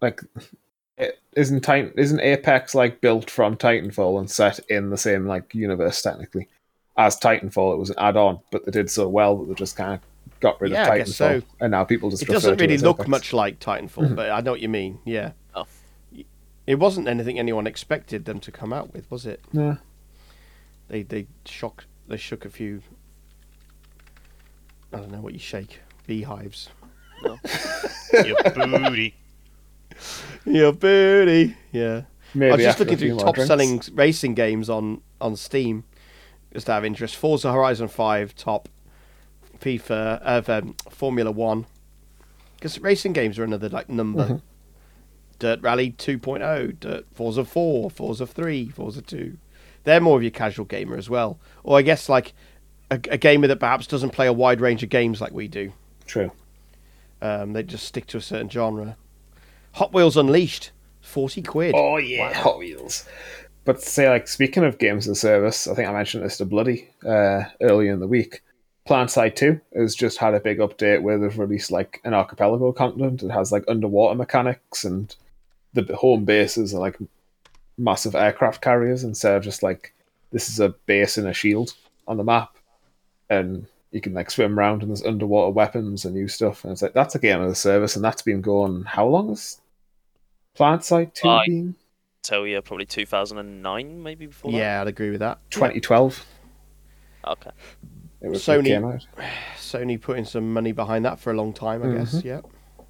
Like, 0.00 0.20
it, 0.98 1.18
isn't 1.34 1.62
Titan 1.62 1.92
isn't 1.96 2.20
Apex 2.20 2.74
like 2.74 3.00
built 3.00 3.30
from 3.30 3.56
Titanfall 3.56 4.18
and 4.18 4.30
set 4.30 4.58
in 4.68 4.90
the 4.90 4.98
same 4.98 5.26
like 5.26 5.54
universe 5.54 6.02
technically 6.02 6.48
as 6.96 7.18
Titanfall? 7.18 7.74
It 7.74 7.78
was 7.78 7.90
an 7.90 7.96
add-on, 7.98 8.40
but 8.50 8.64
they 8.64 8.70
did 8.70 8.90
so 8.90 9.08
well 9.08 9.36
that 9.38 9.48
they 9.48 9.54
just 9.54 9.76
kind 9.76 9.94
of 9.94 10.00
got 10.40 10.60
rid 10.60 10.72
Yeah, 10.72 10.82
of 10.84 10.90
I 10.90 10.98
guess 10.98 11.10
Titanfall, 11.12 11.40
so. 11.40 11.42
and 11.60 11.70
now 11.70 11.84
people 11.84 12.10
just 12.10 12.22
it 12.22 12.28
refer 12.28 12.34
doesn't 12.36 12.58
to 12.58 12.62
it 12.64 12.66
really 12.66 12.74
as 12.74 12.82
look 12.82 12.96
Apex. 12.98 13.08
much 13.08 13.32
like 13.32 13.60
Titanfall, 13.60 14.04
mm-hmm. 14.04 14.14
but 14.14 14.30
I 14.30 14.40
know 14.40 14.50
what 14.50 14.60
you 14.60 14.68
mean. 14.68 14.98
Yeah, 15.04 15.32
Oh. 15.54 15.66
it 16.66 16.74
wasn't 16.74 17.08
anything 17.08 17.38
anyone 17.38 17.66
expected 17.66 18.24
them 18.26 18.40
to 18.40 18.52
come 18.52 18.72
out 18.72 18.92
with, 18.92 19.10
was 19.10 19.24
it? 19.26 19.40
Yeah. 19.52 19.76
They 20.88 21.02
they 21.02 21.26
shocked 21.46 21.86
they 22.08 22.16
shook 22.16 22.44
a 22.44 22.50
few. 22.50 22.82
I 24.92 24.98
don't 24.98 25.10
know 25.10 25.20
what 25.20 25.32
you 25.32 25.38
shake 25.38 25.80
beehives. 26.06 26.68
No. 27.22 27.38
Your 28.24 28.42
booty. 28.42 29.14
Your 30.44 30.72
booty. 30.72 31.56
Yeah. 31.72 32.02
Maybe 32.34 32.52
I 32.52 32.56
was 32.56 32.64
just 32.64 32.80
looking 32.80 32.96
through 32.96 33.18
top 33.18 33.34
drinks. 33.34 33.48
selling 33.48 33.82
racing 33.92 34.34
games 34.34 34.68
on, 34.68 35.00
on 35.20 35.36
Steam 35.36 35.84
just 36.52 36.66
to 36.66 36.72
have 36.72 36.84
interest. 36.84 37.16
Forza 37.16 37.52
Horizon 37.52 37.88
5 37.88 38.34
top. 38.34 38.68
FIFA, 39.58 40.20
uh, 40.22 40.52
um, 40.52 40.74
Formula 40.90 41.30
1. 41.30 41.66
Because 42.56 42.80
racing 42.80 43.12
games 43.12 43.38
are 43.38 43.44
another 43.44 43.68
like 43.68 43.88
number. 43.88 44.24
Mm-hmm. 44.24 44.36
Dirt 45.38 45.62
Rally 45.62 45.90
2.0, 45.92 46.80
Dirt 46.80 47.06
Forza 47.12 47.44
4, 47.44 47.90
Forza 47.90 48.26
3, 48.26 48.68
Forza 48.68 49.02
2. 49.02 49.36
They're 49.84 50.00
more 50.00 50.16
of 50.16 50.22
your 50.22 50.30
casual 50.30 50.64
gamer 50.64 50.96
as 50.96 51.08
well. 51.08 51.38
Or 51.62 51.78
I 51.78 51.82
guess 51.82 52.08
like 52.08 52.34
a, 52.90 53.00
a 53.10 53.18
gamer 53.18 53.46
that 53.46 53.60
perhaps 53.60 53.86
doesn't 53.86 54.10
play 54.10 54.26
a 54.26 54.32
wide 54.32 54.60
range 54.60 54.82
of 54.82 54.88
games 54.88 55.20
like 55.20 55.32
we 55.32 55.48
do. 55.48 55.72
True. 56.06 56.32
Um, 57.22 57.52
they 57.52 57.62
just 57.62 57.86
stick 57.86 58.06
to 58.08 58.18
a 58.18 58.22
certain 58.22 58.48
genre. 58.50 58.96
Hot 59.72 59.92
Wheels 59.92 60.16
Unleashed, 60.16 60.70
40 61.00 61.42
quid. 61.42 61.74
Oh 61.76 61.96
yeah, 61.96 62.32
Hot 62.34 62.58
Wheels. 62.58 63.06
But 63.64 63.82
say 63.82 64.08
like 64.08 64.28
speaking 64.28 64.64
of 64.64 64.78
games 64.78 65.08
as 65.08 65.16
a 65.16 65.20
service, 65.20 65.66
I 65.66 65.74
think 65.74 65.88
I 65.88 65.92
mentioned 65.92 66.24
this 66.24 66.36
to 66.38 66.44
Bloody 66.44 66.90
uh, 67.06 67.44
earlier 67.62 67.92
in 67.92 68.00
the 68.00 68.06
week. 68.06 68.42
PlanetSide 68.86 69.34
2 69.34 69.60
has 69.76 69.94
just 69.94 70.18
had 70.18 70.34
a 70.34 70.40
big 70.40 70.58
update 70.58 71.00
where 71.00 71.18
they've 71.18 71.38
released 71.38 71.70
like 71.70 72.02
an 72.04 72.12
archipelago 72.12 72.70
continent. 72.72 73.22
It 73.22 73.30
has 73.30 73.50
like 73.50 73.64
underwater 73.66 74.14
mechanics 74.14 74.84
and 74.84 75.14
the 75.72 75.96
home 75.96 76.26
bases 76.26 76.74
are 76.74 76.80
like 76.80 76.98
massive 77.78 78.14
aircraft 78.14 78.60
carriers 78.62 79.04
instead 79.04 79.36
of 79.36 79.42
just 79.42 79.62
like 79.62 79.92
this 80.32 80.48
is 80.48 80.60
a 80.60 80.70
base 80.86 81.16
and 81.16 81.26
a 81.28 81.32
shield 81.32 81.74
on 82.06 82.16
the 82.16 82.24
map. 82.24 82.56
And 83.30 83.66
you 83.90 84.00
can 84.00 84.14
like 84.14 84.30
swim 84.30 84.58
around 84.58 84.82
and 84.82 84.90
there's 84.90 85.04
underwater 85.04 85.50
weapons 85.50 86.04
and 86.04 86.14
new 86.14 86.28
stuff. 86.28 86.64
And 86.64 86.72
it's 86.72 86.82
like 86.82 86.92
that's 86.94 87.14
a 87.14 87.18
game 87.18 87.40
as 87.42 87.52
a 87.52 87.54
service 87.54 87.96
and 87.96 88.04
that's 88.04 88.22
been 88.22 88.40
going 88.40 88.82
how 88.84 89.06
long 89.06 89.28
has 89.28 89.60
PlanetSide 90.58 91.14
2 91.14 91.28
Like- 91.28 91.46
been? 91.48 91.74
Tell 92.22 92.46
you 92.46 92.62
probably 92.62 92.86
2009, 92.86 94.02
maybe 94.02 94.24
before 94.26 94.50
that. 94.50 94.56
Yeah, 94.56 94.80
I'd 94.80 94.86
agree 94.88 95.10
with 95.10 95.20
that. 95.20 95.38
2012. 95.50 96.24
Okay. 97.26 97.50
It 98.22 98.28
was 98.28 98.42
Sony- 98.42 98.64
came 98.64 98.84
out. 98.86 99.06
Sony 99.58 100.00
putting 100.00 100.24
some 100.24 100.50
money 100.54 100.72
behind 100.72 101.04
that 101.04 101.20
for 101.20 101.32
a 101.32 101.36
long 101.36 101.52
time, 101.52 101.82
I 101.82 101.94
guess. 101.98 102.14
Mm-hmm. 102.14 102.26
Yeah. 102.26 102.40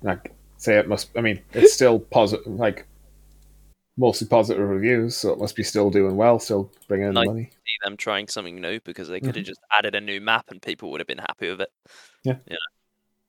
Like, 0.03 0.33
say 0.57 0.79
it 0.79 0.87
must. 0.87 1.11
I 1.17 1.21
mean, 1.21 1.41
it's 1.53 1.73
still 1.73 1.99
positive, 1.99 2.47
like 2.47 2.87
mostly 3.97 4.27
positive 4.27 4.69
reviews, 4.69 5.17
so 5.17 5.33
it 5.33 5.39
must 5.39 5.57
be 5.57 5.63
still 5.63 5.91
doing 5.91 6.17
well, 6.17 6.39
still 6.39 6.71
bringing 6.89 7.09
in 7.09 7.15
Like- 7.15 7.29
money. 7.29 7.51
See 7.53 7.77
them 7.83 7.97
trying 7.97 8.29
something 8.29 8.61
new 8.61 8.81
because 8.81 9.09
they 9.09 9.21
could 9.21 9.37
have 9.37 9.45
mm-hmm. 9.45 9.49
just 9.49 9.61
added 9.77 9.95
a 9.95 10.01
new 10.01 10.21
map 10.21 10.47
and 10.51 10.61
people 10.61 10.91
would 10.91 11.01
have 11.01 11.07
been 11.07 11.19
happy 11.19 11.49
with 11.51 11.61
it. 11.61 11.73
Yeah. 12.25 12.37
You 12.49 12.55
know, 12.55 12.59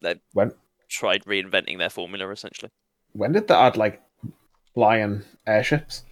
they 0.01 0.19
When 0.33 0.53
tried 0.89 1.23
reinventing 1.25 1.77
their 1.77 1.89
formula 1.89 2.29
essentially. 2.31 2.71
when 3.13 3.31
did 3.31 3.47
they 3.47 3.55
add 3.55 3.77
like 3.77 4.01
lion 4.75 5.23
airships? 5.47 6.03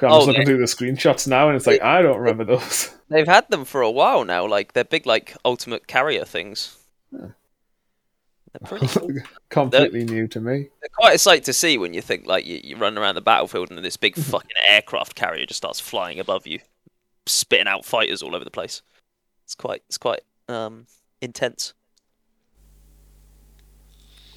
I'm 0.00 0.10
Oh, 0.10 0.16
just 0.18 0.26
looking 0.28 0.44
through 0.44 0.58
the 0.58 0.64
screenshots 0.64 1.26
now, 1.26 1.48
and 1.48 1.56
it's 1.56 1.66
like 1.66 1.80
I 1.80 2.02
don't 2.02 2.18
remember 2.18 2.44
those. 2.44 2.94
They've 3.08 3.26
had 3.26 3.48
them 3.48 3.64
for 3.64 3.80
a 3.80 3.90
while 3.90 4.24
now. 4.24 4.46
Like 4.46 4.74
they're 4.74 4.84
big, 4.84 5.06
like 5.06 5.34
ultimate 5.44 5.86
carrier 5.86 6.24
things. 6.24 6.76
Huh. 7.18 7.28
They're 8.60 8.78
pretty 8.78 8.86
cool. 8.86 9.10
Completely 9.48 10.04
new 10.04 10.26
to 10.28 10.40
me. 10.40 10.68
They're 10.80 10.88
quite 10.92 11.14
a 11.14 11.18
sight 11.18 11.44
to 11.44 11.52
see 11.52 11.78
when 11.78 11.94
you 11.94 12.00
think 12.00 12.26
like 12.26 12.46
you, 12.46 12.60
you 12.62 12.76
run 12.76 12.96
around 12.96 13.14
the 13.14 13.20
battlefield 13.20 13.70
and 13.70 13.84
this 13.84 13.96
big 13.96 14.14
fucking 14.16 14.50
aircraft 14.68 15.14
carrier 15.14 15.46
just 15.46 15.58
starts 15.58 15.80
flying 15.80 16.18
above 16.18 16.46
you, 16.46 16.60
spitting 17.26 17.66
out 17.66 17.84
fighters 17.84 18.22
all 18.22 18.34
over 18.34 18.44
the 18.44 18.50
place. 18.50 18.82
It's 19.44 19.54
quite, 19.54 19.82
it's 19.88 19.98
quite 19.98 20.20
um 20.48 20.86
intense. 21.20 21.74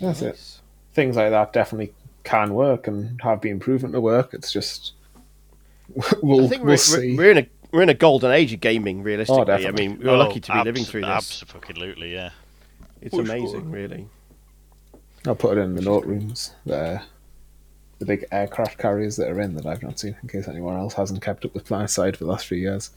That's 0.02 0.22
it. 0.22 0.60
Things 0.94 1.16
like 1.16 1.30
that 1.32 1.54
definitely 1.54 1.94
can 2.24 2.54
work 2.54 2.88
and 2.88 3.20
have 3.22 3.41
been 3.41 3.60
proven 3.60 3.91
to 3.91 4.02
work. 4.02 4.34
It's 4.34 4.52
just 4.52 4.94
we'll, 6.22 6.46
I 6.46 6.48
think 6.48 6.64
we'll 6.64 6.72
we're, 6.72 6.78
see. 6.78 7.16
we're, 7.16 7.24
we're 7.26 7.32
in 7.32 7.38
a 7.38 7.48
we're 7.72 7.82
in 7.84 7.90
a 7.90 7.94
golden 7.94 8.32
age 8.32 8.54
of 8.54 8.60
gaming. 8.60 9.04
Realistically, 9.04 9.68
I 9.68 9.72
mean, 9.72 10.00
we're 10.04 10.18
lucky 10.18 10.40
to 10.40 10.54
be 10.54 10.64
living 10.64 10.86
through 10.86 11.02
this. 11.02 11.44
Absolutely, 11.44 12.14
yeah. 12.14 12.32
It's 13.02 13.16
For 13.16 13.22
amazing, 13.22 13.62
sure. 13.62 13.70
really. 13.70 14.08
I'll 15.28 15.36
put 15.36 15.58
it 15.58 15.62
in 15.62 15.76
the 15.76 15.82
note 15.82 16.06
rooms. 16.06 16.54
The 16.66 17.02
the 18.00 18.06
big 18.06 18.26
aircraft 18.32 18.78
carriers 18.78 19.18
that 19.18 19.30
are 19.30 19.42
in 19.42 19.56
that 19.56 19.66
I've 19.66 19.84
not 19.84 20.00
seen, 20.00 20.16
in 20.24 20.30
case 20.30 20.48
anyone 20.48 20.78
else 20.78 20.94
hasn't 20.94 21.22
kept 21.22 21.44
up 21.44 21.54
with 21.54 21.68
Planetside 21.68 22.16
for 22.16 22.24
the 22.24 22.30
last 22.32 22.46
few 22.46 22.58
years. 22.58 22.92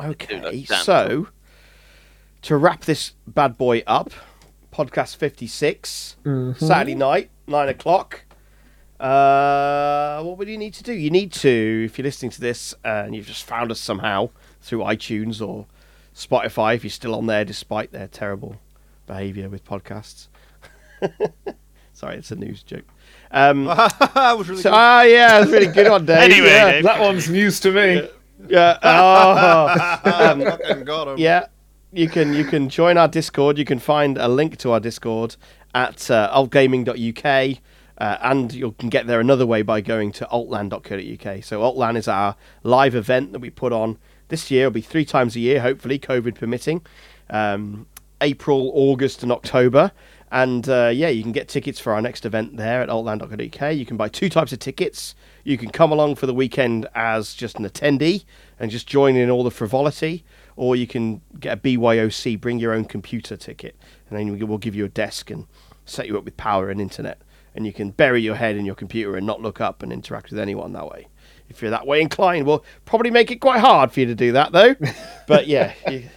Okay, 0.00 0.64
damn 0.68 0.82
so 0.82 1.28
to 2.42 2.56
wrap 2.56 2.82
this 2.84 3.12
bad 3.28 3.56
boy 3.56 3.82
up, 3.86 4.10
podcast 4.72 5.16
56, 5.16 6.16
Saturday 6.58 6.94
night, 6.96 7.30
9 7.46 7.68
o'clock. 7.68 8.24
Uh, 9.00 10.22
what 10.22 10.36
would 10.36 10.48
you 10.48 10.58
need 10.58 10.74
to 10.74 10.82
do? 10.82 10.92
You 10.92 11.10
need 11.10 11.32
to, 11.34 11.82
if 11.86 11.96
you're 11.96 12.04
listening 12.04 12.30
to 12.32 12.40
this 12.40 12.74
and 12.84 13.14
you've 13.14 13.26
just 13.26 13.44
found 13.44 13.70
us 13.70 13.80
somehow 13.80 14.30
through 14.60 14.80
iTunes 14.80 15.46
or 15.46 15.66
Spotify, 16.14 16.76
if 16.76 16.84
you're 16.84 16.90
still 16.90 17.14
on 17.14 17.26
there 17.26 17.44
despite 17.44 17.92
their 17.92 18.08
terrible 18.08 18.56
behaviour 19.06 19.48
with 19.48 19.64
podcasts. 19.64 20.28
Sorry, 21.92 22.16
it's 22.16 22.30
a 22.30 22.36
news 22.36 22.62
joke. 22.62 22.84
Um, 23.30 23.64
that 23.64 24.34
was 24.36 24.48
really 24.48 24.62
so, 24.62 24.70
good. 24.70 24.76
ah, 24.76 25.02
yeah, 25.02 25.42
it's 25.42 25.50
really 25.50 25.66
good 25.66 25.90
one, 25.90 26.06
Dave. 26.06 26.30
Anyway, 26.30 26.48
yeah. 26.48 26.72
Dave. 26.72 26.84
That 26.84 27.00
one's 27.00 27.28
news 27.28 27.60
to 27.60 27.72
me. 27.72 28.08
Yeah. 28.48 28.78
Oh. 28.82 29.66
I 29.66 29.98
fucking 30.02 30.84
got 30.84 31.08
him. 31.08 31.18
Yeah, 31.18 31.46
you 31.92 32.08
can 32.08 32.34
you 32.34 32.44
can 32.44 32.68
join 32.68 32.96
our 32.98 33.08
Discord. 33.08 33.58
You 33.58 33.64
can 33.64 33.78
find 33.78 34.18
a 34.18 34.28
link 34.28 34.58
to 34.58 34.72
our 34.72 34.80
Discord 34.80 35.36
at 35.74 36.10
uh, 36.10 36.30
altgaming.uk, 36.34 37.58
uh, 37.98 38.16
and 38.20 38.52
you 38.52 38.72
can 38.72 38.88
get 38.88 39.06
there 39.06 39.20
another 39.20 39.46
way 39.46 39.62
by 39.62 39.80
going 39.80 40.12
to 40.12 40.26
altland.co.uk. 40.26 41.44
So 41.44 41.60
Altland 41.60 41.96
is 41.96 42.08
our 42.08 42.36
live 42.62 42.94
event 42.94 43.32
that 43.32 43.38
we 43.38 43.50
put 43.50 43.72
on 43.72 43.98
this 44.28 44.50
year. 44.50 44.62
It'll 44.62 44.72
be 44.72 44.80
three 44.80 45.04
times 45.04 45.36
a 45.36 45.40
year, 45.40 45.60
hopefully, 45.60 45.98
COVID 45.98 46.34
permitting. 46.36 46.82
Um, 47.30 47.86
April, 48.20 48.70
August, 48.74 49.22
and 49.22 49.30
October. 49.30 49.92
And 50.34 50.68
uh, 50.68 50.90
yeah, 50.92 51.08
you 51.08 51.22
can 51.22 51.30
get 51.30 51.48
tickets 51.48 51.78
for 51.78 51.92
our 51.92 52.02
next 52.02 52.26
event 52.26 52.56
there 52.56 52.82
at 52.82 52.88
altland.co.uk. 52.88 53.74
You 53.76 53.86
can 53.86 53.96
buy 53.96 54.08
two 54.08 54.28
types 54.28 54.52
of 54.52 54.58
tickets. 54.58 55.14
You 55.44 55.56
can 55.56 55.70
come 55.70 55.92
along 55.92 56.16
for 56.16 56.26
the 56.26 56.34
weekend 56.34 56.88
as 56.94 57.34
just 57.34 57.56
an 57.60 57.68
attendee 57.68 58.24
and 58.58 58.70
just 58.70 58.88
join 58.88 59.14
in 59.14 59.30
all 59.30 59.44
the 59.44 59.52
frivolity, 59.52 60.24
or 60.56 60.74
you 60.74 60.88
can 60.88 61.20
get 61.38 61.58
a 61.58 61.60
BYOC, 61.60 62.40
bring 62.40 62.58
your 62.58 62.72
own 62.72 62.84
computer 62.84 63.36
ticket, 63.36 63.76
and 64.08 64.18
then 64.18 64.48
we'll 64.48 64.58
give 64.58 64.74
you 64.74 64.84
a 64.84 64.88
desk 64.88 65.30
and 65.30 65.46
set 65.84 66.08
you 66.08 66.18
up 66.18 66.24
with 66.24 66.36
power 66.36 66.68
and 66.68 66.80
internet. 66.80 67.20
And 67.54 67.64
you 67.64 67.72
can 67.72 67.90
bury 67.90 68.20
your 68.20 68.34
head 68.34 68.56
in 68.56 68.64
your 68.64 68.74
computer 68.74 69.16
and 69.16 69.24
not 69.24 69.40
look 69.40 69.60
up 69.60 69.84
and 69.84 69.92
interact 69.92 70.30
with 70.30 70.40
anyone 70.40 70.72
that 70.72 70.88
way. 70.88 71.06
If 71.48 71.62
you're 71.62 71.70
that 71.70 71.86
way 71.86 72.00
inclined, 72.00 72.46
we'll 72.46 72.64
probably 72.84 73.10
make 73.10 73.30
it 73.30 73.36
quite 73.36 73.60
hard 73.60 73.92
for 73.92 74.00
you 74.00 74.06
to 74.06 74.14
do 74.14 74.32
that, 74.32 74.52
though. 74.52 74.74
but 75.26 75.46
yeah, 75.46 75.74
you, 75.88 76.08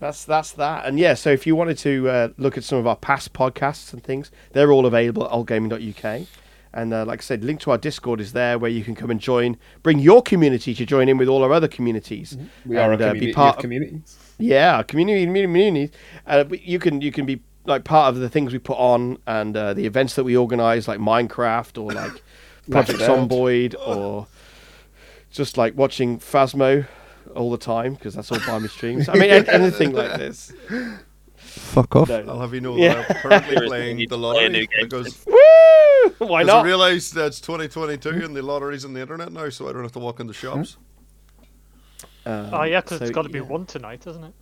that's 0.00 0.24
that's 0.24 0.52
that. 0.52 0.86
And 0.86 0.98
yeah, 0.98 1.14
so 1.14 1.30
if 1.30 1.46
you 1.46 1.56
wanted 1.56 1.78
to 1.78 2.08
uh, 2.08 2.28
look 2.38 2.56
at 2.56 2.64
some 2.64 2.78
of 2.78 2.86
our 2.86 2.96
past 2.96 3.32
podcasts 3.32 3.92
and 3.92 4.02
things, 4.02 4.30
they're 4.52 4.72
all 4.72 4.86
available 4.86 5.24
at 5.24 5.30
altgaming.uk. 5.30 6.26
And 6.72 6.92
uh, 6.92 7.04
like 7.04 7.20
I 7.20 7.22
said, 7.22 7.44
link 7.44 7.60
to 7.60 7.70
our 7.70 7.78
Discord 7.78 8.20
is 8.20 8.32
there 8.32 8.58
where 8.58 8.70
you 8.70 8.84
can 8.84 8.94
come 8.94 9.10
and 9.10 9.18
join, 9.18 9.56
bring 9.82 9.98
your 9.98 10.22
community 10.22 10.74
to 10.74 10.84
join 10.84 11.08
in 11.08 11.16
with 11.16 11.28
all 11.28 11.42
our 11.42 11.52
other 11.52 11.68
communities. 11.68 12.36
We 12.66 12.76
are 12.76 12.92
and, 12.92 13.00
a 13.00 13.06
uh, 13.06 13.08
community 13.08 13.26
be 13.26 13.32
part 13.32 13.56
of 13.56 13.62
communities. 13.62 14.18
yeah, 14.38 14.82
community, 14.82 15.24
community, 15.24 15.46
community. 15.46 15.92
Uh, 16.26 16.44
you 16.50 16.78
can 16.78 17.00
you 17.00 17.10
can 17.10 17.26
be 17.26 17.40
like 17.64 17.84
part 17.84 18.14
of 18.14 18.20
the 18.20 18.28
things 18.28 18.52
we 18.52 18.58
put 18.58 18.78
on 18.78 19.18
and 19.26 19.56
uh, 19.56 19.74
the 19.74 19.86
events 19.86 20.14
that 20.14 20.24
we 20.24 20.36
organise, 20.36 20.86
like 20.86 21.00
Minecraft 21.00 21.82
or 21.82 21.92
like 21.92 22.22
Project 22.70 23.00
Left 23.00 23.10
4 23.10 23.16
Dead. 23.16 23.28
Zomboid 23.28 23.74
or 23.86 24.26
just 25.30 25.56
like 25.56 25.76
watching 25.76 26.18
Phasmo 26.18 26.86
all 27.34 27.50
the 27.50 27.58
time 27.58 27.94
because 27.94 28.14
that's 28.14 28.32
all 28.32 28.38
by 28.46 28.58
my 28.58 28.66
streams. 28.68 29.08
I 29.08 29.14
mean, 29.14 29.30
anything 29.48 29.92
like 29.92 30.18
this. 30.18 30.52
Fuck 31.36 31.94
off. 31.96 32.08
No. 32.08 32.24
I'll 32.28 32.40
have 32.40 32.54
you 32.54 32.60
know 32.60 32.76
Yeah. 32.76 32.94
that 32.94 33.10
I'm 33.10 33.22
currently 33.22 33.66
playing 33.66 33.96
the 33.98 34.06
to 34.06 34.08
play 34.16 34.18
lottery 34.18 34.68
because 34.80 35.24
Woo! 35.26 35.34
Why 35.34 36.12
because 36.16 36.30
I 36.30 36.42
not? 36.44 36.64
realised 36.64 37.14
that 37.14 37.26
it's 37.26 37.40
2022 37.40 38.24
and 38.24 38.34
the 38.34 38.42
lottery's 38.42 38.84
on 38.84 38.92
the 38.92 39.00
internet 39.00 39.32
now, 39.32 39.48
so 39.50 39.68
I 39.68 39.72
don't 39.72 39.82
have 39.82 39.92
to 39.92 39.98
walk 39.98 40.20
in 40.20 40.26
the 40.26 40.32
shops. 40.34 40.76
Um, 42.26 42.50
Oh 42.52 42.62
yeah, 42.64 42.80
because 42.80 43.00
it's 43.02 43.10
so, 43.10 43.14
got 43.14 43.22
to 43.22 43.28
be 43.28 43.38
yeah. 43.38 43.44
one 43.44 43.66
tonight, 43.66 44.06
isn't 44.06 44.24
it? 44.24 44.34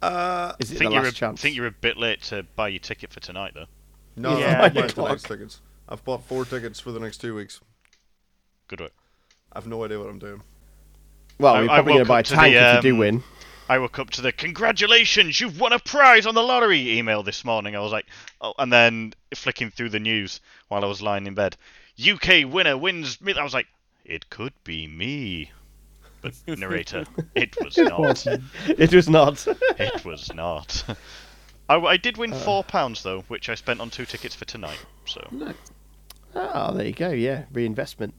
Uh, 0.00 0.52
Is 0.60 0.70
I 0.70 0.74
it 0.74 0.74
the 0.74 0.78
think 0.78 0.92
you're, 0.94 1.04
a, 1.04 1.12
chance? 1.12 1.40
think 1.40 1.56
you're 1.56 1.66
a 1.66 1.72
bit 1.72 1.96
late 1.96 2.22
to 2.24 2.44
buy 2.54 2.68
your 2.68 2.78
ticket 2.78 3.12
for 3.12 3.18
tonight, 3.20 3.52
though. 3.54 3.66
no, 4.16 4.38
Yeah. 4.38 4.62
I've 4.62 4.74
bought 4.94 5.18
tickets. 5.18 5.60
I've 5.88 6.04
bought 6.04 6.22
four 6.24 6.44
tickets 6.44 6.78
for 6.78 6.92
the 6.92 7.00
next 7.00 7.18
two 7.18 7.34
weeks. 7.34 7.60
Good 8.68 8.80
work. 8.80 8.92
I've 9.52 9.66
no 9.66 9.84
idea 9.84 9.98
what 9.98 10.08
I'm 10.08 10.18
doing. 10.18 10.42
Well, 11.38 11.54
I- 11.54 11.60
we're 11.62 11.66
probably 11.68 11.92
going 11.94 12.04
to 12.04 12.08
buy 12.08 12.20
a 12.20 12.22
tank 12.22 12.54
the, 12.54 12.58
if 12.78 12.84
you 12.84 12.90
do 12.90 12.94
um, 12.94 12.98
win. 12.98 13.22
I 13.70 13.78
woke 13.78 13.98
up 13.98 14.10
to 14.10 14.22
the 14.22 14.32
congratulations, 14.32 15.40
you've 15.40 15.60
won 15.60 15.72
a 15.74 15.78
prize 15.78 16.24
on 16.26 16.34
the 16.34 16.42
lottery 16.42 16.98
email 16.98 17.22
this 17.22 17.44
morning. 17.44 17.76
I 17.76 17.80
was 17.80 17.92
like, 17.92 18.06
oh, 18.40 18.54
and 18.58 18.72
then 18.72 19.12
flicking 19.34 19.70
through 19.70 19.90
the 19.90 20.00
news 20.00 20.40
while 20.68 20.82
I 20.82 20.86
was 20.86 21.02
lying 21.02 21.26
in 21.26 21.34
bed. 21.34 21.56
UK 22.02 22.50
winner 22.50 22.78
wins. 22.78 23.20
mil- 23.20 23.38
I 23.38 23.42
was 23.42 23.52
like, 23.52 23.66
it 24.06 24.30
could 24.30 24.54
be 24.64 24.86
me. 24.86 25.50
But 26.22 26.34
narrator, 26.46 27.04
it 27.34 27.56
was 27.62 27.76
not. 27.76 28.26
It 28.26 28.92
was 28.94 29.08
not. 29.08 29.46
It 29.78 30.04
was 30.04 30.32
not. 30.34 30.84
I, 31.68 31.76
I 31.76 31.96
did 31.98 32.16
win 32.16 32.32
four 32.32 32.64
pounds 32.64 33.02
though, 33.02 33.20
which 33.28 33.48
I 33.50 33.54
spent 33.54 33.80
on 33.80 33.90
two 33.90 34.06
tickets 34.06 34.34
for 34.34 34.46
tonight. 34.46 34.78
So 35.04 35.28
oh, 36.34 36.74
there 36.74 36.86
you 36.86 36.92
go. 36.92 37.10
Yeah, 37.10 37.44
reinvestment. 37.52 38.14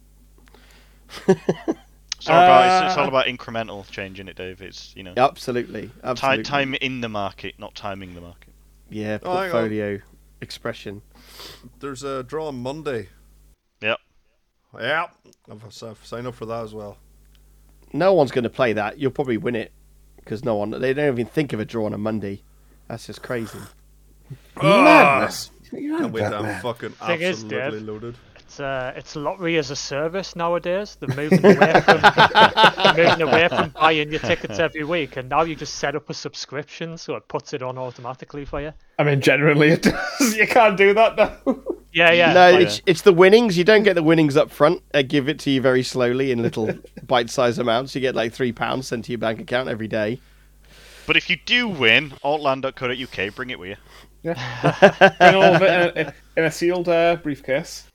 It's 1.27 2.29
all 2.29 2.35
about 2.35 2.83
it's, 2.83 2.91
it's 2.91 2.97
Uh, 2.97 3.01
all 3.01 3.07
about 3.07 3.25
incremental 3.25 3.89
change 3.89 4.19
in 4.19 4.27
it, 4.27 4.35
Dave. 4.35 4.61
It's 4.61 4.93
you 4.95 5.03
know 5.03 5.13
Absolutely. 5.17 5.87
ti- 5.87 5.91
Absolutely. 6.03 6.43
time 6.43 6.73
in 6.75 7.01
the 7.01 7.09
market, 7.09 7.55
not 7.57 7.75
timing 7.75 8.15
the 8.15 8.21
market. 8.21 8.53
Yeah, 8.89 9.19
Oh, 9.23 9.35
portfolio 9.35 9.99
expression. 10.41 11.01
There's 11.79 12.03
a 12.03 12.23
draw 12.23 12.47
on 12.47 12.61
Monday. 12.61 13.09
Yep. 13.81 13.99
Yep. 14.79 15.15
I've, 15.51 15.83
I've 15.83 16.05
signed 16.05 16.27
up 16.27 16.35
for 16.35 16.45
that 16.45 16.63
as 16.63 16.73
well. 16.73 16.97
No 17.93 18.13
one's 18.13 18.31
going 18.31 18.43
to 18.43 18.49
play 18.49 18.73
that. 18.73 18.99
You'll 18.99 19.11
probably 19.11 19.37
win 19.37 19.55
it 19.55 19.71
because 20.17 20.43
no 20.43 20.55
one. 20.55 20.69
They 20.71 20.93
don't 20.93 21.07
even 21.13 21.25
think 21.25 21.53
of 21.53 21.59
a 21.59 21.65
draw 21.65 21.85
on 21.85 21.93
a 21.93 21.97
Monday. 21.97 22.43
That's 22.87 23.07
just 23.07 23.21
crazy. 23.23 23.57
Madness. 24.61 25.51
Can't 25.71 26.11
wait. 26.11 26.23
I'm 26.23 26.61
fucking 26.61 26.89
Thing 26.91 27.21
is, 27.21 27.43
absolutely 27.43 27.79
loaded. 27.81 28.15
It's 28.49 28.59
uh, 28.59 28.93
it's 28.95 29.15
lottery 29.15 29.57
as 29.59 29.69
a 29.69 29.75
service 29.75 30.35
nowadays. 30.35 30.97
They're 30.99 31.15
moving 31.15 31.45
away 31.45 31.81
from 31.81 32.01
they're 32.95 33.05
moving 33.05 33.21
away 33.21 33.47
from 33.47 33.69
buying 33.69 34.09
your 34.09 34.19
tickets 34.21 34.57
every 34.57 34.83
week, 34.83 35.17
and 35.17 35.29
now 35.29 35.43
you 35.43 35.55
just 35.55 35.75
set 35.75 35.95
up 35.95 36.09
a 36.09 36.15
subscription, 36.15 36.97
so 36.97 37.15
it 37.15 37.27
puts 37.27 37.53
it 37.53 37.61
on 37.61 37.77
automatically 37.77 38.45
for 38.45 38.59
you. 38.59 38.73
I 38.97 39.03
mean, 39.03 39.21
generally 39.21 39.69
it 39.69 39.83
does. 40.19 40.35
You 40.35 40.47
can't 40.47 40.75
do 40.75 40.95
that 40.95 41.15
now. 41.15 41.59
Yeah, 41.93 42.11
yeah. 42.11 42.33
no, 42.33 42.51
like- 42.53 42.61
it's 42.65 42.81
it's 42.87 43.01
the 43.03 43.13
winnings. 43.13 43.55
You 43.55 43.63
don't 43.65 43.83
get 43.83 43.93
the 43.93 44.01
winnings 44.01 44.35
up 44.35 44.49
front. 44.49 44.81
They 44.93 45.03
give 45.03 45.29
it 45.29 45.37
to 45.41 45.51
you 45.51 45.61
very 45.61 45.83
slowly 45.83 46.31
in 46.31 46.41
little 46.41 46.73
bite-sized 47.05 47.59
amounts. 47.59 47.93
You 47.93 48.01
get 48.01 48.15
like 48.15 48.33
three 48.33 48.51
pounds 48.51 48.87
sent 48.87 49.05
to 49.05 49.11
your 49.11 49.19
bank 49.19 49.39
account 49.39 49.69
every 49.69 49.87
day. 49.87 50.21
But 51.05 51.17
if 51.17 51.29
you 51.29 51.37
do 51.45 51.67
win, 51.67 52.13
altland.co.uk, 52.23 53.35
bring 53.35 53.51
it 53.51 53.59
with 53.59 53.69
you. 53.69 53.75
Yeah. 54.23 55.13
Bring 55.19 55.35
all 55.35 55.43
of 55.55 55.61
it 55.61 55.95
in 55.97 56.07
a, 56.07 56.13
in 56.37 56.43
a 56.45 56.51
sealed 56.51 56.89
uh, 56.89 57.15
briefcase, 57.17 57.85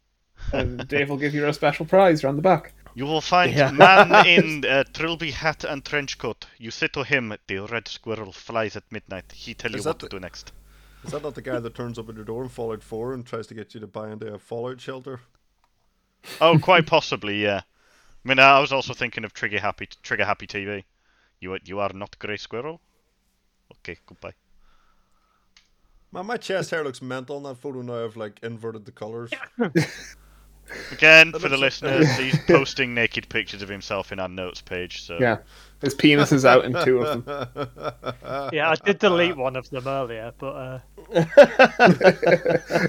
and 0.54 0.88
Dave 0.88 1.10
will 1.10 1.16
give 1.16 1.34
you 1.34 1.46
a 1.46 1.52
special 1.52 1.86
prize 1.86 2.22
around 2.24 2.36
the 2.36 2.42
back. 2.42 2.72
You 2.94 3.06
will 3.06 3.20
find 3.20 3.52
Yeah. 3.52 3.70
man 3.72 4.26
in 4.26 4.64
uh, 4.64 4.84
trilby 4.92 5.32
hat 5.32 5.64
and 5.64 5.84
trench 5.84 6.16
coat. 6.18 6.46
You 6.58 6.70
say 6.70 6.88
to 6.88 7.02
him, 7.04 7.34
"The 7.46 7.58
red 7.60 7.88
squirrel 7.88 8.32
flies 8.32 8.76
at 8.76 8.90
midnight." 8.90 9.32
He 9.32 9.54
tell 9.54 9.72
you 9.72 9.78
what 9.82 9.98
that 9.98 10.10
to 10.10 10.16
do 10.16 10.20
next. 10.20 10.52
Is 11.04 11.10
that 11.12 11.22
not 11.22 11.34
the 11.34 11.42
guy 11.42 11.58
that 11.60 11.74
turns 11.74 11.98
up 11.98 12.08
at 12.08 12.14
your 12.14 12.24
door 12.24 12.44
in 12.44 12.48
Fallout 12.48 12.82
4 12.82 13.12
and 13.12 13.26
tries 13.26 13.46
to 13.48 13.54
get 13.54 13.74
you 13.74 13.80
to 13.80 13.86
buy 13.86 14.10
into 14.10 14.32
a 14.32 14.38
Fallout 14.38 14.80
shelter? 14.80 15.20
Oh, 16.40 16.58
quite 16.58 16.86
possibly, 16.96 17.42
yeah. 17.42 17.60
I 18.24 18.28
mean, 18.28 18.38
I 18.38 18.58
was 18.60 18.72
also 18.72 18.94
thinking 18.94 19.24
of 19.24 19.34
Trigger 19.34 19.60
Happy 19.60 19.86
Trigger 20.02 20.24
Happy 20.24 20.46
TV. 20.46 20.84
You 21.40 21.54
are, 21.54 21.58
you 21.64 21.80
are 21.80 21.92
not 21.92 22.18
Grey 22.18 22.38
Squirrel. 22.38 22.80
Okay, 23.72 23.98
goodbye. 24.06 24.32
Man, 26.10 26.26
my 26.26 26.36
chest 26.36 26.70
hair 26.70 26.84
looks 26.84 27.02
mental 27.02 27.36
in 27.38 27.42
that 27.42 27.56
photo 27.58 27.82
now. 27.82 28.04
I've 28.04 28.16
like 28.16 28.38
inverted 28.42 28.84
the 28.86 28.92
colours. 28.92 29.30
Again, 30.92 31.32
for 31.32 31.48
the 31.48 31.56
listeners, 31.56 32.08
he's 32.16 32.38
posting 32.46 32.94
naked 32.94 33.28
pictures 33.28 33.62
of 33.62 33.68
himself 33.68 34.12
in 34.12 34.18
our 34.20 34.28
notes 34.28 34.60
page. 34.60 35.02
So 35.02 35.18
Yeah. 35.20 35.38
His 35.82 35.94
penis 35.94 36.32
is 36.32 36.44
out 36.46 36.64
in 36.64 36.72
two 36.84 37.02
of 37.02 37.24
them. 37.24 37.48
Yeah, 38.52 38.70
I 38.70 38.74
did 38.76 38.98
delete 38.98 39.36
one 39.36 39.54
of 39.56 39.68
them 39.70 39.86
earlier, 39.86 40.32
but 40.38 40.80
uh, 41.14 41.28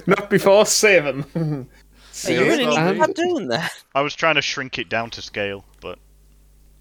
Not 0.06 0.30
before 0.30 0.64
seven. 0.66 1.24
Are 1.34 2.30
you 2.30 2.40
really 2.44 2.64
not 2.64 2.92
me. 2.94 2.98
not 2.98 3.14
doing 3.14 3.48
that? 3.48 3.70
I 3.94 4.00
was 4.00 4.14
trying 4.14 4.36
to 4.36 4.42
shrink 4.42 4.78
it 4.78 4.88
down 4.88 5.10
to 5.10 5.20
scale, 5.22 5.64
but 5.80 5.98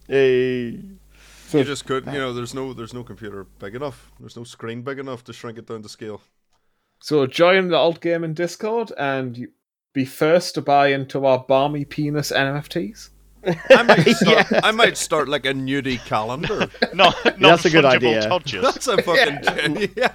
Hey. 0.07 0.79
you 1.51 1.63
just 1.63 1.85
couldn't. 1.85 2.13
You 2.13 2.19
know, 2.19 2.31
there's 2.33 2.53
no 2.53 2.73
there's 2.73 2.93
no 2.93 3.03
computer 3.03 3.45
big 3.59 3.75
enough. 3.75 4.11
There's 4.19 4.37
no 4.37 4.43
screen 4.45 4.81
big 4.83 4.99
enough 4.99 5.23
to 5.25 5.33
shrink 5.33 5.57
it 5.57 5.67
down 5.67 5.81
to 5.83 5.89
scale. 5.89 6.21
So 7.01 7.27
join 7.27 7.67
the 7.67 7.75
Alt 7.75 7.99
Gaming 8.01 8.33
Discord 8.33 8.91
and 8.97 9.37
you 9.37 9.49
be 9.95 10.05
first 10.05 10.53
to 10.55 10.61
buy 10.61 10.89
into 10.89 11.25
our 11.25 11.39
Barmy 11.39 11.85
penis 11.85 12.31
NFTs. 12.31 13.09
I 13.69 13.81
might 13.83 14.03
start, 14.15 14.47
I 14.63 14.71
might 14.71 14.97
start 14.97 15.29
like 15.29 15.45
a 15.45 15.53
nudie 15.53 16.03
calendar. 16.05 16.67
no, 16.93 17.05
not 17.23 17.39
That's 17.39 17.65
a 17.65 17.69
good 17.69 17.85
idea. 17.85 18.27
Todgers. 18.27 18.61
That's 18.61 18.87
a 18.87 19.01
fucking 19.01 19.89
yeah. 19.95 20.11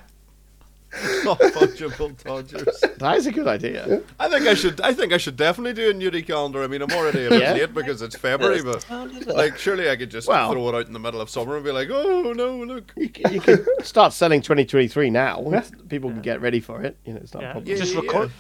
Not 1.24 1.39
fungible 1.39 2.20
Dodgers. 2.24 2.82
That 2.98 3.16
is 3.16 3.27
a 3.28 3.32
good 3.32 3.47
idea. 3.47 4.02
I 4.19 4.28
think 4.28 4.47
I 4.48 4.55
should. 4.55 4.81
I 4.81 4.93
think 4.93 5.12
I 5.12 5.19
should 5.19 5.36
definitely 5.36 5.73
do 5.73 5.89
a 5.90 5.94
nudie 5.94 6.27
calendar. 6.27 6.62
I 6.65 6.66
mean, 6.66 6.82
I'm 6.82 6.90
already 6.90 7.27
a 7.27 7.31
bit 7.31 7.40
Yeah. 7.40 7.52
late 7.52 7.73
because 7.73 8.02
it's 8.02 8.16
February, 8.16 8.62
but 8.62 8.85
oh, 8.90 9.09
like, 9.28 9.57
surely 9.57 9.89
I 9.89 9.94
could 9.97 10.11
just 10.11 10.27
Well- 10.28 10.51
throw 10.52 10.69
it 10.69 10.74
out 10.74 10.86
in 10.89 10.93
the 10.93 10.98
middle 10.98 11.20
of 11.20 11.31
summer 11.31 11.55
and 11.57 11.65
be 11.65 11.70
like, 11.70 11.89
"Oh 11.93 12.32
no, 12.32 12.57
look." 12.57 12.93
You, 12.97 13.07
c- 13.16 13.35
you 13.35 13.40
can 13.40 13.65
start 13.85 14.12
selling 14.12 14.43
2023 14.43 15.09
now. 15.11 15.62
People 15.89 16.11
can 16.11 16.20
get 16.23 16.40
ready 16.43 16.59
for 16.61 16.82
it. 16.82 16.97
You 17.07 17.15
know, 17.15 17.20
it's 17.23 17.32
not 17.32 17.44
a 17.44 17.47
yeah, 17.47 17.52
problem. 17.52 17.77
just 17.78 17.94
yeah, 17.94 18.01
record. 18.01 18.32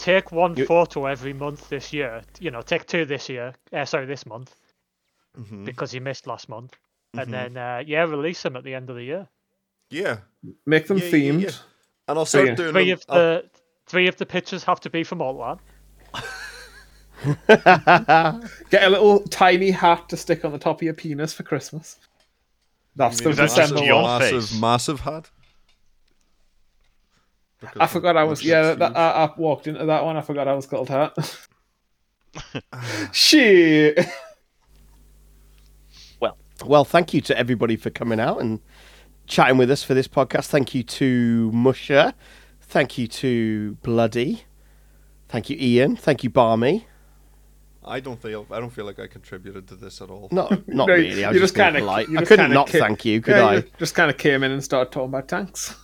Take 0.00 0.32
one 0.32 0.56
You- 0.56 0.64
photo 0.66 1.04
every 1.06 1.32
month 1.34 1.68
this 1.68 1.92
year. 1.92 2.22
You 2.40 2.50
know, 2.50 2.62
take 2.62 2.86
two 2.86 3.04
this 3.04 3.28
year. 3.28 3.52
Uh, 3.72 3.84
sorry, 3.84 4.06
this 4.06 4.24
month 4.24 4.54
Mhm. 5.38 5.64
because 5.66 5.92
you 5.94 6.00
missed 6.00 6.26
last 6.26 6.48
month, 6.48 6.74
and 7.14 7.28
Mhm. 7.28 7.30
then 7.30 7.56
uh, 7.56 7.82
yeah, 7.86 8.04
release 8.04 8.42
them 8.42 8.56
at 8.56 8.64
the 8.64 8.74
end 8.74 8.88
of 8.90 8.96
the 8.96 9.04
year. 9.04 9.28
Yeah, 9.90 10.18
Make 10.66 10.86
them 10.86 10.96
Yeah, 10.98 11.04
yeah, 11.04 11.10
themed. 11.12 11.42
yeah. 11.42 11.50
and 12.08 12.18
I'll 12.18 12.24
start 12.24 12.46
yeah. 12.46 12.54
doing 12.54 12.72
Three 12.72 12.90
them. 12.90 12.98
of 12.98 13.06
the 13.06 13.50
three 13.86 14.08
of 14.08 14.16
the 14.16 14.24
pictures 14.26 14.64
have 14.64 14.80
to 14.80 14.90
be 14.90 15.04
from 15.04 15.18
Altland. 15.18 15.58
Get 18.70 18.82
a 18.84 18.90
little 18.90 19.20
tiny 19.28 19.70
hat 19.70 20.08
to 20.08 20.16
stick 20.16 20.44
on 20.44 20.52
the 20.52 20.58
top 20.58 20.78
of 20.78 20.82
your 20.82 20.94
penis 20.94 21.32
for 21.34 21.42
Christmas. 21.42 21.98
That's 22.96 23.20
the 23.20 23.30
I'll- 23.30 23.34
That's 23.36 23.54
just 23.56 23.74
your 23.84 24.02
massive, 24.02 24.48
face. 24.48 24.60
massive 24.60 25.00
hat. 25.00 25.30
Because 27.60 27.76
I 27.80 27.86
forgot 27.86 28.16
I 28.16 28.24
was 28.24 28.42
yeah. 28.42 28.74
That, 28.74 28.96
I, 28.96 29.24
I 29.26 29.30
walked 29.36 29.66
into 29.66 29.84
that 29.84 30.04
one. 30.04 30.16
I 30.16 30.22
forgot 30.22 30.48
I 30.48 30.54
was 30.54 30.66
called 30.66 30.88
hat. 30.88 31.14
Shit. 33.12 34.06
Well, 36.20 36.36
well, 36.64 36.84
thank 36.84 37.12
you 37.14 37.20
to 37.22 37.36
everybody 37.36 37.76
for 37.76 37.90
coming 37.90 38.20
out 38.20 38.40
and 38.40 38.60
chatting 39.26 39.56
with 39.58 39.70
us 39.70 39.82
for 39.82 39.94
this 39.94 40.08
podcast. 40.08 40.46
Thank 40.46 40.74
you 40.74 40.82
to 40.82 41.50
Musher. 41.52 42.14
Thank 42.62 42.98
you 42.98 43.06
to 43.08 43.74
Bloody. 43.82 44.44
Thank 45.28 45.50
you, 45.50 45.56
Ian. 45.60 45.96
Thank 45.96 46.24
you, 46.24 46.30
Barmy. 46.30 46.86
I 47.84 47.98
don't 48.00 48.20
feel. 48.20 48.46
I 48.50 48.60
don't 48.60 48.70
feel 48.70 48.84
like 48.84 48.98
I 48.98 49.06
contributed 49.06 49.66
to 49.68 49.74
this 49.74 50.00
at 50.02 50.10
all. 50.10 50.28
No, 50.30 50.48
not 50.66 50.86
No, 50.88 50.94
really. 50.94 51.24
I 51.24 51.28
was 51.28 51.34
you 51.36 51.40
just, 51.40 51.54
just 51.54 51.54
kinda- 51.54 51.78
polite. 51.80 52.08
you 52.08 52.18
I 52.18 52.24
couldn't 52.24 52.52
not 52.52 52.68
ki- 52.68 52.78
thank 52.78 53.04
you, 53.04 53.20
could 53.20 53.36
Yeah, 53.36 53.46
I? 53.46 53.54
you 53.56 53.64
just 53.78 53.94
kind 53.94 54.10
of 54.10 54.18
came 54.18 54.42
in 54.42 54.50
and 54.52 54.62
started 54.62 54.92
talking 54.92 55.08
about 55.08 55.28
tanks. 55.28 55.74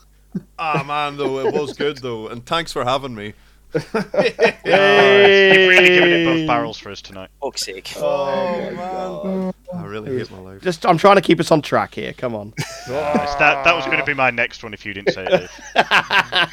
Ah 0.58 0.82
man, 0.86 1.16
though 1.16 1.40
it 1.40 1.52
was 1.54 1.76
good 1.76 1.98
though, 1.98 2.28
and 2.28 2.44
thanks 2.46 2.72
for 2.72 2.84
having 2.84 3.14
me. 3.14 3.34
You've 3.74 3.94
really 3.94 5.88
given 5.88 6.12
it 6.12 6.24
both 6.24 6.46
barrels 6.46 6.78
for 6.78 6.90
us 6.90 7.02
tonight. 7.02 7.28
Fuck's 7.42 7.66
sake. 7.66 7.92
Oh, 7.96 8.70
man, 8.72 9.52
I 9.74 9.84
really 9.84 10.16
hate 10.16 10.30
my 10.30 10.38
life. 10.38 10.62
Just, 10.62 10.86
I'm 10.86 10.96
trying 10.96 11.16
to 11.16 11.20
keep 11.20 11.40
us 11.40 11.50
on 11.50 11.60
track 11.60 11.94
here. 11.94 12.12
Come 12.14 12.34
on. 12.34 12.54
It's 12.58 12.86
that 13.34 13.64
that 13.64 13.74
was 13.74 13.84
going 13.86 13.98
to 13.98 14.04
be 14.04 14.14
my 14.14 14.30
next 14.30 14.62
one 14.62 14.72
if 14.72 14.86
you 14.86 14.94
didn't 14.94 15.12
say 15.12 15.26
it. 15.28 15.50
I 15.74 16.46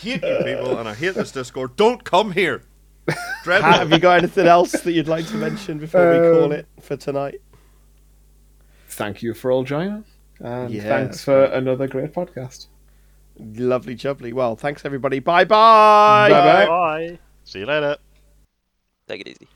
hate 0.00 0.22
you 0.22 0.38
people, 0.44 0.78
and 0.78 0.88
I 0.88 0.94
hate 0.94 1.14
this 1.14 1.30
Discord. 1.30 1.76
Don't 1.76 2.02
come 2.04 2.32
here. 2.32 2.62
Dreadful. 3.44 3.72
Have 3.72 3.90
you 3.92 3.98
got 3.98 4.18
anything 4.18 4.46
else 4.46 4.72
that 4.72 4.92
you'd 4.92 5.08
like 5.08 5.26
to 5.28 5.36
mention 5.36 5.78
before 5.78 6.10
we 6.12 6.18
call 6.18 6.44
Um, 6.46 6.52
it 6.52 6.66
for 6.80 6.96
tonight? 6.96 7.40
Thank 8.88 9.22
you 9.22 9.32
for 9.34 9.50
all 9.52 9.62
joining. 9.64 10.04
And 10.40 10.70
Yeah, 10.70 10.82
thanks 10.82 11.16
that's 11.16 11.24
for 11.24 11.44
another 11.44 11.86
great 11.86 12.12
podcast. 12.12 12.66
Lovely, 13.38 13.94
jubbly. 13.94 14.32
Well, 14.32 14.56
thanks 14.56 14.84
everybody. 14.84 15.18
Bye 15.18 15.44
bye. 15.44 16.28
Bye-bye. 16.30 17.18
See 17.44 17.60
you 17.60 17.66
later. 17.66 17.96
Take 19.08 19.22
it 19.22 19.28
easy. 19.28 19.48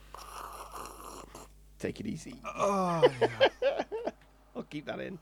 Take 1.79 2.01
it 2.01 2.07
easy. 2.07 2.35
Oh, 2.45 3.03
yeah. 3.21 3.83
I'll 4.57 4.63
keep 4.63 4.87
that 4.87 5.01
in. 5.01 5.19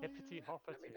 Hippity 0.00 0.42
hoppity. 0.46 0.94